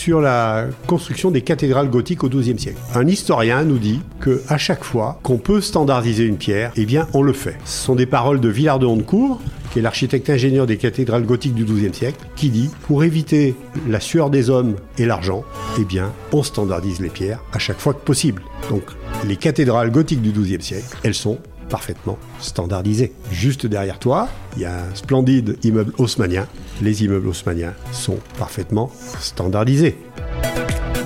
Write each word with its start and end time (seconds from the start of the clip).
sur 0.00 0.22
la 0.22 0.66
construction 0.86 1.30
des 1.30 1.42
cathédrales 1.42 1.90
gothiques 1.90 2.24
au 2.24 2.28
XIIe 2.30 2.58
siècle. 2.58 2.78
Un 2.94 3.06
historien 3.06 3.64
nous 3.64 3.78
dit 3.78 4.00
que 4.18 4.42
à 4.48 4.56
chaque 4.56 4.82
fois 4.82 5.20
qu'on 5.22 5.36
peut 5.36 5.60
standardiser 5.60 6.24
une 6.24 6.38
pierre, 6.38 6.72
eh 6.76 6.86
bien 6.86 7.06
on 7.12 7.22
le 7.22 7.34
fait. 7.34 7.58
Ce 7.66 7.84
sont 7.84 7.94
des 7.94 8.06
paroles 8.06 8.40
de 8.40 8.48
Villard 8.48 8.78
de 8.78 8.86
Honnecourt, 8.86 9.40
qui 9.70 9.78
est 9.78 9.82
l'architecte 9.82 10.30
ingénieur 10.30 10.66
des 10.66 10.78
cathédrales 10.78 11.26
gothiques 11.26 11.54
du 11.54 11.64
XIIe 11.64 11.92
siècle, 11.92 12.18
qui 12.34 12.48
dit 12.48 12.70
pour 12.88 13.04
éviter 13.04 13.54
la 13.88 14.00
sueur 14.00 14.30
des 14.30 14.48
hommes 14.48 14.76
et 14.96 15.04
l'argent, 15.04 15.44
eh 15.78 15.84
bien 15.84 16.12
on 16.32 16.42
standardise 16.42 17.00
les 17.00 17.10
pierres 17.10 17.44
à 17.52 17.58
chaque 17.58 17.78
fois 17.78 17.92
que 17.92 18.00
possible. 18.00 18.42
Donc 18.70 18.84
les 19.28 19.36
cathédrales 19.36 19.90
gothiques 19.90 20.22
du 20.22 20.32
XIIe 20.32 20.62
siècle, 20.62 20.96
elles 21.04 21.14
sont 21.14 21.38
parfaitement 21.70 22.18
standardisées. 22.40 23.12
Juste 23.30 23.64
derrière 23.64 23.98
toi, 23.98 24.28
il 24.56 24.62
y 24.62 24.64
a 24.66 24.74
un 24.74 24.94
splendide 24.94 25.56
immeuble 25.62 25.94
haussmanien. 25.96 26.46
Les 26.82 27.04
immeubles 27.04 27.28
haussmanniens 27.28 27.72
sont 27.92 28.18
parfaitement 28.38 28.90
standardisés. 29.20 29.96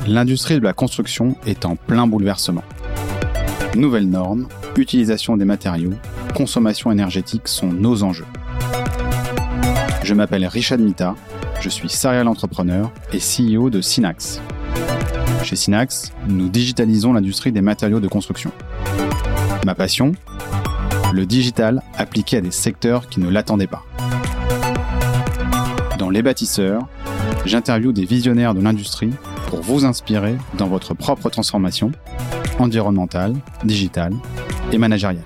L'industrie 0.09 0.59
de 0.59 0.65
la 0.65 0.73
construction 0.73 1.37
est 1.47 1.65
en 1.65 1.77
plein 1.77 2.07
bouleversement. 2.07 2.65
Nouvelles 3.77 4.09
normes, 4.09 4.49
utilisation 4.77 5.37
des 5.37 5.45
matériaux, 5.45 5.95
consommation 6.35 6.91
énergétique 6.91 7.49
sont 7.49 7.69
nos 7.69 8.03
enjeux. 8.03 8.27
Je 10.03 10.15
m'appelle 10.15 10.47
Richard 10.47 10.79
Mita, 10.79 11.15
je 11.61 11.69
suis 11.69 11.89
serial 11.89 12.29
entrepreneur 12.29 12.91
et 13.13 13.19
CEO 13.19 13.71
de 13.71 13.81
Synax. 13.81 14.41
Chez 15.43 15.57
Synax, 15.57 16.13
nous 16.29 16.49
digitalisons 16.49 17.13
l'industrie 17.13 17.53
des 17.53 17.63
matériaux 17.63 18.01
de 18.01 18.09
construction. 18.09 18.51
Ma 19.65 19.75
passion 19.75 20.13
Le 21.13 21.27
digital 21.27 21.83
appliqué 21.97 22.39
à 22.39 22.41
des 22.41 22.51
secteurs 22.51 23.09
qui 23.09 23.21
ne 23.21 23.29
l'attendaient 23.29 23.67
pas. 23.67 23.85
Dans 25.99 26.11
Les 26.11 26.23
bâtisseurs, 26.23 26.87
j'interviewe 27.45 27.93
des 27.93 28.05
visionnaires 28.05 28.55
de 28.55 28.61
l'industrie 28.61 29.13
pour 29.49 29.61
vous 29.63 29.85
inspirer 29.85 30.37
dans 30.59 30.67
votre 30.67 30.95
propre 30.95 31.31
transformation 31.31 31.93
environnementale, 32.59 33.35
digitale 33.65 34.15
et 34.73 34.79
managériale. 34.79 35.25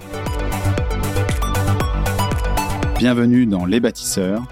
Bienvenue 2.99 3.47
dans 3.47 3.65
Les 3.65 3.81
bâtisseurs, 3.81 4.43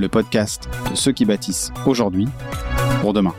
le 0.00 0.08
podcast 0.08 0.68
de 0.90 0.96
ceux 0.96 1.12
qui 1.12 1.24
bâtissent 1.24 1.72
aujourd'hui 1.86 2.28
pour 3.00 3.12
demain. 3.12 3.34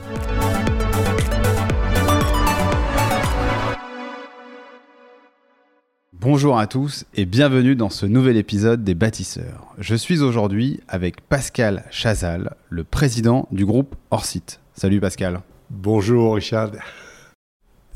Bonjour 6.19 6.57
à 6.57 6.65
tous 6.65 7.05
et 7.13 7.25
bienvenue 7.25 7.75
dans 7.75 7.91
ce 7.91 8.07
nouvel 8.07 8.37
épisode 8.37 8.83
des 8.83 8.95
bâtisseurs. 8.95 9.75
Je 9.77 9.93
suis 9.93 10.23
aujourd'hui 10.23 10.79
avec 10.87 11.21
Pascal 11.21 11.83
Chazal, 11.91 12.55
le 12.69 12.83
président 12.83 13.47
du 13.51 13.67
groupe 13.67 13.95
Orsite. 14.09 14.59
Salut 14.73 14.99
Pascal. 14.99 15.41
Bonjour 15.69 16.33
Richard. 16.33 16.71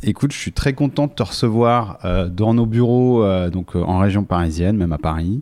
Écoute, 0.03 0.33
je 0.33 0.37
suis 0.37 0.51
très 0.51 0.73
content 0.73 1.07
de 1.07 1.13
te 1.13 1.23
recevoir 1.23 1.97
euh, 2.05 2.29
dans 2.29 2.53
nos 2.53 2.67
bureaux, 2.67 3.23
euh, 3.23 3.49
donc 3.49 3.75
euh, 3.75 3.81
en 3.81 3.97
région 3.97 4.23
parisienne, 4.23 4.77
même 4.77 4.93
à 4.93 4.99
Paris. 4.99 5.41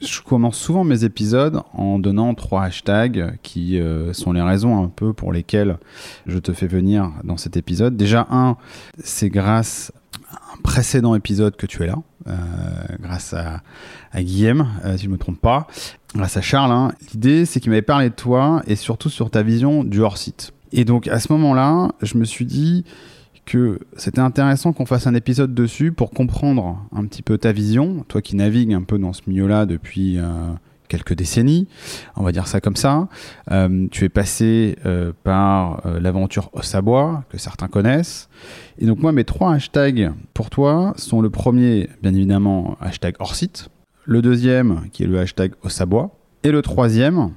Je 0.00 0.22
commence 0.22 0.56
souvent 0.56 0.82
mes 0.82 1.04
épisodes 1.04 1.60
en 1.74 1.98
donnant 1.98 2.32
trois 2.34 2.62
hashtags 2.64 3.38
qui 3.42 3.80
sont 4.12 4.32
les 4.32 4.42
raisons 4.42 4.82
un 4.82 4.88
peu 4.88 5.14
pour 5.14 5.32
lesquelles 5.32 5.78
je 6.26 6.38
te 6.38 6.52
fais 6.52 6.66
venir 6.66 7.10
dans 7.22 7.38
cet 7.38 7.56
épisode. 7.56 7.96
Déjà, 7.96 8.26
un, 8.30 8.56
c'est 9.02 9.30
grâce 9.30 9.92
à 10.30 10.36
un 10.54 10.60
précédent 10.62 11.14
épisode 11.14 11.56
que 11.56 11.64
tu 11.64 11.82
es 11.82 11.86
là, 11.86 11.96
grâce 13.00 13.34
à, 13.34 13.62
Guillaume, 14.22 14.66
si 14.96 15.04
je 15.04 15.08
ne 15.08 15.12
me 15.12 15.18
trompe 15.18 15.40
pas, 15.40 15.66
grâce 16.14 16.36
à 16.36 16.40
Charles. 16.40 16.72
hein. 16.72 16.92
L'idée, 17.12 17.44
c'est 17.44 17.60
qu'il 17.60 17.70
m'avait 17.70 17.82
parlé 17.82 18.10
de 18.10 18.14
toi 18.14 18.62
et 18.66 18.76
surtout 18.76 19.10
sur 19.10 19.30
ta 19.30 19.42
vision 19.42 19.84
du 19.84 20.00
hors-site. 20.00 20.52
Et 20.72 20.84
donc, 20.84 21.06
à 21.08 21.20
ce 21.20 21.32
moment-là, 21.32 21.92
je 22.02 22.18
me 22.18 22.24
suis 22.24 22.44
dit 22.44 22.84
que 23.44 23.78
c'était 23.96 24.20
intéressant 24.20 24.72
qu'on 24.72 24.86
fasse 24.86 25.06
un 25.06 25.14
épisode 25.14 25.54
dessus 25.54 25.92
pour 25.92 26.10
comprendre 26.10 26.78
un 26.92 27.04
petit 27.06 27.22
peu 27.22 27.38
ta 27.38 27.52
vision, 27.52 28.04
toi 28.08 28.22
qui 28.22 28.36
navigues 28.36 28.72
un 28.72 28.82
peu 28.82 28.98
dans 28.98 29.12
ce 29.12 29.22
milieu-là 29.26 29.66
depuis 29.66 30.18
euh, 30.18 30.24
quelques 30.94 31.14
décennies, 31.14 31.66
on 32.14 32.22
va 32.22 32.30
dire 32.30 32.46
ça 32.46 32.60
comme 32.60 32.76
ça. 32.76 33.08
Euh, 33.50 33.88
tu 33.90 34.04
es 34.04 34.08
passé 34.08 34.76
euh, 34.86 35.12
par 35.24 35.84
euh, 35.86 35.98
l'aventure 35.98 36.50
Ossabois, 36.52 37.24
que 37.30 37.36
certains 37.36 37.66
connaissent. 37.66 38.28
Et 38.78 38.86
donc 38.86 39.00
moi, 39.00 39.10
mes 39.10 39.24
trois 39.24 39.54
hashtags 39.54 40.12
pour 40.34 40.50
toi 40.50 40.94
sont 40.96 41.20
le 41.20 41.30
premier, 41.30 41.90
bien 42.02 42.14
évidemment, 42.14 42.76
hashtag 42.80 43.16
hors 43.18 43.34
site, 43.34 43.70
le 44.04 44.22
deuxième, 44.22 44.88
qui 44.92 45.02
est 45.02 45.06
le 45.06 45.18
hashtag 45.18 45.52
Ossabois, 45.64 46.10
et 46.44 46.52
le 46.52 46.62
troisième, 46.62 47.32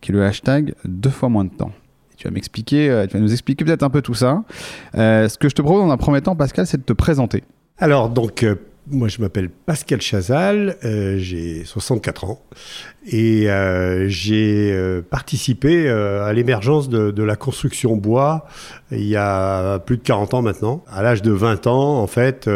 qui 0.00 0.10
est 0.10 0.14
le 0.14 0.24
hashtag 0.24 0.74
deux 0.86 1.10
fois 1.10 1.28
moins 1.28 1.44
de 1.44 1.50
temps. 1.50 1.72
Tu 2.16 2.26
vas 2.26 2.32
m'expliquer, 2.32 3.04
tu 3.10 3.16
vas 3.18 3.22
nous 3.22 3.32
expliquer 3.32 3.66
peut-être 3.66 3.82
un 3.82 3.90
peu 3.90 4.00
tout 4.00 4.14
ça. 4.14 4.44
Ce 4.94 5.36
que 5.36 5.50
je 5.50 5.54
te 5.54 5.60
propose 5.60 5.84
dans 5.84 5.92
un 5.92 5.98
premier 5.98 6.22
temps, 6.22 6.34
Pascal, 6.34 6.66
c'est 6.66 6.78
de 6.78 6.82
te 6.82 6.94
présenter. 6.94 7.44
Alors, 7.76 8.08
donc, 8.08 8.46
moi, 8.88 9.08
je 9.08 9.20
m'appelle 9.20 9.50
Pascal 9.50 10.00
Chazal, 10.00 10.76
euh, 10.84 11.16
j'ai 11.18 11.64
64 11.64 12.24
ans 12.24 12.40
et 13.04 13.50
euh, 13.50 14.08
j'ai 14.08 14.72
euh, 14.72 15.02
participé 15.02 15.88
à 15.88 16.32
l'émergence 16.32 16.88
de, 16.88 17.22
la 17.22 17.34
construction 17.34 17.96
bois 17.96 18.46
il 18.92 19.04
y 19.04 19.16
a 19.16 19.80
plus 19.80 19.96
de 19.96 20.02
40 20.02 20.34
ans 20.34 20.42
maintenant. 20.42 20.84
À 20.88 21.02
l'âge 21.02 21.22
de 21.22 21.32
20 21.32 21.66
ans, 21.66 22.00
en 22.00 22.06
fait, 22.06 22.48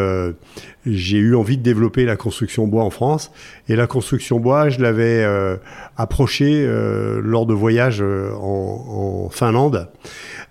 j'ai 0.87 1.19
eu 1.19 1.35
envie 1.35 1.57
de 1.59 1.63
développer 1.63 2.05
la 2.05 2.15
construction 2.15 2.69
bois 2.69 2.85
en 2.85 2.91
France. 2.91 3.33
Et 3.69 3.75
la 3.75 3.89
construction 3.89 4.39
bois, 4.39 4.69
je 4.69 4.81
l'avais 4.81 5.27
approchée 5.97 6.65
lors 7.21 7.47
de 7.47 7.55
voyages 7.55 8.01
en 8.01 9.29
Finlande. 9.33 9.89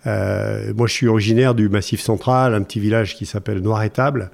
Euh, 0.08 0.74
moi, 0.76 0.88
je 0.88 0.94
suis 0.94 1.08
originaire 1.08 1.56
du 1.56 1.70
Massif 1.70 2.00
Central, 2.00 2.54
un 2.54 2.62
petit 2.62 2.80
village 2.80 3.16
qui 3.16 3.26
s'appelle 3.26 3.60
Noiretable. 3.60 4.32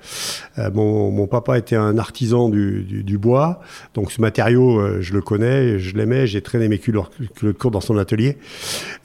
Euh, 0.59 0.69
mon, 0.71 1.27
papa 1.27 1.57
était 1.57 1.75
un 1.75 1.97
artisan 1.97 2.49
du, 2.49 3.17
bois, 3.17 3.59
donc 3.93 4.11
ce 4.11 4.21
matériau, 4.21 4.79
euh, 4.79 5.01
je 5.01 5.13
le 5.13 5.21
connais, 5.21 5.79
je 5.79 5.95
l'aimais, 5.95 6.27
j'ai 6.27 6.41
traîné 6.41 6.67
mes 6.67 6.77
culottes 6.77 7.11
dans 7.71 7.81
son 7.81 7.97
atelier. 7.97 8.37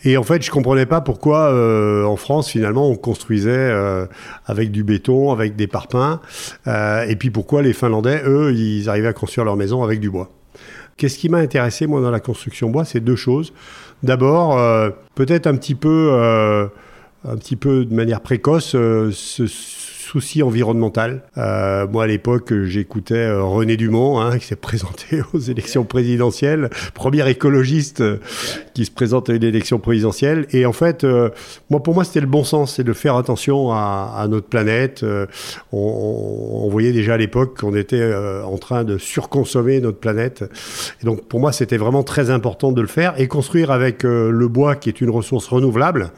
Et 0.04 0.16
en 0.16 0.22
fait, 0.22 0.43
je 0.43 0.50
comprenais 0.50 0.87
pas 0.87 1.00
pourquoi 1.00 1.50
euh, 1.50 2.04
en 2.04 2.16
France, 2.16 2.50
finalement, 2.50 2.91
on 2.91 2.97
construisait 2.97 3.50
avec 4.47 4.71
du 4.71 4.84
béton, 4.84 5.32
avec 5.32 5.56
des 5.56 5.66
parpaings, 5.66 6.21
et 6.66 7.16
puis 7.16 7.31
pourquoi 7.31 7.62
les 7.62 7.72
Finlandais, 7.72 8.22
eux, 8.27 8.53
ils 8.54 8.88
arrivaient 8.88 9.09
à 9.09 9.12
construire 9.12 9.44
leur 9.44 9.56
maison 9.56 9.82
avec 9.82 10.00
du 10.00 10.10
bois. 10.10 10.31
Qu'est-ce 10.97 11.16
qui 11.16 11.31
m'a 11.31 11.38
intéressé, 11.38 11.87
moi, 11.87 12.03
dans 12.03 12.10
la 12.10 12.21
construction 12.21 12.69
bois 12.69 12.84
C'est 12.84 13.00
deux 13.00 13.16
choses. 13.16 13.54
D'abord, 14.02 14.58
euh, 14.58 14.90
peut-être 15.14 15.46
un 15.46 15.56
petit 15.56 15.74
peu, 15.74 16.10
euh, 16.12 16.66
un 17.28 17.36
petit 17.36 17.56
peu 17.56 17.84
de 17.84 17.94
manière 17.94 18.20
précoce, 18.20 18.74
euh, 18.74 19.10
souci 20.10 20.43
environnemental. 20.43 21.22
Euh, 21.38 21.87
moi, 21.87 22.03
à 22.04 22.06
l'époque, 22.09 22.53
j'écoutais 22.65 23.15
euh, 23.15 23.44
René 23.44 23.76
Dumont, 23.76 24.21
hein, 24.21 24.38
qui 24.38 24.47
s'est 24.47 24.56
présenté 24.56 25.22
aux 25.32 25.38
élections 25.38 25.84
présidentielles, 25.84 26.69
premier 26.94 27.28
écologiste 27.31 28.00
euh, 28.00 28.16
qui 28.75 28.84
se 28.87 28.91
présente 28.91 29.31
à 29.31 29.34
une 29.34 29.44
élection 29.44 29.78
présidentielle. 29.78 30.47
Et 30.50 30.66
en 30.66 30.72
fait, 30.72 31.06
moi, 31.71 31.81
pour 31.81 31.94
moi, 31.94 32.03
c'était 32.03 32.21
le 32.21 32.26
bon 32.26 32.43
sens, 32.43 32.75
c'est 32.75 32.82
de 32.84 32.93
faire 32.93 33.15
attention 33.16 33.71
à, 33.72 34.26
notre 34.28 34.47
planète. 34.48 35.04
On, 35.72 35.78
on- 36.65 36.69
voyait 36.71 36.92
déjà 36.92 37.15
à 37.15 37.16
l'époque 37.16 37.59
qu'on 37.60 37.75
était 37.75 38.15
en 38.44 38.56
train 38.56 38.84
de 38.84 38.97
surconsommer 38.97 39.81
notre 39.81 39.98
planète. 39.98 40.44
Et 41.03 41.06
donc, 41.06 41.25
pour 41.27 41.41
moi, 41.41 41.53
c'était 41.53 41.77
vraiment 41.77 42.04
très 42.04 42.31
important 42.31 42.72
de 42.72 42.81
le 42.81 42.87
faire 42.87 43.15
et 43.21 43.27
construire 43.27 43.71
avec 43.71 44.04
le 44.04 44.48
bois, 44.48 44.77
qui 44.77 44.88
est 44.88 45.00
une 45.00 45.10
ressource 45.10 45.48
renouvelable. 45.48 46.12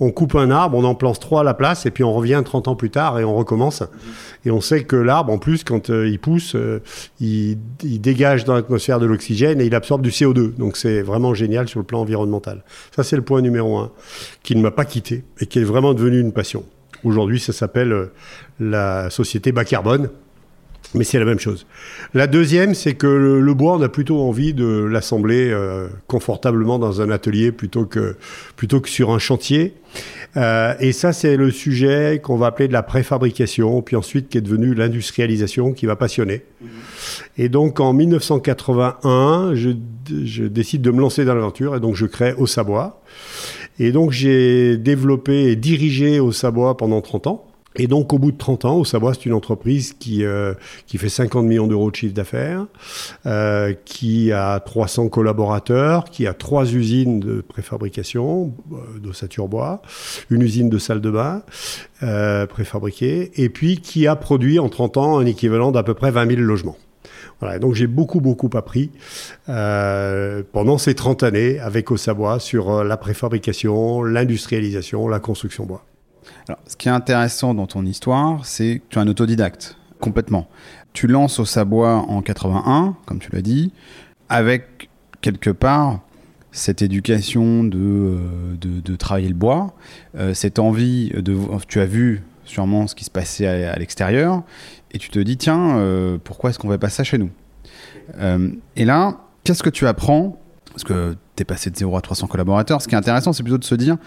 On 0.00 0.12
coupe 0.12 0.36
un 0.36 0.50
arbre, 0.50 0.76
on 0.78 0.84
en 0.84 0.94
plante 0.94 1.18
trois 1.18 1.40
à 1.40 1.44
la 1.44 1.54
place, 1.54 1.84
et 1.86 1.90
puis 1.90 2.04
on 2.04 2.12
revient 2.12 2.40
30 2.44 2.68
ans 2.68 2.76
plus 2.76 2.90
tard 2.90 3.18
et 3.18 3.24
on 3.24 3.34
recommence. 3.34 3.82
Et 4.44 4.50
on 4.50 4.60
sait 4.60 4.84
que 4.84 4.94
l'arbre, 4.94 5.32
en 5.32 5.38
plus, 5.38 5.64
quand 5.64 5.90
euh, 5.90 6.08
il 6.08 6.20
pousse, 6.20 6.54
euh, 6.54 6.80
il, 7.20 7.58
dégage 7.82 8.44
dans 8.44 8.54
l'atmosphère 8.54 9.00
de 9.00 9.06
l'oxygène 9.06 9.60
et 9.60 9.66
il 9.66 9.74
absorbe 9.74 10.02
du 10.02 10.10
CO2. 10.10 10.54
Donc 10.54 10.76
c'est 10.76 11.02
vraiment 11.02 11.34
génial 11.34 11.68
sur 11.68 11.80
le 11.80 11.84
plan 11.84 12.00
environnemental. 12.00 12.62
Ça, 12.94 13.02
c'est 13.02 13.16
le 13.16 13.22
point 13.22 13.40
numéro 13.40 13.76
un, 13.78 13.90
qui 14.42 14.54
ne 14.54 14.62
m'a 14.62 14.70
pas 14.70 14.84
quitté 14.84 15.24
et 15.40 15.46
qui 15.46 15.58
est 15.58 15.64
vraiment 15.64 15.94
devenu 15.94 16.20
une 16.20 16.32
passion. 16.32 16.64
Aujourd'hui, 17.04 17.40
ça 17.40 17.52
s'appelle 17.52 17.92
euh, 17.92 18.12
la 18.60 19.10
société 19.10 19.52
bas 19.52 19.64
carbone. 19.64 20.10
Mais 20.94 21.04
c'est 21.04 21.18
la 21.18 21.26
même 21.26 21.38
chose. 21.38 21.66
La 22.14 22.26
deuxième, 22.26 22.74
c'est 22.74 22.94
que 22.94 23.06
le, 23.06 23.40
le 23.40 23.54
bois, 23.54 23.74
on 23.76 23.82
a 23.82 23.90
plutôt 23.90 24.20
envie 24.20 24.54
de 24.54 24.84
l'assembler 24.84 25.50
euh, 25.50 25.88
confortablement 26.06 26.78
dans 26.78 27.02
un 27.02 27.10
atelier 27.10 27.52
plutôt 27.52 27.84
que, 27.84 28.16
plutôt 28.56 28.80
que 28.80 28.88
sur 28.88 29.10
un 29.10 29.18
chantier. 29.18 29.74
Euh, 30.38 30.74
et 30.80 30.92
ça, 30.92 31.12
c'est 31.12 31.36
le 31.36 31.50
sujet 31.50 32.20
qu'on 32.22 32.36
va 32.36 32.46
appeler 32.46 32.68
de 32.68 32.72
la 32.72 32.82
préfabrication, 32.82 33.82
puis 33.82 33.96
ensuite 33.96 34.30
qui 34.30 34.38
est 34.38 34.42
devenu 34.42 34.74
l'industrialisation, 34.74 35.74
qui 35.74 35.84
va 35.84 35.96
passionner. 35.96 36.42
Et 37.36 37.50
donc 37.50 37.80
en 37.80 37.92
1981, 37.92 39.54
je, 39.54 39.70
je 40.24 40.44
décide 40.44 40.80
de 40.80 40.90
me 40.90 41.00
lancer 41.00 41.24
dans 41.26 41.34
l'aventure 41.34 41.76
et 41.76 41.80
donc 41.80 41.96
je 41.96 42.06
crée 42.06 42.32
Au 42.34 42.46
Sabois. 42.46 43.02
Et 43.78 43.92
donc 43.92 44.12
j'ai 44.12 44.78
développé 44.78 45.50
et 45.50 45.56
dirigé 45.56 46.18
Au 46.18 46.32
Sabois 46.32 46.76
pendant 46.76 47.00
30 47.02 47.26
ans. 47.26 47.47
Et 47.76 47.86
donc, 47.86 48.12
au 48.12 48.18
bout 48.18 48.32
de 48.32 48.36
30 48.36 48.64
ans, 48.64 48.84
Savoie, 48.84 49.14
c'est 49.14 49.26
une 49.26 49.34
entreprise 49.34 49.92
qui, 49.92 50.24
euh, 50.24 50.54
qui 50.86 50.98
fait 50.98 51.08
50 51.08 51.44
millions 51.44 51.66
d'euros 51.66 51.90
de 51.90 51.96
chiffre 51.96 52.14
d'affaires, 52.14 52.66
euh, 53.26 53.74
qui 53.84 54.32
a 54.32 54.58
300 54.58 55.08
collaborateurs, 55.08 56.04
qui 56.04 56.26
a 56.26 56.34
trois 56.34 56.72
usines 56.72 57.20
de 57.20 57.40
préfabrication 57.40 58.52
euh, 58.72 58.98
d'ossature 58.98 59.48
bois, 59.48 59.82
une 60.30 60.42
usine 60.42 60.68
de 60.68 60.78
salle 60.78 61.00
de 61.00 61.10
bain 61.10 61.42
euh, 62.02 62.46
préfabriquée, 62.46 63.30
et 63.36 63.48
puis 63.48 63.78
qui 63.78 64.06
a 64.06 64.16
produit 64.16 64.58
en 64.58 64.68
30 64.68 64.96
ans 64.96 65.18
un 65.18 65.26
équivalent 65.26 65.70
d'à 65.70 65.82
peu 65.82 65.94
près 65.94 66.10
20 66.10 66.30
000 66.30 66.40
logements. 66.40 66.76
Voilà, 67.40 67.58
donc 67.58 67.74
j'ai 67.74 67.86
beaucoup, 67.86 68.20
beaucoup 68.20 68.50
appris 68.54 68.90
euh, 69.48 70.42
pendant 70.52 70.76
ces 70.76 70.94
30 70.94 71.22
années 71.22 71.60
avec 71.60 71.88
Savoie 71.96 72.40
sur 72.40 72.70
euh, 72.70 72.84
la 72.84 72.96
préfabrication, 72.96 74.02
l'industrialisation, 74.02 75.06
la 75.06 75.20
construction 75.20 75.64
bois. 75.64 75.84
Alors, 76.48 76.60
ce 76.66 76.76
qui 76.76 76.88
est 76.88 76.92
intéressant 76.92 77.54
dans 77.54 77.66
ton 77.66 77.84
histoire, 77.84 78.44
c'est 78.44 78.78
que 78.78 78.84
tu 78.90 78.98
es 78.98 79.02
un 79.02 79.08
autodidacte, 79.08 79.76
complètement. 80.00 80.48
Tu 80.92 81.06
lances 81.06 81.38
au 81.38 81.44
Sabois 81.44 81.96
en 82.08 82.22
81, 82.22 82.96
comme 83.06 83.18
tu 83.18 83.30
l'as 83.32 83.42
dit, 83.42 83.72
avec 84.28 84.88
quelque 85.20 85.50
part 85.50 86.00
cette 86.50 86.82
éducation 86.82 87.64
de, 87.64 87.78
euh, 87.78 88.56
de, 88.60 88.96
travailler 88.96 89.28
le 89.28 89.34
bois, 89.34 89.74
euh, 90.16 90.34
cette 90.34 90.58
envie 90.58 91.10
de... 91.10 91.36
Tu 91.68 91.80
as 91.80 91.86
vu 91.86 92.22
sûrement 92.44 92.86
ce 92.86 92.94
qui 92.94 93.04
se 93.04 93.10
passait 93.10 93.46
à, 93.46 93.76
l'extérieur, 93.78 94.42
et 94.92 94.98
tu 94.98 95.10
te 95.10 95.18
dis, 95.18 95.36
tiens, 95.36 95.76
euh, 95.76 96.18
pourquoi 96.22 96.50
est-ce 96.50 96.58
qu'on 96.58 96.68
ne 96.68 96.72
fait 96.72 96.78
pas 96.78 96.88
ça 96.88 97.04
chez 97.04 97.18
nous? 97.18 97.30
Et 98.74 98.86
là, 98.86 99.18
qu'est-ce 99.44 99.62
que 99.62 99.68
tu 99.68 99.86
apprends? 99.86 100.40
Parce 100.70 100.82
que 100.82 101.14
tu 101.36 101.42
es 101.42 101.44
passé 101.44 101.70
de 101.70 101.76
0 101.76 101.94
à 101.96 102.00
300 102.00 102.26
collaborateurs. 102.26 102.80
Ce 102.80 102.88
qui 102.88 102.94
est 102.94 102.98
intéressant, 102.98 103.34
c'est 103.34 103.42
plutôt 103.42 103.58
de 103.58 103.64
se 103.64 103.74
dire, 103.74 103.98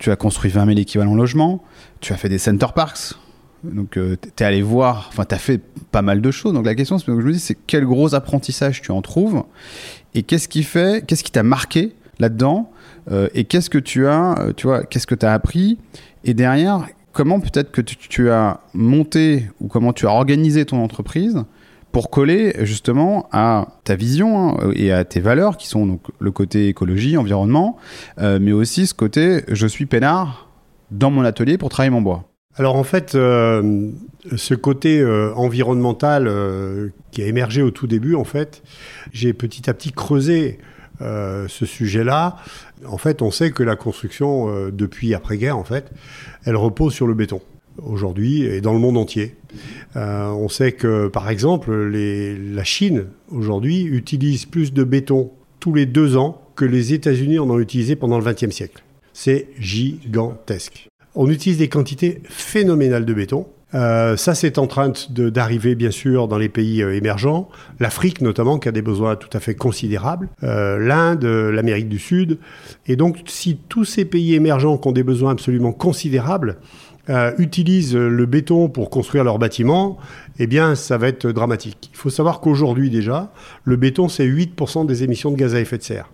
tu 0.00 0.10
as 0.10 0.16
construit 0.16 0.50
20 0.50 0.66
000 0.66 0.78
équivalents 0.78 1.14
logements, 1.14 1.62
tu 2.00 2.12
as 2.12 2.16
fait 2.16 2.30
des 2.30 2.38
center 2.38 2.66
parks, 2.74 3.14
donc 3.62 3.98
euh, 3.98 4.16
tu 4.20 4.42
es 4.42 4.46
allé 4.46 4.62
voir, 4.62 5.06
enfin 5.10 5.26
tu 5.26 5.34
as 5.34 5.38
fait 5.38 5.60
pas 5.92 6.02
mal 6.02 6.22
de 6.22 6.30
choses. 6.30 6.54
Donc 6.54 6.64
la 6.64 6.74
question, 6.74 6.98
que 6.98 7.04
je 7.04 7.12
me 7.12 7.32
dis, 7.32 7.38
c'est 7.38 7.56
quel 7.66 7.84
gros 7.84 8.14
apprentissage 8.14 8.80
tu 8.80 8.90
en 8.90 9.02
trouves 9.02 9.44
et 10.14 10.22
qu'est-ce 10.22 10.48
qui 10.48 10.62
fait, 10.62 11.06
qu'est-ce 11.06 11.22
qui 11.22 11.30
t'a 11.30 11.42
marqué 11.42 11.92
là-dedans 12.18 12.72
euh, 13.12 13.28
et 13.34 13.44
qu'est-ce 13.44 13.68
que 13.68 13.78
tu 13.78 14.06
as, 14.06 14.38
euh, 14.38 15.22
appris 15.22 15.78
et 16.24 16.34
derrière, 16.34 16.86
comment 17.12 17.38
peut-être 17.38 17.70
que 17.70 17.82
tu 17.82 18.30
as 18.30 18.60
monté 18.72 19.50
ou 19.60 19.68
comment 19.68 19.92
tu 19.92 20.06
as 20.06 20.10
organisé 20.10 20.64
ton 20.64 20.82
entreprise 20.82 21.44
pour 21.92 22.10
coller 22.10 22.54
justement 22.60 23.28
à 23.32 23.68
ta 23.84 23.96
vision 23.96 24.60
hein, 24.60 24.70
et 24.74 24.92
à 24.92 25.04
tes 25.04 25.20
valeurs 25.20 25.56
qui 25.56 25.66
sont 25.66 25.86
donc 25.86 26.02
le 26.18 26.30
côté 26.30 26.68
écologie, 26.68 27.16
environnement, 27.16 27.76
euh, 28.18 28.38
mais 28.40 28.52
aussi 28.52 28.86
ce 28.86 28.94
côté 28.94 29.42
je 29.48 29.66
suis 29.66 29.86
peinard 29.86 30.48
dans 30.90 31.10
mon 31.10 31.24
atelier 31.24 31.58
pour 31.58 31.68
travailler 31.68 31.90
mon 31.90 32.02
bois. 32.02 32.24
Alors 32.56 32.76
en 32.76 32.84
fait, 32.84 33.14
euh, 33.14 33.90
ce 34.36 34.54
côté 34.54 35.00
euh, 35.00 35.32
environnemental 35.34 36.30
qui 37.10 37.22
a 37.22 37.26
émergé 37.26 37.62
au 37.62 37.70
tout 37.70 37.86
début, 37.86 38.14
en 38.14 38.24
fait, 38.24 38.62
j'ai 39.12 39.32
petit 39.32 39.70
à 39.70 39.74
petit 39.74 39.92
creusé 39.92 40.58
ce 41.00 41.64
sujet-là. 41.64 42.36
En 42.86 42.98
fait, 42.98 43.22
on 43.22 43.30
sait 43.30 43.52
que 43.52 43.62
la 43.62 43.74
construction, 43.74 44.68
depuis 44.70 45.14
après-guerre, 45.14 45.56
en 45.56 45.64
fait, 45.64 45.90
elle 46.44 46.56
repose 46.56 46.92
sur 46.92 47.06
le 47.06 47.14
béton 47.14 47.40
aujourd'hui 47.82 48.42
et 48.42 48.60
dans 48.60 48.72
le 48.72 48.78
monde 48.78 48.96
entier. 48.96 49.36
Euh, 49.96 50.28
on 50.28 50.48
sait 50.48 50.72
que, 50.72 51.08
par 51.08 51.28
exemple, 51.28 51.72
la 51.72 52.64
Chine, 52.64 53.06
aujourd'hui, 53.30 53.82
utilise 53.82 54.46
plus 54.46 54.72
de 54.72 54.84
béton 54.84 55.30
tous 55.58 55.74
les 55.74 55.86
deux 55.86 56.16
ans 56.16 56.42
que 56.56 56.64
les 56.64 56.92
États-Unis 56.92 57.38
en 57.38 57.50
ont 57.50 57.58
utilisé 57.58 57.96
pendant 57.96 58.18
le 58.18 58.24
XXe 58.24 58.50
siècle. 58.50 58.82
C'est 59.12 59.48
gigantesque. 59.58 60.88
On 61.14 61.28
utilise 61.28 61.58
des 61.58 61.68
quantités 61.68 62.22
phénoménales 62.24 63.04
de 63.04 63.14
béton. 63.14 63.46
Euh, 63.72 64.16
ça, 64.16 64.34
c'est 64.34 64.58
en 64.58 64.66
train 64.66 64.92
d'arriver, 65.10 65.76
bien 65.76 65.92
sûr, 65.92 66.26
dans 66.26 66.38
les 66.38 66.48
pays 66.48 66.82
euh, 66.82 66.96
émergents. 66.96 67.48
L'Afrique, 67.78 68.20
notamment, 68.20 68.58
qui 68.58 68.68
a 68.68 68.72
des 68.72 68.82
besoins 68.82 69.14
tout 69.16 69.28
à 69.32 69.40
fait 69.40 69.54
considérables. 69.54 70.28
L'Inde, 70.42 71.24
l'Amérique 71.24 71.88
du 71.88 71.98
Sud. 71.98 72.38
Et 72.86 72.96
donc, 72.96 73.18
si 73.26 73.58
tous 73.68 73.84
ces 73.84 74.04
pays 74.04 74.34
émergents 74.34 74.76
qui 74.78 74.88
ont 74.88 74.92
des 74.92 75.04
besoins 75.04 75.32
absolument 75.32 75.72
considérables 75.72 76.58
euh, 77.10 77.32
utilisent 77.38 77.96
le 77.96 78.24
béton 78.24 78.68
pour 78.68 78.88
construire 78.88 79.24
leurs 79.24 79.38
bâtiments, 79.38 79.98
eh 80.38 80.46
bien, 80.46 80.74
ça 80.74 80.96
va 80.96 81.08
être 81.08 81.26
dramatique. 81.26 81.90
Il 81.92 81.96
faut 81.96 82.08
savoir 82.08 82.40
qu'aujourd'hui, 82.40 82.88
déjà, 82.88 83.32
le 83.64 83.76
béton, 83.76 84.08
c'est 84.08 84.26
8% 84.26 84.86
des 84.86 85.02
émissions 85.02 85.30
de 85.30 85.36
gaz 85.36 85.54
à 85.54 85.60
effet 85.60 85.76
de 85.76 85.82
serre. 85.82 86.10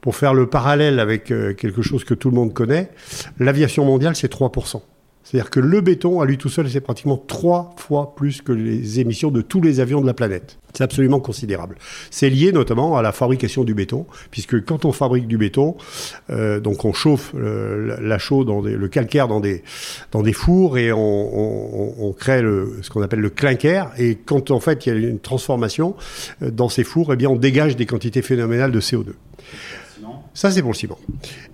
Pour 0.00 0.14
faire 0.14 0.34
le 0.34 0.46
parallèle 0.46 1.00
avec 1.00 1.30
euh, 1.30 1.54
quelque 1.54 1.82
chose 1.82 2.04
que 2.04 2.14
tout 2.14 2.28
le 2.30 2.36
monde 2.36 2.52
connaît, 2.52 2.90
l'aviation 3.38 3.84
mondiale, 3.84 4.14
c'est 4.14 4.32
3%. 4.32 4.82
C'est-à-dire 5.30 5.50
que 5.50 5.60
le 5.60 5.82
béton, 5.82 6.20
à 6.22 6.24
lui 6.24 6.38
tout 6.38 6.48
seul, 6.48 6.70
c'est 6.70 6.80
pratiquement 6.80 7.18
trois 7.18 7.74
fois 7.76 8.14
plus 8.16 8.40
que 8.40 8.50
les 8.52 8.98
émissions 8.98 9.30
de 9.30 9.42
tous 9.42 9.60
les 9.60 9.78
avions 9.80 10.00
de 10.00 10.06
la 10.06 10.14
planète. 10.14 10.56
C'est 10.72 10.84
absolument 10.84 11.20
considérable. 11.20 11.76
C'est 12.10 12.30
lié 12.30 12.50
notamment 12.50 12.96
à 12.96 13.02
la 13.02 13.12
fabrication 13.12 13.62
du 13.64 13.74
béton, 13.74 14.06
puisque 14.30 14.64
quand 14.64 14.86
on 14.86 14.92
fabrique 14.92 15.26
du 15.26 15.36
béton, 15.36 15.76
euh, 16.30 16.60
donc 16.60 16.86
on 16.86 16.94
chauffe 16.94 17.32
euh, 17.34 17.98
la- 18.00 18.18
chaux 18.18 18.44
dans 18.44 18.62
des- 18.62 18.74
le 18.76 18.88
calcaire 18.88 19.28
dans 19.28 19.40
des, 19.40 19.62
dans 20.12 20.22
des 20.22 20.32
fours 20.32 20.78
et 20.78 20.92
on, 20.92 20.98
on- 20.98 21.70
on- 21.74 22.08
on 22.08 22.12
crée 22.14 22.40
le, 22.40 22.78
ce 22.80 22.88
qu'on 22.88 23.02
appelle 23.02 23.20
le 23.20 23.30
clinker. 23.30 23.90
Et 23.98 24.14
quand 24.14 24.50
en 24.50 24.60
fait 24.60 24.86
il 24.86 24.88
y 24.94 24.96
a 24.96 24.98
une 25.10 25.20
transformation 25.20 25.94
euh, 26.42 26.50
dans 26.50 26.70
ces 26.70 26.84
fours, 26.84 27.12
eh 27.12 27.16
bien 27.16 27.28
on 27.28 27.36
dégage 27.36 27.76
des 27.76 27.84
quantités 27.86 28.22
phénoménales 28.22 28.72
de 28.72 28.80
CO2. 28.80 29.08
Ça, 30.38 30.52
c'est 30.52 30.62
pour 30.62 30.70
le 30.70 30.76
ciment. 30.76 30.96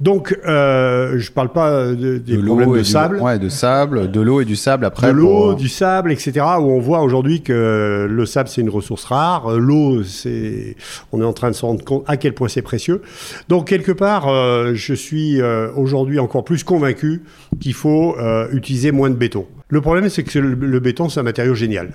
Donc, 0.03 0.39
euh, 0.47 1.15
je 1.17 1.31
ne 1.31 1.35
parle 1.35 1.49
pas 1.49 1.87
de- 1.87 2.19
des 2.19 2.37
De 2.37 2.41
l'eau 2.43 2.49
problèmes 2.49 2.69
et 2.69 2.73
de 2.73 2.79
du- 2.81 2.85
sable 2.85 3.19
Ouais, 3.19 3.39
de 3.39 3.49
sable, 3.49 4.11
de 4.11 4.21
l'eau 4.21 4.43
et 4.43 4.45
du 4.45 4.57
sable 4.57 4.85
après. 4.85 5.07
de 5.07 5.13
l'eau, 5.13 5.27
pour- 5.53 5.55
du 5.57 5.71
sable, 5.71 6.13
etc. 6.13 6.33
Où 6.61 6.71
on 6.71 6.81
voit 6.81 7.01
aujourd'hui 7.01 7.41
que 7.41 8.07
le 8.11 8.27
sable 8.27 8.51
c'est 8.51 8.61
une 8.61 8.69
ressource 8.69 9.05
rare, 9.05 9.49
Euh, 9.53 9.59
l'eau 9.59 10.03
c'est, 10.03 10.77
on 11.13 11.23
est 11.23 11.25
en 11.25 11.33
train 11.33 11.49
de 11.49 11.55
se 11.55 11.65
rendre 11.65 11.83
compte 11.83 12.05
à 12.07 12.19
quel 12.19 12.35
point 12.35 12.49
c'est 12.49 12.61
précieux. 12.61 13.01
Donc 13.49 13.69
quelque 13.69 13.93
part, 13.93 14.29
euh, 14.29 14.73
je 14.75 14.93
suis 14.93 15.41
euh, 15.41 15.71
aujourd'hui 15.77 16.19
encore 16.19 16.45
plus 16.45 16.63
convaincu 16.63 17.23
qu'il 17.61 17.73
faut 17.73 18.15
euh, 18.19 18.49
utiliser 18.53 18.93
moins 18.93 19.09
de 19.09 19.15
béton. 19.17 19.47
Le 19.71 19.81
problème 19.81 20.11
c'est 20.11 20.25
que 20.25 20.39
le, 20.39 20.53
le 20.55 20.81
béton 20.81 21.09
c'est 21.09 21.21
un 21.21 21.23
matériau 21.23 21.55
génial. 21.55 21.93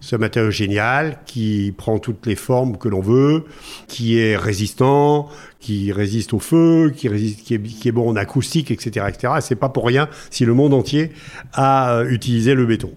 C'est 0.00 0.14
un 0.16 0.20
matériau 0.20 0.50
génial 0.50 1.18
qui 1.26 1.74
prend 1.76 1.98
toutes 1.98 2.24
les 2.26 2.36
formes 2.36 2.78
que 2.78 2.88
l'on 2.88 3.00
veut, 3.00 3.44
qui 3.88 4.18
est 4.18 4.36
résistant, 4.36 5.28
qui 5.58 5.90
résiste 5.92 6.32
au 6.34 6.38
feu, 6.38 6.92
qui, 6.96 7.08
résiste, 7.08 7.40
qui, 7.42 7.54
est, 7.54 7.92
bon 7.92 8.08
en 8.08 8.16
acoustique, 8.16 8.70
etc. 8.70 9.06
etc. 9.08 9.34
Et 9.38 9.40
c'est 9.40 9.56
pas 9.56 9.68
pour 9.68 9.86
rien 9.86 10.08
si 10.30 10.44
le 10.44 10.54
monde 10.54 10.72
entier 10.72 11.10
a 11.52 11.96
euh, 11.96 12.10
utilisé 12.10 12.54
le 12.54 12.64
béton. 12.64 12.92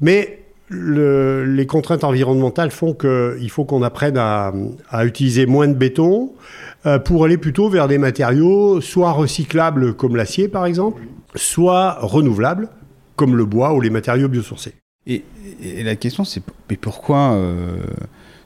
Mais 0.00 0.44
le- 0.68 1.44
les 1.44 1.66
contraintes 1.66 2.04
environnementales 2.04 2.70
font 2.70 2.94
qu'il 2.94 3.50
faut 3.50 3.64
qu'on 3.64 3.82
apprenne 3.82 4.16
à, 4.16 4.52
à 4.90 5.04
utiliser 5.04 5.46
moins 5.46 5.66
de 5.68 5.74
béton 5.74 6.32
euh, 6.86 6.98
pour 7.00 7.24
aller 7.24 7.38
plutôt 7.38 7.68
vers 7.68 7.88
des 7.88 7.98
matériaux 7.98 8.80
soit 8.80 9.10
recyclables 9.12 9.94
comme 9.94 10.14
l'acier 10.16 10.48
par 10.48 10.64
exemple, 10.66 11.02
soit 11.34 11.98
renouvelables 12.00 12.68
comme 13.16 13.36
le 13.36 13.44
bois 13.44 13.74
ou 13.74 13.80
les 13.80 13.90
matériaux 13.90 14.28
biosourcés. 14.28 14.74
Et, 15.06 15.22
la 15.82 15.96
question, 15.96 16.24
c'est 16.24 16.42
mais 16.70 16.76
pourquoi 16.76 17.32
euh, 17.32 17.76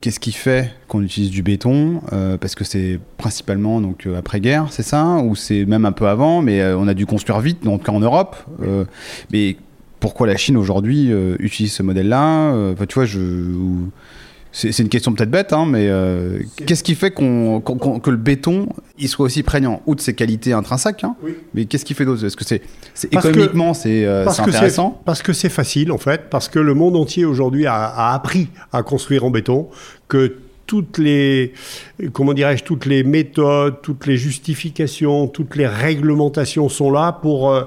Qu'est-ce 0.01 0.21
qui 0.21 0.33
fait 0.33 0.73
qu'on 0.89 1.03
utilise 1.03 1.31
du 1.31 1.43
béton 1.43 2.03
Euh, 2.13 2.37
Parce 2.37 2.55
que 2.55 2.65
c'est 2.65 2.99
principalement 3.17 3.81
donc 3.81 4.07
euh, 4.07 4.19
après-guerre, 4.19 4.67
c'est 4.71 4.83
ça? 4.83 5.19
Ou 5.19 5.37
c'est 5.37 5.65
même 5.65 5.85
un 5.85 5.93
peu 5.93 6.09
avant, 6.09 6.43
mais 6.43 6.65
on 6.73 6.89
a 6.89 6.95
dû 6.95 7.07
construire 7.07 7.41
vite, 7.41 7.63
donc 7.63 7.89
en 7.89 8.01
Europe. 8.01 8.37
Mais 9.33 9.57
pourquoi 10.01 10.27
la 10.27 10.37
Chine 10.37 10.57
aujourd'hui 10.57 11.11
utilise 11.39 11.73
ce 11.73 11.83
modèle-là? 11.83 12.73
Enfin, 12.73 12.87
Tu 12.87 12.95
vois, 12.95 13.05
je. 13.05 13.21
C'est 14.51 14.79
une 14.79 14.89
question 14.89 15.13
peut-être 15.13 15.31
bête, 15.31 15.53
hein, 15.53 15.67
mais 15.69 15.89
euh, 15.89 16.39
qu'est-ce 16.67 16.83
qui 16.83 16.95
fait 16.95 17.11
qu'on, 17.11 17.61
que 17.61 18.11
le 18.11 18.17
béton 18.17 18.69
il 18.99 19.09
soit 19.09 19.27
aussi 19.27 19.43
prégnant 19.43 19.83
Outre 19.87 20.03
ses 20.03 20.15
qualités 20.15 20.53
intrinsèques, 20.53 21.05
hein, 21.05 21.15
Oui. 21.23 21.35
mais 21.55 21.67
qu'est-ce 21.67 21.85
qui 21.85 21.93
fait 21.95 22.05
d'autre? 22.07 22.25
Est-ce 22.25 22.37
que 22.37 22.45
c'est, 22.45 22.61
que- 22.61 23.07
économiquement 23.15 23.75
c'est, 23.75 24.07
euh, 24.07 24.27
c'est 24.31 24.43
que 24.43 24.49
intéressant? 24.49 25.01
Parce 25.05 25.23
que 25.23 25.33
c'est 25.35 25.51
facile, 25.51 25.93
en 25.93 25.99
fait, 25.99 26.23
parce 26.31 26.49
que 26.49 26.59
le 26.59 26.73
monde 26.75 26.97
entier 26.97 27.25
aujourd'hui 27.27 27.67
a, 27.67 27.75
a 27.75 28.15
appris 28.15 28.49
à 28.73 28.83
construire 28.83 29.25
en 29.25 29.31
béton, 29.31 29.69
que 30.09 30.37
toutes 30.67 30.99
les, 30.99 31.53
comment 32.13 32.33
dirais-je, 32.35 32.65
toutes 32.65 32.87
les 32.87 33.03
méthodes, 33.05 33.77
toutes 33.83 34.07
les 34.07 34.17
justifications, 34.17 35.27
toutes 35.29 35.57
les 35.57 35.67
réglementations 35.67 36.69
sont 36.69 36.91
là 36.91 37.13
pour 37.13 37.51
euh, 37.51 37.65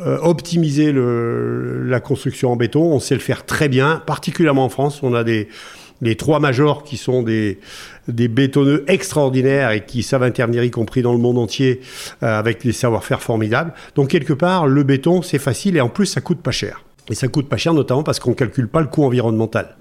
euh, 0.00 0.16
optimiser 0.22 0.92
le- 0.92 1.84
la 1.86 2.00
construction 2.00 2.52
en 2.52 2.56
béton. 2.56 2.82
On 2.82 3.00
sait 3.00 3.14
le 3.14 3.20
faire 3.20 3.44
très 3.46 3.68
bien, 3.68 4.02
particulièrement 4.06 4.64
en 4.64 4.68
France. 4.68 5.00
On 5.02 5.12
a 5.14 5.22
des 5.24 5.48
les 6.02 6.16
trois 6.16 6.40
majors 6.40 6.82
qui 6.82 6.96
sont 6.96 7.22
des, 7.22 7.58
des 8.08 8.28
bétonneux 8.28 8.84
extraordinaires 8.88 9.70
et 9.70 9.84
qui 9.84 10.02
savent 10.02 10.22
intervenir, 10.22 10.64
y 10.64 10.70
compris 10.70 11.02
dans 11.02 11.12
le 11.12 11.18
monde 11.18 11.38
entier, 11.38 11.80
euh, 12.22 12.38
avec 12.38 12.62
des 12.62 12.72
savoir-faire 12.72 13.22
formidables. 13.22 13.72
Donc, 13.94 14.08
quelque 14.08 14.32
part, 14.32 14.66
le 14.66 14.82
béton, 14.82 15.22
c'est 15.22 15.38
facile 15.38 15.76
et 15.76 15.80
en 15.80 15.88
plus, 15.88 16.06
ça 16.06 16.20
coûte 16.20 16.40
pas 16.40 16.52
cher. 16.52 16.84
Et 17.08 17.14
ça 17.14 17.28
coûte 17.28 17.48
pas 17.48 17.56
cher 17.56 17.74
notamment 17.74 18.02
parce 18.02 18.20
qu'on 18.20 18.34
calcule 18.34 18.68
pas 18.68 18.80
le 18.80 18.86
coût 18.86 19.04
environnemental. 19.04 19.76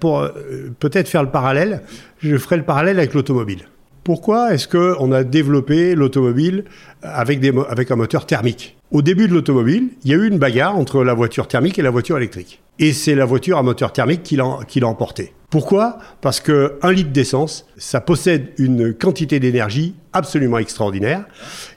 Pour 0.00 0.20
euh, 0.20 0.30
peut-être 0.78 1.08
faire 1.08 1.22
le 1.22 1.30
parallèle, 1.30 1.82
je 2.20 2.36
ferai 2.36 2.56
le 2.56 2.64
parallèle 2.64 2.98
avec 2.98 3.14
l'automobile. 3.14 3.62
Pourquoi 4.04 4.52
est-ce 4.52 4.66
qu'on 4.66 5.12
a 5.12 5.22
développé 5.22 5.94
l'automobile 5.94 6.64
avec, 7.02 7.40
un 7.44 7.96
moteur 7.96 8.26
thermique? 8.26 8.76
Au 8.90 9.00
début 9.00 9.28
de 9.28 9.32
l'automobile, 9.32 9.90
il 10.04 10.10
y 10.10 10.14
a 10.14 10.16
eu 10.16 10.26
une 10.26 10.38
bagarre 10.38 10.76
entre 10.76 11.04
la 11.04 11.14
voiture 11.14 11.46
thermique 11.46 11.78
et 11.78 11.82
la 11.82 11.90
voiture 11.90 12.16
électrique. 12.16 12.60
Et 12.80 12.92
c'est 12.92 13.14
la 13.14 13.24
voiture 13.24 13.58
à 13.58 13.62
moteur 13.62 13.92
thermique 13.92 14.24
qui 14.24 14.36
l'a 14.36 14.86
emporté. 14.86 15.34
Pourquoi? 15.50 15.98
Parce 16.20 16.40
que 16.40 16.78
un 16.82 16.90
litre 16.90 17.10
d'essence, 17.10 17.66
ça 17.76 18.00
possède 18.00 18.52
une 18.58 18.92
quantité 18.92 19.38
d'énergie 19.38 19.94
absolument 20.12 20.58
extraordinaire. 20.58 21.24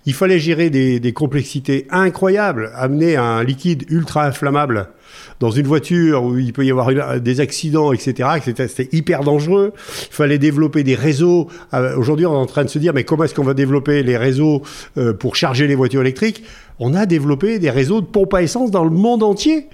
Il 0.07 0.13
fallait 0.15 0.39
gérer 0.39 0.71
des, 0.71 0.99
des, 0.99 1.13
complexités 1.13 1.85
incroyables, 1.91 2.71
amener 2.73 3.17
un 3.17 3.43
liquide 3.43 3.85
ultra 3.89 4.25
inflammable 4.25 4.87
dans 5.39 5.51
une 5.51 5.67
voiture 5.67 6.23
où 6.23 6.37
il 6.37 6.53
peut 6.53 6.65
y 6.65 6.71
avoir 6.71 7.19
des 7.19 7.39
accidents, 7.39 7.93
etc. 7.93 8.29
C'était 8.43 8.89
hyper 8.91 9.21
dangereux. 9.21 9.73
Il 10.09 10.13
fallait 10.13 10.37
développer 10.37 10.83
des 10.83 10.95
réseaux. 10.95 11.47
Euh, 11.73 11.95
aujourd'hui, 11.97 12.25
on 12.25 12.33
est 12.33 12.37
en 12.37 12.45
train 12.45 12.63
de 12.63 12.69
se 12.69 12.79
dire, 12.79 12.93
mais 12.93 13.03
comment 13.03 13.23
est-ce 13.23 13.35
qu'on 13.35 13.43
va 13.43 13.53
développer 13.53 14.03
les 14.03 14.17
réseaux 14.17 14.61
euh, 14.97 15.13
pour 15.13 15.35
charger 15.35 15.67
les 15.67 15.75
voitures 15.75 16.01
électriques? 16.01 16.43
On 16.77 16.93
a 16.93 17.05
développé 17.05 17.57
des 17.57 17.69
réseaux 17.69 18.01
de 18.01 18.05
pompes 18.05 18.33
à 18.33 18.41
essence 18.41 18.69
dans 18.69 18.83
le 18.83 18.89
monde 18.89 19.23
entier 19.23 19.67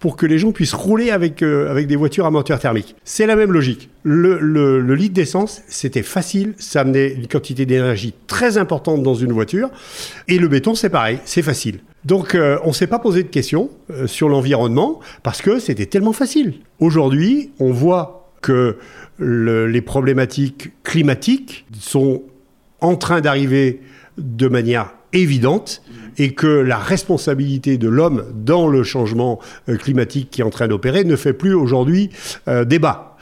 pour 0.00 0.16
que 0.16 0.26
les 0.26 0.38
gens 0.38 0.50
puissent 0.50 0.74
rouler 0.74 1.10
avec, 1.10 1.42
euh, 1.42 1.70
avec 1.70 1.86
des 1.86 1.94
voitures 1.94 2.26
à 2.26 2.30
moteur 2.30 2.58
thermique. 2.58 2.96
C'est 3.04 3.26
la 3.26 3.36
même 3.36 3.52
logique. 3.52 3.88
Le, 4.02 4.38
le 4.38 4.94
litre 4.94 5.14
d'essence, 5.14 5.62
c'était 5.68 6.02
facile, 6.02 6.54
ça 6.58 6.80
amenait 6.80 7.12
une 7.12 7.28
quantité 7.28 7.66
d'énergie 7.66 8.14
très 8.26 8.58
importante 8.58 9.02
dans 9.02 9.14
une 9.14 9.32
voiture. 9.32 9.70
Et 10.26 10.38
le 10.38 10.48
béton, 10.48 10.74
c'est 10.74 10.90
pareil, 10.90 11.18
c'est 11.24 11.42
facile. 11.42 11.80
Donc 12.04 12.34
euh, 12.34 12.58
on 12.64 12.68
ne 12.68 12.72
s'est 12.72 12.86
pas 12.86 12.98
posé 12.98 13.22
de 13.22 13.28
questions 13.28 13.70
euh, 13.90 14.06
sur 14.06 14.28
l'environnement 14.28 15.00
parce 15.22 15.42
que 15.42 15.58
c'était 15.58 15.86
tellement 15.86 16.12
facile. 16.12 16.54
Aujourd'hui, 16.78 17.50
on 17.58 17.72
voit 17.72 18.30
que 18.40 18.78
les 19.18 19.82
problématiques 19.82 20.70
climatiques 20.82 21.66
sont 21.78 22.22
en 22.80 22.96
train 22.96 23.20
d'arriver 23.20 23.82
de 24.16 24.48
manière 24.48 24.94
évidente 25.12 25.82
et 26.16 26.32
que 26.32 26.46
la 26.46 26.78
responsabilité 26.78 27.76
de 27.76 27.86
l'homme 27.86 28.24
dans 28.34 28.66
le 28.66 28.82
changement 28.82 29.38
euh, 29.68 29.76
climatique 29.76 30.30
qui 30.30 30.40
est 30.40 30.44
en 30.44 30.50
train 30.50 30.68
d'opérer 30.68 31.04
ne 31.04 31.16
fait 31.16 31.34
plus 31.34 31.52
aujourd'hui 31.52 32.10
débat. 32.64 33.18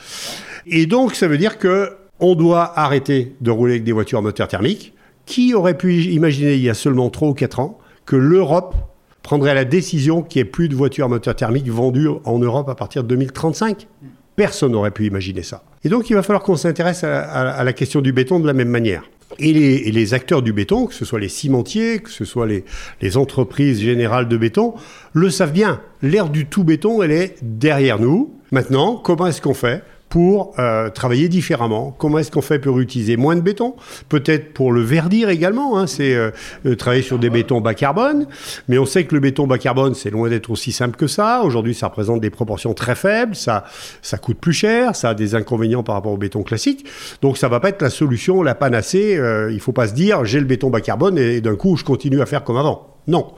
Et 0.67 0.87
donc 0.87 1.17
ça 1.17 1.27
veut 1.27 1.39
dire 1.39 1.59
que 1.59 1.91
on 2.21 2.35
doit 2.35 2.79
arrêter 2.79 3.35
de 3.41 3.51
rouler 3.51 3.75
avec 3.75 3.85
des 3.85 3.93
voitures 3.93 4.19
à 4.19 4.23
moteur 4.23 4.49
thermique. 4.49 4.95
Qui 5.27 5.53
aurait 5.53 5.77
pu 5.77 6.03
imaginer 6.05 6.55
il 6.55 6.63
y 6.63 6.71
a 6.71 6.75
seulement 6.75 7.11
3 7.11 7.29
ou 7.29 7.35
4 7.35 7.61
ans 7.61 7.79
que 8.09 8.17
l'Europe 8.17 8.75
prendrait 9.23 9.55
la 9.55 9.67
décision 9.67 10.23
qu'il 10.23 10.41
n'y 10.41 10.49
ait 10.49 10.51
plus 10.51 10.71
de 10.71 10.75
voitures 10.75 11.05
à 11.05 11.09
moteur 11.09 11.37
thermique 11.37 11.69
vendues 11.69 12.09
en 12.25 12.39
Europe 12.39 12.71
à 12.71 12.75
partir 12.75 13.03
de 13.05 13.09
2035. 13.09 13.87
Personne 14.35 14.73
n'aurait 14.73 14.93
pu 14.93 15.05
imaginer 15.05 15.43
ça. 15.43 15.63
Et 15.85 15.91
donc 15.91 16.09
il 16.09 16.15
va 16.15 16.23
falloir 16.23 16.43
qu'on 16.43 16.57
s'intéresse 16.57 17.05
à, 17.05 17.63
la 17.63 17.73
question 17.75 18.01
du 18.01 18.13
béton 18.13 18.41
de 18.41 18.47
la 18.47 18.55
même 18.55 18.71
manière. 18.71 19.05
Et 19.39 19.53
les, 19.53 20.15
acteurs 20.15 20.41
du 20.41 20.55
béton, 20.55 20.87
que 20.87 20.95
ce 20.95 21.05
soit 21.05 21.21
les 21.21 21.29
cimentiers, 21.29 21.99
que 21.99 22.09
ce 22.09 22.25
soit 22.25 22.47
les, 22.47 22.65
les 23.03 23.19
entreprises 23.19 23.79
générales 23.83 24.27
de 24.27 24.37
béton, 24.39 24.73
le 25.13 25.29
savent 25.29 25.53
bien. 25.53 25.83
L'ère 26.01 26.31
du 26.31 26.47
tout 26.47 26.65
béton, 26.65 27.03
elle 27.03 27.13
est 27.13 27.37
derrière 27.43 28.01
nous. 28.01 28.35
Maintenant, 28.53 28.97
comment 28.97 29.27
est-ce 29.27 29.43
qu'on 29.43 29.53
fait 29.53 29.83
pour 30.09 30.55
euh, 30.59 30.91
travailler 30.91 31.29
différemment. 31.29 31.95
Comment 31.99 32.19
est-ce 32.19 32.31
qu'on 32.31 32.43
fait 32.43 32.59
pour 32.59 32.79
utiliser 32.81 33.17
moins 33.17 33.37
de 33.37 33.41
béton? 33.41 33.75
Peut-être 34.09 34.55
pour 34.55 34.73
le 34.73 34.81
verdir 34.81 35.29
également, 35.29 35.79
hein, 35.79 35.87
c'est 35.87 36.15
euh, 36.15 36.31
euh, 36.67 36.77
travailler 36.77 37.03
sur 37.03 37.19
des 37.19 37.31
bétons 37.31 37.61
bas 37.61 37.75
carbone, 37.75 38.27
mais 38.69 38.79
on 38.79 38.87
sait 38.87 39.05
que 39.05 39.15
le 39.15 39.21
béton 39.21 39.47
bas 39.47 39.59
carbone, 39.59 39.95
c'est 39.95 40.11
loin 40.11 40.29
d'être 40.29 40.51
aussi 40.51 40.73
simple 40.73 40.97
que 40.97 41.07
ça. 41.07 41.43
Aujourd'hui, 41.43 41.75
ça 41.75 41.89
représente 41.89 42.21
des 42.21 42.31
proportions 42.31 42.75
très 42.75 42.95
faibles, 42.95 43.35
ça, 43.35 43.65
ça 44.03 44.19
coûte 44.19 44.39
plus 44.39 44.53
cher, 44.53 44.97
ça 44.97 45.11
a 45.11 45.15
des 45.15 45.35
inconvénients 45.35 45.83
par 45.83 45.95
rapport 45.95 46.13
au 46.13 46.17
béton 46.17 46.43
classique, 46.43 46.87
donc 47.21 47.37
ça 47.37 47.49
va 47.49 47.61
pas 47.61 47.69
être 47.69 47.83
la 47.83 47.91
solution, 47.91 48.43
la 48.43 48.55
panacée. 48.55 49.19
il 49.51 49.59
il 49.59 49.61
faut 49.61 49.73
pas 49.73 49.89
se 49.89 49.93
dire, 49.93 50.25
j'ai 50.25 50.39
le 50.39 50.47
béton 50.47 50.71
bas 50.71 50.81
carbone 50.81 51.19
et 51.19 51.41
d'un 51.41 51.57
coup, 51.57 51.77
je 51.77 51.83
continue 51.83 52.21
à 52.21 52.27
faire 52.27 52.45
comme 52.45 52.57
avant. 52.57 52.95
Non. 53.09 53.33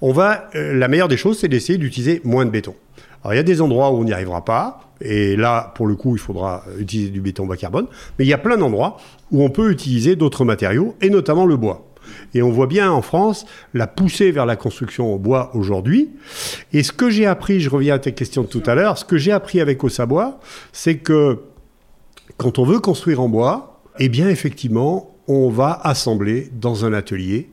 On 0.00 0.10
va, 0.10 0.48
la 0.54 0.88
meilleure 0.88 1.06
des 1.06 1.18
choses, 1.18 1.38
c'est 1.38 1.48
d'essayer 1.48 1.78
d'utiliser 1.78 2.22
moins 2.24 2.46
de 2.46 2.50
béton. 2.50 2.74
Alors, 3.26 3.34
il 3.34 3.38
y 3.38 3.40
a 3.40 3.42
des 3.42 3.60
endroits 3.60 3.90
où 3.90 3.96
on 3.96 4.04
n'y 4.04 4.12
arrivera 4.12 4.44
pas. 4.44 4.92
Et 5.00 5.34
là, 5.34 5.72
pour 5.74 5.88
le 5.88 5.96
coup, 5.96 6.14
il 6.14 6.20
faudra 6.20 6.62
utiliser 6.78 7.10
du 7.10 7.20
béton 7.20 7.44
bas 7.44 7.56
carbone. 7.56 7.88
Mais 8.16 8.24
il 8.24 8.28
y 8.28 8.32
a 8.32 8.38
plein 8.38 8.56
d'endroits 8.56 8.98
où 9.32 9.42
on 9.42 9.50
peut 9.50 9.72
utiliser 9.72 10.14
d'autres 10.14 10.44
matériaux, 10.44 10.94
et 11.00 11.10
notamment 11.10 11.44
le 11.44 11.56
bois. 11.56 11.90
Et 12.34 12.42
on 12.42 12.52
voit 12.52 12.68
bien 12.68 12.88
en 12.88 13.02
France 13.02 13.44
la 13.74 13.88
poussée 13.88 14.30
vers 14.30 14.46
la 14.46 14.54
construction 14.54 15.12
au 15.12 15.18
bois 15.18 15.50
aujourd'hui. 15.54 16.10
Et 16.72 16.84
ce 16.84 16.92
que 16.92 17.10
j'ai 17.10 17.26
appris, 17.26 17.58
je 17.58 17.68
reviens 17.68 17.96
à 17.96 17.98
ta 17.98 18.12
question 18.12 18.42
de 18.42 18.46
tout 18.46 18.62
à 18.64 18.76
l'heure, 18.76 18.96
ce 18.96 19.04
que 19.04 19.16
j'ai 19.16 19.32
appris 19.32 19.60
avec 19.60 19.82
Osabois, 19.82 20.38
c'est 20.72 20.98
que 20.98 21.40
quand 22.36 22.60
on 22.60 22.64
veut 22.64 22.78
construire 22.78 23.20
en 23.20 23.28
bois, 23.28 23.80
eh 23.98 24.08
bien 24.08 24.28
effectivement, 24.28 25.16
on 25.26 25.50
va 25.50 25.80
assembler 25.82 26.48
dans 26.52 26.84
un 26.84 26.92
atelier 26.92 27.50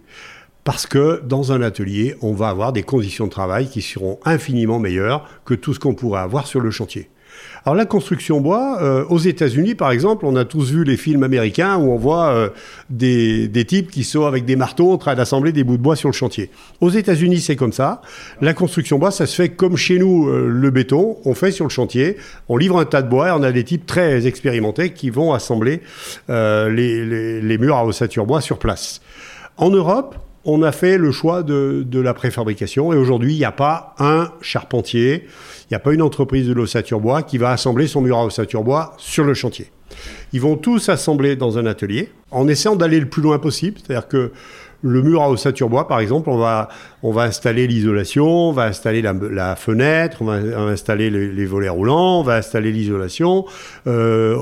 parce 0.63 0.87
que 0.87 1.21
dans 1.25 1.51
un 1.51 1.61
atelier, 1.61 2.15
on 2.21 2.33
va 2.33 2.49
avoir 2.49 2.73
des 2.73 2.83
conditions 2.83 3.25
de 3.25 3.31
travail 3.31 3.67
qui 3.67 3.81
seront 3.81 4.19
infiniment 4.25 4.79
meilleures 4.79 5.27
que 5.45 5.53
tout 5.53 5.73
ce 5.73 5.79
qu'on 5.79 5.93
pourrait 5.93 6.21
avoir 6.21 6.47
sur 6.47 6.59
le 6.59 6.71
chantier. 6.71 7.09
Alors 7.65 7.75
la 7.75 7.85
construction 7.85 8.41
bois, 8.41 8.79
euh, 8.81 9.05
aux 9.09 9.19
États-Unis 9.19 9.75
par 9.75 9.91
exemple, 9.91 10.25
on 10.25 10.35
a 10.35 10.45
tous 10.45 10.71
vu 10.71 10.83
les 10.83 10.97
films 10.97 11.23
américains 11.23 11.77
où 11.77 11.91
on 11.91 11.97
voit 11.97 12.27
euh, 12.29 12.49
des, 12.89 13.49
types 13.65 13.89
qui 13.89 14.03
sont 14.03 14.25
avec 14.25 14.45
des 14.45 14.55
marteaux 14.55 14.91
en 14.91 14.97
train 14.97 15.15
d'assembler 15.15 15.51
des 15.51 15.63
bouts 15.63 15.77
de 15.77 15.81
bois 15.81 15.95
sur 15.95 16.09
le 16.09 16.13
chantier. 16.13 16.49
Aux 16.81 16.89
États-Unis, 16.89 17.39
c'est 17.39 17.55
comme 17.55 17.71
ça. 17.71 18.01
La 18.41 18.53
construction 18.53 18.99
bois, 18.99 19.11
ça 19.11 19.25
se 19.25 19.35
fait 19.35 19.49
comme 19.49 19.77
chez 19.77 19.97
nous 19.97 20.27
euh, 20.27 20.47
le 20.47 20.69
béton. 20.71 21.17
On 21.25 21.33
fait 21.33 21.51
sur 21.51 21.65
le 21.65 21.69
chantier, 21.69 22.17
on 22.49 22.57
livre 22.57 22.79
un 22.79 22.85
tas 22.85 23.01
de 23.01 23.09
bois 23.09 23.29
et 23.29 23.31
on 23.31 23.43
a 23.43 23.51
des 23.51 23.63
types 23.63 23.85
très 23.85 24.27
expérimentés 24.27 24.91
qui 24.91 25.09
vont 25.09 25.33
assembler 25.33 25.81
les, 26.27 27.41
les 27.41 27.57
murs 27.57 27.77
à 27.77 27.85
ossature 27.85 28.25
bois 28.25 28.41
sur 28.41 28.59
place. 28.59 29.01
En 29.57 29.69
Europe, 29.69 30.15
on 30.45 30.61
a 30.61 30.71
fait 30.71 30.97
le 30.97 31.11
choix 31.11 31.43
de, 31.43 31.99
la 31.99 32.13
préfabrication 32.13 32.91
et 32.91 32.97
aujourd'hui, 32.97 33.33
il 33.33 33.37
n'y 33.37 33.45
a 33.45 33.51
pas 33.51 33.95
un 33.99 34.31
charpentier, 34.41 35.25
il 35.61 35.67
n'y 35.71 35.75
a 35.75 35.79
pas 35.79 35.93
une 35.93 36.01
entreprise 36.01 36.47
de 36.47 36.53
l'ossature 36.53 36.99
bois 36.99 37.23
qui 37.23 37.37
va 37.37 37.51
assembler 37.51 37.87
son 37.87 38.01
mur 38.01 38.17
à 38.17 38.25
ossature 38.25 38.63
bois 38.63 38.93
sur 38.97 39.23
le 39.23 39.33
chantier. 39.33 39.71
Ils 40.33 40.41
vont 40.41 40.57
tous 40.57 40.89
assembler 40.89 41.35
dans 41.35 41.57
un 41.57 41.65
atelier 41.65 42.09
en 42.31 42.47
essayant 42.47 42.75
d'aller 42.75 42.99
le 42.99 43.07
plus 43.07 43.21
loin 43.21 43.39
possible, 43.39 43.77
c'est-à-dire 43.79 44.07
que 44.07 44.31
le 44.83 45.01
mur 45.01 45.21
à 45.21 45.29
ossature 45.29 45.69
bois, 45.69 45.87
par 45.87 45.99
exemple, 45.99 46.29
on 46.29 46.37
va, 46.37 46.67
on 47.01 47.11
va 47.11 47.23
installer 47.23 47.67
l'isolation, 47.67 48.49
on 48.49 48.51
va 48.51 48.65
installer 48.65 49.01
la, 49.01 49.55
fenêtre, 49.55 50.17
on 50.21 50.25
va, 50.25 50.35
installer 50.69 51.09
les, 51.09 51.45
volets 51.45 51.69
roulants, 51.69 52.19
on 52.19 52.23
va 52.23 52.35
installer 52.35 52.71
l'isolation, 52.71 53.45
euh, 53.87 54.35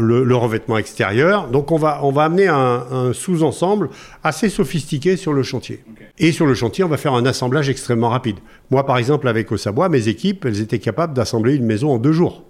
le, 0.00 0.36
revêtement 0.36 0.76
extérieur. 0.78 1.48
Donc 1.48 1.70
on 1.70 1.76
va, 1.76 2.00
on 2.02 2.10
va 2.10 2.24
amener 2.24 2.48
un, 2.48 3.12
sous-ensemble 3.12 3.88
assez 4.24 4.48
sophistiqué 4.48 5.16
sur 5.16 5.32
le 5.32 5.44
chantier. 5.44 5.84
Et 6.18 6.32
sur 6.32 6.46
le 6.46 6.54
chantier, 6.54 6.82
on 6.82 6.88
va 6.88 6.96
faire 6.96 7.14
un 7.14 7.24
assemblage 7.24 7.68
extrêmement 7.70 8.08
rapide. 8.08 8.36
Moi, 8.70 8.84
par 8.84 8.98
exemple, 8.98 9.28
avec 9.28 9.50
Osabois, 9.52 9.88
mes 9.88 10.08
équipes, 10.08 10.44
elles 10.44 10.60
étaient 10.60 10.80
capables 10.80 11.14
d'assembler 11.14 11.54
une 11.54 11.66
maison 11.66 11.92
en 11.92 11.98
deux 11.98 12.12
jours. 12.12 12.44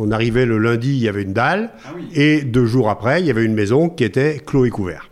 On 0.00 0.10
arrivait 0.10 0.44
le 0.44 0.58
lundi, 0.58 0.90
il 0.90 1.02
y 1.02 1.08
avait 1.08 1.22
une 1.22 1.32
dalle, 1.32 1.70
ah 1.84 1.90
et 2.14 2.42
deux 2.42 2.66
jours 2.66 2.90
après, 2.90 3.20
il 3.20 3.26
y 3.26 3.30
avait 3.30 3.44
une 3.44 3.54
maison 3.54 3.88
qui 3.88 4.02
était 4.02 4.40
clos 4.44 4.64
et 4.64 4.70
couvert. 4.70 5.08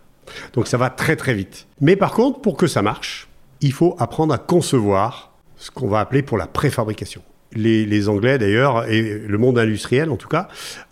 Donc 0.53 0.67
ça 0.67 0.77
va 0.77 0.89
très 0.89 1.15
très 1.15 1.33
vite. 1.33 1.67
Mais 1.81 1.95
par 1.95 2.11
contre, 2.11 2.41
pour 2.41 2.57
que 2.57 2.67
ça 2.67 2.81
marche, 2.81 3.27
il 3.61 3.73
faut 3.73 3.95
apprendre 3.99 4.33
à 4.33 4.37
concevoir 4.37 5.31
ce 5.57 5.71
qu'on 5.71 5.87
va 5.87 5.99
appeler 5.99 6.21
pour 6.21 6.37
la 6.37 6.47
préfabrication. 6.47 7.21
Les, 7.55 8.09
Anglais 8.09 8.39
d'ailleurs, 8.39 8.89
et 8.89 9.19
le 9.27 9.37
monde 9.37 9.59
industriel 9.59 10.09
en 10.09 10.15
tout 10.15 10.27
cas, 10.27 10.47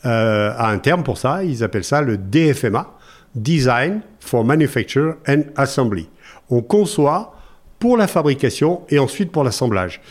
euh, 0.05 0.53
a 0.55 0.69
un 0.69 0.77
terme 0.77 1.03
pour 1.03 1.17
ça, 1.17 1.43
ils 1.43 1.63
appellent 1.63 1.83
ça 1.83 2.01
le 2.01 2.17
DFMA, 2.17 2.93
Design 3.33 4.01
for 4.19 4.43
Manufacture 4.45 5.15
and 5.27 5.43
Assembly. 5.55 6.07
On 6.50 6.62
conçoit 6.62 7.36
pour 7.79 7.98
la 7.98 8.07
fabrication 8.07 8.81
et 8.89 9.00
ensuite 9.00 9.31
pour 9.31 9.43
l'assemblage. 9.43 10.01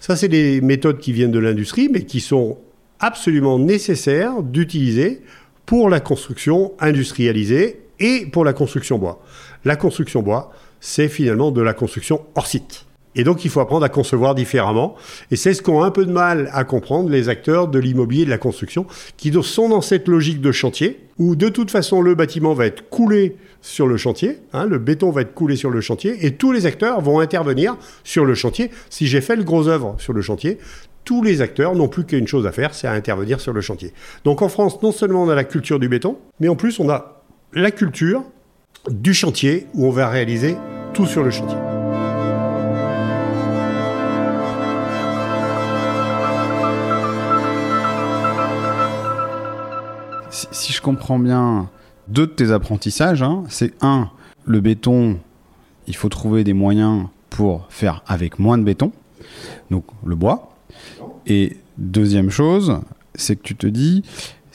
Ça, 0.00 0.16
c'est 0.16 0.28
des 0.28 0.60
méthodes 0.60 0.98
qui 0.98 1.12
viennent 1.12 1.30
de 1.30 1.38
l'industrie, 1.38 1.88
mais 1.92 2.04
qui 2.04 2.20
sont 2.20 2.56
absolument 3.00 3.58
nécessaires 3.58 4.42
d'utiliser 4.42 5.22
pour 5.66 5.88
la 5.88 6.00
construction 6.00 6.72
industrialisée 6.80 7.80
et 8.00 8.26
pour 8.26 8.44
la 8.44 8.52
construction 8.52 8.98
bois. 8.98 9.22
La 9.64 9.76
construction 9.76 10.22
bois, 10.22 10.52
c'est 10.80 11.08
finalement 11.08 11.50
de 11.50 11.62
la 11.62 11.74
construction 11.74 12.22
hors 12.34 12.46
site. 12.46 12.84
Et 13.14 13.24
donc, 13.24 13.44
il 13.44 13.50
faut 13.50 13.60
apprendre 13.60 13.84
à 13.84 13.88
concevoir 13.88 14.34
différemment. 14.34 14.94
Et 15.30 15.36
c'est 15.36 15.52
ce 15.52 15.60
qu'ont 15.60 15.82
un 15.82 15.90
peu 15.90 16.06
de 16.06 16.12
mal 16.12 16.50
à 16.52 16.62
comprendre 16.64 17.10
les 17.10 17.28
acteurs 17.28 17.66
de 17.66 17.78
l'immobilier 17.78 18.22
et 18.22 18.26
de 18.26 18.30
la 18.30 18.38
construction, 18.38 18.86
qui 19.16 19.32
sont 19.42 19.68
dans 19.68 19.80
cette 19.80 20.06
logique 20.06 20.40
de 20.40 20.52
chantier, 20.52 21.00
où 21.18 21.34
de 21.34 21.48
toute 21.48 21.70
façon, 21.70 22.00
le 22.00 22.14
bâtiment 22.14 22.54
va 22.54 22.66
être 22.66 22.88
coulé 22.90 23.36
sur 23.60 23.88
le 23.88 23.96
chantier, 23.96 24.38
hein, 24.52 24.66
le 24.66 24.78
béton 24.78 25.10
va 25.10 25.22
être 25.22 25.34
coulé 25.34 25.56
sur 25.56 25.70
le 25.70 25.80
chantier, 25.80 26.24
et 26.24 26.34
tous 26.34 26.52
les 26.52 26.64
acteurs 26.64 27.00
vont 27.00 27.18
intervenir 27.18 27.76
sur 28.04 28.24
le 28.24 28.36
chantier. 28.36 28.70
Si 28.88 29.08
j'ai 29.08 29.20
fait 29.20 29.34
le 29.34 29.42
gros 29.42 29.66
œuvre 29.66 29.96
sur 29.98 30.12
le 30.12 30.22
chantier, 30.22 30.58
tous 31.04 31.22
les 31.22 31.40
acteurs 31.40 31.74
n'ont 31.74 31.88
plus 31.88 32.04
qu'une 32.04 32.28
chose 32.28 32.46
à 32.46 32.52
faire, 32.52 32.72
c'est 32.72 32.86
à 32.86 32.92
intervenir 32.92 33.40
sur 33.40 33.52
le 33.52 33.60
chantier. 33.60 33.92
Donc 34.24 34.42
en 34.42 34.48
France, 34.48 34.80
non 34.82 34.92
seulement 34.92 35.24
on 35.24 35.28
a 35.28 35.34
la 35.34 35.44
culture 35.44 35.80
du 35.80 35.88
béton, 35.88 36.18
mais 36.38 36.48
en 36.48 36.54
plus 36.54 36.78
on 36.78 36.88
a 36.88 37.17
la 37.52 37.70
culture 37.70 38.24
du 38.90 39.14
chantier 39.14 39.66
où 39.74 39.86
on 39.86 39.90
va 39.90 40.08
réaliser 40.08 40.56
tout 40.92 41.06
sur 41.06 41.22
le 41.22 41.30
chantier. 41.30 41.56
Si, 50.30 50.72
je 50.72 50.80
comprends 50.80 51.18
bien, 51.18 51.68
deux 52.06 52.26
de 52.26 52.32
tes 52.32 52.52
apprentissages. 52.52 53.22
hein. 53.22 53.44
C'est 53.48 53.72
un, 53.80 54.10
le 54.44 54.60
béton, 54.60 55.18
il 55.86 55.96
faut 55.96 56.08
trouver 56.08 56.44
des 56.44 56.52
moyens 56.52 57.06
pour 57.30 57.66
faire 57.70 58.02
avec 58.06 58.38
moins 58.38 58.58
de 58.58 58.62
béton, 58.62 58.92
donc 59.70 59.84
le 60.04 60.14
bois. 60.14 60.54
Et 61.26 61.56
deuxième 61.76 62.30
chose, 62.30 62.78
c'est 63.14 63.36
que 63.36 63.42
tu 63.42 63.56
te 63.56 63.66
dis, 63.66 64.04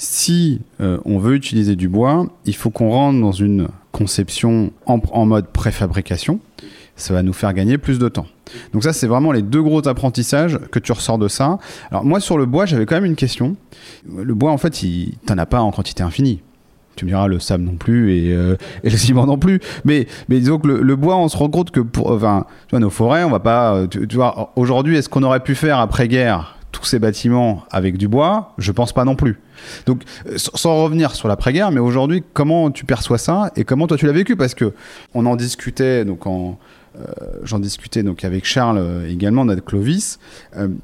si 0.04 0.60
euh, 0.82 0.98
on 1.06 1.18
veut 1.18 1.36
utiliser 1.36 1.76
du 1.76 1.88
bois, 1.88 2.28
il 2.46 2.56
faut 2.56 2.70
qu'on 2.70 2.90
rentre 2.90 3.22
dans 3.22 3.32
une 3.32 3.70
conception 3.94 4.72
en, 4.86 5.26
mode 5.26 5.48
préfabrication. 5.48 6.40
Ça 6.96 7.14
va 7.14 7.24
nous 7.24 7.34
faire 7.34 7.54
gagner 7.54 7.78
plus 7.78 8.00
de 8.00 8.10
temps. 8.10 8.28
Donc 8.74 8.84
ça, 8.84 8.92
c'est 8.92 9.08
vraiment 9.08 9.32
les 9.32 9.42
deux 9.42 9.64
gros 9.64 9.88
apprentissages 9.88 10.60
que 10.72 10.80
tu 10.80 10.92
ressors 10.92 11.18
de 11.18 11.28
ça. 11.28 11.58
Alors 11.90 12.04
moi, 12.04 12.20
sur 12.20 12.38
le 12.38 12.46
bois, 12.46 12.66
j'avais 12.66 12.86
quand 12.86 12.96
même 12.96 13.06
une 13.06 13.16
question. 13.16 13.56
Le 14.06 14.34
bois, 14.36 14.52
en 14.52 14.58
fait, 14.58 14.84
il- 14.84 15.18
t'en 15.26 15.38
as 15.38 15.46
pas 15.46 15.62
en 15.62 15.72
quantité 15.72 16.04
infinie. 16.04 16.42
Tu 16.96 17.06
me 17.06 17.10
diras 17.10 17.28
le 17.28 17.40
sable 17.40 17.64
non 17.64 17.76
plus 17.76 18.14
et, 18.14 18.34
euh, 18.34 18.56
le 18.84 18.90
ciment 18.92 19.26
non 19.26 19.38
plus. 19.38 19.62
Mais, 19.86 20.08
mais 20.28 20.40
disons 20.40 20.60
que 20.60 20.68
le, 20.68 20.96
bois, 20.96 21.16
on 21.16 21.30
se 21.30 21.38
rend 21.38 21.50
compte 21.50 21.72
que 21.72 21.80
pour 21.80 22.12
enfin, 22.12 22.46
tu 22.68 22.76
nos 22.76 22.90
forêts, 22.92 23.24
on 23.24 23.32
va 23.32 23.40
pas. 23.40 23.74
euh, 23.74 23.88
Tu, 23.88 24.06
tu 24.08 24.16
vois, 24.18 24.52
aujourd'hui, 24.58 24.98
est-ce 24.98 25.08
qu'on 25.10 25.24
aurait 25.24 25.40
pu 25.40 25.56
faire 25.56 25.80
après-guerre 25.80 26.58
tous 26.74 26.84
ces 26.86 27.00
bâtiments 27.00 27.64
avec 27.72 27.98
du 27.98 28.08
bois? 28.10 28.54
Je 28.58 28.72
pense 28.72 28.92
pas 28.92 29.06
non 29.06 29.16
plus. 29.16 29.40
Donc, 29.86 30.03
euh, 30.27 30.38
sans 30.38 30.84
revenir 30.84 31.15
sur 31.15 31.27
l'après-guerre, 31.27 31.72
mais 31.72 31.79
aujourd'hui, 31.79 32.24
comment 32.34 32.72
tu 32.72 32.86
perçois 32.86 33.17
ça 33.17 33.51
et 33.55 33.63
comment 33.63 33.88
toi 33.88 33.98
tu 33.98 34.05
l'as 34.05 34.13
vécu? 34.13 34.36
Parce 34.36 34.53
que 34.53 34.74
on 35.13 35.25
en 35.25 35.36
discutait 35.36 36.05
donc 36.05 36.27
en 36.27 36.58
euh, 37.00 37.05
j'en 37.43 37.58
discutais 37.58 38.03
donc 38.03 38.24
avec 38.24 38.46
Charles 38.46 38.77
euh, 38.77 39.10
également, 39.10 39.46
notre 39.46 39.63
Clovis, 39.63 40.20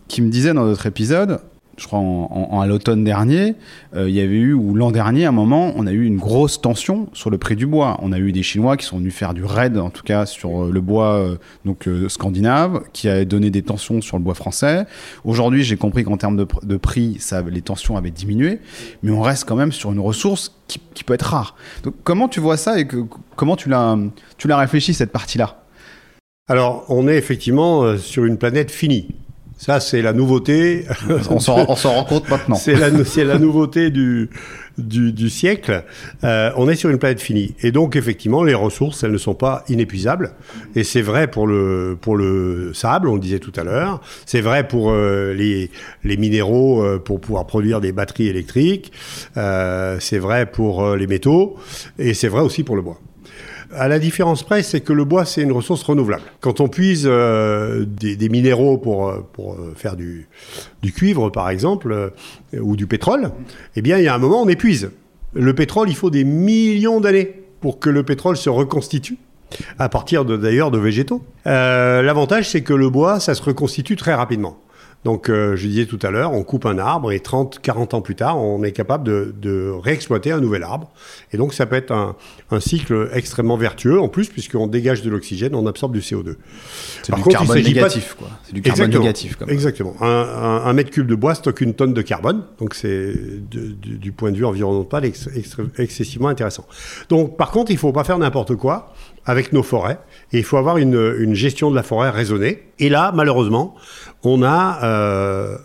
qui 0.08 0.22
me 0.22 0.30
disait 0.30 0.54
dans 0.54 0.66
notre 0.66 0.88
épisode, 0.88 1.40
je 1.80 1.88
crois 1.88 2.00
en, 2.00 2.60
à 2.62 2.68
l'automne 2.68 3.04
dernier, 3.04 3.56
euh, 3.96 4.10
il 4.10 4.16
y 4.16 4.20
avait 4.20 4.36
eu, 4.36 4.54
ou 4.54 4.76
l'an 4.76 4.92
dernier, 4.92 5.26
à 5.26 5.30
un 5.30 5.32
moment, 5.32 5.72
on 5.76 5.88
a 5.88 5.92
eu 5.92 6.06
une 6.06 6.18
grosse 6.18 6.62
tension 6.62 7.08
sur 7.14 7.30
le 7.30 7.38
prix 7.38 7.56
du 7.56 7.66
bois. 7.66 7.98
On 8.02 8.12
a 8.12 8.20
eu 8.20 8.32
des 8.32 8.44
Chinois 8.44 8.78
qui 8.78 8.86
sont 8.86 8.98
venus 8.98 9.14
faire 9.14 9.34
du 9.34 9.44
raid, 9.44 9.78
en 9.78 9.90
tout 9.90 10.04
cas, 10.04 10.26
sur 10.26 10.66
euh, 10.66 10.72
le 10.72 10.82
bois 10.82 11.14
euh, 11.16 11.38
donc, 11.66 11.88
scandinave, 12.08 12.84
qui 12.94 13.08
a 13.08 13.24
donné 13.26 13.50
des 13.50 13.62
tensions 13.62 14.02
sur 14.02 14.18
le 14.18 14.24
bois 14.24 14.34
français. 14.34 14.86
Aujourd'hui, 15.24 15.64
j'ai 15.64 15.78
compris 15.78 16.04
qu'en 16.04 16.18
termes 16.18 16.38
de, 16.38 16.44
pr- 16.44 16.66
de 16.66 16.78
prix, 16.78 17.18
les 17.50 17.62
tensions 17.62 17.96
avaient 17.96 18.12
diminué, 18.12 18.60
mais 19.02 19.12
on 19.12 19.22
reste 19.22 19.46
quand 19.46 19.56
même 19.56 19.72
sur 19.72 19.92
une 19.92 20.00
ressource 20.00 20.56
qui, 20.68 21.04
peut 21.04 21.14
être 21.14 21.24
rare. 21.24 21.56
Donc, 21.84 21.96
comment 22.04 22.28
tu 22.28 22.40
vois 22.40 22.58
ça 22.58 22.80
et 22.80 22.86
que, 22.86 22.98
comment 23.36 23.56
tu 23.56 23.70
l'as, 23.70 23.98
réfléchi, 24.46 24.94
cette 24.94 25.12
partie-là? 25.12 25.64
Alors, 26.48 26.86
on 26.90 27.08
est 27.08 27.16
effectivement 27.16 27.98
sur 27.98 28.26
une 28.26 28.38
planète 28.38 28.70
finie. 28.70 29.08
Ça, 29.60 29.82
c'est 29.82 30.02
la 30.02 30.14
nouveauté. 30.14 30.86
On 31.30 31.40
s'en 31.40 31.66
rend 31.66 32.06
compte 32.06 32.30
maintenant. 32.30 32.56
C'est 32.56 32.76
la, 32.76 33.38
nouveauté 33.38 33.90
du, 33.90 34.30
du, 34.78 35.12
du 35.12 35.30
siècle. 35.30 35.84
Euh, 36.24 36.50
on 36.56 36.70
est 36.70 36.76
sur 36.76 36.90
une 36.90 36.98
planète 36.98 37.20
finie. 37.20 37.56
Et 37.62 37.74
donc, 37.74 37.98
effectivement, 37.98 38.42
les 38.42 38.54
ressources, 38.54 39.04
elles 39.04 39.12
ne 39.12 39.18
sont 39.18 39.34
pas 39.34 39.66
inépuisables. 39.68 40.32
Et 40.76 40.86
c'est 40.86 41.02
vrai 41.02 41.30
pour 41.30 41.46
le, 41.46 41.98
pour 42.00 42.16
le 42.16 42.72
sable, 42.74 43.10
on 43.10 43.16
le 43.16 43.20
disait 43.20 43.40
tout 43.40 43.52
à 43.58 43.66
l'heure. 43.66 44.00
C'est 44.26 44.40
vrai 44.40 44.66
pour 44.66 44.92
euh, 44.92 45.34
les, 45.34 45.70
les 46.06 46.16
minéraux 46.16 46.82
euh, 46.82 46.98
pour 46.98 47.20
pouvoir 47.20 47.46
produire 47.46 47.82
des 47.82 47.92
batteries 47.92 48.30
électriques. 48.30 48.94
C'est 49.36 50.20
vrai 50.20 50.46
pour 50.46 50.96
les 50.96 51.08
métaux. 51.08 51.58
Et 51.98 52.14
c'est 52.14 52.30
vrai 52.30 52.42
aussi 52.42 52.64
pour 52.64 52.78
le 52.78 52.82
bois. 52.82 53.02
À 53.76 53.88
la 53.88 54.00
différence 54.00 54.42
près, 54.42 54.64
c'est 54.64 54.82
que 54.82 54.94
le 54.94 55.06
bois, 55.06 55.26
c'est 55.26 55.44
une 55.44 55.52
ressource 55.52 55.84
renouvelable. 55.84 56.24
Quand 56.40 56.60
on 56.60 56.68
puise 56.68 57.04
euh, 57.06 57.86
des, 57.86 58.30
minéraux 58.30 58.80
pour, 58.80 59.10
euh, 59.10 59.20
pour 59.34 59.54
euh, 59.54 59.74
faire 59.76 59.96
du, 59.96 60.28
du 60.82 60.92
cuivre, 60.92 61.30
par 61.30 61.50
exemple, 61.50 62.12
ou 62.60 62.76
du 62.76 62.88
pétrole, 62.88 63.32
eh 63.76 63.82
bien, 63.82 64.00
il 64.00 64.06
y 64.06 64.08
a 64.08 64.16
un 64.16 64.18
moment, 64.18 64.42
on 64.42 64.48
épuise. 64.48 64.90
Le 65.34 65.54
pétrole, 65.54 65.90
il 65.90 65.96
faut 65.96 66.10
des 66.10 66.24
millions 66.24 67.00
d'années 67.00 67.44
pour 67.62 67.80
que 67.80 67.92
le 67.92 68.02
pétrole 68.04 68.38
se 68.38 68.50
reconstitue, 68.50 69.18
à 69.78 69.88
partir 69.88 70.26
d'ailleurs 70.26 70.72
de 70.72 70.80
végétaux. 70.80 71.24
L'avantage, 71.46 72.50
c'est 72.50 72.62
que 72.62 72.74
le 72.74 72.90
bois, 72.90 73.20
ça 73.20 73.36
se 73.36 73.44
reconstitue 73.44 73.96
très 73.96 74.16
rapidement. 74.16 74.58
Donc, 75.06 75.30
euh, 75.30 75.56
je 75.56 75.66
disais 75.66 75.86
tout 75.86 76.00
à 76.02 76.12
l'heure, 76.12 76.34
on 76.34 76.44
coupe 76.44 76.66
un 76.66 76.78
arbre 76.78 77.14
et 77.14 77.22
30, 77.22 77.60
40 77.62 77.94
ans 77.94 78.02
plus 78.02 78.16
tard, 78.16 78.38
on 78.38 78.64
est 78.64 78.74
capable 78.74 79.06
de, 79.06 79.34
de 79.42 79.72
réexploiter 79.72 80.34
un 80.34 80.42
nouvel 80.42 80.62
arbre. 80.64 80.92
Et 81.32 81.38
donc, 81.38 81.54
ça 81.54 81.66
peut 81.66 81.78
être 81.78 81.92
un, 81.94 82.18
un 82.52 82.60
cycle 82.60 83.10
extrêmement 83.14 83.56
vertueux, 83.56 84.00
en 84.02 84.10
plus, 84.10 84.28
puisqu'on 84.28 84.68
dégage 84.68 85.02
de 85.02 85.10
l'oxygène, 85.10 85.56
on 85.56 85.66
absorbe 85.68 85.94
du 85.94 86.02
CO2. 86.02 86.36
C'est 87.04 87.16
du 87.16 87.24
carbone 87.24 87.62
négatif, 87.62 88.16
quoi. 88.20 88.28
C'est 88.44 88.54
du 88.54 88.62
carbone 88.62 88.86
Exactement. 88.88 89.04
négatif, 89.04 89.38
Exactement. 89.48 89.96
Un, 90.02 90.06
un- 90.08 90.66
un 90.66 90.74
mètre 90.74 90.90
cube 90.92 91.08
de 91.08 91.16
bois 91.16 91.34
stocke 91.34 91.62
une 91.62 91.76
tonne 91.76 91.94
de 91.94 92.02
carbone, 92.02 92.44
donc 92.60 92.74
c'est 92.76 93.14
du, 93.50 94.12
point 94.12 94.32
de 94.32 94.38
vue 94.38 94.46
environnemental 94.46 95.06
ex- 95.06 95.30
excessivement 95.78 96.28
intéressant. 96.28 96.66
Donc, 97.08 97.38
par 97.38 97.52
contre, 97.52 97.72
il 97.72 97.76
ne 97.76 97.80
faut 97.80 97.94
pas 97.94 98.04
faire 98.04 98.18
n'importe 98.20 98.56
quoi 98.56 98.94
avec 99.26 99.54
nos 99.54 99.64
forêts, 99.64 100.00
et 100.34 100.40
il 100.40 100.44
faut 100.44 100.58
avoir 100.58 100.78
une, 100.78 101.16
une 101.20 101.36
gestion 101.36 101.70
de 101.72 101.76
la 101.76 101.84
forêt 101.84 102.10
raisonnée. 102.10 102.64
Et 102.80 102.90
là, 102.90 103.12
malheureusement, 103.14 103.76
on 104.24 104.44
a 104.44 104.80
euh, 104.84 105.58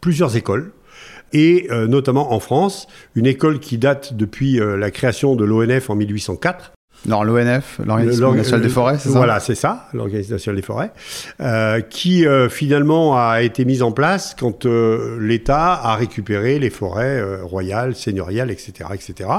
plusieurs 0.00 0.36
écoles. 0.36 0.72
Et 1.32 1.68
euh, 1.70 1.86
notamment 1.86 2.32
en 2.32 2.40
France, 2.40 2.86
une 3.14 3.26
école 3.26 3.60
qui 3.60 3.76
date 3.76 4.14
depuis 4.14 4.60
euh, 4.60 4.76
la 4.76 4.90
création 4.90 5.36
de 5.36 5.44
l'ONF 5.44 5.90
en 5.90 5.94
1804, 5.94 6.72
Alors 7.06 7.24
l'ONF, 7.24 7.80
l'Organisation 7.86 8.58
des 8.58 8.68
forêts, 8.68 8.98
c'est 8.98 9.08
ça 9.08 9.16
Voilà, 9.16 9.40
c'est 9.40 9.54
ça, 9.54 9.88
l'Organisation 9.94 10.34
nationale 10.34 10.56
des 10.56 10.66
forêts, 10.66 10.90
euh, 11.40 11.80
qui 11.80 12.26
euh, 12.26 12.48
finalement 12.48 13.16
a 13.16 13.42
été 13.42 13.64
mise 13.64 13.82
en 13.82 13.92
place 13.92 14.36
quand 14.38 14.66
euh, 14.66 15.16
l'État 15.20 15.72
a 15.72 15.94
récupéré 15.96 16.58
les 16.58 16.70
forêts 16.70 17.22
royales, 17.42 17.94
seigneuriales, 17.94 18.50
etc., 18.50 18.90
etc. 18.92 19.30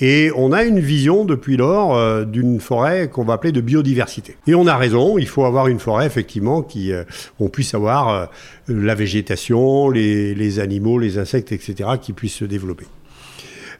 Et 0.00 0.30
on 0.36 0.52
a 0.52 0.64
une 0.64 0.80
vision 0.80 1.24
depuis 1.24 1.56
lors 1.56 2.24
d'une 2.26 2.60
forêt 2.60 3.08
qu'on 3.08 3.24
va 3.24 3.34
appeler 3.34 3.52
de 3.52 3.60
biodiversité. 3.60 4.36
Et 4.46 4.54
on 4.54 4.66
a 4.66 4.76
raison, 4.76 5.18
il 5.18 5.26
faut 5.26 5.44
avoir 5.44 5.68
une 5.68 5.80
forêt 5.80 6.06
effectivement 6.06 6.62
qui, 6.62 6.92
on 7.40 7.48
puisse 7.48 7.74
avoir 7.74 8.28
la 8.68 8.94
végétation, 8.94 9.90
les, 9.90 10.34
les 10.34 10.60
animaux, 10.60 10.98
les 10.98 11.18
insectes, 11.18 11.52
etc., 11.52 11.90
qui 12.00 12.12
puissent 12.12 12.36
se 12.36 12.44
développer. 12.44 12.86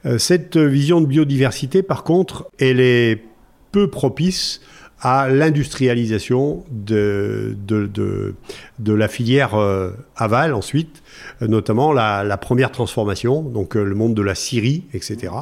Euh, 0.06 0.18
Cette 0.18 0.56
vision 0.56 1.00
de 1.00 1.06
biodiversité, 1.06 1.82
par 1.82 2.04
contre, 2.04 2.48
elle 2.58 2.80
est 2.80 3.22
peu 3.70 3.88
propice 3.88 4.60
à 5.00 5.28
l'industrialisation 5.28 6.64
de, 6.70 7.56
de, 7.66 7.86
de, 7.86 8.34
de 8.78 8.92
la 8.92 9.08
filière 9.08 9.56
euh, 9.56 9.90
aval 10.14 10.54
ensuite, 10.54 11.02
euh, 11.40 11.48
notamment 11.48 11.92
la, 11.92 12.22
la 12.22 12.36
première 12.36 12.70
transformation, 12.70 13.42
donc 13.42 13.74
le 13.74 13.94
monde 13.94 14.14
de 14.14 14.22
la 14.22 14.36
scierie, 14.36 14.84
etc. 14.94 15.32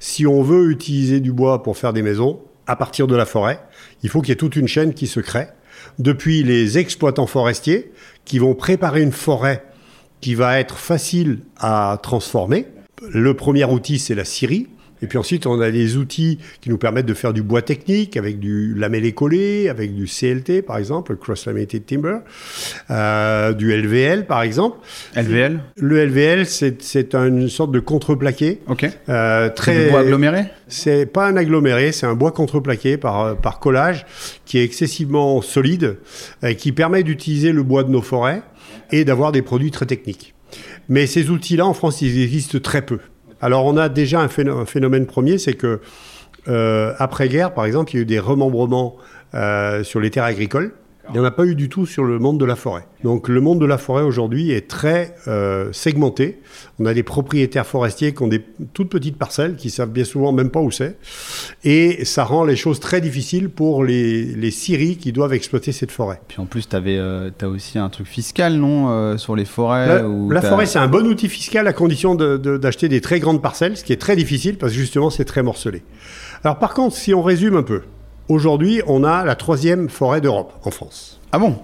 Si 0.00 0.26
on 0.26 0.42
veut 0.42 0.70
utiliser 0.70 1.20
du 1.20 1.32
bois 1.32 1.62
pour 1.62 1.76
faire 1.76 1.92
des 1.92 2.02
maisons, 2.02 2.40
à 2.66 2.76
partir 2.76 3.06
de 3.06 3.14
la 3.14 3.26
forêt, 3.26 3.60
il 4.02 4.08
faut 4.08 4.20
qu'il 4.20 4.30
y 4.30 4.32
ait 4.32 4.36
toute 4.36 4.56
une 4.56 4.68
chaîne 4.68 4.94
qui 4.94 5.06
se 5.06 5.20
crée, 5.20 5.48
depuis 5.98 6.42
les 6.42 6.78
exploitants 6.78 7.26
forestiers 7.26 7.92
qui 8.24 8.38
vont 8.38 8.54
préparer 8.54 9.02
une 9.02 9.12
forêt 9.12 9.64
qui 10.20 10.34
va 10.34 10.58
être 10.58 10.78
facile 10.78 11.40
à 11.58 11.98
transformer. 12.02 12.66
Le 13.12 13.34
premier 13.34 13.64
outil, 13.64 13.98
c'est 13.98 14.14
la 14.14 14.24
scierie. 14.24 14.68
Et 15.02 15.06
puis 15.06 15.18
ensuite, 15.18 15.46
on 15.46 15.60
a 15.60 15.70
des 15.70 15.96
outils 15.98 16.38
qui 16.62 16.70
nous 16.70 16.78
permettent 16.78 17.04
de 17.04 17.12
faire 17.14 17.34
du 17.34 17.42
bois 17.42 17.60
technique 17.60 18.16
avec 18.16 18.38
du 18.38 18.74
lamellé 18.74 19.12
collé, 19.12 19.68
avec 19.68 19.94
du 19.94 20.06
CLT 20.06 20.62
par 20.62 20.78
exemple, 20.78 21.16
Cross 21.16 21.44
Laminated 21.44 21.84
Timber, 21.84 22.18
euh, 22.90 23.52
du 23.52 23.76
LVL 23.76 24.24
par 24.24 24.40
exemple. 24.40 24.78
LVL 25.14 25.60
Le 25.76 26.06
LVL, 26.06 26.46
c'est 26.46 27.14
une 27.14 27.50
sorte 27.50 27.72
de 27.72 27.80
contreplaqué. 27.80 28.60
Ok. 28.66 28.88
Euh, 29.08 29.48
C'est 29.48 29.54
très 29.54 29.84
du 29.84 29.90
bois 29.90 30.00
aggloméré? 30.00 30.44
C'est 30.68 31.04
pas 31.04 31.26
un 31.26 31.36
aggloméré, 31.36 31.92
c'est 31.92 32.06
un 32.06 32.14
bois 32.14 32.32
contreplaqué 32.32 32.96
par, 32.96 33.36
par 33.36 33.58
collage 33.58 34.06
qui 34.46 34.58
est 34.58 34.64
excessivement 34.64 35.42
solide 35.42 35.98
et 36.42 36.54
qui 36.54 36.72
permet 36.72 37.02
d'utiliser 37.02 37.52
le 37.52 37.62
bois 37.62 37.84
de 37.84 37.90
nos 37.90 38.00
forêts 38.02 38.42
et 38.90 39.04
d'avoir 39.04 39.32
des 39.32 39.42
produits 39.42 39.70
très 39.70 39.86
techniques. 39.86 40.34
Mais 40.88 41.06
ces 41.06 41.30
outils-là, 41.30 41.66
en 41.66 41.74
France, 41.74 42.02
ils 42.02 42.22
existent 42.22 42.58
très 42.58 42.82
peu. 42.82 42.98
Alors, 43.40 43.64
on 43.66 43.76
a 43.76 43.88
déjà 43.88 44.20
un 44.20 44.28
phéno- 44.28 44.58
un 44.58 44.66
phénomène 44.66 45.06
premier, 45.06 45.38
c'est 45.38 45.54
que 45.54 45.80
euh, 46.48 46.92
après-guerre, 46.98 47.54
par 47.54 47.64
exemple, 47.64 47.92
il 47.92 47.96
y 47.96 47.98
a 47.98 48.02
eu 48.02 48.06
des 48.06 48.18
remembrements 48.18 48.96
euh, 49.34 49.82
sur 49.82 50.00
les 50.00 50.10
terres 50.10 50.24
agricoles. 50.24 50.72
Il 51.08 51.12
n'y 51.14 51.18
en 51.20 51.24
a 51.24 51.30
pas 51.30 51.44
eu 51.44 51.54
du 51.54 51.68
tout 51.68 51.86
sur 51.86 52.02
le 52.04 52.18
monde 52.18 52.38
de 52.40 52.44
la 52.44 52.56
forêt. 52.56 52.86
Donc 53.02 53.28
le 53.28 53.40
monde 53.40 53.60
de 53.60 53.66
la 53.66 53.76
forêt 53.78 54.02
aujourd'hui 54.02 54.50
est 54.52 54.66
très 54.68 55.14
euh, 55.28 55.68
segmenté. 55.72 56.40
On 56.78 56.86
a 56.86 56.94
des 56.94 57.02
propriétaires 57.02 57.66
forestiers 57.66 58.14
qui 58.14 58.22
ont 58.22 58.26
des 58.28 58.42
toutes 58.72 58.88
petites 58.88 59.16
parcelles, 59.18 59.56
qui 59.56 59.68
savent 59.70 59.90
bien 59.90 60.04
souvent 60.04 60.32
même 60.32 60.50
pas 60.50 60.60
où 60.60 60.70
c'est. 60.70 60.96
Et 61.64 62.04
ça 62.04 62.24
rend 62.24 62.44
les 62.44 62.56
choses 62.56 62.80
très 62.80 63.00
difficiles 63.00 63.50
pour 63.50 63.84
les, 63.84 64.24
les 64.24 64.50
scieries 64.50 64.96
qui 64.96 65.12
doivent 65.12 65.34
exploiter 65.34 65.72
cette 65.72 65.90
forêt. 65.90 66.20
Puis 66.26 66.40
en 66.40 66.46
plus, 66.46 66.68
tu 66.68 66.74
as 66.76 67.48
aussi 67.48 67.78
un 67.78 67.88
truc 67.90 68.06
fiscal, 68.06 68.54
non 68.54 68.88
euh, 68.90 69.16
Sur 69.18 69.36
les 69.36 69.44
forêts 69.44 69.86
La, 69.86 70.08
où 70.08 70.30
la 70.30 70.40
t'as- 70.40 70.48
forêt, 70.48 70.66
c'est 70.66 70.78
un 70.78 70.88
bon 70.88 71.06
outil 71.06 71.28
fiscal 71.28 71.66
à 71.66 71.72
condition 71.72 72.14
de- 72.14 72.36
de- 72.38 72.56
d'acheter 72.56 72.88
des 72.88 73.00
très 73.00 73.20
grandes 73.20 73.42
parcelles, 73.42 73.76
ce 73.76 73.84
qui 73.84 73.92
est 73.92 74.00
très 74.00 74.16
difficile 74.16 74.56
parce 74.56 74.72
que 74.72 74.78
justement, 74.78 75.10
c'est 75.10 75.24
très 75.26 75.42
morcelé. 75.42 75.82
Alors 76.42 76.58
par 76.58 76.74
contre, 76.74 76.96
si 76.96 77.12
on 77.14 77.22
résume 77.22 77.56
un 77.56 77.62
peu, 77.62 77.82
aujourd'hui, 78.28 78.82
on 78.86 79.04
a 79.04 79.24
la 79.24 79.34
troisième 79.34 79.88
forêt 79.88 80.20
d'Europe 80.20 80.52
en 80.64 80.70
France, 80.70 81.20
Ah 81.32 81.38
bon? 81.38 81.56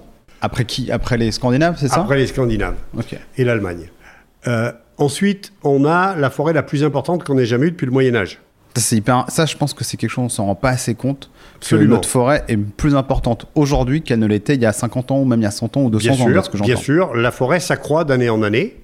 Après 0.43 0.65
qui? 0.65 0.91
Après 0.91 1.19
les 1.19 1.33
Scandinaves, 1.33 1.77
c'est 1.79 1.89
ça? 1.89 2.01
Après 2.01 2.17
les 2.17 2.27
Scandinaves 2.27 2.77
Ok. 2.97 3.15
et 3.37 3.45
l'Allemagne. 3.45 3.91
Euh, 4.47 4.73
ensuite, 4.97 5.53
on 5.65 5.85
a 5.85 6.17
la 6.17 6.31
forêt 6.31 6.55
la 6.55 6.63
plus 6.63 6.83
importante 6.83 7.25
qu'on 7.25 7.37
ait 7.37 7.45
jamais 7.45 7.67
eue 7.67 7.73
depuis 7.73 7.85
le 7.85 7.93
Moyen 7.93 8.15
Âge. 8.15 8.41
Ça, 8.75 8.97
hyper... 8.97 9.27
ça, 9.29 9.45
je 9.47 9.57
pense 9.57 9.75
que 9.75 9.85
c'est 9.85 9.97
quelque 9.99 10.09
chose, 10.11 10.25
on 10.25 10.29
s'en 10.31 10.47
rend 10.47 10.55
pas 10.55 10.71
assez 10.71 10.95
compte. 10.95 11.31
Absolument. 11.57 11.89
Que 11.91 11.95
notre 11.97 12.09
forêt 12.09 12.45
est 12.49 12.57
plus 12.57 12.95
importante 12.95 13.47
aujourd'hui 13.55 14.01
qu'elle 14.01 14.21
ne 14.21 14.27
l'était 14.27 14.55
il 14.55 14.63
y 14.63 14.67
a 14.67 14.73
50 14.73 15.11
ans, 15.11 15.19
ou 15.19 15.25
même 15.27 15.41
il 15.41 15.45
y 15.45 15.47
a 15.47 15.51
100 15.51 15.77
ans, 15.77 15.83
ou 15.83 15.91
200 15.91 16.15
bien 16.15 16.25
ans. 16.25 16.29
Sûr, 16.31 16.45
ce 16.47 16.51
que 16.51 16.57
bien 16.59 16.77
sûr, 16.77 17.15
la 17.15 17.33
forêt 17.33 17.61
s'accroît 17.61 18.05
d'année 18.05 18.31
en 18.31 18.43
année. 18.43 18.77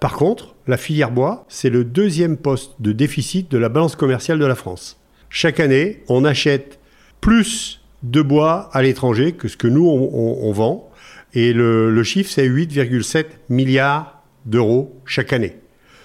Par 0.00 0.14
contre, 0.14 0.56
la 0.66 0.76
filière 0.78 1.12
bois, 1.12 1.44
c'est 1.48 1.70
le 1.70 1.84
deuxième 1.84 2.36
poste 2.38 2.72
de 2.80 2.90
déficit 2.90 3.48
de 3.50 3.58
la 3.58 3.68
balance 3.68 3.94
commerciale 3.94 4.38
de 4.40 4.46
la 4.46 4.54
France. 4.56 4.96
Chaque 5.28 5.60
année, 5.60 6.02
on 6.08 6.24
achète 6.24 6.79
plus 7.20 7.80
de 8.02 8.22
bois 8.22 8.70
à 8.72 8.82
l'étranger 8.82 9.32
que 9.32 9.48
ce 9.48 9.56
que 9.56 9.66
nous, 9.66 9.86
on, 9.86 10.52
vend. 10.52 10.90
Et 11.34 11.52
le, 11.52 11.90
le 11.90 12.02
chiffre, 12.02 12.30
c'est 12.30 12.48
8,7 12.48 13.26
milliards 13.48 14.22
d'euros 14.46 14.98
chaque 15.04 15.32
année. 15.32 15.56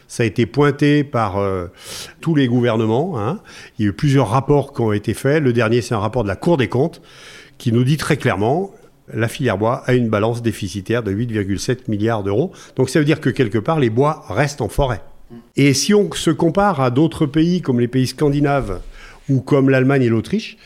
Ça 0.07 0.23
a 0.23 0.25
été 0.25 0.45
pointé 0.45 1.03
par 1.03 1.37
euh, 1.37 1.67
tous 2.21 2.35
les 2.35 2.47
gouvernements. 2.47 3.19
Hein. 3.19 3.39
Il 3.77 3.85
y 3.85 3.87
a 3.87 3.89
eu 3.89 3.93
plusieurs 3.93 4.29
rapports 4.29 4.73
qui 4.73 4.81
ont 4.81 4.93
été 4.93 5.13
faits. 5.13 5.41
Le 5.41 5.53
dernier, 5.53 5.81
c'est 5.81 5.95
un 5.95 5.99
rapport 5.99 6.23
de 6.23 6.27
la 6.27 6.35
Cour 6.35 6.57
des 6.57 6.67
comptes 6.67 7.01
qui 7.57 7.71
nous 7.71 7.83
dit 7.83 7.97
très 7.97 8.17
clairement 8.17 8.71
la 9.13 9.27
filière 9.27 9.57
bois 9.57 9.83
a 9.85 9.93
une 9.93 10.09
balance 10.09 10.41
déficitaire 10.41 11.03
de 11.03 11.11
8,7 11.11 11.89
milliards 11.89 12.23
d'euros. 12.23 12.51
Donc 12.75 12.89
ça 12.89 12.99
veut 12.99 13.05
dire 13.05 13.21
que 13.21 13.29
quelque 13.29 13.57
part, 13.57 13.79
les 13.79 13.89
bois 13.89 14.23
restent 14.29 14.61
en 14.61 14.69
forêt. 14.69 15.01
Et 15.55 15.73
si 15.73 15.93
on 15.93 16.11
se 16.11 16.31
compare 16.31 16.81
à 16.81 16.91
d'autres 16.91 17.25
pays 17.25 17.61
comme 17.61 17.79
les 17.79 17.87
pays 17.87 18.07
scandinaves 18.07 18.81
ou 19.29 19.41
comme 19.41 19.69
l'Allemagne 19.69 20.03
et 20.03 20.09
l'Autriche, 20.09 20.57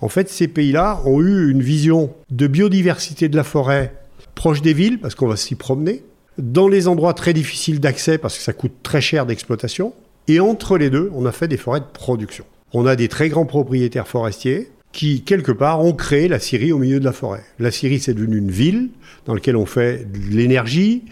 en 0.00 0.08
fait, 0.08 0.28
ces 0.28 0.48
pays-là 0.48 1.00
ont 1.04 1.20
eu 1.20 1.50
une 1.50 1.62
vision 1.62 2.12
de 2.30 2.46
biodiversité 2.46 3.28
de 3.28 3.36
la 3.36 3.44
forêt 3.44 3.94
proche 4.34 4.62
des 4.62 4.74
villes, 4.74 5.00
parce 5.00 5.14
qu'on 5.14 5.28
va 5.28 5.36
s'y 5.36 5.54
promener, 5.54 6.02
dans 6.38 6.68
les 6.68 6.88
endroits 6.88 7.14
très 7.14 7.32
difficiles 7.32 7.80
d'accès, 7.80 8.18
parce 8.18 8.36
que 8.36 8.42
ça 8.42 8.52
coûte 8.52 8.74
très 8.82 9.00
cher 9.00 9.24
d'exploitation, 9.24 9.94
et 10.28 10.40
entre 10.40 10.76
les 10.76 10.90
deux, 10.90 11.10
on 11.14 11.24
a 11.24 11.32
fait 11.32 11.48
des 11.48 11.56
forêts 11.56 11.80
de 11.80 11.86
production. 11.92 12.44
On 12.72 12.84
a 12.84 12.96
des 12.96 13.08
très 13.08 13.28
grands 13.28 13.46
propriétaires 13.46 14.08
forestiers 14.08 14.70
qui, 14.96 15.20
quelque 15.20 15.52
part, 15.52 15.84
ont 15.84 15.92
créé 15.92 16.26
la 16.26 16.38
Syrie 16.38 16.72
au 16.72 16.78
milieu 16.78 16.98
de 16.98 17.04
la 17.04 17.12
forêt. 17.12 17.42
La 17.58 17.70
Syrie, 17.70 18.00
c'est 18.00 18.14
devenu 18.14 18.38
une 18.38 18.50
ville 18.50 18.88
dans 19.26 19.34
laquelle 19.34 19.56
on 19.56 19.66
fait 19.66 20.10
de 20.10 20.34
l'énergie, 20.34 21.04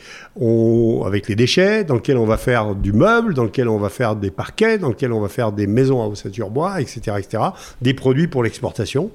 avec 1.05 1.29
les 1.29 1.37
déchets, 1.37 1.85
dans 1.85 1.97
laquelle 1.97 2.16
on 2.16 2.25
va 2.25 2.38
faire 2.38 2.75
du 2.75 2.94
meuble, 2.94 3.35
dans 3.35 3.44
lequel 3.44 3.68
on 3.68 3.79
va 3.79 3.90
faire 3.90 4.16
des 4.16 4.31
parquets, 4.31 4.79
dans 4.79 4.88
lequel 4.88 5.12
on 5.12 5.20
va 5.20 5.29
faire 5.29 5.53
des 5.53 5.66
maisons 5.66 6.03
à 6.03 6.07
ossature 6.07 6.49
bois, 6.49 6.81
etc., 6.81 7.18
etc., 7.18 7.42
des 7.83 7.92
produits 7.92 8.27
pour 8.27 8.42
l'exportation. 8.42 9.11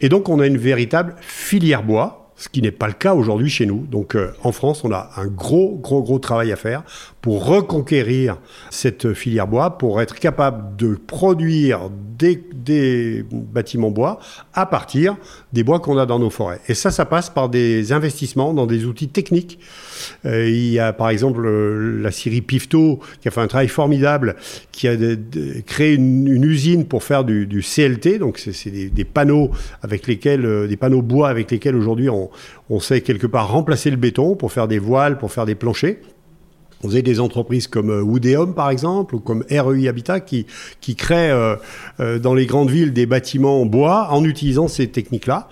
Et 0.00 0.08
donc, 0.08 0.28
on 0.28 0.38
a 0.38 0.46
une 0.46 0.58
véritable 0.58 1.16
filière 1.18 1.82
bois, 1.82 2.27
ce 2.38 2.48
qui 2.48 2.62
n'est 2.62 2.70
pas 2.70 2.86
le 2.86 2.92
cas 2.94 3.14
aujourd'hui 3.14 3.50
chez 3.50 3.66
nous. 3.66 3.84
Donc 3.90 4.14
euh, 4.14 4.32
en 4.42 4.52
France, 4.52 4.84
on 4.84 4.92
a 4.92 5.10
un 5.16 5.26
gros, 5.26 5.76
gros, 5.82 6.02
gros 6.02 6.20
travail 6.20 6.52
à 6.52 6.56
faire 6.56 6.84
pour 7.20 7.44
reconquérir 7.44 8.38
cette 8.70 9.12
filière 9.12 9.48
bois, 9.48 9.76
pour 9.76 10.00
être 10.00 10.18
capable 10.18 10.76
de 10.76 10.94
produire 10.94 11.90
des, 12.16 13.24
bâtiments 13.32 13.90
bois 13.90 14.18
à 14.52 14.66
partir 14.66 15.16
des 15.52 15.62
bois 15.62 15.80
qu'on 15.80 15.98
a 15.98 16.06
dans 16.06 16.18
nos 16.18 16.30
forêts. 16.30 16.60
Et 16.68 16.74
ça, 16.74 16.90
ça 16.90 17.04
passe 17.04 17.30
par 17.30 17.48
des 17.48 17.92
investissements 17.92 18.52
dans 18.54 18.66
des 18.66 18.84
outils 18.84 19.08
techniques. 19.08 19.58
Euh, 20.24 20.48
il 20.48 20.70
y 20.70 20.78
a 20.78 20.92
par 20.92 21.10
exemple 21.10 21.44
euh, 21.46 22.00
la 22.02 22.10
Syrie 22.10 22.42
Pifto 22.42 23.00
qui 23.20 23.28
a 23.28 23.30
fait 23.30 23.40
un 23.40 23.46
travail 23.46 23.68
formidable, 23.68 24.36
qui 24.72 24.88
a 24.88 24.96
créé 25.66 25.94
une, 25.94 26.44
usine 26.44 26.86
pour 26.86 27.02
faire 27.02 27.24
du, 27.24 27.62
CLT, 27.62 28.18
donc 28.18 28.38
c'est 28.38 28.70
des, 28.70 29.04
panneaux 29.04 29.50
avec 29.82 30.06
lesquels, 30.06 30.68
des 30.68 30.76
panneaux 30.76 31.02
bois 31.02 31.28
avec 31.28 31.50
lesquels 31.50 31.74
aujourd'hui 31.74 32.08
on, 32.08 32.27
on 32.70 32.80
sait 32.80 33.00
quelque 33.00 33.26
part 33.26 33.50
remplacer 33.50 33.90
le 33.90 33.96
béton 33.96 34.36
pour 34.36 34.52
faire 34.52 34.68
des 34.68 34.78
voiles, 34.78 35.18
pour 35.18 35.32
faire 35.32 35.46
des 35.46 35.54
planchers. 35.54 35.96
Vous 36.82 36.92
avez 36.92 37.02
des 37.02 37.18
entreprises 37.18 37.66
comme 37.66 37.90
Woodeum, 37.90 38.54
par 38.54 38.70
exemple, 38.70 39.16
ou 39.16 39.18
comme 39.18 39.44
REI 39.50 39.88
Habitat, 39.88 40.20
qui, 40.20 40.46
qui 40.80 40.94
créent 40.94 41.32
euh, 41.32 41.56
euh, 41.98 42.20
dans 42.20 42.34
les 42.34 42.46
grandes 42.46 42.70
villes 42.70 42.92
des 42.92 43.04
bâtiments 43.04 43.60
en 43.60 43.66
bois 43.66 44.08
en 44.12 44.24
utilisant 44.24 44.68
ces 44.68 44.86
techniques-là. 44.86 45.48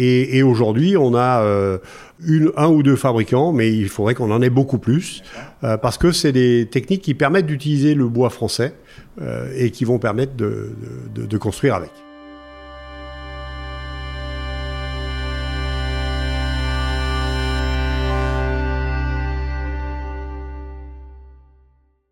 Et, 0.00 0.44
aujourd'hui, 0.44 0.96
on 0.96 1.14
a 1.16 1.42
euh, 1.42 1.78
un 2.56 2.68
ou 2.68 2.84
deux 2.84 2.94
fabricants, 2.94 3.52
mais 3.52 3.72
il 3.72 3.88
faudrait 3.88 4.14
qu'on 4.14 4.30
en 4.30 4.40
ait 4.40 4.50
beaucoup 4.50 4.78
plus, 4.78 5.24
euh, 5.64 5.76
parce 5.76 5.98
que 5.98 6.12
c'est 6.12 6.30
des 6.30 6.68
techniques 6.70 7.02
qui 7.02 7.14
permettent 7.14 7.46
d'utiliser 7.46 7.94
le 7.94 8.08
bois 8.08 8.30
français 8.30 8.74
euh, 9.20 9.50
et 9.56 9.72
qui 9.72 9.84
vont 9.84 9.98
permettre 9.98 10.36
de, 10.36 10.70
de 11.16 11.38
construire 11.38 11.74
avec. 11.74 11.90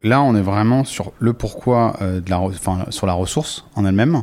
Là, 0.07 0.23
on 0.23 0.37
est 0.37 0.43
vraiment 0.43 0.85
sur 0.85 1.13
le 1.19 1.33
pourquoi 1.33 1.97
euh, 2.01 2.21
de 2.21 2.31
la, 2.31 2.39
enfin, 2.39 2.87
sur 2.91 3.09
la 3.09 3.13
ressource 3.13 3.65
en 3.75 3.85
elle-même. 3.85 4.23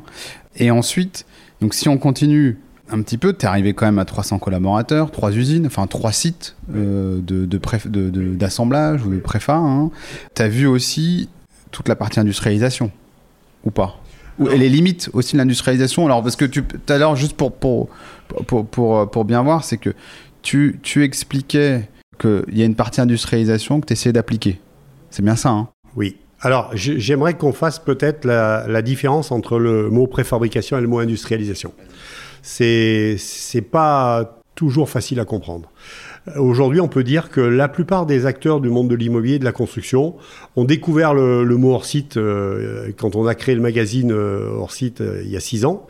Et 0.55 0.71
ensuite, 0.71 1.25
donc 1.59 1.73
si 1.73 1.89
on 1.89 1.97
continue 1.97 2.57
un 2.89 3.01
petit 3.01 3.17
peu, 3.17 3.33
tu 3.33 3.45
es 3.45 3.49
arrivé 3.49 3.73
quand 3.73 3.85
même 3.85 3.99
à 3.99 4.05
300 4.05 4.39
collaborateurs, 4.39 5.11
trois 5.11 5.33
usines, 5.33 5.65
enfin 5.65 5.85
trois 5.87 6.13
sites 6.13 6.55
euh, 6.73 7.19
d'assemblage 7.19 9.01
de, 9.01 9.07
de, 9.07 9.09
de, 9.09 9.15
ou 9.15 9.15
de 9.15 9.19
préfa. 9.19 9.55
Hein. 9.57 9.91
Tu 10.35 10.41
as 10.41 10.47
vu 10.47 10.67
aussi 10.67 11.27
toute 11.71 11.89
la 11.89 11.97
partie 11.97 12.21
industrialisation, 12.21 12.89
ou 13.65 13.71
pas? 13.71 13.99
Ou, 14.39 14.47
Et 14.47 14.57
les 14.57 14.69
limites 14.69 15.09
aussi 15.11 15.33
de 15.33 15.39
l'industrialisation? 15.39 16.05
Alors, 16.05 16.23
parce 16.23 16.37
que 16.37 16.45
tout 16.45 16.63
à 16.87 16.97
l'heure, 16.97 17.17
juste 17.17 17.35
pour, 17.35 17.51
pour, 17.51 17.89
pour, 18.47 18.65
pour, 18.65 19.11
pour 19.11 19.25
bien 19.25 19.43
voir, 19.43 19.65
c'est 19.65 19.77
que 19.77 19.93
tu, 20.43 20.79
tu 20.81 21.03
expliquais 21.03 21.89
qu'il 22.21 22.57
y 22.57 22.61
a 22.61 22.65
une 22.65 22.75
partie 22.75 23.01
industrialisation 23.01 23.81
que 23.81 23.87
tu 23.87 23.93
essayais 23.93 24.13
d'appliquer. 24.13 24.61
C'est 25.13 25.21
bien 25.21 25.35
ça, 25.35 25.49
hein 25.49 25.69
Oui. 25.95 26.17
Alors, 26.41 26.71
j'aimerais 26.73 27.35
qu'on 27.35 27.53
fasse 27.53 27.77
peut-être 27.77 28.25
la, 28.25 28.81
différence 28.81 29.31
entre 29.31 29.59
le 29.59 29.91
mot 29.91 30.07
préfabrication 30.07 30.75
et 30.75 30.81
le 30.81 30.87
mot 30.87 30.97
industrialisation. 30.97 31.71
C'est 32.41 33.15
pas 33.71 34.41
toujours 34.55 34.89
facile 34.89 35.19
à 35.19 35.25
comprendre. 35.25 35.71
Aujourd'hui, 36.35 36.79
on 36.79 36.87
peut 36.87 37.03
dire 37.03 37.29
que 37.29 37.41
la 37.41 37.67
plupart 37.67 38.07
des 38.07 38.25
acteurs 38.25 38.59
du 38.59 38.69
monde 38.69 38.89
de 38.89 38.95
l'immobilier 38.95 39.35
et 39.35 39.39
de 39.39 39.45
la 39.45 39.51
construction 39.51 40.15
ont 40.55 40.63
découvert 40.63 41.13
le, 41.13 41.45
mot 41.57 41.73
hors 41.73 41.85
site 41.85 42.17
euh, 42.17 42.91
quand 42.97 43.15
on 43.15 43.27
a 43.27 43.35
créé 43.35 43.53
le 43.53 43.61
magazine 43.61 44.11
euh, 44.11 44.49
hors 44.49 44.71
site 44.71 45.01
euh, 45.01 45.21
il 45.23 45.29
y 45.29 45.37
a 45.37 45.39
six 45.39 45.63
ans. 45.63 45.85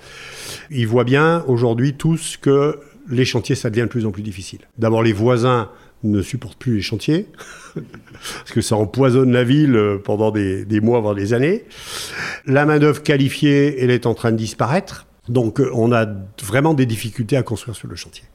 Ils 0.70 0.88
voient 0.88 1.06
bien 1.06 1.46
aujourd'hui 1.48 1.94
tous 1.94 2.36
que 2.36 2.78
les 3.10 3.26
chantiers, 3.26 3.56
ça 3.56 3.70
devient 3.70 3.84
de 3.84 3.88
plus 3.88 4.06
en 4.06 4.12
plus 4.12 4.24
difficile. 4.24 4.60
D'abord, 4.78 5.02
les 5.02 5.14
voisins 5.14 5.70
ne 6.04 6.22
supportent 6.22 6.58
plus 6.58 6.76
les 6.76 6.82
chantiers, 6.82 7.28
parce 7.74 8.52
que 8.52 8.62
ça 8.62 8.76
empoisonne 8.76 9.32
la 9.32 9.44
ville 9.44 9.80
pendant 10.04 10.32
des, 10.32 10.80
mois, 10.82 11.00
voire 11.00 11.16
des 11.16 11.34
années. 11.34 11.66
La 12.46 12.66
main-d'œuvre 12.66 13.04
qualifiée, 13.04 13.82
elle 13.84 13.92
est 13.92 14.06
en 14.06 14.14
train 14.14 14.32
de 14.32 14.38
disparaître. 14.38 15.08
Donc, 15.30 15.62
on 15.74 15.92
a 15.92 16.06
vraiment 16.44 16.74
des 16.74 16.86
difficultés 16.86 17.38
à 17.38 17.44
construire 17.44 17.76
sur 17.76 17.88
le 17.88 17.96
chantier. 17.96 18.26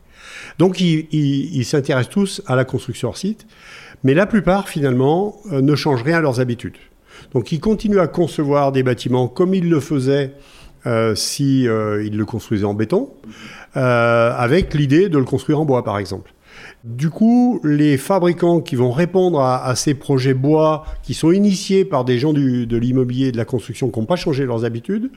Donc, 0.59 0.81
ils, 0.81 1.65
s'intéressent 1.65 2.13
tous 2.13 2.43
à 2.47 2.57
la 2.57 2.65
construction 2.65 3.09
hors 3.09 3.17
site, 3.17 3.47
mais 4.05 4.15
la 4.15 4.27
plupart, 4.27 4.69
finalement, 4.69 5.37
euh, 5.53 5.61
ne 5.61 5.75
changent 5.75 6.03
rien 6.03 6.19
à 6.19 6.21
leurs 6.21 6.41
habitudes. 6.41 6.77
Donc, 7.33 7.53
ils 7.53 7.61
continuent 7.61 7.99
à 7.99 8.07
concevoir 8.07 8.73
des 8.73 8.83
bâtiments 8.83 9.29
comme 9.29 9.55
ils 9.55 9.69
le 9.69 9.81
faisaient 9.81 10.35
euh, 10.87 11.15
si 11.15 11.67
euh, 11.67 12.05
ils 12.05 12.17
le 12.17 12.25
construisaient 12.25 12.65
en 12.65 12.75
béton, 12.75 13.11
euh, 13.77 14.33
avec 14.37 14.75
l'idée 14.75 15.09
de 15.09 15.19
le 15.19 15.25
construire 15.25 15.61
en 15.61 15.65
bois, 15.65 15.83
par 15.83 15.99
exemple. 15.99 16.33
Du 16.89 17.11
coup, 17.11 17.61
les 17.65 17.99
fabricants 17.99 18.63
qui 18.63 18.75
vont 18.75 18.93
répondre 18.93 19.41
à, 19.43 19.77
ces 19.77 19.93
projets 19.93 20.33
bois, 20.33 20.87
qui 21.03 21.13
sont 21.13 21.31
initiés 21.31 21.85
par 21.85 22.07
des 22.07 22.19
gens 22.19 22.33
du, 22.33 22.67
de 22.67 22.77
l'immobilier 22.79 23.27
et 23.27 23.33
de 23.33 23.37
la 23.37 23.45
construction 23.45 23.91
qui 23.91 24.01
n'ont 24.01 24.07
pas 24.07 24.17
changé 24.17 24.47
leurs 24.47 24.65
habitudes, 24.65 25.11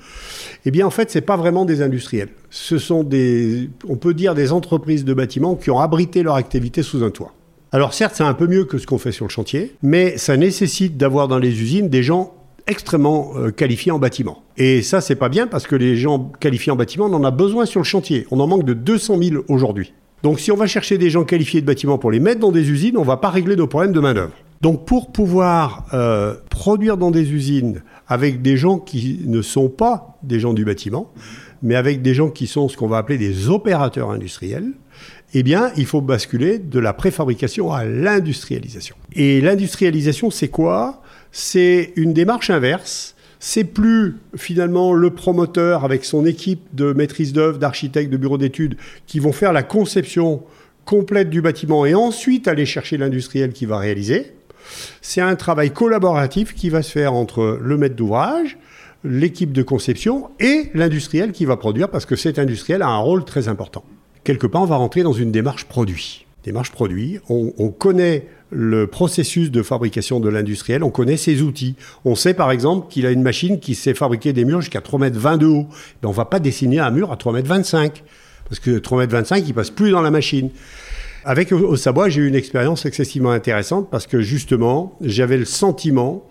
eh 0.65 0.71
bien, 0.71 0.85
en 0.85 0.89
fait, 0.89 1.09
c'est 1.09 1.21
pas 1.21 1.37
vraiment 1.37 1.63
des 1.63 1.81
industriels. 1.81 2.27
Ce 2.49 2.77
sont 2.77 3.05
des, 3.05 3.69
on 3.87 3.95
peut 3.95 4.13
dire, 4.13 4.35
des 4.35 4.51
entreprises 4.51 5.05
de 5.05 5.13
bâtiments 5.13 5.55
qui 5.55 5.71
ont 5.71 5.79
abrité 5.79 6.23
leur 6.23 6.35
activité 6.35 6.83
sous 6.83 7.05
un 7.05 7.09
toit. 7.09 7.31
Alors, 7.71 7.93
certes, 7.93 8.15
c'est 8.17 8.23
un 8.23 8.33
peu 8.33 8.47
mieux 8.47 8.65
que 8.65 8.77
ce 8.77 8.85
qu'on 8.85 8.97
fait 8.97 9.13
sur 9.13 9.25
le 9.25 9.31
chantier, 9.31 9.73
mais 9.81 10.17
ça 10.17 10.35
nécessite 10.35 10.97
d'avoir 10.97 11.29
dans 11.29 11.39
les 11.39 11.61
usines 11.61 11.87
des 11.87 12.03
gens 12.03 12.33
extrêmement 12.67 13.31
euh, 13.37 13.51
qualifiés 13.51 13.93
en 13.93 13.99
bâtiment. 13.99 14.43
Et 14.57 14.81
ça, 14.81 14.99
c'est 14.99 15.15
pas 15.15 15.29
bien 15.29 15.47
parce 15.47 15.67
que 15.67 15.77
les 15.77 15.95
gens 15.95 16.31
qualifiés 16.41 16.73
en 16.73 16.75
bâtiment, 16.75 17.05
on 17.05 17.13
en 17.13 17.23
a 17.23 17.31
besoin 17.31 17.65
sur 17.65 17.79
le 17.79 17.85
chantier. 17.85 18.27
On 18.29 18.41
en 18.41 18.47
manque 18.47 18.65
de 18.65 18.73
200 18.73 19.17
000 19.23 19.43
aujourd'hui. 19.47 19.93
Donc 20.23 20.39
si 20.39 20.51
on 20.51 20.55
va 20.55 20.67
chercher 20.67 20.97
des 20.97 21.09
gens 21.09 21.23
qualifiés 21.23 21.61
de 21.61 21.65
bâtiment 21.65 21.97
pour 21.97 22.11
les 22.11 22.19
mettre 22.19 22.39
dans 22.39 22.51
des 22.51 22.69
usines, 22.69 22.97
on 22.97 23.01
ne 23.01 23.05
va 23.05 23.17
pas 23.17 23.29
régler 23.29 23.55
nos 23.55 23.67
problèmes 23.67 23.91
de 23.91 23.99
main-d'œuvre. 23.99 24.33
Donc 24.61 24.85
pour 24.85 25.11
pouvoir 25.11 25.87
euh, 25.93 26.35
produire 26.49 26.97
dans 26.97 27.09
des 27.09 27.31
usines 27.31 27.81
avec 28.07 28.41
des 28.41 28.57
gens 28.57 28.77
qui 28.77 29.21
ne 29.25 29.41
sont 29.41 29.69
pas 29.69 30.17
des 30.21 30.39
gens 30.39 30.53
du 30.53 30.65
bâtiment, 30.65 31.11
mais 31.63 31.75
avec 31.75 32.01
des 32.01 32.13
gens 32.13 32.29
qui 32.29 32.45
sont 32.45 32.69
ce 32.69 32.77
qu'on 32.77 32.87
va 32.87 32.97
appeler 32.97 33.17
des 33.17 33.49
opérateurs 33.49 34.11
industriels, 34.11 34.71
eh 35.33 35.43
bien, 35.43 35.71
il 35.77 35.85
faut 35.85 36.01
basculer 36.01 36.59
de 36.59 36.79
la 36.79 36.93
préfabrication 36.93 37.71
à 37.71 37.85
l'industrialisation. 37.85 38.95
Et 39.13 39.41
l'industrialisation, 39.41 40.29
c'est 40.29 40.49
quoi? 40.49 41.01
C'est 41.31 41.93
une 41.95 42.13
démarche 42.13 42.49
inverse 42.49 43.15
c'est 43.43 43.63
plus 43.63 44.17
finalement 44.37 44.93
le 44.93 45.09
promoteur 45.09 45.83
avec 45.83 46.05
son 46.05 46.27
équipe 46.27 46.61
de 46.73 46.93
maîtrise 46.93 47.33
d'œuvre, 47.33 47.57
d'architectes, 47.57 48.11
de 48.11 48.17
bureaux 48.17 48.37
d'études 48.37 48.77
qui 49.07 49.19
vont 49.19 49.31
faire 49.31 49.51
la 49.51 49.63
conception 49.63 50.43
complète 50.85 51.31
du 51.31 51.41
bâtiment 51.41 51.87
et 51.87 51.95
ensuite 51.95 52.47
aller 52.47 52.67
chercher 52.67 52.97
l'industriel 52.97 53.51
qui 53.51 53.65
va 53.65 53.79
réaliser. 53.79 54.33
C'est 55.01 55.21
un 55.21 55.35
travail 55.35 55.71
collaboratif 55.71 56.53
qui 56.53 56.69
va 56.69 56.83
se 56.83 56.91
faire 56.91 57.13
entre 57.13 57.59
le 57.59 57.77
maître 57.77 57.95
d'ouvrage, 57.95 58.59
l'équipe 59.03 59.51
de 59.51 59.63
conception 59.63 60.29
et 60.39 60.69
l'industriel 60.75 61.31
qui 61.31 61.45
va 61.45 61.57
produire, 61.57 61.89
parce 61.89 62.05
que 62.05 62.15
cet 62.15 62.37
industriel 62.37 62.83
a 62.83 62.89
un 62.89 62.99
rôle 62.99 63.25
très 63.25 63.47
important. 63.47 63.83
Quelque 64.23 64.45
part, 64.45 64.61
on 64.61 64.65
va 64.65 64.75
rentrer 64.75 65.01
dans 65.01 65.13
une 65.13 65.31
démarche 65.31 65.65
produit. 65.65 66.27
Démarche 66.43 66.71
produit, 66.71 67.19
on, 67.27 67.53
on 67.57 67.69
connaît 67.69 68.27
le 68.51 68.85
processus 68.87 69.49
de 69.49 69.63
fabrication 69.63 70.19
de 70.19 70.29
l'industriel, 70.29 70.83
on 70.83 70.89
connaît 70.89 71.17
ses 71.17 71.41
outils. 71.41 71.75
On 72.05 72.15
sait 72.15 72.33
par 72.33 72.51
exemple 72.51 72.87
qu'il 72.89 73.05
a 73.05 73.11
une 73.11 73.21
machine 73.21 73.59
qui 73.59 73.75
sait 73.75 73.93
fabriquer 73.93 74.33
des 74.33 74.45
murs 74.45 74.61
jusqu'à 74.61 74.81
3 74.81 74.99
mètres 74.99 75.17
20 75.17 75.37
de 75.37 75.45
haut. 75.45 75.67
Mais 76.01 76.09
on 76.09 76.11
va 76.11 76.25
pas 76.25 76.39
dessiner 76.39 76.79
un 76.79 76.91
mur 76.91 77.11
à 77.11 77.15
3 77.15 77.33
mètres 77.33 77.47
25, 77.47 78.03
parce 78.47 78.59
que 78.59 78.77
3 78.77 78.99
mètres 78.99 79.13
25, 79.13 79.43
il 79.47 79.53
passe 79.53 79.69
plus 79.69 79.91
dans 79.91 80.01
la 80.01 80.11
machine. 80.11 80.49
Avec 81.23 81.51
Osabois, 81.51 82.09
j'ai 82.09 82.21
eu 82.21 82.27
une 82.27 82.35
expérience 82.35 82.85
excessivement 82.85 83.31
intéressante 83.31 83.89
parce 83.89 84.07
que 84.07 84.21
justement, 84.21 84.97
j'avais 85.01 85.37
le 85.37 85.45
sentiment 85.45 86.27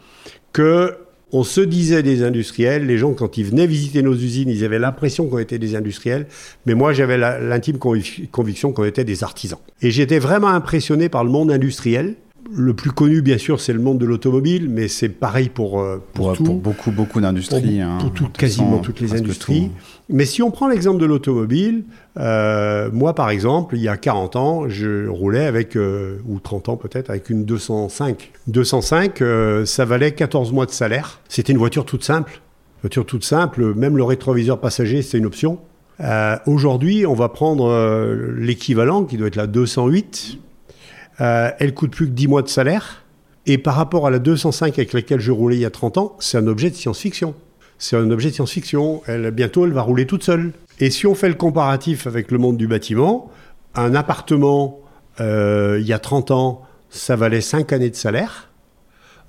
que 0.52 0.96
on 1.33 1.45
se 1.45 1.61
disait 1.61 2.03
des 2.03 2.23
industriels, 2.23 2.87
les 2.87 2.99
gens 2.99 3.12
quand 3.12 3.38
ils 3.38 3.45
venaient 3.45 3.66
visiter 3.66 4.03
nos 4.03 4.14
usines, 4.14 4.49
ils 4.49 4.64
avaient 4.64 4.79
l'impression 4.79 5.29
qu'on 5.29 5.38
était 5.38 5.59
des 5.59 5.77
industriels, 5.77 6.27
mais 6.66 6.75
moi 6.75 6.93
j'avais 6.93 7.19
l'intime 7.19 7.79
conviction 7.79 8.73
qu'on 8.73 8.85
était 8.85 9.05
des 9.05 9.23
artisans. 9.23 9.59
Et 9.83 9.90
j'étais 9.90 10.19
vraiment 10.19 10.49
impressionné 10.49 11.09
par 11.09 11.25
le 11.25 11.31
monde 11.31 11.51
industriel, 11.51 12.14
le 12.53 12.74
plus 12.74 12.90
connu, 12.90 13.22
bien 13.22 13.38
sûr, 13.38 13.61
c'est 13.61 13.72
le 13.72 13.79
monde 13.79 13.98
de 13.98 14.07
l'automobile, 14.07 14.68
mais 14.68 14.88
c'est 14.88 15.09
pareil 15.09 15.48
pour, 15.48 15.81
euh, 15.81 16.03
pour, 16.14 16.33
pour, 16.35 16.55
beaucoup, 16.55 16.90
beaucoup 16.90 17.20
d'industries. 17.20 17.81
Pour, 17.81 18.26
hein, 18.26 18.31
quasiment 18.37 18.79
toutes 18.79 19.00
les 19.00 19.14
industries. 19.14 19.70
Mais 20.09 20.24
si 20.24 20.42
on 20.42 20.50
prend 20.50 20.68
l'exemple 20.68 21.00
de 21.00 21.07
l'automobile, 21.07 21.85
euh, 22.18 22.90
moi, 22.92 23.14
par 23.14 23.31
exemple, 23.31 23.76
il 23.76 23.83
y 23.83 23.88
a 23.88 23.96
40 23.96 24.37
ans, 24.37 24.68
je 24.68 25.07
roulais 25.07 25.46
avec, 25.46 25.76
euh, 25.76 26.18
ou 26.26 26.40
30 26.40 26.70
ans 26.70 26.76
peut-être, 26.76 27.11
avec 27.11 27.31
une 27.31 27.44
205. 27.44 28.33
205, 28.48 29.22
ça 29.64 29.85
valait 29.85 30.12
14 30.12 30.53
mois 30.53 30.66
de 30.66 30.72
salaire. 30.72 31.20
C'était 31.29 31.53
une 31.53 31.59
voiture 31.59 31.85
toute 31.85 32.05
simple. 32.05 32.40
Voiture 32.83 33.07
toute 33.07 33.24
simple, 33.24 33.74
même 33.74 33.96
le 33.96 34.05
rétroviseur 34.05 34.59
passager, 34.59 35.03
c'était 35.03 35.18
une 35.18 35.26
option. 35.26 35.59
Aujourd'hui, 36.46 37.07
on 37.07 37.14
va 37.14 37.29
prendre 37.29 38.14
l'équivalent, 38.37 39.05
qui 39.05 39.18
doit 39.18 39.29
être 39.29 39.37
la 39.37 39.46
208 39.46 40.38
euh, 41.20 41.50
elle 41.59 41.74
coûte 41.74 41.90
plus 41.90 42.06
que 42.06 42.12
10 42.12 42.28
mois 42.28 42.42
de 42.42 42.48
salaire. 42.48 43.04
Et 43.46 43.59
par 43.59 43.74
rapport 43.74 44.06
à 44.06 44.11
la 44.11 44.18
205 44.18 44.78
avec 44.78 44.92
laquelle 44.92 45.20
je 45.20 45.33
roulais 45.33 45.56
il 45.56 45.61
y 45.61 45.64
a 45.64 45.70
30 45.70 45.98
ans, 45.98 46.16
c'est 46.18 46.38
un 46.38 46.46
objet 46.46 46.70
de 46.70 46.74
science-fiction. 46.74 47.35
C'est 47.78 47.96
un 47.96 48.11
objet 48.11 48.30
de 48.30 48.35
science-fiction. 48.35 49.02
Elle, 49.06 49.30
bientôt, 49.30 49.64
elle 49.64 49.72
va 49.72 49.83
rouler 49.83 50.06
toute 50.06 50.22
seule. 50.22 50.52
Et 50.78 50.90
si 50.90 51.06
on 51.06 51.14
fait 51.14 51.28
le 51.28 51.35
comparatif 51.35 52.06
avec 52.06 52.30
le 52.30 52.38
monde 52.38 52.56
du 52.56 52.66
bâtiment, 52.66 53.30
un 53.74 53.94
appartement, 53.94 54.80
euh, 55.20 55.78
il 55.80 55.87
y 55.87 55.92
a 55.92 55.98
30 55.98 56.30
ans, 56.30 56.62
ça 56.90 57.16
valait 57.16 57.40
5 57.40 57.72
années 57.72 57.90
de 57.90 57.96
salaire. 57.96 58.50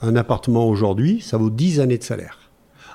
Un 0.02 0.16
appartement 0.16 0.68
aujourd'hui, 0.68 1.22
ça 1.22 1.38
vaut 1.38 1.50
10 1.50 1.80
années 1.80 1.98
de 1.98 2.04
salaire. 2.04 2.52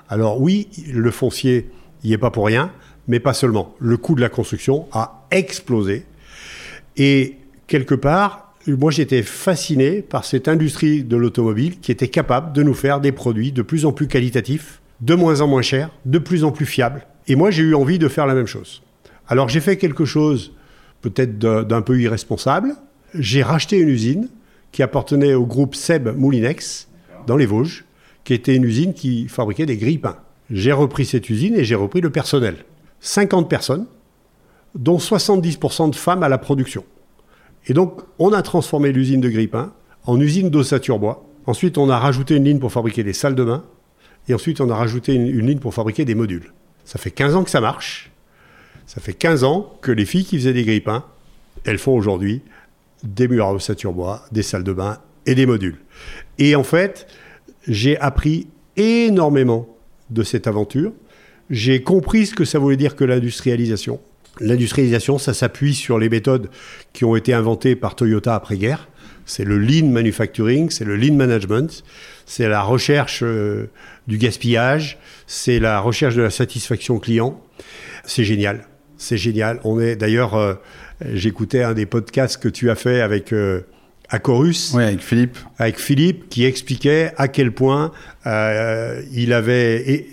Alors 0.09 0.41
oui, 0.41 0.69
le 0.87 1.11
foncier, 1.11 1.69
n'y 2.03 2.13
est 2.13 2.17
pas 2.17 2.31
pour 2.31 2.45
rien, 2.45 2.71
mais 3.07 3.19
pas 3.19 3.33
seulement. 3.33 3.75
Le 3.79 3.97
coût 3.97 4.15
de 4.15 4.21
la 4.21 4.29
construction 4.29 4.87
a 4.91 5.25
explosé. 5.31 6.05
Et 6.95 7.37
quelque 7.67 7.95
part, 7.95 8.46
moi 8.67 8.91
j'étais 8.91 9.23
fasciné 9.23 10.01
par 10.01 10.25
cette 10.25 10.47
industrie 10.47 11.03
de 11.03 11.15
l'automobile 11.15 11.79
qui 11.79 11.91
était 11.91 12.09
capable 12.09 12.53
de 12.53 12.63
nous 12.63 12.73
faire 12.73 12.99
des 12.99 13.11
produits 13.11 13.51
de 13.51 13.61
plus 13.61 13.85
en 13.85 13.91
plus 13.91 14.07
qualitatifs, 14.07 14.81
de 15.01 15.15
moins 15.15 15.41
en 15.41 15.47
moins 15.47 15.61
chers, 15.61 15.89
de 16.05 16.19
plus 16.19 16.43
en 16.43 16.51
plus 16.51 16.65
fiables. 16.65 17.05
Et 17.27 17.35
moi 17.35 17.51
j'ai 17.51 17.63
eu 17.63 17.75
envie 17.75 17.99
de 17.99 18.07
faire 18.07 18.25
la 18.25 18.35
même 18.35 18.47
chose. 18.47 18.81
Alors 19.27 19.49
j'ai 19.49 19.61
fait 19.61 19.77
quelque 19.77 20.05
chose 20.05 20.53
peut-être 21.01 21.37
d'un 21.37 21.81
peu 21.81 21.99
irresponsable. 21.99 22.75
J'ai 23.13 23.43
racheté 23.43 23.77
une 23.77 23.89
usine 23.89 24.29
qui 24.71 24.83
appartenait 24.83 25.33
au 25.33 25.45
groupe 25.45 25.75
Seb 25.75 26.09
Moulinex 26.09 26.87
dans 27.25 27.37
les 27.37 27.45
Vosges, 27.45 27.85
qui 28.23 28.33
était 28.33 28.55
une 28.55 28.63
usine 28.63 28.93
qui 28.93 29.27
fabriquait 29.27 29.65
des 29.65 29.77
grilles 29.77 29.97
pains. 29.97 30.17
J'ai 30.49 30.71
repris 30.71 31.05
cette 31.05 31.29
usine 31.29 31.55
et 31.55 31.63
j'ai 31.63 31.75
repris 31.75 32.01
le 32.01 32.09
personnel. 32.09 32.57
50 32.99 33.49
personnes, 33.49 33.85
dont 34.75 34.97
70% 34.97 35.91
de 35.91 35.95
femmes 35.95 36.23
à 36.23 36.29
la 36.29 36.37
production. 36.37 36.83
Et 37.67 37.73
donc, 37.73 38.01
on 38.17 38.33
a 38.33 38.41
transformé 38.41 38.91
l'usine 38.91 39.21
de 39.21 39.29
Grippin 39.29 39.73
en 40.05 40.19
usine 40.19 40.49
d'ossature 40.49 40.99
bois. 40.99 41.25
Ensuite, 41.45 41.77
on 41.77 41.89
a 41.89 41.99
rajouté 41.99 42.35
une 42.35 42.45
ligne 42.45 42.59
pour 42.59 42.71
fabriquer 42.71 43.03
des 43.03 43.13
salles 43.13 43.35
de 43.35 43.43
bain. 43.43 43.63
Et 44.27 44.33
ensuite, 44.33 44.61
on 44.61 44.69
a 44.69 44.75
rajouté 44.75 45.13
une, 45.13 45.45
ligne 45.45 45.59
pour 45.59 45.73
fabriquer 45.73 46.05
des 46.05 46.15
modules. 46.15 46.53
Ça 46.85 46.97
fait 46.97 47.11
15 47.11 47.35
ans 47.35 47.43
que 47.43 47.49
ça 47.49 47.61
marche. 47.61 48.11
Ça 48.85 49.01
fait 49.01 49.13
15 49.13 49.43
ans 49.43 49.77
que 49.81 49.91
les 49.91 50.05
filles 50.05 50.25
qui 50.25 50.37
faisaient 50.37 50.53
des 50.53 50.63
grippins, 50.63 51.03
elles 51.65 51.77
font 51.77 51.95
aujourd'hui 51.95 52.41
des 53.03 53.27
murs 53.27 53.47
à 53.47 53.53
ossature 53.53 53.93
bois, 53.93 54.25
des 54.31 54.43
salles 54.43 54.63
de 54.63 54.73
bain 54.73 54.99
et 55.25 55.35
des 55.35 55.45
modules. 55.45 55.77
Et 56.39 56.55
en 56.55 56.63
fait, 56.63 57.07
j'ai 57.67 57.97
appris 57.99 58.47
énormément 58.77 59.67
de 60.09 60.23
cette 60.23 60.47
aventure. 60.47 60.93
J'ai 61.49 61.83
compris 61.83 62.27
ce 62.27 62.35
que 62.35 62.45
ça 62.45 62.59
voulait 62.59 62.77
dire 62.77 62.95
que 62.95 63.03
l'industrialisation. 63.03 63.99
L'industrialisation, 64.39 65.17
ça 65.17 65.33
s'appuie 65.33 65.73
sur 65.73 65.99
les 65.99 66.09
méthodes 66.09 66.49
qui 66.93 67.05
ont 67.05 67.15
été 67.15 67.33
inventées 67.33 67.75
par 67.75 67.95
Toyota 67.95 68.35
après-guerre. 68.35 68.87
C'est 69.25 69.43
le 69.43 69.57
lean 69.57 69.87
manufacturing, 69.87 70.69
c'est 70.69 70.85
le 70.85 70.95
lean 70.95 71.15
management, 71.15 71.83
c'est 72.25 72.47
la 72.47 72.61
recherche 72.61 73.23
euh, 73.23 73.69
du 74.07 74.17
gaspillage, 74.17 74.97
c'est 75.27 75.59
la 75.59 75.79
recherche 75.79 76.15
de 76.15 76.21
la 76.21 76.29
satisfaction 76.29 76.97
client. 76.97 77.41
C'est 78.05 78.23
génial, 78.23 78.67
c'est 78.97 79.17
génial. 79.17 79.59
On 79.65 79.81
est 79.81 79.97
d'ailleurs, 79.97 80.35
euh, 80.35 80.53
j'écoutais 81.13 81.61
un 81.61 81.73
des 81.73 81.85
podcasts 81.85 82.41
que 82.41 82.47
tu 82.47 82.69
as 82.69 82.75
fait 82.75 83.01
avec 83.01 83.33
euh, 83.33 83.61
Acorus. 84.07 84.71
Oui, 84.73 84.83
avec 84.83 85.01
Philippe. 85.01 85.37
Avec 85.57 85.77
Philippe, 85.77 86.29
qui 86.29 86.45
expliquait 86.45 87.11
à 87.17 87.27
quel 87.27 87.51
point 87.51 87.91
il 88.25 89.33
avait 89.33 90.05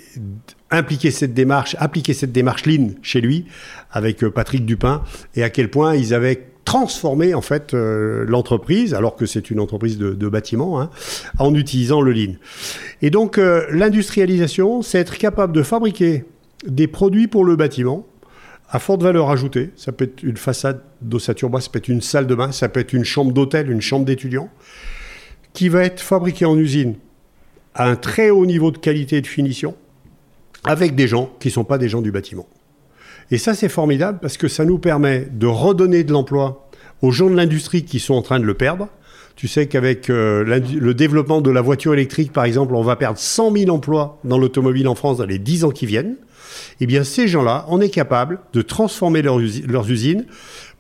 impliquer 0.75 1.11
cette 1.11 1.35
démarche, 1.35 1.77
appliquer 1.79 2.15
cette 2.15 2.33
démarche 2.33 2.67
Lean 2.67 2.91
chez 3.03 3.21
lui 3.21 3.47
avec 3.95 4.23
euh, 4.23 4.31
Patrick 4.31 4.67
Dupin 4.67 5.03
et 5.35 5.43
à 5.43 5.49
quel 5.49 5.71
point 5.71 5.95
ils 5.95 6.13
avaient 6.13 6.49
transformé 6.65 7.35
en 7.35 7.41
fait 7.41 7.73
euh, 7.73 8.25
l'entreprise, 8.27 8.93
alors 8.95 9.17
que 9.17 9.27
c'est 9.27 9.51
une 9.51 9.61
entreprise 9.61 9.97
de, 9.99 10.29
bâtiment, 10.29 10.81
hein, 10.81 10.91
en 11.39 11.55
utilisant 11.55 12.01
le 12.01 12.13
Lean. 12.13 12.33
Et 13.01 13.11
donc 13.11 13.39
euh, 13.39 13.65
l'industrialisation, 13.71 14.83
c'est 14.83 14.99
être 14.99 15.17
capable 15.17 15.53
de 15.53 15.63
fabriquer 15.63 16.25
des 16.67 16.89
produits 16.89 17.29
pour 17.29 17.45
le 17.45 17.57
bâtiment 17.57 18.07
à 18.71 18.79
forte 18.79 19.03
valeur 19.03 19.31
ajoutée. 19.31 19.71
Ça 19.77 19.93
peut 19.93 20.05
être 20.05 20.23
une 20.23 20.37
façade 20.37 20.83
d'ossature 21.01 21.49
bois, 21.49 21.61
ça 21.61 21.71
peut 21.71 21.79
être 21.79 21.89
une 21.89 22.01
salle 22.01 22.27
de 22.27 22.35
bain, 22.35 22.51
ça 22.51 22.69
peut 22.69 22.81
être 22.81 22.93
une 22.93 23.05
chambre 23.05 23.33
d'hôtel, 23.33 23.71
une 23.71 23.83
chambre 23.83 24.05
d'étudiant, 24.05 24.49
qui 25.53 25.69
va 25.69 25.85
être 25.85 26.01
fabriquée 26.01 26.47
en 26.47 26.59
usine 26.59 26.95
à 27.75 27.89
un 27.89 27.97
très 27.97 28.31
haut 28.31 28.47
niveau 28.47 28.71
de 28.71 28.79
qualité 28.79 29.19
et 29.19 29.21
de 29.21 29.27
finition 29.27 29.77
avec 30.65 30.95
des 30.95 31.07
gens 31.07 31.31
qui 31.41 31.49
ne 31.49 31.53
sont 31.53 31.65
pas 31.65 31.77
des 31.77 31.91
gens 31.91 32.01
du 32.01 32.11
bâtiment. 32.11 32.49
Et 33.31 33.39
ça, 33.39 33.55
c'est 33.55 33.69
formidable 33.69 34.19
parce 34.21 34.37
que 34.37 34.49
ça 34.49 34.65
nous 34.65 34.79
permet 34.79 35.29
de 35.31 35.47
redonner 35.47 36.05
de 36.05 36.13
l'emploi 36.13 36.69
aux 37.03 37.11
gens 37.11 37.31
de 37.31 37.37
l'industrie 37.37 37.85
qui 37.85 37.99
sont 37.99 38.15
en 38.15 38.23
train 38.23 38.39
de 38.39 38.45
le 38.45 38.55
perdre. 38.55 38.89
Tu 39.37 39.49
sais 39.49 39.67
qu'avec 39.67 40.11
euh, 40.11 40.45
le 40.45 40.95
développement 40.95 41.41
de 41.41 41.51
la 41.51 41.61
voiture 41.61 41.93
électrique, 41.93 42.33
par 42.33 42.45
exemple, 42.45 42.75
on 42.75 42.83
va 42.83 42.97
perdre 42.97 43.19
100 43.19 43.57
000 43.57 43.71
emplois 43.71 44.19
dans 44.25 44.39
l'automobile 44.39 44.87
en 44.87 44.95
France 44.95 45.19
dans 45.19 45.27
les 45.27 45.39
10 45.39 45.65
ans 45.65 45.71
qui 45.71 45.87
viennent. 45.87 46.17
Eh 46.81 46.87
bien, 46.87 47.03
ces 47.03 47.27
gens-là, 47.27 47.67
on 47.69 47.81
est 47.81 47.89
capable 47.89 48.39
de 48.53 48.63
transformer 48.63 49.23
leurs 49.23 49.91
usines 49.91 50.27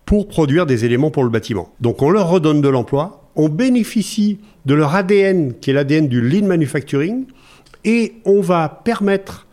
pour 0.07 0.28
produire 0.28 0.66
des 0.66 0.85
éléments 0.85 1.11
pour 1.11 1.24
le 1.24 1.30
bâtiment. 1.30 1.72
Donc, 1.80 2.02
on 2.02 2.11
leur 2.11 2.28
redonne 2.28 2.61
de 2.61 2.68
l'emploi, 2.68 3.30
on 3.37 3.48
bénéficie 3.48 4.38
de 4.66 4.74
leur 4.74 4.94
ADN, 4.94 5.54
qui 5.61 5.70
est 5.70 5.74
l'ADN 5.74 6.09
du 6.09 6.20
lean 6.20 6.46
manufacturing, 6.46 7.24
et 7.85 8.14
on 8.24 8.40
va 8.40 8.68
permettre 8.85 9.46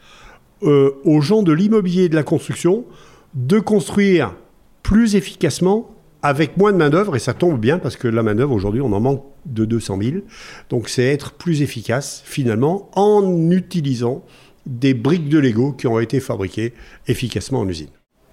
euh, 0.63 0.91
aux 1.04 1.21
gens 1.21 1.43
de 1.43 1.52
l'immobilier 1.52 2.04
et 2.04 2.10
de 2.10 2.15
la 2.15 2.24
construction 2.24 2.86
de 3.34 3.60
construire 3.60 4.34
plus 4.84 5.15
efficacement 5.15 5.89
avec 6.24 6.58
moins 6.58 6.71
de 6.71 6.78
main-d'œuvre, 6.78 7.15
et 7.15 7.19
ça 7.19 7.34
tombe 7.34 7.60
bien 7.60 7.80
parce 7.80 7.95
que 7.95 8.08
la 8.08 8.21
main-d'œuvre 8.21 8.54
aujourd'hui, 8.54 8.82
on 8.82 8.93
en 8.93 9.00
manque 9.00 9.24
de 9.45 9.65
200 9.65 10.00
000. 10.02 10.15
Donc 10.69 10.89
c'est 10.89 11.06
être 11.06 11.32
plus 11.34 11.62
efficace 11.62 12.21
finalement 12.26 12.89
en 12.93 13.50
utilisant 13.50 14.24
des 14.67 14.93
briques 14.93 15.30
de 15.30 15.39
Lego 15.39 15.71
qui 15.71 15.88
ont 15.88 16.00
été 16.00 16.19
fabriquées 16.19 16.74
efficacement 17.08 17.62
en 17.62 17.67
usine. 17.67 17.89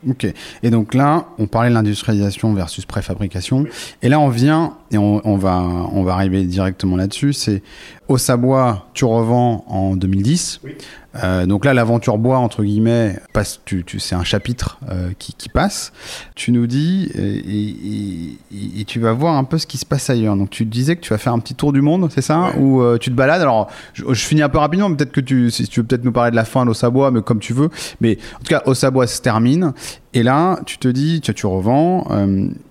Ok. 0.06 0.26
Et 0.62 0.70
donc 0.70 0.94
là, 0.94 1.28
on 1.38 1.46
parlait 1.46 1.70
de 1.70 1.74
l'industrialisation 1.74 2.54
versus 2.54 2.84
préfabrication. 2.84 3.64
Et 4.02 4.08
là, 4.08 4.20
on 4.20 4.28
vient, 4.28 4.76
et 4.92 4.98
on, 4.98 5.36
va, 5.36 5.58
on 5.92 6.04
va 6.04 6.12
arriver 6.12 6.44
directement 6.44 6.96
là-dessus, 6.96 7.32
c'est 7.32 7.62
au 8.06 8.16
Sabois, 8.16 8.86
tu 8.94 9.04
revends 9.04 9.64
en 9.66 9.96
2010. 9.96 10.60
Oui. 10.62 10.76
Euh, 11.22 11.46
donc 11.46 11.64
là, 11.64 11.74
l'aventure 11.74 12.18
bois, 12.18 12.38
entre 12.38 12.62
guillemets, 12.62 13.16
passe, 13.32 13.60
tu, 13.64 13.84
tu, 13.84 13.98
c'est 13.98 14.14
un 14.14 14.24
chapitre 14.24 14.78
euh, 14.90 15.10
qui, 15.18 15.32
qui, 15.34 15.48
passe. 15.48 15.92
Tu 16.34 16.52
nous 16.52 16.66
dis, 16.66 17.10
et, 17.14 18.80
et, 18.80 18.84
tu 18.84 19.00
vas 19.00 19.12
voir 19.12 19.36
un 19.36 19.44
peu 19.44 19.58
ce 19.58 19.66
qui 19.66 19.78
se 19.78 19.86
passe 19.86 20.10
ailleurs. 20.10 20.36
Donc 20.36 20.50
tu 20.50 20.64
disais 20.64 20.96
que 20.96 21.00
tu 21.00 21.10
vas 21.10 21.18
faire 21.18 21.32
un 21.32 21.38
petit 21.38 21.54
tour 21.54 21.72
du 21.72 21.80
monde, 21.80 22.08
c'est 22.10 22.22
ça? 22.22 22.52
Ou 22.58 22.82
euh, 22.82 22.98
tu 22.98 23.10
te 23.10 23.14
balades? 23.14 23.42
Alors, 23.42 23.68
je, 23.94 24.04
finis 24.14 24.42
un 24.42 24.48
peu 24.48 24.58
rapidement, 24.58 24.92
peut-être 24.94 25.12
que 25.12 25.20
tu, 25.20 25.50
si 25.50 25.66
tu 25.66 25.80
veux 25.80 25.86
peut-être 25.86 26.04
nous 26.04 26.12
parler 26.12 26.30
de 26.30 26.36
la 26.36 26.44
fin 26.44 26.64
d'Ossabois, 26.64 27.10
mais 27.10 27.22
comme 27.22 27.40
tu 27.40 27.52
veux. 27.52 27.70
Mais 28.00 28.18
en 28.36 28.38
tout 28.38 28.48
cas, 28.48 28.62
Ossabois 28.66 29.06
se 29.06 29.20
termine. 29.20 29.72
Et 30.14 30.22
là, 30.22 30.60
tu 30.66 30.78
te 30.78 30.88
dis, 30.88 31.20
tu, 31.20 31.34
tu 31.34 31.46
revends. 31.46 32.06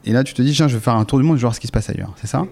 et 0.05 0.11
là, 0.11 0.23
tu 0.23 0.33
te 0.33 0.41
dis, 0.41 0.53
tiens, 0.53 0.67
je 0.67 0.75
vais 0.75 0.83
faire 0.83 0.95
un 0.95 1.05
tour 1.05 1.19
du 1.19 1.25
monde, 1.25 1.37
je 1.37 1.41
vais 1.41 1.45
voir 1.45 1.55
ce 1.55 1.59
qui 1.59 1.67
se 1.67 1.71
passe 1.71 1.89
ailleurs. 1.89 2.13
C'est 2.17 2.27
ça? 2.27 2.45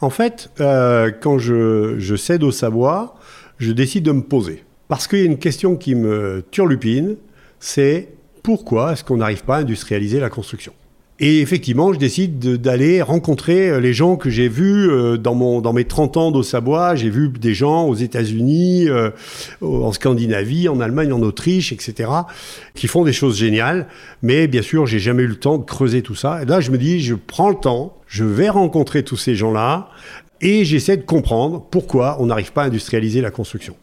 En 0.00 0.10
fait, 0.10 0.50
quand 0.58 1.38
je, 1.38 1.96
je 1.98 2.16
cède 2.16 2.42
au 2.42 2.50
Savoie, 2.50 3.16
je 3.58 3.72
décide 3.72 4.04
de 4.04 4.12
me 4.12 4.22
poser. 4.22 4.64
Parce 4.88 5.06
qu'il 5.06 5.18
y 5.20 5.22
a 5.22 5.26
une 5.26 5.38
question 5.38 5.76
qui 5.76 5.94
me 5.94 6.44
turlupine, 6.50 7.16
c'est 7.58 8.08
pourquoi 8.42 8.92
est-ce 8.92 9.04
qu'on 9.04 9.16
n'arrive 9.16 9.44
pas 9.44 9.56
à 9.56 9.60
industrialiser 9.60 10.20
la 10.20 10.30
construction? 10.30 10.72
Et 11.20 11.40
effectivement, 11.40 11.92
je 11.92 11.98
décide 11.98 12.40
d'aller 12.60 13.00
rencontrer 13.00 13.70
euh, 13.70 13.78
les 13.78 13.92
gens 13.92 14.16
que 14.16 14.30
j'ai 14.30 14.48
vus 14.48 14.90
euh, 14.90 15.16
dans, 15.16 15.36
mon, 15.36 15.60
dans 15.60 15.72
mes 15.72 15.84
30 15.84 16.16
ans 16.16 16.30
d'eau 16.32 16.42
Savoie. 16.42 16.96
J'ai 16.96 17.08
vu 17.08 17.28
des 17.28 17.54
gens 17.54 17.86
aux 17.86 17.94
États-Unis, 17.94 18.88
euh, 18.88 19.10
en 19.62 19.92
Scandinavie, 19.92 20.68
en 20.68 20.80
Allemagne, 20.80 21.12
en 21.12 21.22
Autriche, 21.22 21.72
etc., 21.72 22.10
qui 22.74 22.88
font 22.88 23.04
des 23.04 23.12
choses 23.12 23.38
géniales. 23.38 23.86
Mais 24.22 24.48
bien 24.48 24.62
sûr, 24.62 24.86
j'ai 24.86 24.98
jamais 24.98 25.22
eu 25.22 25.28
le 25.28 25.36
temps 25.36 25.58
de 25.58 25.64
creuser 25.64 26.02
tout 26.02 26.16
ça. 26.16 26.42
Et 26.42 26.46
là, 26.46 26.60
je 26.60 26.72
me 26.72 26.78
dis, 26.78 27.00
je 27.00 27.14
prends 27.14 27.48
le 27.48 27.56
temps, 27.56 27.96
je 28.08 28.24
vais 28.24 28.48
rencontrer 28.48 29.04
tous 29.04 29.16
ces 29.16 29.36
gens-là 29.36 29.90
et 30.40 30.64
j'essaie 30.64 30.96
de 30.96 31.04
comprendre 31.04 31.64
pourquoi 31.70 32.16
on 32.18 32.26
n'arrive 32.26 32.52
pas 32.52 32.64
à 32.64 32.66
industrialiser 32.66 33.20
la 33.20 33.30
construction. 33.30 33.76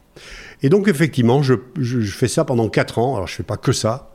Et 0.64 0.70
donc, 0.70 0.88
effectivement, 0.88 1.42
je, 1.42 1.56
je, 1.80 2.02
je 2.02 2.12
fais 2.12 2.28
ça 2.28 2.46
pendant 2.46 2.70
4 2.70 3.00
ans. 3.00 3.16
Alors, 3.16 3.28
je 3.28 3.36
fais 3.36 3.44
pas 3.44 3.58
que 3.58 3.72
ça. 3.72 4.12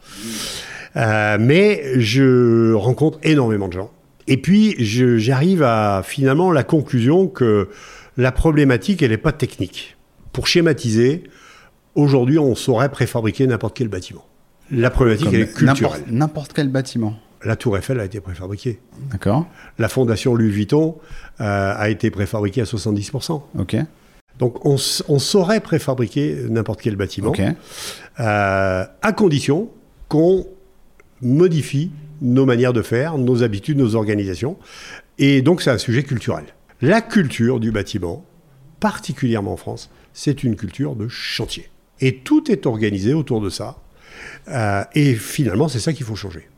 Euh, 0.96 1.36
mais 1.38 2.00
je 2.00 2.72
rencontre 2.72 3.18
énormément 3.22 3.68
de 3.68 3.74
gens. 3.74 3.90
Et 4.28 4.38
puis, 4.38 4.74
j'arrive 4.78 5.62
à 5.62 6.02
finalement 6.04 6.50
la 6.50 6.64
conclusion 6.64 7.28
que 7.28 7.68
la 8.16 8.32
problématique, 8.32 9.02
elle 9.02 9.10
n'est 9.10 9.18
pas 9.18 9.32
technique. 9.32 9.96
Pour 10.32 10.46
schématiser, 10.46 11.24
aujourd'hui, 11.94 12.38
on 12.38 12.54
saurait 12.54 12.88
préfabriquer 12.88 13.46
n'importe 13.46 13.76
quel 13.76 13.88
bâtiment. 13.88 14.24
La 14.70 14.90
problématique, 14.90 15.28
elle 15.32 15.42
est 15.42 15.52
culturelle. 15.52 16.02
N'importe 16.10 16.52
quel 16.52 16.68
bâtiment. 16.68 17.16
La 17.44 17.54
Tour 17.54 17.76
Eiffel 17.76 18.00
a 18.00 18.04
été 18.04 18.20
préfabriquée. 18.20 18.80
D'accord. 19.12 19.46
La 19.78 19.88
fondation 19.88 20.34
Louis 20.34 20.50
Vuitton 20.50 20.96
euh, 21.40 21.74
a 21.76 21.88
été 21.90 22.10
préfabriquée 22.10 22.62
à 22.62 22.64
70%. 22.64 23.42
Ok. 23.58 23.76
Donc, 24.38 24.66
on, 24.66 24.76
saurait 24.76 25.60
préfabriquer 25.60 26.36
n'importe 26.50 26.82
quel 26.82 26.96
bâtiment. 26.96 27.32
Euh, 28.20 28.84
à 29.00 29.12
condition 29.12 29.70
qu'on 30.08 30.46
modifie 31.22 31.90
nos 32.20 32.46
manières 32.46 32.72
de 32.72 32.82
faire, 32.82 33.18
nos 33.18 33.42
habitudes, 33.42 33.78
nos 33.78 33.94
organisations. 33.94 34.56
Et 35.18 35.42
donc 35.42 35.62
c'est 35.62 35.70
un 35.70 35.78
sujet 35.78 36.02
culturel. 36.02 36.44
La 36.82 37.00
culture 37.00 37.60
du 37.60 37.72
bâtiment, 37.72 38.24
particulièrement 38.80 39.54
en 39.54 39.56
France, 39.56 39.90
c'est 40.12 40.44
une 40.44 40.56
culture 40.56 40.96
de 40.96 41.08
chantier. 41.08 41.68
Et 42.00 42.18
tout 42.18 42.50
est 42.50 42.66
organisé 42.66 43.14
autour 43.14 43.40
de 43.40 43.48
ça. 43.48 43.78
Euh, 44.48 44.84
et 44.94 45.14
finalement, 45.14 45.68
c'est 45.68 45.78
ça 45.78 45.92
qu'il 45.92 46.04
faut 46.04 46.16
changer. 46.16 46.48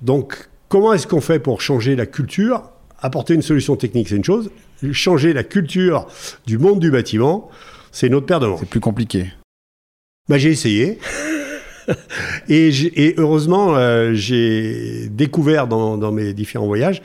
Donc, 0.00 0.48
comment 0.68 0.92
est-ce 0.92 1.06
qu'on 1.06 1.20
fait 1.20 1.40
pour 1.40 1.60
changer 1.60 1.96
la 1.96 2.06
culture? 2.06 2.70
Apporter 3.00 3.34
une 3.34 3.42
solution 3.42 3.76
technique, 3.76 4.08
c'est 4.08 4.16
une 4.16 4.24
chose. 4.24 4.50
Changer 4.92 5.32
la 5.32 5.42
culture 5.42 6.06
du 6.46 6.56
monde 6.58 6.78
du 6.78 6.90
bâtiment, 6.90 7.50
c'est 7.90 8.08
notre 8.08 8.26
paire 8.26 8.40
de 8.40 8.48
C'est 8.58 8.68
plus 8.68 8.80
compliqué. 8.80 9.32
Bah, 10.28 10.38
j'ai 10.38 10.50
essayé. 10.50 10.98
et, 12.48 13.14
heureusement, 13.16 13.74
euh, 13.74 14.12
j'ai 14.12 15.08
découvert 15.08 15.66
dans, 15.66 16.12
mes 16.12 16.32
différents 16.32 16.66
voyages 16.66 17.02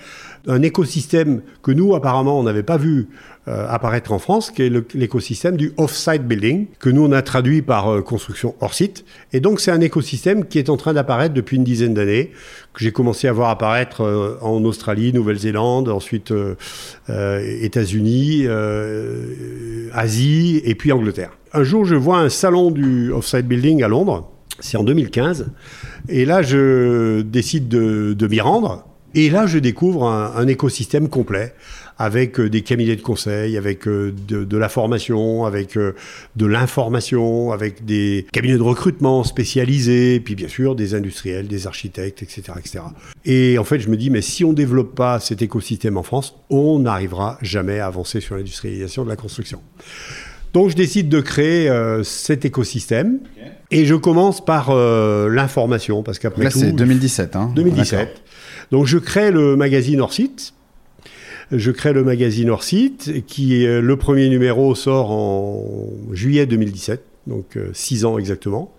un 0.47 0.61
écosystème 0.61 1.41
que 1.61 1.71
nous, 1.71 1.95
apparemment, 1.95 2.39
on 2.39 2.43
n'avait 2.43 2.63
pas 2.63 2.77
vu 2.77 3.07
euh, 3.47 3.67
apparaître 3.69 4.11
en 4.11 4.19
France, 4.19 4.51
qui 4.51 4.63
est 4.63 4.95
l'écosystème 4.95 5.57
du 5.57 5.73
off-site 5.77 6.23
building, 6.23 6.67
que 6.79 6.89
nous, 6.89 7.03
on 7.05 7.11
a 7.11 7.21
traduit 7.21 7.61
par 7.61 7.89
euh, 7.89 8.01
construction 8.01 8.55
hors 8.61 8.73
site. 8.73 9.05
Et 9.33 9.39
donc, 9.39 9.59
c'est 9.59 9.71
un 9.71 9.81
écosystème 9.81 10.45
qui 10.45 10.59
est 10.59 10.69
en 10.69 10.77
train 10.77 10.93
d'apparaître 10.93 11.33
depuis 11.33 11.57
une 11.57 11.63
dizaine 11.63 11.93
d'années, 11.93 12.31
que 12.73 12.83
j'ai 12.83 12.91
commencé 12.91 13.27
à 13.27 13.33
voir 13.33 13.49
apparaître 13.49 14.37
en 14.41 14.63
Australie, 14.63 15.13
Nouvelle-Zélande, 15.13 15.89
ensuite 15.89 16.33
États-Unis, 17.07 18.47
Asie 19.93 20.61
et 20.65 20.73
puis 20.73 20.91
Angleterre. 20.91 21.37
Un 21.53 21.63
jour, 21.63 21.85
je 21.85 21.95
vois 21.95 22.17
un 22.17 22.29
salon 22.29 22.71
du 22.71 23.11
off-site 23.11 23.47
building 23.47 23.83
à 23.83 23.87
Londres, 23.87 24.31
c'est 24.59 24.77
en 24.77 24.83
2015. 24.83 25.47
Et 26.09 26.25
là, 26.25 26.41
je 26.41 27.21
décide 27.21 27.67
de, 27.67 28.27
m'y 28.27 28.41
rendre. 28.41 28.87
Et 29.15 29.29
là, 29.29 29.45
je 29.45 29.59
découvre 29.59 30.07
un, 30.07 30.47
écosystème 30.47 31.09
complet 31.09 31.53
avec 31.97 32.39
euh, 32.39 32.49
des 32.49 32.61
cabinets 32.61 32.95
de 32.95 33.01
conseil, 33.01 33.57
avec 33.57 33.87
euh, 33.87 34.13
de, 34.27 34.57
la 34.57 34.69
formation, 34.69 35.45
avec 35.45 35.77
euh, 35.77 35.95
de 36.35 36.45
l'information, 36.45 37.51
avec 37.51 37.85
des 37.85 38.25
cabinets 38.31 38.57
de 38.57 38.61
recrutement 38.61 39.23
spécialisés, 39.23 40.19
puis 40.19 40.35
bien 40.35 40.47
sûr 40.47 40.75
des 40.75 40.95
industriels, 40.95 41.47
des 41.47 41.67
architectes, 41.67 42.23
etc., 42.23 42.53
etc. 42.57 42.79
Et 43.25 43.57
en 43.57 43.63
fait, 43.63 43.79
je 43.79 43.89
me 43.89 43.97
dis, 43.97 44.09
mais 44.09 44.21
si 44.21 44.43
on 44.43 44.49
ne 44.49 44.55
développe 44.55 44.95
pas 44.95 45.19
cet 45.19 45.41
écosystème 45.41 45.97
en 45.97 46.03
France, 46.03 46.35
on 46.49 46.79
n'arrivera 46.79 47.37
jamais 47.41 47.79
à 47.79 47.87
avancer 47.87 48.21
sur 48.21 48.35
l'industrialisation 48.35 49.03
de 49.03 49.09
la 49.09 49.15
construction. 49.15 49.61
Donc 50.53 50.69
je 50.69 50.75
décide 50.75 51.09
de 51.09 51.19
créer 51.19 51.67
euh, 51.67 52.03
cet 52.03 52.45
écosystème 52.45 53.19
et 53.71 53.85
je 53.85 53.95
commence 53.95 54.45
par 54.45 54.69
euh, 54.69 55.27
l'information 55.27 56.03
parce 56.03 56.19
qu'après 56.19 56.49
tout... 56.49 56.59
Là 56.59 56.65
c'est 56.67 56.71
2017. 56.71 57.35
Hein 57.35 57.51
2017. 57.55 58.21
Donc 58.71 58.85
je 58.85 58.99
crée 58.99 59.31
le 59.31 59.55
magazine 59.55 59.99
hors 59.99 60.13
site. 60.13 60.53
Je 61.51 61.71
crée 61.71 61.93
le 61.93 62.03
magazine 62.03 62.49
hors 62.49 62.63
site 62.63 63.25
qui 63.27 63.63
est 63.63 63.81
le 63.81 63.97
premier 63.97 64.29
numéro 64.29 64.75
sort 64.75 65.11
en 65.11 65.89
juillet 66.11 66.45
2017, 66.45 67.03
donc 67.27 67.57
euh, 67.57 67.69
six 67.73 68.05
ans 68.05 68.17
exactement. 68.17 68.73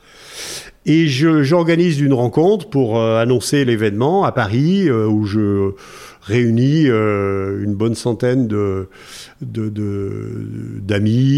Et 0.86 1.06
j'organise 1.06 2.00
une 2.00 2.12
rencontre 2.12 2.68
pour 2.68 3.00
annoncer 3.00 3.64
l'événement 3.64 4.24
à 4.24 4.32
Paris 4.32 4.90
où 4.90 5.24
je 5.24 5.72
réunit 6.24 6.88
euh, 6.88 7.62
une 7.62 7.74
bonne 7.74 7.94
centaine 7.94 8.48
d'amis, 8.48 8.88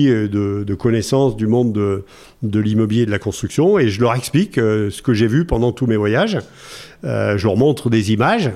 de, 0.07 0.75
connaissances 0.75 1.37
du 1.37 1.47
monde 1.47 1.73
de, 1.73 2.05
de 2.43 2.61
l'immobilier 2.61 3.03
et 3.03 3.07
de 3.07 3.11
la 3.11 3.19
construction, 3.19 3.79
et 3.79 3.89
je 3.89 4.01
leur 4.01 4.15
explique 4.15 4.59
euh, 4.59 4.91
ce 4.91 5.03
que 5.03 5.13
j'ai 5.13 5.27
vu 5.27 5.45
pendant 5.45 5.73
tous 5.73 5.87
mes 5.87 5.97
voyages. 5.97 6.39
Euh, 7.05 7.37
je 7.37 7.47
leur 7.47 7.57
montre 7.57 7.91
des 7.91 8.13
images. 8.13 8.51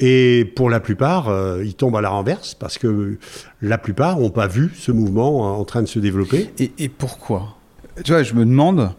Et 0.00 0.50
pour 0.56 0.70
la 0.70 0.80
plupart, 0.80 1.30
ils 1.62 1.74
tombent 1.74 1.96
à 1.96 2.00
la 2.00 2.08
renverse 2.08 2.54
parce 2.54 2.78
que 2.78 3.18
la 3.60 3.78
plupart 3.78 4.18
n'ont 4.18 4.30
pas 4.30 4.46
vu 4.46 4.72
ce 4.74 4.92
mouvement 4.92 5.58
en 5.58 5.64
train 5.64 5.82
de 5.82 5.88
se 5.88 5.98
développer. 5.98 6.50
Et, 6.58 6.88
pourquoi? 6.88 7.56
Tu 8.02 8.12
vois, 8.12 8.22
je 8.22 8.32
me 8.32 8.46
demande, 8.46 8.92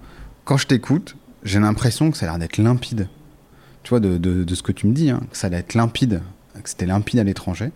quand 0.46 0.58
je 0.58 0.68
t'écoute, 0.68 1.16
j'ai 1.44 1.60
l'impression 1.60 2.12
que 2.12 2.18
ça 2.18 2.28
a 2.28 2.30
l'air 2.30 2.40
d'être 2.40 2.58
limpide. 2.60 3.08
Tu 3.82 3.90
vois, 3.90 4.00
de, 4.00 4.54
ce 4.54 4.62
que 4.62 4.72
tu 4.72 4.86
me 4.86 4.94
dis, 4.94 5.10
hein, 5.10 5.22
que 5.32 5.36
ça 5.36 5.48
a 5.48 5.50
l'air 5.50 5.60
d'être 5.60 5.74
limpide 5.74 6.22
que 6.62 6.70
c'était 6.70 6.86
limpide 6.86 7.20
à 7.20 7.24
l'étranger. 7.24 7.72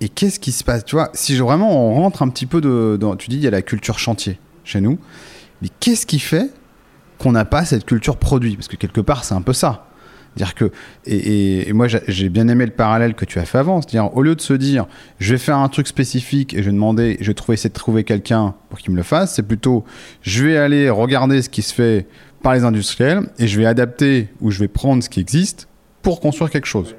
Et 0.00 0.08
qu'est-ce 0.08 0.40
qui 0.40 0.52
se 0.52 0.64
passe? 0.64 0.84
Tu 0.84 0.96
vois, 0.96 1.10
si 1.14 1.36
vraiment 1.36 1.88
on 1.88 1.94
rentre 1.94 2.22
un 2.22 2.28
petit 2.28 2.46
peu 2.46 2.60
de, 2.60 2.96
dans, 3.00 3.16
tu 3.16 3.30
dis 3.30 3.36
il 3.36 3.42
y 3.42 3.46
a 3.46 3.50
la 3.50 3.62
culture 3.62 3.98
chantier 3.98 4.38
chez 4.64 4.80
nous, 4.80 4.98
mais 5.60 5.68
qu'est-ce 5.80 6.06
qui 6.06 6.18
fait 6.18 6.50
qu'on 7.18 7.32
n'a 7.32 7.44
pas 7.44 7.64
cette 7.64 7.84
culture 7.84 8.16
produit? 8.16 8.56
Parce 8.56 8.68
que 8.68 8.76
quelque 8.76 9.00
part, 9.00 9.24
c'est 9.24 9.34
un 9.34 9.42
peu 9.42 9.52
ça. 9.52 9.86
Dire 10.36 10.54
que 10.54 10.70
et, 11.04 11.70
moi 11.74 11.86
j'ai 11.88 12.28
bien 12.30 12.48
aimé 12.48 12.64
le 12.64 12.72
parallèle 12.72 13.14
que 13.14 13.26
tu 13.26 13.38
as 13.38 13.44
fait 13.44 13.58
avant, 13.58 13.82
c'est-à-dire 13.82 14.16
au 14.16 14.22
lieu 14.22 14.34
de 14.34 14.40
se 14.40 14.54
dire 14.54 14.86
je 15.18 15.32
vais 15.32 15.38
faire 15.38 15.58
un 15.58 15.68
truc 15.68 15.86
spécifique 15.86 16.54
et 16.54 16.58
je 16.58 16.64
vais 16.64 16.72
demander, 16.72 17.18
je 17.20 17.26
vais 17.26 17.34
trouver 17.34 17.54
essayer 17.54 17.68
de 17.68 17.74
trouver 17.74 18.02
quelqu'un 18.02 18.54
pour 18.70 18.78
qu'il 18.78 18.92
me 18.92 18.96
le 18.96 19.02
fasse, 19.02 19.34
c'est 19.34 19.42
plutôt 19.42 19.84
je 20.22 20.44
vais 20.44 20.56
aller 20.56 20.88
regarder 20.88 21.42
ce 21.42 21.50
qui 21.50 21.60
se 21.60 21.74
fait 21.74 22.06
par 22.42 22.54
les 22.54 22.64
industriels 22.64 23.28
et 23.38 23.46
je 23.46 23.58
vais 23.58 23.66
adapter 23.66 24.28
ou 24.40 24.50
je 24.50 24.58
vais 24.60 24.68
prendre 24.68 25.02
ce 25.02 25.10
qui 25.10 25.20
existe 25.20 25.68
pour 26.00 26.20
construire 26.20 26.50
quelque 26.50 26.66
chose. 26.66 26.96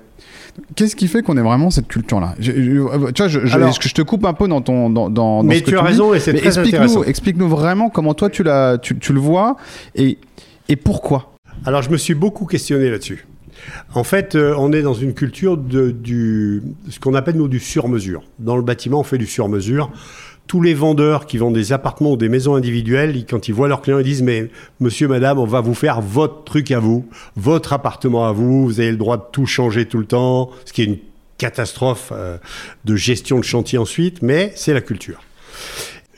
Qu'est-ce 0.76 0.96
qui 0.96 1.08
fait 1.08 1.24
qu'on 1.24 1.36
ait 1.38 1.42
vraiment 1.42 1.72
cette 1.72 1.88
culture-là? 1.88 2.36
Tu 2.40 2.78
vois, 2.78 3.28
je, 3.28 3.46
je, 3.46 3.94
te 3.94 4.02
coupe 4.04 4.24
un 4.26 4.34
peu 4.34 4.48
dans 4.48 4.62
ton. 4.62 4.90
Dans, 4.90 5.10
dans 5.10 5.42
mais 5.42 5.62
tu 5.62 5.76
as 5.76 5.82
raison 5.82 6.14
et 6.14 6.20
c'est 6.20 6.34
très 6.34 6.46
explique 6.46 6.76
intéressant. 6.76 7.04
Explique-nous 7.04 7.50
vraiment 7.50 7.90
comment 7.90 8.14
toi 8.14 8.30
tu, 8.30 8.44
tu, 8.84 9.00
tu 9.00 9.14
le 9.14 9.20
vois 9.20 9.58
et, 9.96 10.20
et 10.70 10.76
pourquoi? 10.76 11.33
Alors, 11.66 11.82
je 11.82 11.90
me 11.90 11.98
suis 11.98 12.14
beaucoup 12.14 12.46
questionné 12.46 12.90
là-dessus. 12.90 13.26
En 13.94 14.04
fait, 14.04 14.36
euh, 14.36 14.54
on 14.58 14.74
est 14.74 14.82
dans 14.82 14.94
une 14.94 15.14
culture 15.14 15.56
de 15.58 15.92
du, 15.92 16.62
ce 16.90 17.00
qu'on 17.00 17.14
appelle 17.14 17.36
nous 17.36 17.48
du 17.48 17.60
sur-mesure. 17.60 18.24
Dans 18.40 18.58
le 18.58 18.64
bâtiment, 18.64 19.00
on 19.00 19.04
fait 19.04 19.18
du 19.18 19.28
sur-mesure 19.28 19.92
tous 20.46 20.62
les 20.62 20.74
vendeurs 20.74 21.26
qui 21.26 21.38
vendent 21.38 21.54
des 21.54 21.72
appartements 21.72 22.12
ou 22.12 22.18
des 22.18 22.28
maisons 22.28 22.56
individuelles, 22.56 23.26
quand 23.30 23.48
ils 23.48 23.54
voient 23.54 23.70
leurs 23.70 23.82
clients, 23.82 24.00
ils 24.00 24.04
disent 24.04 24.24
Mais 24.24 24.50
monsieur, 24.82 25.08
madame, 25.08 25.40
on 25.40 25.46
va 25.46 25.62
vous 25.62 25.74
faire 25.74 26.02
votre 26.02 26.44
truc 26.44 26.72
à 26.72 26.80
vous, 26.80 27.08
votre 27.38 27.72
appartement 27.72 28.28
à 28.28 28.34
vous, 28.34 28.66
vous 28.66 28.80
avez 28.82 28.92
le 28.92 28.98
droit 28.98 29.18
de 29.18 29.24
tout 29.32 29.46
changer 29.46 29.86
tout 29.86 30.00
le 30.00 30.06
temps, 30.06 30.52
ce 30.66 30.74
qui 30.74 30.82
est 30.82 30.86
une 30.86 30.98
catastrophe 31.38 32.12
euh, 32.12 32.38
de 32.86 32.96
gestion 32.96 33.40
de 33.40 33.44
chantier 33.44 33.78
ensuite, 33.78 34.22
mais 34.22 34.52
c'est 34.56 34.74
la 34.74 34.82
culture. 34.82 35.22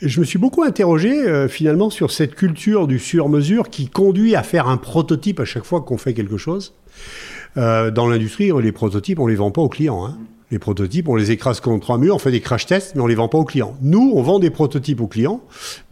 Je 0.02 0.20
me 0.20 0.26
suis 0.26 0.38
beaucoup 0.38 0.64
interrogé 0.64 1.10
euh, 1.10 1.48
finalement 1.48 1.89
sur 1.89 2.12
cette 2.12 2.36
culture 2.36 2.86
du 2.86 3.00
sur-mesure 3.00 3.70
qui 3.70 3.88
conduit 3.88 4.36
à 4.36 4.43
faire 4.43 4.68
un 4.68 4.76
prototype 4.76 5.39
à 5.39 5.46
chaque 5.46 5.64
fois 5.64 5.82
qu'on 5.82 5.98
fait 5.98 6.14
quelque 6.14 6.36
chose. 6.36 6.74
Euh, 7.56 7.91
dans 7.91 8.08
l'industrie, 8.08 8.52
les 8.62 8.72
prototypes, 8.74 9.20
on 9.20 9.28
les 9.28 9.36
vend 9.36 9.52
pas 9.52 9.62
aux 9.62 9.70
clients. 9.70 10.06
Hein. 10.06 10.18
Les 10.52 10.60
prototypes, 10.60 11.08
on 11.08 11.16
les 11.16 11.32
écrase 11.32 11.62
contre 11.62 11.91
un 11.91 11.98
mur, 11.98 12.16
on 12.16 12.20
fait 12.20 12.32
des 12.32 12.41
crash 12.41 12.66
tests, 12.66 12.96
mais 12.96 13.02
on 13.02 13.08
les 13.08 13.16
vend 13.16 13.30
pas 13.30 13.38
aux 13.38 13.46
clients. 13.46 13.78
Nous, 13.82 14.12
on 14.14 14.22
vend 14.22 14.39
des 14.39 14.50
prototypes 14.50 15.00
aux 15.00 15.08
clients, 15.08 15.41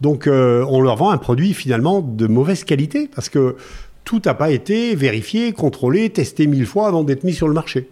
donc 0.00 0.26
euh, 0.26 0.64
on 0.68 0.80
leur 0.80 0.96
vend 0.96 1.10
un 1.10 1.18
produit 1.18 1.54
finalement 1.54 2.02
de 2.02 2.26
mauvaise 2.26 2.62
qualité 2.62 3.08
parce 3.12 3.30
que 3.30 3.56
tout 4.04 4.20
n'a 4.24 4.34
pas 4.34 4.50
été 4.50 4.94
vérifié, 4.94 5.52
contrôlé, 5.52 6.10
testé 6.10 6.46
mille 6.46 6.66
fois 6.66 6.88
avant 6.88 7.04
d'être 7.04 7.24
mis 7.24 7.32
sur 7.32 7.48
le 7.48 7.54
marché. 7.54 7.88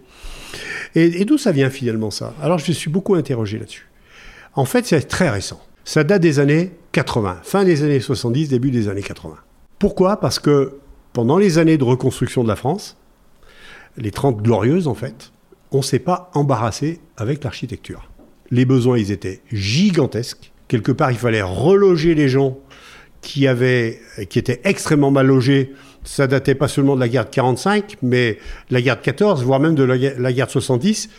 Et, 0.95 1.25
d'où 1.25 1.39
ça 1.39 1.51
vient 1.51 1.71
finalement 1.71 2.11
ça? 2.11 2.35
Alors 2.39 2.59
je 2.59 2.69
me 2.69 2.73
suis 2.73 2.91
beaucoup 2.91 3.15
interrogé 3.15 3.57
là-dessus. 3.57 3.87
En 4.53 4.65
fait, 4.65 4.85
c'est 4.85 5.01
très 5.01 5.29
récent. 5.29 5.59
Ça 5.85 6.03
date 6.03 6.21
des 6.21 6.39
années 6.39 6.71
80, 6.93 7.39
fin 7.43 7.63
des 7.63 7.83
années 7.83 7.99
70, 7.99 8.49
début 8.49 8.71
des 8.71 8.87
années 8.87 9.01
80. 9.01 9.35
Pourquoi? 9.79 10.19
Parce 10.19 10.39
que 10.39 10.77
pendant 11.11 11.37
les 11.37 11.57
années 11.57 11.77
de 11.77 11.83
reconstruction 11.83 12.43
de 12.43 12.47
la 12.47 12.55
France, 12.55 12.97
les 13.97 14.11
30 14.11 14.41
glorieuses 14.41 14.87
en 14.87 14.95
fait, 14.95 15.31
on 15.71 15.77
ne 15.77 15.83
s'est 15.83 15.99
pas 15.99 16.31
embarrassé 16.33 16.99
avec 17.17 17.43
l'architecture. 17.43 18.09
Les 18.51 18.65
besoins, 18.65 18.97
ils 18.97 19.11
étaient 19.11 19.41
gigantesques. 19.51 20.51
Quelque 20.67 20.91
part, 20.91 21.11
il 21.11 21.17
fallait 21.17 21.41
reloger 21.41 22.15
les 22.15 22.29
gens 22.29 22.59
qui, 23.21 23.47
avaient, 23.47 23.99
qui 24.29 24.37
étaient 24.37 24.61
extrêmement 24.63 25.11
mal 25.11 25.27
logés. 25.27 25.73
Ça 26.03 26.27
datait 26.27 26.55
pas 26.55 26.67
seulement 26.67 26.95
de 26.95 26.99
la 26.99 27.07
guerre 27.07 27.25
de 27.25 27.29
45, 27.29 27.97
mais 28.01 28.37
de 28.69 28.73
la 28.73 28.81
guerre 28.81 28.97
de 28.97 29.01
14, 29.01 29.43
voire 29.43 29.59
même 29.59 29.75
de 29.75 29.83
la, 29.83 29.97
guerre 29.97 30.47
de 30.47 30.51
70, 30.51 31.09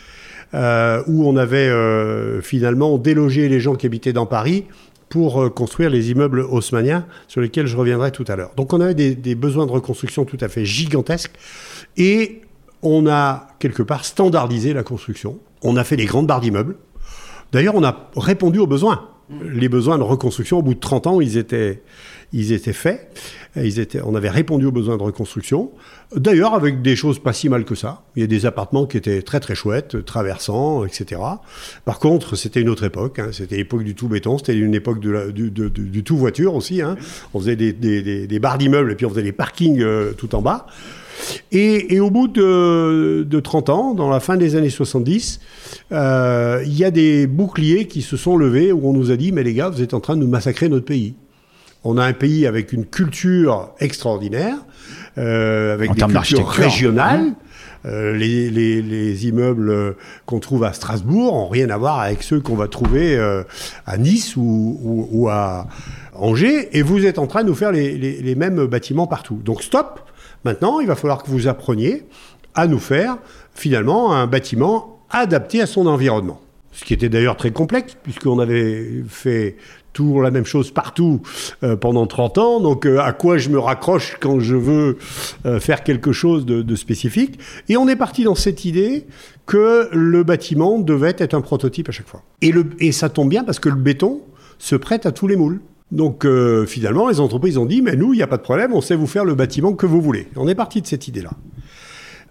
euh, 0.55 1.03
où 1.07 1.27
on 1.27 1.35
avait 1.35 1.67
euh, 1.67 2.41
finalement 2.41 2.97
délogé 2.97 3.49
les 3.49 3.59
gens 3.59 3.75
qui 3.75 3.85
habitaient 3.85 4.13
dans 4.13 4.25
Paris 4.25 4.63
pour 5.09 5.43
euh, 5.43 5.49
construire 5.49 5.89
les 5.89 6.11
immeubles 6.11 6.39
haussmanniens, 6.39 7.05
sur 7.27 7.41
lesquels 7.41 7.67
je 7.67 7.75
reviendrai 7.75 8.11
tout 8.11 8.23
à 8.29 8.37
l'heure. 8.37 8.51
Donc 8.55 8.71
on 8.71 8.79
avait 8.79 8.93
des, 8.93 9.15
des, 9.15 9.35
besoins 9.35 9.65
de 9.65 9.71
reconstruction 9.71 10.23
tout 10.23 10.37
à 10.39 10.47
fait 10.47 10.63
gigantesques, 10.63 11.33
et 11.97 12.41
on 12.83 13.05
a 13.05 13.49
quelque 13.59 13.83
part 13.83 14.05
standardisé 14.05 14.73
la 14.73 14.83
construction. 14.83 15.39
On 15.61 15.75
a 15.75 15.83
fait 15.83 15.97
des 15.97 16.05
grandes 16.05 16.27
barres 16.27 16.41
d'immeubles. 16.41 16.77
D'ailleurs, 17.51 17.75
on 17.75 17.83
a 17.83 18.09
répondu 18.15 18.59
aux 18.59 18.67
besoins. 18.67 19.09
Les 19.43 19.69
besoins 19.69 19.97
de 19.97 20.03
reconstruction, 20.03 20.59
au 20.59 20.61
bout 20.61 20.75
de 20.75 20.79
30 20.79 21.07
ans, 21.07 21.19
ils 21.19 21.37
étaient, 21.37 21.81
ils 22.33 22.51
étaient 22.51 22.73
faits. 22.73 23.09
On 24.03 24.15
avait 24.15 24.29
répondu 24.29 24.65
aux 24.65 24.71
besoins 24.71 24.97
de 24.97 25.03
reconstruction. 25.03 25.71
D'ailleurs, 26.15 26.53
avec 26.53 26.81
des 26.81 26.95
choses 26.95 27.19
pas 27.19 27.33
si 27.33 27.49
mal 27.49 27.63
que 27.63 27.75
ça. 27.75 28.03
Il 28.15 28.21
y 28.21 28.23
a 28.23 28.27
des 28.27 28.45
appartements 28.45 28.85
qui 28.85 28.97
étaient 28.97 29.21
très 29.21 29.39
très 29.39 29.55
chouettes, 29.55 30.03
traversants, 30.05 30.85
etc. 30.85 31.21
Par 31.85 31.99
contre, 31.99 32.35
c'était 32.35 32.61
une 32.61 32.69
autre 32.69 32.83
époque. 32.83 33.19
Hein. 33.19 33.29
C'était 33.31 33.57
l'époque 33.57 33.83
du 33.83 33.95
tout 33.95 34.07
béton. 34.07 34.37
C'était 34.37 34.55
une 34.55 34.75
époque 34.75 34.99
de 34.99 35.31
du, 35.31 36.03
tout 36.03 36.17
voiture 36.17 36.55
aussi. 36.55 36.81
Hein. 36.81 36.97
On 37.33 37.39
faisait 37.39 37.55
des, 37.55 38.39
barres 38.39 38.57
d'immeubles 38.57 38.91
et 38.91 38.95
puis 38.95 39.05
on 39.05 39.09
faisait 39.09 39.23
des 39.23 39.31
parkings 39.31 39.81
euh, 39.81 40.11
tout 40.13 40.35
en 40.35 40.41
bas. 40.41 40.67
Et, 41.51 41.99
au 41.99 42.09
bout 42.09 42.27
de, 42.27 43.39
30 43.39 43.69
ans, 43.69 43.93
dans 43.93 44.09
la 44.09 44.19
fin 44.19 44.37
des 44.37 44.55
années 44.55 44.69
70, 44.69 45.39
euh, 45.91 46.63
il 46.65 46.77
y 46.77 46.83
a 46.83 46.91
des 46.91 47.27
boucliers 47.27 47.87
qui 47.87 48.01
se 48.01 48.17
sont 48.17 48.37
levés 48.37 48.71
où 48.71 48.87
on 48.87 48.93
nous 48.93 49.11
a 49.11 49.15
dit, 49.15 49.31
mais 49.31 49.43
les 49.43 49.53
gars, 49.53 49.69
vous 49.69 49.81
êtes 49.81 49.93
en 49.93 49.99
train 49.99 50.15
de 50.15 50.21
nous 50.21 50.27
massacrer 50.27 50.69
notre 50.69 50.85
pays. 50.85 51.15
On 51.85 51.97
a 51.97 52.03
un 52.03 52.13
pays 52.13 52.45
avec 52.45 52.73
une 52.73 52.85
culture 52.85 53.69
extraordinaire, 53.79 54.57
euh, 55.17 55.73
avec 55.73 55.93
des 55.93 56.01
cultures 56.01 56.49
régionales. 56.49 57.33
Euh, 57.85 58.17
les, 58.17 59.27
immeubles 59.27 59.95
qu'on 60.25 60.39
trouve 60.39 60.63
à 60.63 60.73
Strasbourg 60.73 61.33
n'ont 61.33 61.47
rien 61.47 61.69
à 61.69 61.77
voir 61.77 61.99
avec 61.99 62.23
ceux 62.23 62.39
qu'on 62.41 62.55
va 62.55 62.67
trouver 62.67 63.17
à 63.85 63.97
Nice 63.97 64.33
ou, 64.35 65.27
à 65.29 65.67
Angers, 66.13 66.75
et 66.77 66.81
vous 66.81 67.05
êtes 67.05 67.19
en 67.19 67.27
train 67.27 67.43
de 67.43 67.47
nous 67.49 67.55
faire 67.55 67.71
les 67.71 68.35
mêmes 68.35 68.65
bâtiments 68.65 69.07
partout. 69.07 69.39
Donc 69.43 69.61
stop, 69.63 70.01
Maintenant, 70.45 70.79
il 70.79 70.85
va 70.85 70.95
falloir 70.95 71.23
que 71.23 71.31
vous 71.31 71.47
appreniez 71.47 72.03
à 72.53 72.67
nous 72.67 72.79
faire 72.79 73.17
finalement 73.55 74.13
un 74.13 74.27
bâtiment 74.27 74.99
adapté 75.09 75.59
à 75.59 75.65
son 75.65 75.87
environnement. 75.87 76.39
Ce 76.71 76.85
qui 76.85 76.93
était 76.93 77.09
d'ailleurs 77.09 77.35
très 77.35 77.51
complexe, 77.51 77.97
puisqu'on 78.03 78.37
avait 78.37 79.03
fait 79.09 79.55
la 80.21 80.31
même 80.31 80.45
chose 80.45 80.71
partout 80.71 81.21
euh, 81.63 81.75
pendant 81.75 82.07
30 82.07 82.37
ans. 82.37 82.59
Donc 82.59 82.85
euh, 82.85 82.99
à 82.99 83.13
quoi 83.13 83.37
je 83.37 83.49
me 83.49 83.59
raccroche 83.59 84.17
quand 84.19 84.39
je 84.39 84.55
veux 84.55 84.97
euh, 85.45 85.59
faire 85.59 85.83
quelque 85.83 86.11
chose 86.11 86.45
de, 86.45 86.75
spécifique? 86.75 87.39
Et 87.69 87.77
on 87.77 87.87
est 87.87 87.95
parti 87.95 88.23
dans 88.23 88.35
cette 88.35 88.65
idée 88.65 89.05
que 89.45 89.89
le 89.91 90.23
bâtiment 90.23 90.79
devait 90.79 91.15
être 91.17 91.33
un 91.33 91.41
prototype 91.41 91.89
à 91.89 91.91
chaque 91.91 92.07
fois. 92.07 92.23
Et, 92.41 92.51
le, 92.51 92.65
et 92.79 92.91
ça 92.91 93.09
tombe 93.09 93.29
bien 93.29 93.43
parce 93.43 93.59
que 93.59 93.69
le 93.69 93.75
béton 93.75 94.21
se 94.57 94.75
prête 94.75 95.05
à 95.05 95.11
tous 95.11 95.27
les 95.27 95.35
moules. 95.35 95.61
Donc 95.91 96.25
finalement, 96.65 97.07
les 97.07 97.19
entreprises 97.19 97.57
ont 97.57 97.65
dit, 97.65 97.81
mais 97.83 97.95
nous, 97.95 98.13
il 98.13 98.17
n'y 98.17 98.23
a 98.23 98.27
pas 98.27 98.37
de 98.37 98.41
problème, 98.41 98.73
on 98.73 98.81
sait 98.81 98.95
vous 98.95 99.05
faire 99.05 99.23
le 99.23 99.35
bâtiment 99.35 99.73
que 99.73 99.85
vous 99.85 100.01
voulez. 100.01 100.27
On 100.35 100.47
est 100.47 100.55
parti 100.55 100.81
de 100.81 100.87
cette 100.87 101.07
idée-là. 101.07 101.29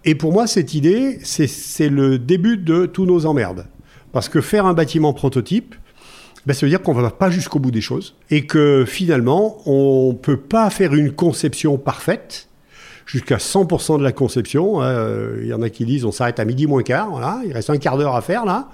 Et 0.03 0.13
pour 0.13 0.31
moi, 0.31 0.45
cette 0.45 0.75
idée, 0.75 1.19
c'est 1.23 1.89
le 1.89 2.19
début 2.19 2.57
de 2.57 2.85
tous 2.85 3.05
nos 3.05 3.25
emmerdes. 3.25 3.65
Parce 4.11 4.29
que 4.29 4.39
faire 4.39 4.65
un 4.67 4.73
bâtiment 4.73 5.13
prototype, 5.13 5.73
ben, 6.45 6.53
ça 6.53 6.65
veut 6.65 6.69
dire 6.69 6.81
qu'on 6.81 6.93
ne 6.93 7.01
va 7.01 7.11
pas 7.11 7.29
jusqu'au 7.29 7.59
bout 7.59 7.71
des 7.71 7.81
choses. 7.81 8.15
Et 8.29 8.45
que 8.45 8.85
finalement, 8.87 9.57
on 9.65 10.09
ne 10.09 10.17
peut 10.17 10.37
pas 10.37 10.69
faire 10.69 10.93
une 10.93 11.11
conception 11.11 11.77
parfaite 11.77 12.47
jusqu'à 13.05 13.37
100% 13.37 13.99
de 13.99 14.03
la 14.03 14.11
conception. 14.11 14.81
Hein. 14.81 15.07
Il 15.41 15.47
y 15.47 15.53
en 15.53 15.61
a 15.61 15.69
qui 15.69 15.85
disent 15.85 16.05
on 16.05 16.11
s'arrête 16.11 16.39
à 16.39 16.45
midi 16.45 16.67
moins 16.67 16.83
quart, 16.83 17.09
voilà, 17.09 17.41
il 17.45 17.53
reste 17.53 17.69
un 17.69 17.77
quart 17.77 17.97
d'heure 17.97 18.15
à 18.15 18.21
faire 18.21 18.45
là. 18.45 18.69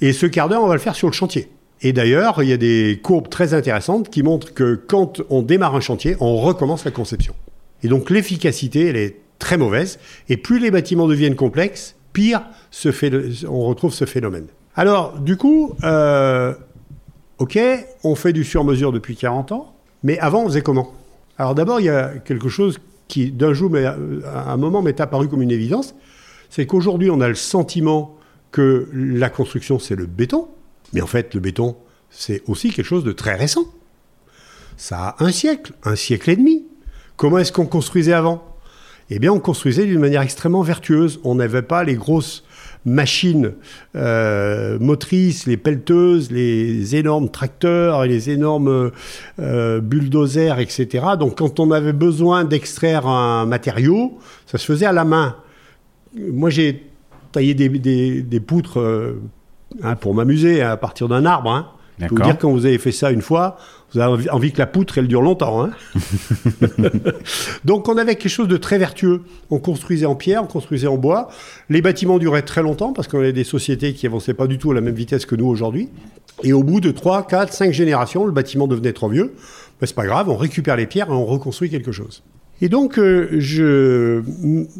Et 0.00 0.12
ce 0.12 0.26
quart 0.26 0.48
d'heure, 0.48 0.62
on 0.62 0.68
va 0.68 0.74
le 0.74 0.80
faire 0.80 0.94
sur 0.94 1.08
le 1.08 1.12
chantier. 1.12 1.48
Et 1.82 1.92
d'ailleurs, 1.92 2.42
il 2.42 2.48
y 2.48 2.52
a 2.52 2.56
des 2.56 3.00
courbes 3.02 3.28
très 3.28 3.54
intéressantes 3.54 4.08
qui 4.08 4.22
montrent 4.22 4.54
que 4.54 4.74
quand 4.74 5.20
on 5.28 5.42
démarre 5.42 5.74
un 5.74 5.80
chantier, 5.80 6.16
on 6.20 6.36
recommence 6.36 6.84
la 6.84 6.90
conception. 6.90 7.34
Et 7.82 7.88
donc 7.88 8.10
l'efficacité, 8.10 8.86
elle 8.86 8.96
est 8.96 9.16
très 9.38 9.58
mauvaise. 9.58 9.98
Et 10.28 10.36
plus 10.36 10.58
les 10.58 10.70
bâtiments 10.70 11.06
deviennent 11.06 11.36
complexes, 11.36 11.96
pire 12.12 12.42
fait, 12.70 13.12
on 13.48 13.66
retrouve 13.66 13.92
ce 13.92 14.06
phénomène. 14.06 14.46
Alors, 14.74 15.18
du 15.18 15.36
coup, 15.36 15.74
euh, 15.84 16.54
ok, 17.38 17.58
on 18.04 18.14
fait 18.14 18.32
du 18.32 18.44
sur-mesure 18.44 18.92
depuis 18.92 19.16
40 19.16 19.52
ans, 19.52 19.74
mais 20.02 20.18
avant, 20.18 20.44
on 20.44 20.46
faisait 20.46 20.62
comment? 20.62 20.92
Alors 21.38 21.54
d'abord, 21.54 21.80
il 21.80 21.86
y 21.86 21.90
a 21.90 22.14
quelque 22.18 22.48
chose 22.48 22.78
qui, 23.08 23.30
d'un 23.30 23.52
jour, 23.52 23.70
à 23.76 24.52
un 24.52 24.56
moment, 24.56 24.82
m'est 24.82 25.00
apparu 25.00 25.28
comme 25.28 25.42
une 25.42 25.50
évidence, 25.50 25.94
c'est 26.50 26.66
qu'aujourd'hui, 26.66 27.10
on 27.10 27.20
a 27.20 27.28
le 27.28 27.34
sentiment 27.34 28.16
que 28.52 28.88
la 28.92 29.28
construction, 29.28 29.78
c'est 29.78 29.96
le 29.96 30.06
béton. 30.06 30.48
Mais 30.92 31.00
en 31.00 31.06
fait, 31.06 31.34
le 31.34 31.40
béton, 31.40 31.76
c'est 32.10 32.42
aussi 32.46 32.70
quelque 32.70 32.86
chose 32.86 33.04
de 33.04 33.12
très 33.12 33.34
récent. 33.34 33.64
Ça 34.76 35.08
a 35.08 35.24
un 35.24 35.32
siècle, 35.32 35.72
un 35.84 35.96
siècle 35.96 36.30
et 36.30 36.36
demi. 36.36 36.64
Comment 37.16 37.38
est-ce 37.38 37.52
qu'on 37.52 37.66
construisait 37.66 38.12
avant? 38.12 38.44
Eh 39.10 39.18
bien, 39.18 39.32
on 39.32 39.40
construisait 39.40 39.84
d'une 39.84 40.00
manière 40.00 40.22
extrêmement 40.22 40.62
vertueuse. 40.62 41.20
On 41.24 41.34
n'avait 41.34 41.62
pas 41.62 41.84
les 41.84 41.94
grosses 41.94 42.44
machines 42.86 43.52
euh, 43.94 44.78
motrices, 44.78 45.46
les 45.46 45.56
pelleteuses, 45.58 46.30
les 46.30 46.96
énormes 46.96 47.28
tracteurs 47.28 48.04
et 48.04 48.08
les 48.08 48.30
énormes 48.30 48.92
euh, 49.38 49.80
bulldozers, 49.80 50.58
etc. 50.58 51.04
Donc, 51.18 51.38
quand 51.38 51.60
on 51.60 51.70
avait 51.72 51.92
besoin 51.92 52.44
d'extraire 52.44 53.06
un 53.06 53.44
matériau, 53.44 54.18
ça 54.46 54.56
se 54.56 54.64
faisait 54.64 54.86
à 54.86 54.92
la 54.92 55.04
main. 55.04 55.36
Moi, 56.16 56.48
j'ai 56.48 56.86
taillé 57.32 57.52
des, 57.54 58.40
poutres 58.40 58.80
euh, 58.80 59.20
Hein, 59.82 59.96
pour 59.96 60.14
m'amuser 60.14 60.62
à 60.62 60.76
partir 60.76 61.08
d'un 61.08 61.26
arbre. 61.26 61.50
Hein. 61.50 61.66
Je 61.98 62.06
peux 62.06 62.14
vous 62.14 62.22
dire, 62.22 62.38
quand 62.38 62.50
vous 62.50 62.66
avez 62.66 62.78
fait 62.78 62.92
ça 62.92 63.10
une 63.10 63.22
fois, 63.22 63.56
vous 63.92 64.00
avez 64.00 64.28
envie 64.30 64.52
que 64.52 64.58
la 64.58 64.66
poutre, 64.66 64.98
elle 64.98 65.08
dure 65.08 65.22
longtemps. 65.22 65.64
Hein. 65.64 65.70
Donc 67.64 67.88
on 67.88 67.96
avait 67.96 68.16
quelque 68.16 68.30
chose 68.30 68.48
de 68.48 68.56
très 68.56 68.78
vertueux. 68.78 69.22
On 69.50 69.58
construisait 69.58 70.06
en 70.06 70.14
pierre, 70.14 70.42
on 70.42 70.46
construisait 70.46 70.88
en 70.88 70.98
bois. 70.98 71.28
Les 71.70 71.80
bâtiments 71.80 72.18
duraient 72.18 72.42
très 72.42 72.62
longtemps 72.62 72.92
parce 72.92 73.08
qu'on 73.08 73.18
avait 73.18 73.32
des 73.32 73.44
sociétés 73.44 73.94
qui 73.94 74.06
avançaient 74.06 74.34
pas 74.34 74.46
du 74.46 74.58
tout 74.58 74.72
à 74.72 74.74
la 74.74 74.80
même 74.80 74.94
vitesse 74.94 75.24
que 75.24 75.36
nous 75.36 75.46
aujourd'hui. 75.46 75.88
Et 76.42 76.52
au 76.52 76.62
bout 76.62 76.80
de 76.80 76.90
3, 76.90 77.26
4, 77.26 77.52
5 77.52 77.72
générations, 77.72 78.26
le 78.26 78.32
bâtiment 78.32 78.66
devenait 78.66 78.92
trop 78.92 79.08
vieux. 79.08 79.34
Mais 79.80 79.86
c'est 79.86 79.96
pas 79.96 80.06
grave, 80.06 80.28
on 80.28 80.36
récupère 80.36 80.76
les 80.76 80.86
pierres 80.86 81.08
et 81.08 81.12
on 81.12 81.24
reconstruit 81.24 81.70
quelque 81.70 81.92
chose. 81.92 82.22
Et 82.60 82.68
donc 82.68 82.98
euh, 82.98 83.28
je 83.38 84.22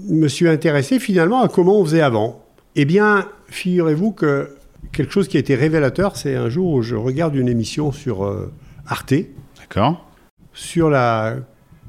me 0.08 0.28
suis 0.28 0.48
intéressé 0.48 0.98
finalement 0.98 1.42
à 1.42 1.48
comment 1.48 1.80
on 1.80 1.84
faisait 1.84 2.00
avant. 2.00 2.42
Eh 2.74 2.84
bien, 2.84 3.26
figurez-vous 3.48 4.12
que 4.12 4.55
quelque 4.92 5.12
chose 5.12 5.28
qui 5.28 5.36
a 5.36 5.40
été 5.40 5.54
révélateur, 5.54 6.16
c'est 6.16 6.34
un 6.34 6.48
jour 6.48 6.72
où 6.72 6.82
je 6.82 6.94
regarde 6.94 7.34
une 7.34 7.48
émission 7.48 7.92
sur 7.92 8.24
euh, 8.24 8.52
Arte. 8.86 9.14
D'accord. 9.58 10.08
Sur 10.52 10.90
la 10.90 11.36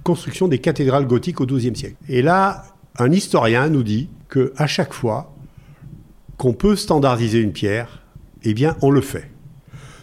construction 0.03 0.47
des 0.47 0.59
cathédrales 0.59 1.05
gothiques 1.05 1.41
au 1.41 1.45
XIIe 1.45 1.75
siècle. 1.75 1.95
Et 2.07 2.21
là, 2.21 2.63
un 2.97 3.11
historien 3.11 3.69
nous 3.69 3.83
dit 3.83 4.09
que 4.29 4.53
à 4.57 4.67
chaque 4.67 4.93
fois 4.93 5.33
qu'on 6.37 6.53
peut 6.53 6.75
standardiser 6.75 7.39
une 7.39 7.51
pierre, 7.51 8.03
eh 8.43 8.53
bien, 8.53 8.75
on 8.81 8.91
le 8.91 9.01
fait. 9.01 9.29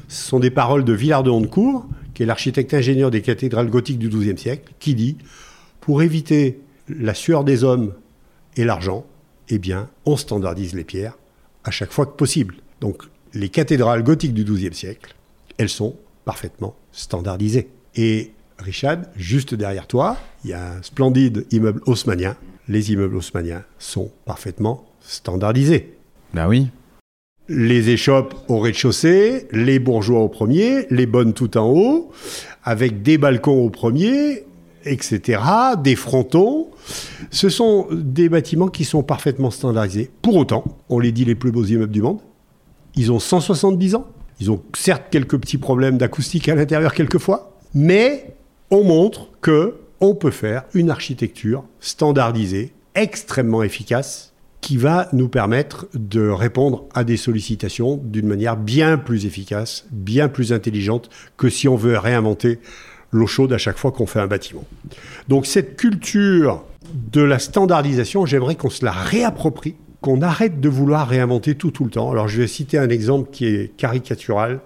Ce 0.09 0.29
sont 0.29 0.41
des 0.41 0.51
paroles 0.51 0.85
de 0.85 0.93
Villard 0.93 1.23
de 1.23 1.31
Honnecourt, 1.31 1.87
qui 2.13 2.23
est 2.23 2.27
l'architecte 2.27 2.75
ingénieur 2.75 3.11
des 3.11 3.23
cathédrales 3.23 3.71
gothiques 3.71 3.99
du 3.99 4.09
XIIe 4.09 4.39
siècle, 4.39 4.73
qui 4.79 4.95
dit 4.95 5.17
pour 5.81 6.03
éviter 6.03 6.61
la 6.89 7.15
sueur 7.15 7.45
des 7.45 7.65
hommes 7.65 7.95
et 8.57 8.65
l'argent, 8.65 9.05
eh 9.49 9.59
bien, 9.59 9.89
on 10.07 10.17
standardise 10.17 10.75
les 10.75 10.85
pierres 10.85 11.19
à 11.65 11.71
chaque 11.71 11.93
fois 11.93 12.07
que 12.07 12.13
possible. 12.13 12.57
Donc 12.85 13.05
les 13.33 13.49
cathédrales 13.49 14.03
gothiques 14.03 14.35
du 14.35 14.45
XIIe 14.45 14.75
siècle, 14.75 15.15
elles 15.57 15.71
sont 15.71 15.97
parfaitement 16.27 16.77
standardisées. 16.93 17.71
Et 17.97 18.33
Richard, 18.59 18.99
juste 19.17 19.55
derrière 19.55 19.87
toi, 19.87 20.19
il 20.45 20.51
y 20.51 20.53
a 20.53 20.75
un 20.75 20.83
splendide 20.83 21.47
immeuble 21.51 21.81
haussmannien. 21.87 22.37
Les 22.69 22.93
immeubles 22.93 23.17
haussmanniens 23.17 23.65
sont 23.79 24.11
parfaitement 24.27 24.85
standardisés. 25.01 25.97
Ben 26.35 26.47
oui. 26.47 26.67
Les 27.49 27.89
échoppes 27.89 28.35
au 28.49 28.59
rez-de-chaussée, 28.59 29.49
les 29.51 29.79
bourgeois 29.79 30.21
au 30.21 30.29
premier, 30.29 30.87
les 30.91 31.07
bonnes 31.07 31.33
tout 31.33 31.57
en 31.57 31.67
haut, 31.67 32.13
avec 32.65 33.01
des 33.01 33.17
balcons 33.17 33.65
au 33.65 33.71
premier, 33.71 34.45
etc., 34.85 35.41
des 35.83 35.97
frontons. 35.97 36.69
Ce 37.31 37.49
sont 37.49 37.89
des 37.91 38.29
bâtiments 38.29 38.69
qui 38.69 38.85
sont 38.85 39.03
parfaitement 39.03 39.51
standardisés. 39.51 40.11
Pour 40.21 40.37
autant, 40.37 40.65
on 40.91 40.99
les 40.99 41.13
dit 41.13 41.25
les 41.25 41.35
plus 41.35 41.51
beaux 41.51 41.65
immeubles 41.65 41.93
du 41.93 42.03
monde, 42.03 42.21
ils 42.97 43.13
ont 43.13 43.19
170 43.19 43.95
ans. 43.95 44.07
Ils 44.41 44.51
ont 44.51 44.63
certes 44.75 45.05
quelques 45.11 45.39
petits 45.39 45.59
problèmes 45.59 45.99
d'acoustique 45.99 46.49
à 46.49 46.55
l'intérieur 46.55 46.93
quelquefois, 46.95 47.57
mais 47.73 48.35
on 48.71 48.83
montre 48.83 49.29
que 49.41 49.77
on 50.01 50.15
peut 50.15 50.31
faire 50.31 50.65
une 50.75 50.91
architecture 50.91 51.65
standardisée, 51.81 52.73
extrêmement 52.95 53.63
efficace, 53.63 54.35
qui 54.61 54.77
va 54.77 55.09
nous 55.13 55.29
permettre 55.29 55.89
de 55.95 56.29
répondre 56.29 56.87
à 56.95 57.05
des 57.05 57.17
sollicitations 57.17 58.01
d'une 58.03 58.27
manière 58.27 58.57
bien 58.57 58.97
plus 58.97 59.27
efficace, 59.27 59.87
bien 59.91 60.29
plus 60.29 60.53
intelligente 60.53 61.11
que 61.37 61.51
si 61.51 61.69
on 61.69 61.77
veut 61.77 61.99
réinventer 61.99 62.61
l'eau 63.13 63.27
chaude 63.27 63.53
à 63.53 63.59
chaque 63.59 63.77
fois 63.77 63.93
qu'on 63.93 64.07
fait 64.07 64.21
un 64.21 64.27
bâtiment. 64.27 64.65
Donc 65.29 65.47
cette 65.47 65.77
culture 65.77 66.65
de 67.13 67.21
la 67.21 67.39
standardisation, 67.39 68.27
j'aimerais 68.27 68.57
qu'on 68.57 68.71
se 68.71 68.85
la 68.85 68.93
réapproprie, 68.93 69.77
qu'on 70.05 70.21
arrête 70.21 70.61
de 70.61 70.69
vouloir 70.69 71.09
réinventer 71.09 71.55
tout 71.55 71.71
tout 71.71 71.85
le 71.85 71.91
temps. 71.91 72.11
Alors 72.11 72.29
je 72.29 72.39
vais 72.43 72.47
citer 72.47 72.77
un 72.77 72.91
exemple 72.91 73.31
qui 73.33 73.47
est 73.47 73.75
caricatural. 73.75 74.61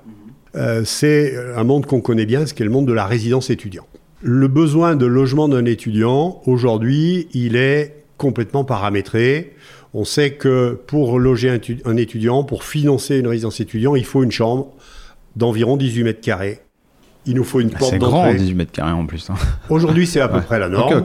Euh, 0.56 0.82
c'est 0.84 1.32
un 1.54 1.62
monde 1.62 1.86
qu'on 1.86 2.00
connaît 2.00 2.26
bien, 2.26 2.44
ce 2.44 2.54
qui 2.54 2.62
est 2.62 2.64
le 2.64 2.72
monde 2.72 2.88
de 2.88 2.92
la 2.92 3.06
résidence 3.06 3.48
étudiant. 3.48 3.86
Le 4.20 4.48
besoin 4.48 4.96
de 4.96 5.06
logement 5.06 5.48
d'un 5.48 5.64
étudiant, 5.64 6.42
aujourd'hui, 6.46 7.28
il 7.34 7.54
est 7.54 8.02
complètement 8.16 8.64
paramétré. 8.64 9.54
On 9.94 10.04
sait 10.04 10.32
que 10.32 10.76
pour 10.88 11.20
loger 11.20 11.56
un, 11.84 11.96
étudiant, 11.96 12.42
pour 12.42 12.64
financer 12.64 13.16
une 13.18 13.28
résidence 13.28 13.60
étudiant, 13.60 13.94
il 13.94 14.04
faut 14.04 14.24
une 14.24 14.32
chambre 14.32 14.72
d'environ 15.36 15.76
18 15.76 16.02
mètres 16.02 16.20
carrés. 16.20 16.58
Il 17.26 17.36
nous 17.36 17.44
faut 17.44 17.60
une 17.60 17.70
Ah, 17.76 17.78
porte 17.78 17.92
C'est 17.92 17.98
grand, 17.98 18.34
18 18.34 18.54
mètres 18.56 18.72
carrés 18.72 18.90
en 18.90 19.06
plus. 19.06 19.30
hein. 19.30 19.34
Aujourd'hui, 19.70 20.08
c'est 20.08 20.20
à 20.20 20.26
peu 20.26 20.40
près 20.40 20.58
la 20.58 20.68
norme. 20.68 21.04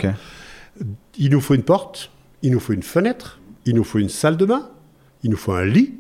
Il 1.19 1.29
nous 1.29 1.39
faut 1.39 1.53
une 1.53 1.61
porte, 1.61 2.09
il 2.41 2.51
nous 2.51 2.59
faut 2.59 2.73
une 2.73 2.81
fenêtre, 2.81 3.39
il 3.65 3.75
nous 3.75 3.83
faut 3.83 3.99
une 3.99 4.09
salle 4.09 4.37
de 4.37 4.45
bain, 4.45 4.69
il 5.23 5.31
nous 5.31 5.37
faut 5.37 5.53
un 5.53 5.65
lit, 5.65 5.93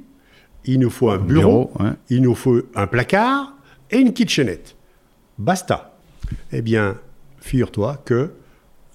il 0.65 0.79
nous 0.79 0.89
faut 0.89 1.09
un 1.09 1.17
bureau, 1.17 1.71
ouais. 1.79 1.91
il 2.09 2.21
nous 2.21 2.35
faut 2.35 2.61
un 2.75 2.87
placard 2.87 3.53
et 3.91 3.97
une 3.97 4.13
kitchenette. 4.13 4.75
Basta. 5.37 5.97
Eh 6.51 6.61
bien, 6.61 6.97
figure-toi 7.39 8.01
que 8.05 8.31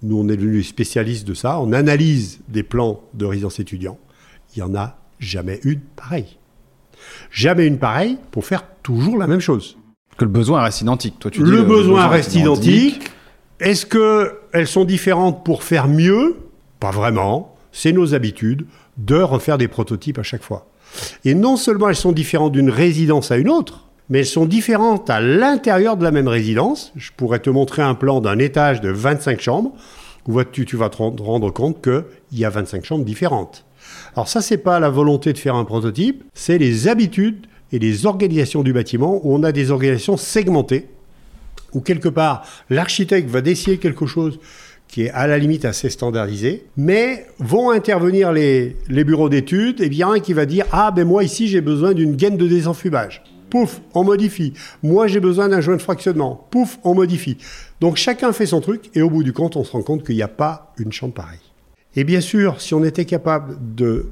nous, 0.03 0.19
on 0.19 0.29
est 0.29 0.37
devenus 0.37 0.69
spécialistes 0.69 1.27
de 1.27 1.35
ça. 1.35 1.61
On 1.61 1.73
analyse 1.73 2.41
des 2.49 2.63
plans 2.63 3.03
de 3.15 3.25
résidence 3.25 3.59
étudiant. 3.59 3.99
Il 4.55 4.63
n'y 4.63 4.69
en 4.69 4.75
a 4.75 4.97
jamais 5.19 5.61
une 5.65 5.81
pareille. 5.81 6.39
Jamais 7.31 7.67
une 7.67 7.79
pareille 7.79 8.19
pour 8.31 8.45
faire 8.45 8.65
toujours 8.83 9.19
la 9.19 9.27
même 9.27 9.41
chose. 9.41 9.77
Que 10.17 10.25
le 10.25 10.31
besoin 10.31 10.63
reste 10.63 10.81
identique. 10.81 11.19
Toi, 11.19 11.31
tu 11.31 11.43
dis 11.43 11.51
le, 11.51 11.63
besoin 11.63 12.07
reste 12.09 12.35
identique. 12.35 13.11
Est-ce 13.61 13.87
qu'elles 13.87 14.67
sont 14.67 14.85
différentes 14.85 15.45
pour 15.45 15.63
faire 15.63 15.89
mieux? 15.89 16.37
Pas 16.81 16.91
vraiment. 16.91 17.57
C'est 17.81 17.93
nos 17.93 18.13
habitudes 18.13 18.67
de 18.97 19.15
refaire 19.15 19.57
des 19.57 19.69
prototypes 19.69 20.19
à 20.19 20.25
chaque 20.25 20.43
fois. 20.43 20.67
Et 21.25 21.37
non 21.37 21.57
seulement 21.57 21.89
elles 21.89 21.95
sont 21.95 22.11
différentes 22.11 22.51
d'une 22.51 22.71
résidence 22.71 23.31
à 23.31 23.37
une 23.37 23.49
autre, 23.49 23.87
mais 24.09 24.19
elles 24.19 24.27
sont 24.27 24.47
différentes 24.47 25.09
à 25.11 25.21
l'intérieur 25.21 25.97
de 25.97 26.03
la 26.03 26.11
même 26.11 26.27
résidence. 26.27 26.93
Je 26.97 27.13
pourrais 27.17 27.39
te 27.39 27.51
montrer 27.51 27.83
un 27.83 27.95
plan 27.95 28.21
d'un 28.21 28.41
étage 28.41 28.81
de 28.81 28.89
25 28.91 29.41
chambres 29.41 29.73
où 30.27 30.43
tu, 30.43 30.77
vas 30.77 30.89
te 30.89 30.97
rend- 30.97 31.15
rendre 31.21 31.53
compte 31.53 31.81
qu'il 31.81 32.03
y 32.33 32.45
a 32.45 32.51
25 32.51 32.85
chambres 32.85 33.05
différentes. 33.05 33.65
Alors 34.17 34.27
ça, 34.27 34.41
c'est 34.43 34.59
pas 34.59 34.81
la 34.81 34.91
volonté 34.91 35.33
de 35.33 35.39
faire 35.39 35.55
un 35.55 35.65
prototype, 35.65 36.25
c'est 36.35 36.59
les 36.59 36.89
habitudes 36.89 37.47
et 37.71 37.79
les 37.79 38.07
organisations 38.07 38.65
du 38.65 38.73
bâtiment 38.73 39.21
où 39.23 39.37
on 39.37 39.45
a 39.45 39.53
des 39.53 39.71
organisations 39.71 40.17
segmentées 40.17 40.89
où 41.75 41.81
quelque 41.81 42.09
part 42.09 42.45
l'architecte 42.71 43.29
va 43.31 43.41
décider 43.41 43.79
quelque 43.79 44.07
chose 44.07 44.41
qui 44.89 45.03
est 45.05 45.11
à 45.11 45.27
la 45.27 45.39
limite 45.39 45.65
assez 45.65 45.91
standardisé, 45.91 46.65
mais 46.77 47.27
vont 47.39 47.71
intervenir 47.71 48.33
les, 48.33 48.77
les 48.89 49.05
bureaux 49.05 49.29
d'études, 49.29 49.81
et 49.81 49.89
bien 49.89 50.13
un 50.13 50.21
qui 50.21 50.33
va 50.33 50.47
dire 50.47 50.67
Ah, 50.73 50.91
ben 50.91 51.07
moi 51.07 51.23
ici 51.23 51.47
j'ai 51.47 51.61
besoin 51.61 51.93
d'une 51.93 52.17
gaine 52.17 52.37
de 52.37 52.49
désenfumage. 52.49 53.23
Pouf, 53.51 53.81
on 53.95 54.05
modifie. 54.05 54.55
Moi 54.83 55.07
j'ai 55.07 55.21
besoin 55.21 55.49
d'un 55.49 55.61
joint 55.61 55.77
de 55.77 55.83
fractionnement. 55.83 56.47
Pouf, 56.51 56.79
on 56.85 56.95
modifie. 56.95 57.39
Donc 57.81 57.97
chacun 57.97 58.33
fait 58.33 58.47
son 58.47 58.61
truc, 58.61 58.91
et 58.95 59.03
au 59.03 59.11
bout 59.11 59.23
du 59.23 59.33
compte, 59.33 59.57
on 59.57 59.65
se 59.65 59.73
rend 59.73 59.83
compte 59.83 60.05
qu'il 60.05 60.17
n'y 60.17 60.23
a 60.23 60.29
pas 60.29 60.73
une 60.79 60.93
chambre 60.93 61.15
pareille. 61.15 61.39
Et 61.95 62.05
bien 62.05 62.21
sûr, 62.21 62.61
si 62.61 62.75
on 62.75 62.85
était 62.85 63.05
capable 63.05 63.57
de 63.75 64.07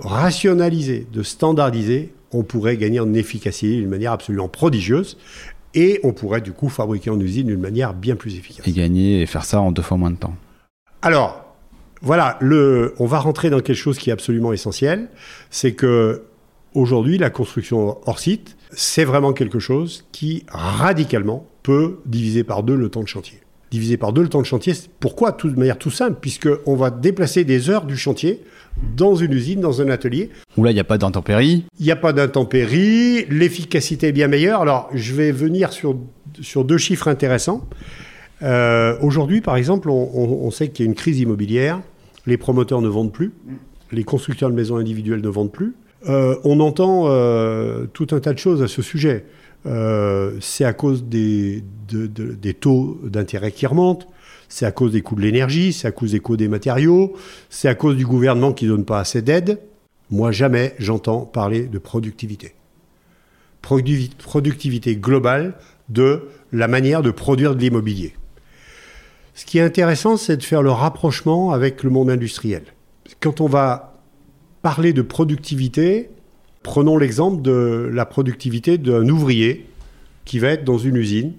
rationaliser, 0.00 1.06
de 1.12 1.22
standardiser, 1.22 2.12
on 2.32 2.42
pourrait 2.42 2.76
gagner 2.76 3.00
en 3.00 3.14
efficacité 3.14 3.76
d'une 3.76 3.88
manière 3.88 4.12
absolument 4.12 4.48
prodigieuse. 4.48 5.16
Et 5.78 6.00
on 6.02 6.12
pourrait 6.12 6.40
du 6.40 6.50
coup 6.50 6.68
fabriquer 6.68 7.10
en 7.10 7.20
usine 7.20 7.46
d'une 7.46 7.60
manière 7.60 7.94
bien 7.94 8.16
plus 8.16 8.36
efficace. 8.36 8.66
Et 8.66 8.72
gagner 8.72 9.22
et 9.22 9.26
faire 9.26 9.44
ça 9.44 9.60
en 9.60 9.70
deux 9.70 9.82
fois 9.82 9.96
moins 9.96 10.10
de 10.10 10.16
temps. 10.16 10.34
Alors, 11.02 11.54
voilà, 12.02 12.36
le, 12.40 12.96
on 12.98 13.06
va 13.06 13.20
rentrer 13.20 13.48
dans 13.48 13.60
quelque 13.60 13.76
chose 13.76 13.96
qui 13.96 14.10
est 14.10 14.12
absolument 14.12 14.52
essentiel, 14.52 15.08
c'est 15.50 15.74
que 15.74 16.24
aujourd'hui, 16.74 17.16
la 17.16 17.30
construction 17.30 17.98
hors 18.06 18.18
site, 18.18 18.56
c'est 18.72 19.04
vraiment 19.04 19.32
quelque 19.32 19.60
chose 19.60 20.04
qui 20.10 20.44
radicalement 20.48 21.46
peut 21.62 22.00
diviser 22.06 22.42
par 22.42 22.64
deux 22.64 22.74
le 22.74 22.88
temps 22.88 23.02
de 23.02 23.08
chantier. 23.08 23.38
Diviser 23.70 23.96
par 23.98 24.12
deux 24.14 24.22
le 24.22 24.28
temps 24.28 24.40
de 24.40 24.46
chantier, 24.46 24.72
pourquoi 25.00 25.32
Tout- 25.32 25.50
De 25.50 25.58
manière 25.58 25.76
tout 25.78 25.90
simple, 25.90 26.16
puisque 26.20 26.48
on 26.66 26.74
va 26.74 26.90
déplacer 26.90 27.44
des 27.44 27.68
heures 27.68 27.84
du 27.84 27.96
chantier 27.96 28.42
dans 28.96 29.14
une 29.14 29.32
usine, 29.32 29.60
dans 29.60 29.82
un 29.82 29.88
atelier. 29.90 30.30
Où 30.56 30.64
là, 30.64 30.70
il 30.70 30.74
n'y 30.74 30.80
a 30.80 30.84
pas 30.84 30.96
d'intempéries. 30.98 31.64
Il 31.78 31.84
n'y 31.84 31.92
a 31.92 31.96
pas 31.96 32.12
d'intempéries, 32.14 33.26
l'efficacité 33.28 34.08
est 34.08 34.12
bien 34.12 34.28
meilleure. 34.28 34.62
Alors, 34.62 34.88
je 34.94 35.14
vais 35.14 35.32
venir 35.32 35.72
sur, 35.72 35.96
sur 36.40 36.64
deux 36.64 36.78
chiffres 36.78 37.08
intéressants. 37.08 37.68
Euh, 38.42 38.96
Aujourd'hui, 39.02 39.40
par 39.40 39.56
exemple, 39.56 39.90
on, 39.90 40.10
on- 40.14 40.46
on 40.46 40.50
sait 40.50 40.68
qu'il 40.68 40.84
y 40.84 40.88
a 40.88 40.90
une 40.90 40.94
crise 40.96 41.18
immobilière. 41.18 41.80
Les 42.26 42.36
promoteurs 42.36 42.80
ne 42.80 42.88
vendent 42.88 43.12
plus. 43.12 43.32
Les 43.92 44.04
constructeurs 44.04 44.50
de 44.50 44.54
maisons 44.54 44.76
individuelles 44.76 45.22
ne 45.22 45.28
vendent 45.28 45.52
plus. 45.52 45.74
Euh, 46.08 46.36
on 46.44 46.60
entend 46.60 47.06
euh, 47.08 47.86
tout 47.92 48.06
un 48.12 48.20
tas 48.20 48.32
de 48.32 48.38
choses 48.38 48.62
à 48.62 48.68
ce 48.68 48.82
sujet. 48.82 49.24
Euh, 49.66 50.36
c'est 50.40 50.64
à 50.64 50.72
cause 50.72 51.04
des, 51.04 51.62
de- 51.88 52.06
de- 52.06 52.32
des 52.34 52.54
taux 52.54 52.98
d'intérêt 53.04 53.52
qui 53.52 53.66
remontent. 53.66 54.06
C'est 54.48 54.64
à 54.64 54.72
cause 54.72 54.92
des 54.92 55.02
coûts 55.02 55.14
de 55.16 55.20
l'énergie, 55.20 55.72
c'est 55.74 55.88
à 55.88 55.92
cause 55.92 56.12
des 56.12 56.20
coûts 56.20 56.36
des 56.38 56.48
matériaux, 56.48 57.14
c'est 57.50 57.68
à 57.68 57.74
cause 57.74 57.96
du 57.96 58.06
gouvernement 58.06 58.52
qui 58.54 58.64
ne 58.64 58.70
donne 58.70 58.84
pas 58.86 59.00
assez 59.00 59.20
d'aide. 59.20 59.60
Moi, 60.10 60.32
jamais 60.32 60.74
j'entends 60.78 61.20
parler 61.26 61.66
de 61.66 61.78
productivité. 61.78 62.54
Productivité 63.60 64.96
globale 64.96 65.54
de 65.88 66.28
la 66.52 66.68
manière 66.68 67.02
de 67.02 67.10
produire 67.10 67.54
de 67.54 67.60
l'immobilier. 67.60 68.14
Ce 69.34 69.44
qui 69.44 69.58
est 69.58 69.62
intéressant, 69.62 70.16
c'est 70.16 70.36
de 70.38 70.42
faire 70.42 70.62
le 70.62 70.70
rapprochement 70.70 71.52
avec 71.52 71.82
le 71.82 71.90
monde 71.90 72.08
industriel. 72.08 72.62
Quand 73.20 73.40
on 73.40 73.46
va 73.46 73.98
parler 74.62 74.92
de 74.92 75.02
productivité, 75.02 76.10
prenons 76.62 76.96
l'exemple 76.96 77.42
de 77.42 77.90
la 77.92 78.06
productivité 78.06 78.78
d'un 78.78 79.08
ouvrier 79.08 79.66
qui 80.24 80.38
va 80.38 80.48
être 80.48 80.64
dans 80.64 80.78
une 80.78 80.96
usine 80.96 81.32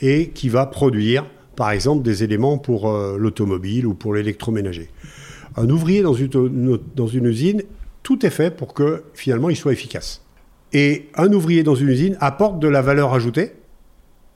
et 0.00 0.28
qui 0.28 0.48
va 0.48 0.66
produire, 0.66 1.24
par 1.56 1.70
exemple, 1.70 2.02
des 2.02 2.22
éléments 2.22 2.58
pour 2.58 2.88
euh, 2.88 3.16
l'automobile 3.18 3.86
ou 3.86 3.94
pour 3.94 4.14
l'électroménager. 4.14 4.90
Un 5.56 5.68
ouvrier 5.70 6.02
dans 6.02 6.12
une, 6.12 6.78
dans 6.94 7.06
une 7.06 7.26
usine, 7.26 7.62
tout 8.02 8.24
est 8.24 8.30
fait 8.30 8.54
pour 8.54 8.74
que 8.74 9.04
finalement 9.14 9.50
il 9.50 9.56
soit 9.56 9.72
efficace. 9.72 10.22
Et 10.72 11.08
un 11.14 11.32
ouvrier 11.32 11.62
dans 11.62 11.74
une 11.74 11.88
usine 11.88 12.16
apporte 12.20 12.60
de 12.60 12.68
la 12.68 12.82
valeur 12.82 13.14
ajoutée 13.14 13.52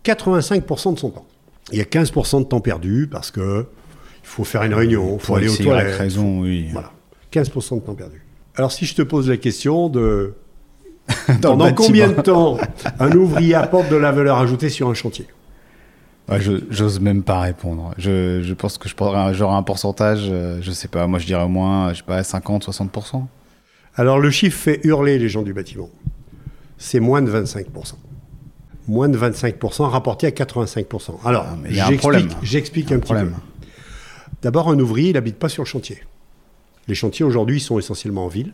85% 0.05 0.95
de 0.95 0.99
son 0.99 1.11
temps. 1.11 1.27
Il 1.73 1.79
y 1.79 1.83
a 1.83 1.85
15% 1.85 2.41
de 2.41 2.45
temps 2.45 2.61
perdu 2.61 3.09
parce 3.11 3.31
que 3.31 3.67
il 4.23 4.27
faut 4.27 4.45
faire 4.45 4.63
une 4.63 4.75
réunion, 4.75 5.19
il 5.19 5.21
faut 5.21 5.35
aller 5.35 5.49
aux 5.49 5.57
toilettes. 5.57 5.97
raison, 5.97 6.41
oui. 6.41 6.69
Voilà. 6.73 6.93
15% 7.33 7.77
de 7.77 7.81
temps 7.81 7.95
perdu. 7.95 8.20
Alors 8.57 8.73
si 8.73 8.85
je 8.87 8.95
te 8.95 9.03
pose 9.03 9.29
la 9.29 9.37
question 9.37 9.89
de 9.89 10.35
Dans 11.41 11.51
pendant 11.57 11.73
combien 11.75 12.09
de 12.09 12.21
temps 12.21 12.59
un 12.99 13.11
ouvrier 13.13 13.55
apporte 13.55 13.89
de 13.91 13.97
la 13.97 14.13
valeur 14.13 14.39
ajoutée 14.39 14.69
sur 14.69 14.89
un 14.89 14.95
chantier? 14.95 15.27
Ouais, 16.29 16.41
je- 16.41 16.63
J'ose 16.71 17.01
même 17.01 17.23
pas 17.25 17.41
répondre. 17.41 17.93
Je, 17.99 18.43
je 18.43 18.55
pense 18.55 18.79
que 18.79 18.89
je 18.89 18.95
prendrais 18.95 19.19
un- 19.19 19.33
genre 19.33 19.53
un 19.55 19.63
pourcentage, 19.65 20.27
euh, 20.31 20.59
je 20.63 20.71
sais 20.71 20.87
pas, 20.89 21.07
moi 21.09 21.19
je 21.19 21.27
dirais 21.27 21.43
au 21.43 21.49
moins, 21.49 21.91
je 21.93 21.99
sais 21.99 22.03
pas, 22.05 22.23
50, 22.23 22.65
60%. 22.65 23.27
Alors 23.97 24.19
le 24.21 24.31
chiffre 24.31 24.57
fait 24.59 24.81
hurler 24.85 25.19
les 25.19 25.29
gens 25.29 25.43
du 25.43 25.53
bâtiment. 25.53 25.89
C'est 26.79 27.01
moins 27.01 27.23
de 27.23 27.31
25%. 27.31 27.95
Moins 28.87 29.09
de 29.09 29.19
25% 29.19 29.85
rapporté 29.89 30.27
à 30.27 30.31
85%. 30.31 31.19
Alors, 31.25 31.47
Ah, 31.49 31.57
j'explique 32.43 32.93
un 32.93 32.99
petit 32.99 33.05
problème. 33.05 33.31
peu. 33.31 33.67
D'abord, 34.43 34.69
un 34.71 34.79
ouvrier, 34.79 35.11
il 35.11 35.15
n'habite 35.15 35.37
pas 35.39 35.49
sur 35.49 35.63
le 35.63 35.69
chantier. 35.69 35.99
Les 36.91 36.97
chantiers 36.97 37.25
aujourd'hui 37.25 37.61
sont 37.61 37.79
essentiellement 37.79 38.25
en 38.25 38.29
ville. 38.29 38.53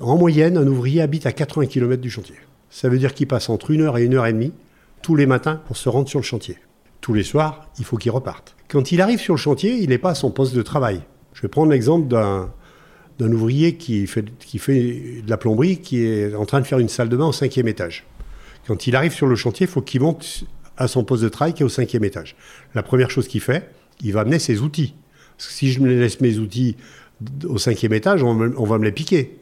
En 0.00 0.16
moyenne, 0.16 0.56
un 0.56 0.66
ouvrier 0.66 1.02
habite 1.02 1.26
à 1.26 1.32
80 1.32 1.66
km 1.66 2.00
du 2.00 2.08
chantier. 2.08 2.36
Ça 2.70 2.88
veut 2.88 2.96
dire 2.96 3.12
qu'il 3.12 3.26
passe 3.26 3.50
entre 3.50 3.72
une 3.72 3.82
heure 3.82 3.98
et 3.98 4.06
une 4.06 4.14
heure 4.14 4.24
et 4.24 4.32
demie 4.32 4.54
tous 5.02 5.16
les 5.16 5.26
matins 5.26 5.60
pour 5.66 5.76
se 5.76 5.90
rendre 5.90 6.08
sur 6.08 6.18
le 6.18 6.24
chantier. 6.24 6.56
Tous 7.02 7.12
les 7.12 7.22
soirs, 7.22 7.68
il 7.78 7.84
faut 7.84 7.98
qu'il 7.98 8.10
reparte. 8.10 8.56
Quand 8.68 8.90
il 8.90 9.02
arrive 9.02 9.20
sur 9.20 9.34
le 9.34 9.38
chantier, 9.38 9.74
il 9.82 9.90
n'est 9.90 9.98
pas 9.98 10.12
à 10.12 10.14
son 10.14 10.30
poste 10.30 10.54
de 10.54 10.62
travail. 10.62 11.02
Je 11.34 11.42
vais 11.42 11.48
prendre 11.48 11.70
l'exemple 11.70 12.08
d'un 12.08 13.32
ouvrier 13.32 13.76
qui 13.76 14.06
fait, 14.06 14.22
de 14.22 15.28
la 15.28 15.36
plomberie, 15.36 15.76
qui 15.76 16.02
est 16.02 16.34
en 16.34 16.46
train 16.46 16.62
de 16.62 16.66
faire 16.66 16.78
une 16.78 16.88
salle 16.88 17.10
de 17.10 17.18
bain 17.18 17.26
au 17.26 17.32
cinquième 17.32 17.68
étage. 17.68 18.06
Quand 18.66 18.86
il 18.86 18.96
arrive 18.96 19.12
sur 19.12 19.26
le 19.26 19.36
chantier, 19.36 19.66
il 19.66 19.70
faut 19.70 19.82
qu'il 19.82 20.00
monte 20.00 20.44
à 20.78 20.88
son 20.88 21.04
poste 21.04 21.22
de 21.22 21.28
travail 21.28 21.52
qui 21.52 21.64
est 21.64 21.66
au 21.66 21.68
cinquième 21.68 22.04
étage. 22.04 22.34
La 22.74 22.82
première 22.82 23.10
chose 23.10 23.28
qu'il 23.28 23.42
fait, 23.42 23.70
il 24.02 24.14
va 24.14 24.20
amener 24.20 24.38
ses 24.38 24.62
outils. 24.62 24.94
Parce 25.36 25.48
que 25.48 25.54
si 25.54 25.72
je 25.72 25.80
me 25.80 25.88
laisse 25.88 26.20
mes 26.20 26.38
outils 26.38 26.76
au 27.46 27.58
cinquième 27.58 27.92
étage, 27.92 28.22
on, 28.22 28.34
va 28.34 28.78
me 28.78 28.84
les 28.84 28.92
piquer. 28.92 29.38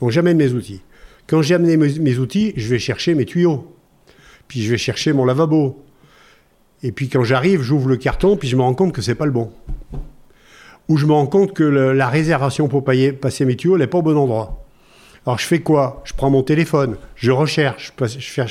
Donc 0.00 0.10
j'amène 0.10 0.36
mes 0.36 0.52
outils. 0.52 0.82
Quand 1.26 1.42
j'ai 1.42 1.54
amené 1.54 1.76
mes, 1.76 2.18
outils, 2.18 2.52
je 2.56 2.68
vais 2.68 2.78
chercher 2.78 3.14
mes 3.14 3.24
tuyaux. 3.24 3.72
Puis 4.48 4.62
je 4.62 4.70
vais 4.70 4.78
chercher 4.78 5.12
mon 5.12 5.24
lavabo. 5.24 5.82
Et 6.82 6.92
puis 6.92 7.08
quand 7.08 7.24
j'arrive, 7.24 7.62
j'ouvre 7.62 7.88
le 7.88 7.96
carton, 7.96 8.36
puis 8.36 8.48
je 8.48 8.56
me 8.56 8.62
rends 8.62 8.74
compte 8.74 8.92
que 8.92 9.00
c'est 9.00 9.14
pas 9.14 9.24
le 9.24 9.32
bon. 9.32 9.50
Ou 10.88 10.98
je 10.98 11.06
me 11.06 11.12
rends 11.12 11.26
compte 11.26 11.54
que 11.54 11.64
la 11.64 12.08
réservation 12.08 12.68
pour 12.68 12.84
passer 12.84 13.44
mes 13.46 13.56
tuyaux, 13.56 13.78
n'est 13.78 13.86
pas 13.86 13.98
au 13.98 14.02
bon 14.02 14.16
endroit. 14.16 14.64
Alors 15.24 15.38
je 15.38 15.46
fais 15.46 15.60
quoi? 15.60 16.02
Je 16.04 16.12
prends 16.12 16.28
mon 16.28 16.42
téléphone, 16.42 16.96
je 17.14 17.30
recherche, 17.30 17.94
je. 17.98 18.42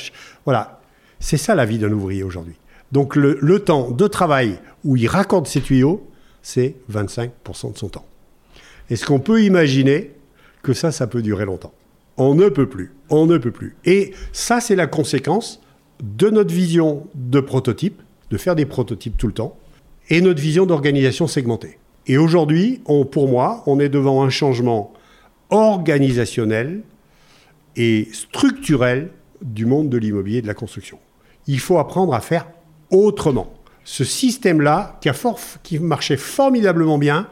Voilà. 0.44 0.80
C'est 1.20 1.36
ça 1.36 1.54
la 1.54 1.64
vie 1.64 1.78
d'un 1.78 1.92
ouvrier 1.92 2.24
aujourd'hui. 2.24 2.56
Donc 2.90 3.14
le, 3.14 3.38
le 3.40 3.60
temps 3.60 3.92
de 3.92 4.06
travail 4.08 4.58
où 4.82 4.96
il 4.96 5.06
raccorde 5.06 5.46
ses 5.46 5.60
tuyaux, 5.60 6.10
c'est 6.42 6.74
25% 6.92 7.72
de 7.72 7.78
son 7.78 7.88
temps. 7.88 8.04
Est-ce 8.90 9.06
qu'on 9.06 9.20
peut 9.20 9.42
imaginer 9.42 10.12
que 10.62 10.72
ça, 10.72 10.92
ça 10.92 11.06
peut 11.06 11.22
durer 11.22 11.44
longtemps? 11.44 11.72
On 12.16 12.34
ne 12.34 12.48
peut 12.48 12.68
plus. 12.68 12.92
On 13.10 13.26
ne 13.26 13.38
peut 13.38 13.50
plus. 13.50 13.76
Et 13.84 14.12
ça, 14.32 14.60
c'est 14.60 14.76
la 14.76 14.86
conséquence 14.86 15.60
de 16.02 16.30
notre 16.30 16.52
vision 16.52 17.06
de 17.14 17.40
prototype, 17.40 18.00
de 18.30 18.36
faire 18.36 18.54
des 18.54 18.66
prototypes 18.66 19.16
tout 19.16 19.26
le 19.26 19.32
temps, 19.32 19.56
et 20.10 20.20
notre 20.20 20.40
vision 20.40 20.66
d'organisation 20.66 21.26
segmentée. 21.26 21.78
Et 22.06 22.18
aujourd'hui, 22.18 22.82
pour 23.10 23.28
moi, 23.28 23.62
on 23.66 23.80
est 23.80 23.88
devant 23.88 24.22
un 24.22 24.30
changement 24.30 24.92
organisationnel 25.50 26.82
et 27.76 28.08
structurel 28.12 29.10
du 29.42 29.66
monde 29.66 29.88
de 29.88 29.96
l'immobilier 29.96 30.38
et 30.38 30.42
de 30.42 30.46
la 30.46 30.54
construction. 30.54 30.98
Il 31.46 31.60
faut 31.60 31.78
apprendre 31.78 32.14
à 32.14 32.20
faire 32.20 32.46
autrement. 32.90 33.54
Ce 33.84 34.04
système-là, 34.04 34.98
qui, 35.00 35.10
qui 35.62 35.78
marchait 35.78 36.16
formidablement 36.16 36.98
bien, 36.98 37.28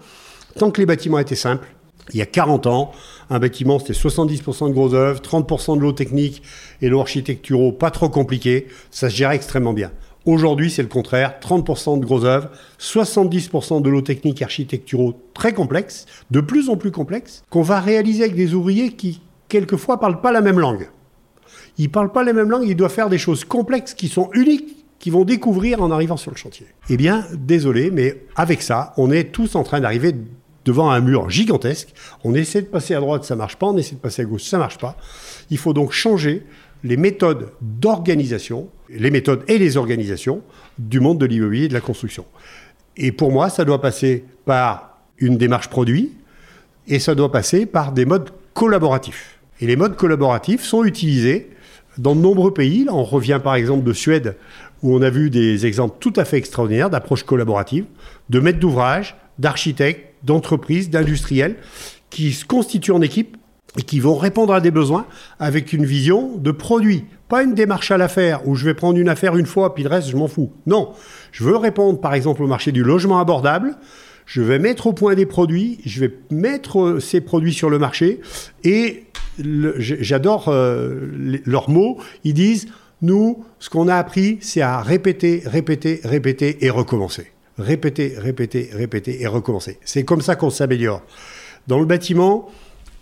tant 0.59 0.71
que 0.71 0.81
les 0.81 0.87
bâtiments 0.87 1.19
étaient 1.19 1.35
simples, 1.35 1.67
il 2.13 2.19
y 2.19 2.23
a 2.23 2.27
40 2.27 2.67
ans, 2.67 2.93
un 3.31 3.39
bâtiment, 3.39 3.79
c'était 3.79 3.93
70% 3.93 4.69
de 4.69 4.73
gros 4.73 4.95
œuvres, 4.95 5.21
30% 5.21 5.77
de 5.77 5.83
l'eau 5.83 5.93
technique 5.93 6.43
et 6.81 6.89
l'eau 6.89 7.01
architecturaux, 7.01 7.73
pas 7.73 7.91
trop 7.91 8.09
compliqué, 8.09 8.67
ça 8.91 9.09
se 9.09 9.15
gérait 9.15 9.37
extrêmement 9.37 9.73
bien. 9.73 9.93
Aujourd'hui, 10.25 10.71
c'est 10.71 10.83
le 10.83 10.89
contraire, 10.89 11.35
30% 11.41 11.99
de 11.99 12.05
gros 12.05 12.25
œuvres, 12.25 12.49
70% 12.79 13.83
de 13.83 13.91
l'eau 13.91 14.03
technique 14.03 14.41
et 14.41 14.45
architecturaux 14.45 15.15
très 15.35 15.53
complexes, 15.53 16.07
de 16.31 16.41
plus 16.41 16.69
en 16.69 16.77
plus 16.77 16.93
complexes, 16.93 17.43
qu'on 17.51 17.63
va 17.63 17.81
réaliser 17.81 18.25
avec 18.25 18.37
des 18.37 18.55
ouvriers 18.55 18.93
qui, 18.93 19.21
quelquefois, 19.49 19.99
parlent 19.99 20.21
pas 20.21 20.31
la 20.31 20.41
même 20.41 20.61
langue. 20.61 20.89
Ils 21.79 21.91
parlent 21.91 22.13
pas 22.13 22.23
la 22.23 22.33
même 22.33 22.51
langue, 22.51 22.65
ils 22.67 22.77
doivent 22.77 22.93
faire 22.93 23.09
des 23.09 23.19
choses 23.19 23.45
complexes 23.45 23.95
qui 23.95 24.09
sont 24.09 24.31
uniques, 24.35 24.85
qu'ils 25.01 25.13
vont 25.13 25.25
découvrir 25.25 25.83
en 25.83 25.91
arrivant 25.91 26.17
sur 26.17 26.31
le 26.31 26.37
chantier. 26.37 26.67
Eh 26.89 26.97
bien, 26.97 27.27
désolé, 27.33 27.91
mais 27.91 28.25
avec 28.37 28.63
ça, 28.63 28.93
on 28.99 29.11
est 29.11 29.33
tous 29.33 29.57
en 29.57 29.65
train 29.65 29.81
d'arriver 29.81 30.15
devant 30.65 30.91
un 30.91 31.01
mur 31.01 31.31
gigantesque. 31.31 31.89
On 32.25 32.35
essaie 32.35 32.63
de 32.63 32.67
passer 32.67 32.95
à 32.95 33.01
droite, 33.01 33.25
ça 33.25 33.37
marche 33.37 33.57
pas. 33.57 33.67
On 33.67 33.77
essaie 33.77 33.95
de 33.95 34.01
passer 34.01 34.23
à 34.23 34.25
gauche, 34.25 34.45
ça 34.45 34.59
marche 34.59 34.79
pas. 34.79 34.97
Il 35.51 35.59
faut 35.59 35.73
donc 35.73 35.93
changer 35.93 36.45
les 36.85 36.97
méthodes 36.97 37.51
d'organisation, 37.61 38.69
les 38.89 39.11
méthodes 39.11 39.45
et 39.49 39.59
les 39.59 39.77
organisations 39.77 40.43
du 40.79 41.01
monde 41.01 41.19
de 41.19 41.27
l'immobilier 41.27 41.65
et 41.65 41.69
de 41.69 41.75
la 41.75 41.81
construction. 41.81 42.25
Et 42.97 43.13
pour 43.13 43.33
moi, 43.33 43.49
ça 43.49 43.65
doit 43.65 43.81
passer 43.81 44.25
par 44.45 44.99
une 45.19 45.37
démarche 45.37 45.69
produit 45.69 46.13
et 46.89 46.99
ça 46.99 47.15
doit 47.15 47.31
passer 47.31 47.67
par 47.67 47.93
des 47.93 48.05
modes 48.05 48.31
collaboratifs. 48.55 49.39
Et 49.61 49.67
les 49.67 49.77
modes 49.77 49.97
collaboratifs 49.97 50.63
sont 50.63 50.85
utilisés 50.85 51.51
dans 51.99 52.17
de 52.17 52.21
nombreux 52.21 52.53
pays. 52.53 52.85
Là, 52.85 52.95
on 52.95 53.05
revient 53.05 53.41
par 53.43 53.55
exemple 53.55 53.85
de 53.85 53.93
Suède, 53.93 54.37
où 54.83 54.95
on 54.95 55.03
a 55.03 55.11
vu 55.11 55.31
des 55.31 55.67
exemples 55.67 55.97
tout 56.01 56.13
à 56.17 56.25
fait 56.25 56.37
extraordinaires 56.39 56.91
d'approches 56.91 57.23
collaboratives, 57.23 57.85
de 58.31 58.41
maîtres 58.41 58.59
d'ouvrage, 58.59 59.17
d'architectes, 59.39 60.12
d'entreprises, 60.25 60.91
d'industriels, 60.91 61.57
qui 62.11 62.33
se 62.33 62.45
constituent 62.45 62.93
en 62.93 63.01
équipe 63.01 63.37
et 63.79 63.83
qui 63.83 64.01
vont 64.01 64.17
répondre 64.17 64.53
à 64.53 64.61
des 64.61 64.71
besoins 64.71 65.07
avec 65.39 65.73
une 65.73 65.85
vision 65.85 66.37
de 66.37 66.51
produit. 66.51 67.05
Pas 67.29 67.43
une 67.43 67.55
démarche 67.55 67.91
à 67.91 67.97
l'affaire 67.97 68.47
où 68.47 68.55
je 68.55 68.67
vais 68.67 68.75
prendre 68.75 68.99
une 68.99 69.09
affaire 69.09 69.37
une 69.37 69.47
fois, 69.47 69.75
puis 69.75 69.83
le 69.83 69.89
reste, 69.89 70.09
je 70.11 70.17
m'en 70.17 70.29
fous. 70.29 70.53
Non, 70.67 70.93
je 71.33 71.45
veux 71.45 71.57
répondre 71.57 72.01
par 72.01 72.13
exemple 72.15 72.43
au 72.43 72.47
marché 72.47 72.73
du 72.73 72.83
logement 72.83 73.19
abordable. 73.19 73.77
Je 74.27 74.43
vais 74.43 74.59
mettre 74.59 74.87
au 74.87 74.93
point 74.93 75.15
des 75.15 75.27
produits, 75.27 75.79
je 75.85 76.01
vais 76.01 76.15
mettre 76.31 76.81
euh, 76.81 77.01
ces 77.01 77.21
produits 77.21 77.53
sur 77.53 77.71
le 77.71 77.79
marché 77.79 78.21
et 78.63 79.05
j'adore 79.39 80.49
euh, 80.49 81.41
leurs 81.45 81.69
mots. 81.71 81.99
Ils 82.23 82.35
disent 82.35 82.69
nous, 83.01 83.45
ce 83.59 83.69
qu'on 83.69 83.89
a 83.89 83.97
appris, 83.97 84.39
c'est 84.41 84.61
à 84.61 84.81
répéter, 84.81 85.43
répéter, 85.45 86.01
répéter 86.05 86.65
et 86.65 86.71
recommencer. 86.71 87.32
Répéter, 87.59 88.15
répéter, 88.17 88.71
répéter 88.73 89.23
et 89.23 89.27
recommencer. 89.27 89.79
C'est 89.85 90.05
comme 90.05 90.23
ça 90.23 90.37
qu'on 90.37 90.51
s'améliore. 90.51 91.03
Dans 91.69 91.79
le 91.79 91.85
bâtiment, 91.85 92.51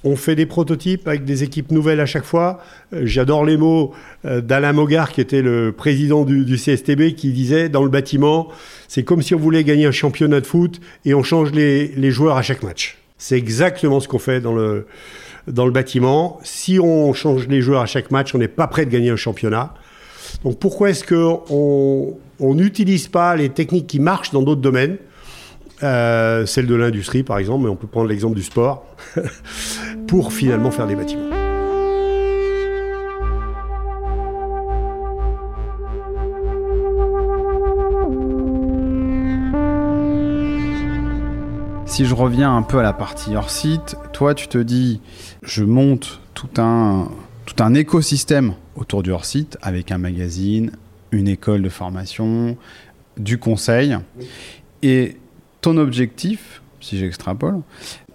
on 0.02 0.16
fait 0.16 0.34
des 0.34 0.46
prototypes 0.46 1.06
avec 1.06 1.24
des 1.24 1.42
équipes 1.42 1.70
nouvelles 1.70 2.00
à 2.00 2.06
chaque 2.06 2.24
fois. 2.24 2.60
Euh, 2.92 3.02
J'adore 3.04 3.44
les 3.44 3.56
mots 3.56 3.92
euh, 4.24 4.40
d'Alain 4.40 4.72
Mogard, 4.72 5.12
qui 5.12 5.20
était 5.20 5.42
le 5.42 5.72
président 5.72 6.24
du, 6.24 6.44
du 6.44 6.56
CSTB, 6.56 7.14
qui 7.14 7.32
disait 7.32 7.68
dans 7.68 7.82
le 7.82 7.90
bâtiment, 7.90 8.48
c'est 8.88 9.04
comme 9.04 9.22
si 9.22 9.34
on 9.34 9.38
voulait 9.38 9.64
gagner 9.64 9.86
un 9.86 9.92
championnat 9.92 10.40
de 10.40 10.46
foot 10.46 10.80
et 11.04 11.14
on 11.14 11.22
change 11.22 11.52
les, 11.52 11.88
les 11.88 12.10
joueurs 12.10 12.36
à 12.36 12.42
chaque 12.42 12.62
match. 12.62 12.98
C'est 13.18 13.36
exactement 13.36 14.00
ce 14.00 14.08
qu'on 14.08 14.18
fait 14.18 14.40
dans 14.40 14.54
le, 14.54 14.86
dans 15.46 15.66
le 15.66 15.72
bâtiment. 15.72 16.40
Si 16.42 16.80
on 16.80 17.12
change 17.12 17.48
les 17.48 17.60
joueurs 17.60 17.82
à 17.82 17.86
chaque 17.86 18.10
match, 18.10 18.34
on 18.34 18.38
n'est 18.38 18.48
pas 18.48 18.66
prêt 18.66 18.86
de 18.86 18.90
gagner 18.90 19.10
un 19.10 19.16
championnat. 19.16 19.74
Donc 20.44 20.58
pourquoi 20.58 20.90
est-ce 20.90 21.04
qu'on 21.04 22.16
on 22.40 22.54
n'utilise 22.54 23.08
pas 23.08 23.36
les 23.36 23.50
techniques 23.50 23.86
qui 23.86 24.00
marchent 24.00 24.30
dans 24.32 24.42
d'autres 24.42 24.62
domaines 24.62 24.96
euh, 25.82 26.44
celle 26.44 26.66
de 26.66 26.74
l'industrie 26.74 27.22
par 27.22 27.38
exemple, 27.38 27.64
mais 27.64 27.70
on 27.70 27.76
peut 27.76 27.86
prendre 27.86 28.08
l'exemple 28.08 28.36
du 28.36 28.42
sport, 28.42 28.84
pour 30.06 30.32
finalement 30.32 30.70
faire 30.70 30.86
des 30.86 30.94
bâtiments. 30.94 31.30
Si 41.86 42.04
je 42.04 42.14
reviens 42.14 42.54
un 42.54 42.62
peu 42.62 42.78
à 42.78 42.82
la 42.82 42.92
partie 42.92 43.34
hors 43.34 43.50
site, 43.50 43.96
toi 44.12 44.34
tu 44.34 44.48
te 44.48 44.58
dis, 44.58 45.00
je 45.42 45.64
monte 45.64 46.20
tout 46.34 46.48
un 46.58 47.08
écosystème 47.74 48.54
autour 48.76 49.02
du 49.02 49.10
hors 49.10 49.24
site 49.24 49.58
avec 49.62 49.92
un 49.92 49.98
magazine, 49.98 50.72
une 51.12 51.28
école 51.28 51.62
de 51.62 51.68
formation, 51.68 52.56
du 53.16 53.38
conseil. 53.38 53.96
Et 54.82 55.16
ton 55.60 55.76
objectif, 55.76 56.62
si 56.80 56.98
j'extrapole, 56.98 57.60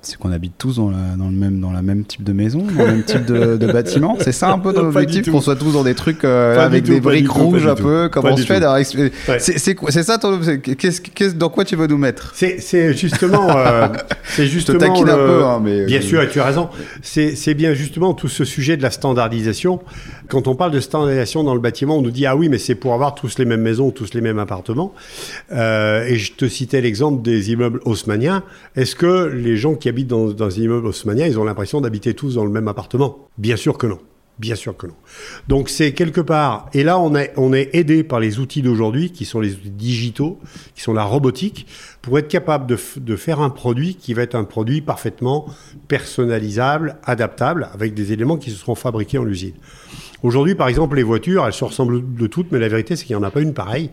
c'est 0.06 0.18
qu'on 0.18 0.32
habite 0.32 0.54
tous 0.58 0.78
dans, 0.78 0.90
la, 0.90 1.16
dans, 1.18 1.26
le 1.28 1.36
même, 1.36 1.60
dans 1.60 1.72
la 1.72 1.82
même 1.82 2.06
type 2.06 2.24
de 2.24 2.34
maison, 2.34 2.60
dans 2.60 2.84
le 2.86 2.92
même 2.92 3.04
type 3.04 3.26
de, 3.26 3.58
de 3.58 3.72
bâtiment. 3.72 4.18
C'est 4.22 4.32
ça 4.32 4.52
un 4.52 4.60
peu 4.60 4.72
du 4.74 4.80
objectif, 4.80 5.30
qu'on 5.32 5.42
soit 5.42 5.56
tous 5.56 5.74
dans 5.74 5.84
des 5.84 5.96
trucs 5.96 6.24
euh, 6.24 6.60
avec 6.60 6.84
tout, 6.86 6.92
des 6.94 7.02
briques 7.02 7.30
rouges 7.32 7.68
un 7.68 7.76
peu, 7.76 8.10
comme 8.10 8.24
expli- 8.26 9.12
Ouais. 9.28 9.40
C'est 9.40 10.04
ça 10.04 10.18
ton 10.18 10.40
qu'est-ce- 10.40 11.36
Dans 11.36 11.50
quoi 11.50 11.66
tu 11.66 11.76
veux 11.76 11.88
nous 11.88 11.98
mettre? 11.98 12.32
C'est 12.36 12.94
justement, 12.94 13.56
euh, 13.58 13.88
c'est 14.24 14.44
Je 14.46 14.50
te 14.50 14.54
justement 14.54 14.80
taquine 14.80 15.10
un 15.10 15.16
peu, 15.16 15.44
hein, 15.44 15.62
mais. 15.64 15.86
Bien 15.86 16.02
sûr, 16.02 16.22
et 16.22 16.30
tu 16.30 16.40
as 16.40 16.46
raison. 16.46 16.70
C'est 17.02 17.36
c'est 17.36 17.54
bien 17.54 17.74
justement 17.74 18.14
tout 18.14 18.28
ce 18.28 18.46
sujet 18.46 18.78
de 18.78 18.82
la 18.84 18.92
standardisation. 18.92 19.80
Quand 20.28 20.48
on 20.48 20.56
parle 20.56 20.72
de 20.72 20.80
standardisation 20.80 21.44
dans 21.44 21.54
le 21.54 21.60
bâtiment, 21.62 21.98
on 21.98 22.02
nous 22.02 22.12
dit 22.12 22.26
ah 22.26 22.36
oui, 22.36 22.50
mais 22.50 22.58
c'est 22.58 22.76
pour 22.76 22.94
avoir 22.94 23.16
tous 23.16 23.38
les 23.38 23.46
mêmes 23.46 23.62
maisons, 23.62 23.92
tous 23.92 24.14
les 24.14 24.22
mêmes 24.22 24.40
appartements. 24.40 24.94
Euh, 25.52 26.06
et 26.06 26.18
je 26.18 26.34
te 26.34 26.48
citais 26.48 26.82
l'exemple 26.82 27.22
des 27.22 27.52
immeubles 27.52 27.80
haussmanniens. 27.86 28.44
Est-ce 28.76 28.96
que 28.96 29.32
les 29.34 29.58
gens 29.58 29.76
qui 29.76 29.90
habitent 29.90 29.95
dans, 30.04 30.44
un 30.44 30.50
immeuble 30.50 30.88
haussmannien, 30.88 31.26
ils 31.28 31.40
ont 31.40 31.44
l'impression 31.44 31.82
d'habiter 31.82 32.14
tous 32.14 32.36
dans 32.36 32.46
le 32.46 32.52
même 32.52 32.68
appartement 32.68 33.28
Bien 33.38 33.56
sûr 33.56 33.78
que 33.78 33.88
non. 33.88 34.00
Bien 34.38 34.56
sûr 34.56 34.76
que 34.76 34.86
non. 34.86 34.96
Donc 35.48 35.70
c'est 35.70 35.94
quelque 35.94 36.20
part, 36.20 36.70
et 36.74 36.84
là 36.84 37.00
on 37.00 37.14
est, 37.54 37.70
aidé 37.74 38.04
par 38.04 38.20
les 38.20 38.40
outils 38.40 38.62
d'aujourd'hui, 38.62 39.12
qui 39.12 39.24
sont 39.24 39.40
les 39.40 39.54
outils 39.54 39.70
digitaux, 39.70 40.40
qui 40.76 40.82
sont 40.82 40.92
la 40.92 41.06
robotique, 41.06 41.68
pour 42.02 42.20
être 42.20 42.28
capable 42.28 42.68
de, 42.68 42.78
de 42.98 43.16
faire 43.16 43.40
un 43.40 43.50
produit 43.50 43.96
qui 43.96 44.14
va 44.14 44.24
être 44.24 44.36
un 44.36 44.44
produit 44.44 44.82
parfaitement 44.82 45.46
personnalisable, 45.88 46.98
adaptable, 47.06 47.70
avec 47.74 47.94
des 47.94 48.12
éléments 48.12 48.36
qui 48.36 48.52
se 48.52 48.58
seront 48.58 48.76
fabriqués 48.76 49.18
en 49.18 49.26
usine. 49.26 49.54
Aujourd'hui, 50.26 50.56
par 50.56 50.70
exemple, 50.70 50.96
les 50.96 51.04
voitures, 51.04 51.46
elles 51.46 51.54
se 51.54 51.64
ressemblent 51.64 52.02
de 52.16 52.26
toutes, 52.26 52.52
mais 52.52 52.58
la 52.58 52.68
vérité, 52.68 52.96
c'est 52.96 53.06
qu'il 53.06 53.16
n'y 53.16 53.22
en 53.22 53.28
a 53.28 53.30
pas 53.30 53.42
une 53.42 53.54
pareille. 53.54 53.92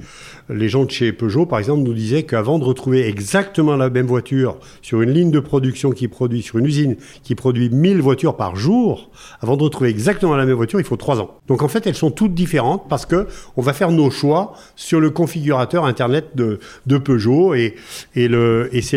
Les 0.48 0.70
gens 0.70 0.86
de 0.86 0.90
chez 0.90 1.12
Peugeot, 1.12 1.44
par 1.44 1.58
exemple, 1.58 1.82
nous 1.82 1.92
disaient 1.92 2.22
qu'avant 2.22 2.58
de 2.58 2.64
retrouver 2.64 3.06
exactement 3.06 3.76
la 3.76 3.90
même 3.90 4.06
voiture 4.06 4.56
sur 4.80 5.02
une 5.02 5.10
ligne 5.10 5.30
de 5.30 5.40
production 5.40 5.90
qui 5.90 6.08
produit, 6.08 6.40
sur 6.40 6.56
une 6.56 6.64
usine 6.64 6.96
qui 7.22 7.34
produit 7.34 7.68
1000 7.68 8.00
voitures 8.00 8.34
par 8.34 8.56
jour, 8.56 9.10
avant 9.42 9.58
de 9.58 9.62
retrouver 9.62 9.90
exactement 9.90 10.34
la 10.34 10.46
même 10.46 10.54
voiture, 10.54 10.80
il 10.80 10.86
faut 10.86 10.96
trois 10.96 11.20
ans. 11.20 11.36
Donc 11.48 11.60
en 11.60 11.68
fait, 11.68 11.86
elles 11.86 11.94
sont 11.94 12.10
toutes 12.10 12.32
différentes 12.32 12.88
parce 12.88 13.04
que 13.04 13.26
on 13.58 13.60
va 13.60 13.74
faire 13.74 13.90
nos 13.90 14.10
choix 14.10 14.54
sur 14.74 15.00
le 15.00 15.10
configurateur 15.10 15.84
Internet 15.84 16.34
de, 16.34 16.58
Peugeot 16.96 17.52
et 17.52 17.74
c'est 18.14 18.28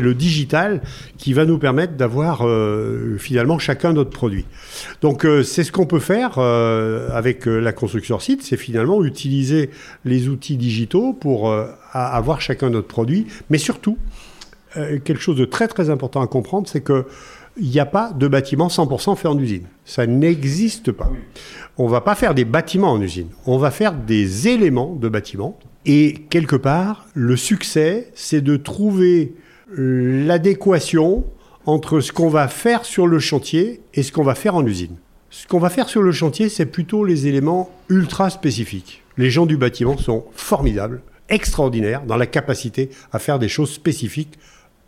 le 0.02 0.14
digital 0.14 0.82
qui 1.18 1.34
va 1.34 1.46
nous 1.46 1.58
permettre 1.58 1.94
d'avoir 1.94 2.48
euh, 2.48 3.18
finalement 3.18 3.60
chacun 3.60 3.94
notre 3.94 4.12
produit. 4.12 4.46
Donc 5.02 5.26
euh, 5.26 5.44
c'est 5.44 5.64
ce 5.64 5.72
qu'on 5.72 5.88
peut 5.88 6.00
faire 6.00 6.36
euh, 6.38 7.10
avec 7.14 7.25
euh, 7.48 7.60
la 7.60 7.74
construction 7.74 8.20
site, 8.20 8.44
c'est 8.44 8.58
finalement 8.58 9.04
utiliser 9.04 9.70
les 10.04 10.28
outils 10.28 10.58
digitaux 10.58 11.14
pour 11.14 11.50
euh, 11.50 11.68
avoir 11.94 12.42
chacun 12.42 12.70
notre 12.70 12.88
produit, 12.88 13.28
mais 13.50 13.58
surtout 13.58 13.98
euh, 14.78 15.00
quelque 15.00 15.22
chose 15.22 15.38
de 15.38 15.46
très 15.46 15.68
très 15.68 15.90
important 15.90 16.22
à 16.22 16.28
comprendre, 16.28 16.68
c'est 16.68 16.82
que 16.82 17.06
il 17.58 17.70
n'y 17.70 17.80
a 17.80 17.86
pas 17.86 18.12
de 18.12 18.28
bâtiment 18.28 18.68
100% 18.68 19.16
fait 19.16 19.30
en 19.30 19.40
usine. 19.40 19.64
Ça 19.86 20.06
n'existe 20.06 20.92
pas. 20.92 21.10
On 21.78 21.88
va 21.88 22.02
pas 22.02 22.14
faire 22.14 22.36
des 22.36 22.44
bâtiments 22.44 22.92
en 22.92 23.02
usine. 23.02 23.30
On 23.46 23.58
va 23.58 23.72
faire 23.72 23.94
des 23.94 24.50
éléments 24.50 24.94
de 24.94 25.08
bâtiments. 25.08 25.58
Et 25.86 26.26
quelque 26.30 26.58
part, 26.58 27.06
le 27.14 27.38
succès, 27.38 28.12
c'est 28.14 28.42
de 28.42 28.58
trouver 28.58 29.36
l'adéquation 29.70 31.24
entre 31.66 32.02
ce 32.02 32.12
qu'on 32.12 32.28
va 32.28 32.50
faire 32.50 32.84
sur 32.84 33.08
le 33.08 33.20
chantier 33.20 33.82
et 33.94 34.04
ce 34.04 34.12
qu'on 34.12 34.24
va 34.24 34.36
faire 34.36 34.56
en 34.56 34.66
usine. 34.66 34.98
Ce 35.38 35.48
qu'on 35.48 35.60
va 35.60 35.70
faire 35.70 35.90
sur 35.90 36.02
le 36.02 36.14
chantier, 36.14 36.48
c'est 36.48 36.66
plutôt 36.66 37.04
les 37.04 37.28
éléments 37.28 37.70
ultra 37.90 38.30
spécifiques. 38.30 39.04
Les 39.18 39.30
gens 39.30 39.46
du 39.46 39.58
bâtiment 39.58 39.98
sont 39.98 40.24
formidables, 40.34 41.02
extraordinaires 41.28 42.06
dans 42.06 42.16
la 42.16 42.26
capacité 42.26 42.90
à 43.12 43.20
faire 43.20 43.38
des 43.38 43.50
choses 43.50 43.70
spécifiques 43.70 44.40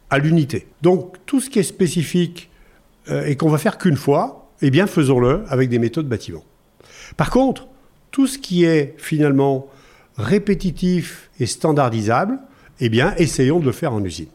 à 0.09 0.19
l'unité. 0.19 0.67
Donc 0.81 1.17
tout 1.25 1.41
ce 1.41 1.49
qui 1.49 1.59
est 1.59 1.63
spécifique 1.63 2.49
euh, 3.09 3.25
et 3.25 3.35
qu'on 3.35 3.49
va 3.49 3.57
faire 3.57 3.77
qu'une 3.77 3.97
fois, 3.97 4.49
eh 4.61 4.71
bien 4.71 4.87
faisons-le 4.87 5.43
avec 5.49 5.67
des 5.67 5.79
méthodes 5.79 6.07
bâtiment. 6.07 6.45
Par 7.17 7.29
contre, 7.29 7.67
tout 8.11 8.25
ce 8.25 8.37
qui 8.37 8.63
est 8.63 8.95
finalement 8.97 9.67
répétitif 10.15 11.29
et 11.41 11.45
standardisable, 11.45 12.39
eh 12.79 12.87
bien 12.87 13.13
essayons 13.17 13.59
de 13.59 13.65
le 13.65 13.73
faire 13.73 13.91
en 13.91 14.01
usine. 14.01 14.29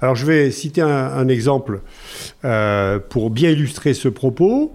Alors 0.00 0.14
je 0.14 0.26
vais 0.26 0.50
citer 0.50 0.82
un, 0.82 1.28
exemple 1.28 1.80
euh, 2.44 2.98
pour 2.98 3.30
bien 3.30 3.50
illustrer 3.50 3.94
ce 3.94 4.08
propos. 4.08 4.74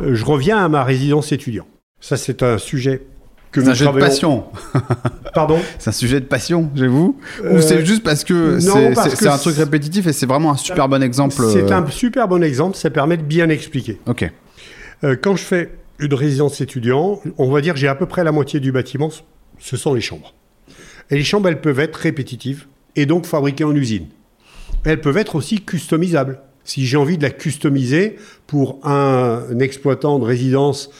Euh, 0.00 0.14
je 0.14 0.24
reviens 0.24 0.58
à 0.58 0.68
ma 0.68 0.84
résidence 0.84 1.32
étudiant. 1.32 1.66
Ça 2.00 2.16
c'est 2.16 2.42
un 2.42 2.58
sujet 2.58 3.02
c'est 3.54 3.68
un 3.68 3.74
sujet 3.74 3.92
de 3.92 3.98
passion. 3.98 4.44
Pardon? 5.34 5.58
C'est 5.78 5.90
un 5.90 5.92
sujet 5.92 6.20
de 6.20 6.26
passion, 6.26 6.70
j'ai 6.76 6.86
vous? 6.86 7.18
Ou 7.42 7.60
c'est 7.60 7.78
euh, 7.78 7.84
juste 7.84 8.04
parce 8.04 8.22
que 8.22 8.60
c'est 8.60 9.26
un 9.26 9.38
truc 9.38 9.56
répétitif 9.56 10.06
et 10.06 10.12
c'est 10.12 10.26
vraiment 10.26 10.52
un 10.52 10.56
super 10.56 10.88
bon 10.88 11.02
exemple 11.02 11.34
C'est 11.52 11.72
un 11.72 11.84
super 11.88 12.28
bon 12.28 12.44
exemple, 12.44 12.76
ça 12.76 12.90
permet 12.90 13.16
de 13.16 13.22
bien 13.22 13.48
expliquer. 13.48 13.98
Ok. 14.06 14.30
Euh, 15.02 15.16
quand 15.20 15.34
je 15.34 15.42
fais 15.42 15.70
une 15.98 16.14
résidence 16.14 16.60
étudiant, 16.60 17.20
on 17.38 17.50
va 17.50 17.60
dire 17.60 17.74
j'ai 17.76 17.88
à 17.88 17.94
peu 17.94 18.06
près 18.06 18.22
la 18.22 18.32
moitié 18.32 18.60
du 18.60 18.70
bâtiment, 18.70 19.10
ce 19.58 19.76
sont 19.76 19.94
les 19.94 20.00
chambres. 20.00 20.34
Et 21.10 21.16
les 21.16 21.24
chambres, 21.24 21.48
elles 21.48 21.60
peuvent 21.60 21.80
être 21.80 21.96
répétitives 21.96 22.66
et 22.94 23.04
donc 23.04 23.26
fabriquées 23.26 23.64
en 23.64 23.74
usine. 23.74 24.06
Elles 24.84 25.00
peuvent 25.00 25.18
être 25.18 25.36
aussi 25.36 25.60
customisables. 25.60 26.40
Si 26.64 26.86
j'ai 26.86 26.96
envie 26.96 27.18
de 27.18 27.22
la 27.22 27.30
customiser 27.30 28.16
pour 28.46 28.78
un 28.84 29.58
exploitant 29.58 30.18
de 30.18 30.24
résidence 30.24 30.90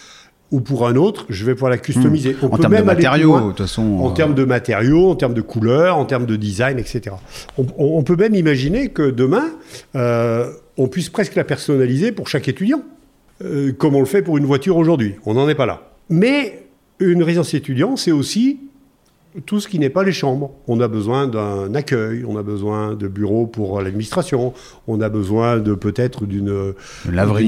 ou 0.51 0.61
pour 0.61 0.87
un 0.89 0.97
autre, 0.97 1.27
je 1.29 1.45
vais 1.45 1.55
pouvoir 1.55 1.71
la 1.71 1.79
customiser. 1.79 2.37
Hmm. 2.43 2.47
en 2.53 2.59
termes 2.59 2.77
de 2.77 2.83
matériaux, 2.83 3.41
de 3.41 3.47
toute 3.49 3.59
façon. 3.59 3.99
En 4.01 4.11
termes 4.11 4.35
de 4.35 4.45
matériaux, 4.45 5.11
en 5.11 5.15
termes 5.15 5.35
de 5.35 5.43
couleurs, 5.43 5.97
en 5.97 6.05
termes 6.05 6.27
de 6.27 6.37
design, 6.37 6.79
etc. 6.79 7.15
On, 7.57 8.03
peut 8.03 8.17
même 8.17 8.35
imaginer 8.35 8.89
que 8.89 9.11
demain, 9.11 9.51
euh, 9.95 10.51
on 10.77 10.89
puisse 10.89 11.09
presque 11.09 11.37
la 11.37 11.45
personnaliser 11.45 12.11
pour 12.11 12.27
chaque 12.27 12.49
étudiant, 12.49 12.83
euh, 13.45 13.73
comme 13.73 13.95
on 13.95 14.01
le 14.01 14.07
fait 14.07 14.23
pour 14.23 14.39
une 14.39 14.47
voiture 14.47 14.77
aujourd'hui. 14.77 15.15
On 15.25 15.35
n'en 15.35 15.49
est 15.49 15.55
pas 15.55 15.67
là. 15.67 15.93
Mais 16.09 16.67
une 16.99 17.23
résidence 17.23 17.55
étudiant, 17.55 17.97
c'est 17.97 18.13
aussi 18.13 18.59
tout 19.47 19.61
ce 19.61 19.69
qui 19.69 19.79
n'est 19.79 19.91
pas 19.91 20.03
les 20.03 20.13
chambres. 20.13 20.53
On 20.67 20.81
a 20.81 20.89
besoin 20.89 21.29
d'un 21.29 21.75
accueil, 21.75 22.25
on 22.27 22.37
a 22.37 22.43
besoin 22.43 22.95
de 22.95 23.07
bureaux 23.07 23.47
pour 23.47 23.81
l'administration, 23.81 24.53
on 24.89 25.01
a 25.01 25.09
besoin 25.09 25.59
de 25.59 25.75
peut-être 25.75 26.27
d'une 26.27 26.75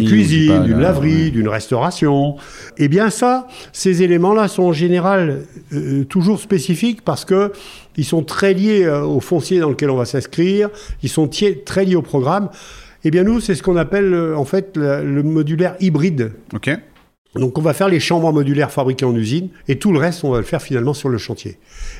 cuisine, 0.07 0.62
d'une 0.62 0.80
laverie, 0.80 1.30
d'une 1.30 1.49
restauration. 1.49 2.37
Eh 2.78 2.89
bien 2.89 3.11
ça, 3.11 3.49
ces 3.72 4.03
éléments-là 4.03 4.49
sont 4.49 4.64
en 4.64 4.72
général 4.72 5.43
euh, 5.72 6.05
toujours 6.05 6.39
spécifiques 6.39 7.03
parce 7.03 7.24
que 7.24 7.53
ils 7.97 8.05
sont 8.05 8.22
très 8.22 8.55
liés 8.55 8.85
euh, 8.85 9.03
au 9.03 9.20
foncier 9.20 9.59
dans 9.59 9.68
lequel 9.68 9.91
on 9.91 9.97
va 9.97 10.05
s'inscrire, 10.05 10.70
ils 11.03 11.09
sont 11.09 11.28
très 11.64 11.85
liés 11.85 11.97
au 11.97 12.03
programme. 12.03 12.49
Eh 13.05 13.11
bien 13.11 13.24
nous, 13.24 13.41
c'est 13.41 13.57
ce 13.57 13.62
qu'on 13.62 13.76
appelle 13.76 14.14
euh, 14.14 14.37
en 14.37 14.45
fait 14.45 14.76
le, 14.76 15.05
le 15.05 15.22
modulaire 15.24 15.74
hybride. 15.80 16.33
OK. 16.55 16.70
Donc 17.35 17.57
on 17.59 17.62
va 17.62 17.72
faire 17.72 17.89
les 17.89 18.01
chambres 18.01 18.33
modulaires 18.33 18.70
fabriquées 18.70 19.05
en 19.05 19.14
usine 19.14 19.49
et 19.68 19.78
tout 19.78 19.93
le 19.93 19.99
reste, 19.99 20.24
on 20.24 20.30
va 20.30 20.39
le 20.39 20.45
faire 20.45 20.61
finalement 20.61 20.95
sur 20.95 21.09
le 21.09 21.18
chantier. 21.18 21.59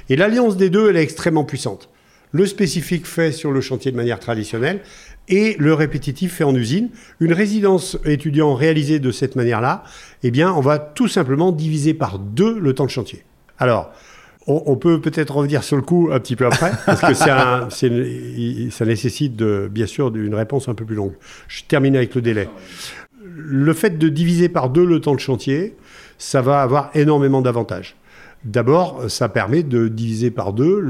Et 0.09 0.17
l'alliance 0.17 0.57
des 0.57 0.71
deux, 0.71 0.91
elle 0.91 0.97
est 0.97 1.03
extrêmement 1.03 1.45
puissante. 1.45 1.89
Le 2.33 2.47
spécifique 2.47 3.07
fait 3.07 3.31
sur 3.31 3.51
le 3.51 3.61
chantier 3.61 3.93
de 3.93 3.97
manière 3.97 4.19
traditionnelle 4.19 4.81
et 5.29 5.55
le 5.59 5.75
répétitif 5.75 6.35
fait 6.35 6.45
en 6.45 6.55
usine. 6.55 6.89
Une 7.21 7.33
résidence 7.33 7.99
étudiant 8.05 8.55
réalisée 8.55 9.01
de 9.01 9.11
cette 9.11 9.37
manière-là, 9.37 9.85
eh 10.23 10.31
bien, 10.31 10.53
on 10.53 10.61
va 10.61 10.79
tout 10.79 11.09
simplement 11.09 11.53
diviser 11.53 11.93
par 11.93 12.19
deux 12.19 12.59
le 12.59 12.75
temps 12.75 12.87
de 12.87 12.91
chantier. 12.91 13.23
Alors, 13.59 13.93
on, 14.49 14.75
peut 14.77 15.01
peut-être 15.01 15.37
revenir 15.37 15.63
sur 15.63 15.77
le 15.77 15.83
coup 15.83 16.09
un 16.13 16.19
petit 16.19 16.35
peu 16.35 16.47
après, 16.47 16.73
parce 16.85 17.01
que 17.01 17.15
ça 18.71 18.85
nécessite 18.85 19.37
de, 19.37 19.69
bien 19.71 19.87
sûr 19.87 20.15
une 20.17 20.35
réponse 20.35 20.69
un 20.69 20.75
peu 20.75 20.85
plus 20.85 20.97
longue. 20.97 21.13
Je 21.47 21.63
termine 21.63 21.95
avec 21.95 22.15
le 22.15 22.23
délai 22.23 22.49
le 23.35 23.73
fait 23.73 23.99
de 23.99 24.09
diviser 24.09 24.49
par 24.49 24.71
deux 24.71 24.85
le 24.85 25.01
temps 25.01 25.15
de 25.15 25.21
chantier, 25.21 25.77
ça 26.19 26.43
va 26.43 26.63
avoir 26.63 26.91
énormément 26.95 27.43
d'avantages. 27.43 27.97
D'abord, 28.45 29.05
ça 29.09 29.29
permet 29.29 29.63
de 29.63 29.89
diviser 29.89 30.31
par 30.31 30.53
deux 30.53 30.81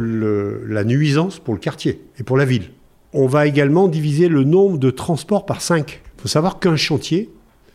la 0.67 0.85
nuisance 0.85 1.39
pour 1.39 1.55
le 1.55 1.61
quartier 1.61 2.01
et 2.19 2.23
pour 2.23 2.37
la 2.37 2.45
ville. 2.45 2.71
On 3.13 3.27
va 3.27 3.47
également 3.47 3.89
diviser 3.89 4.29
le 4.29 4.43
nombre 4.43 4.79
de 4.79 4.91
transports 4.91 5.45
par 5.45 5.61
cinq. 5.61 6.01
Il 6.17 6.23
faut 6.23 6.29
savoir 6.29 6.61
qu'un 6.61 6.77
chantier, 6.77 7.31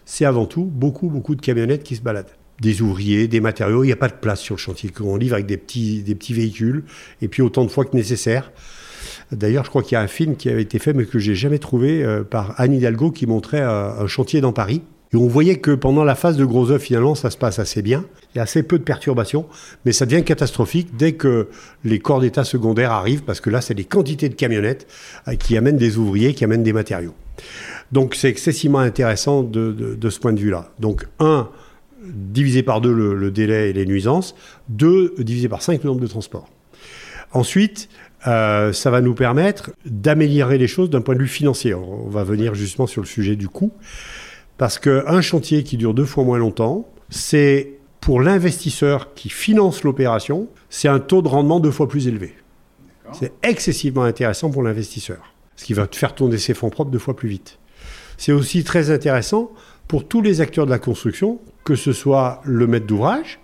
c'est 0.05 0.26
avant 0.26 0.45
tout 0.45 0.63
beaucoup, 0.63 1.09
beaucoup 1.09 1.36
de 1.36 1.41
camionnettes 1.41 1.84
qui 1.84 1.95
se 1.95 2.01
baladent. 2.01 2.32
Des 2.59 2.82
ouvriers, 2.82 3.28
des 3.28 3.39
matériaux, 3.39 3.84
il 3.84 3.88
n'y 3.88 3.93
a 3.93 3.97
pas 3.97 4.07
de 4.07 4.15
place 4.15 4.39
sur 4.39 4.55
le 4.55 4.59
chantier. 4.59 4.89
On 4.99 5.15
livre 5.15 5.36
avec 5.36 5.45
des 5.45 5.57
petits, 5.57 6.01
des 6.01 6.15
petits 6.15 6.34
véhicules, 6.34 6.86
et 7.22 7.28
puis 7.28 7.43
autant 7.43 7.63
de 7.63 7.70
fois 7.70 7.86
que 7.86 7.95
nécessaire. 7.95 8.51
D'ailleurs, 9.32 9.66
je 9.66 9.70
crois 9.70 9.84
qu'il 9.84 9.93
y 9.93 9.95
a 9.95 10.02
un 10.02 10.08
film 10.08 10.36
qui 10.36 10.50
avait 10.50 10.62
été 10.62 10.80
fait, 10.80 10.93
mais 10.93 11.06
que 11.06 11.20
j'ai 11.20 11.36
jamais 11.36 11.60
trouvé, 11.60 12.04
euh, 12.04 12.24
par 12.24 12.54
Anne 12.58 12.74
Hidalgo, 12.74 13.12
qui 13.12 13.26
montrait 13.28 13.62
un, 13.62 14.08
chantier 14.08 14.41
dans 14.41 14.54
Paris. 14.54 14.82
Et 15.14 15.16
on 15.16 15.28
voyait 15.28 15.58
que 15.58 15.72
pendant 15.72 16.04
la 16.04 16.16
phase 16.16 16.36
de 16.36 16.43
gros 16.43 16.70
œuvre, 16.70 16.84
finalement, 16.84 17.16
ça 17.16 17.30
se 17.30 17.38
passe 17.38 17.60
assez 17.60 17.82
bien. 17.82 18.04
Il 18.34 18.38
y 18.38 18.39
a 18.39 18.43
assez 18.43 18.62
peu 18.62 18.78
de 18.78 18.84
perturbations, 18.84 19.45
mais 19.86 19.93
ça 19.93 20.06
devient 20.06 20.24
catastrophique 20.24 20.98
dès 20.98 21.14
que 21.14 21.48
les 21.86 22.00
corps 22.00 22.20
d'État 22.20 22.43
secondaires 22.43 22.91
arrivent, 22.91 23.24
parce 23.24 23.39
que 23.39 23.50
là, 23.50 23.62
c'est 23.62 23.74
des 23.74 23.86
quantités 23.86 24.28
de 24.28 24.36
camionnettes 24.36 24.88
euh, 25.28 25.36
qui 25.36 25.56
amènent 25.56 25.78
des 25.78 25.98
ouvriers, 25.98 26.34
qui 26.34 26.43
amènent 26.43 26.64
des 26.64 26.74
matériaux. 26.74 27.14
Donc, 27.91 28.16
c'est 28.16 28.30
excessivement 28.30 28.80
intéressant 28.80 29.43
de, 29.43 29.98
ce 30.10 30.20
point 30.20 30.34
de 30.34 30.39
vue-là. 30.39 30.72
Donc, 30.80 31.08
un, 31.20 31.50
diviser 32.04 32.64
par 32.64 32.82
deux 32.82 32.93
le, 32.93 33.32
délai 33.32 33.70
et 33.70 33.74
les 33.74 33.86
nuisances. 33.86 34.36
Deux, 34.70 35.14
diviser 35.18 35.50
par 35.50 35.62
cinq 35.62 35.84
le 35.84 35.89
nombre 35.89 36.02
de 36.02 36.08
transports. 36.08 36.50
Ensuite, 37.32 37.89
euh, 38.28 38.73
ça 38.73 38.91
va 38.91 39.01
nous 39.01 39.13
permettre 39.15 39.71
d'améliorer 39.86 40.57
les 40.57 40.67
choses 40.67 40.89
d'un 40.89 41.01
point 41.01 41.15
de 41.15 41.21
vue 41.21 41.28
financier. 41.28 41.73
On 41.73 42.09
va 42.09 42.23
venir 42.23 42.53
justement 42.53 42.88
sur 42.88 43.01
le 43.01 43.07
sujet 43.07 43.36
du 43.36 43.47
coût. 43.47 43.71
Parce 44.57 44.80
qu'un 44.80 45.21
chantier 45.21 45.63
qui 45.63 45.78
dure 45.78 45.93
deux 45.93 46.05
fois 46.05 46.23
moins 46.23 46.39
longtemps, 46.39 46.89
c'est 47.09 47.78
pour 48.01 48.21
l'investisseur 48.21 49.13
qui 49.13 49.30
finance 49.30 49.84
l'opération, 49.84 50.47
c'est 50.69 50.88
un 50.88 50.99
taux 50.99 51.21
de 51.21 51.28
rendement 51.28 51.59
deux 51.59 51.71
fois 51.71 51.88
plus 51.88 52.07
élevé. 52.07 52.36
C'est 53.13 53.32
excessivement 53.41 54.03
intéressant 54.03 54.49
pour 54.49 54.63
l'investisseur, 54.63 55.34
ce 55.55 55.63
qui 55.63 55.73
va 55.73 55.88
te 55.88 55.95
faire 55.95 56.13
tourner 56.13 56.38
ses 56.38 56.53
fonds 56.53 56.69
propres 56.69 56.91
deux 56.91 56.99
fois 56.99 57.15
plus 57.15 57.30
vite. 57.30 57.57
C'est 58.17 58.34
aussi 58.34 58.65
très 58.65 58.91
intéressant 58.91 59.51
pour 59.88 60.05
tous 60.05 60.21
les 60.21 60.41
acteurs 60.41 60.65
de 60.65 60.71
la 60.71 60.80
construction, 60.80 61.39
que 61.63 61.75
ce 61.75 61.93
soit 61.93 62.41
le 62.43 62.67
maître 62.67 62.86
d'ouvrage, 62.86 63.39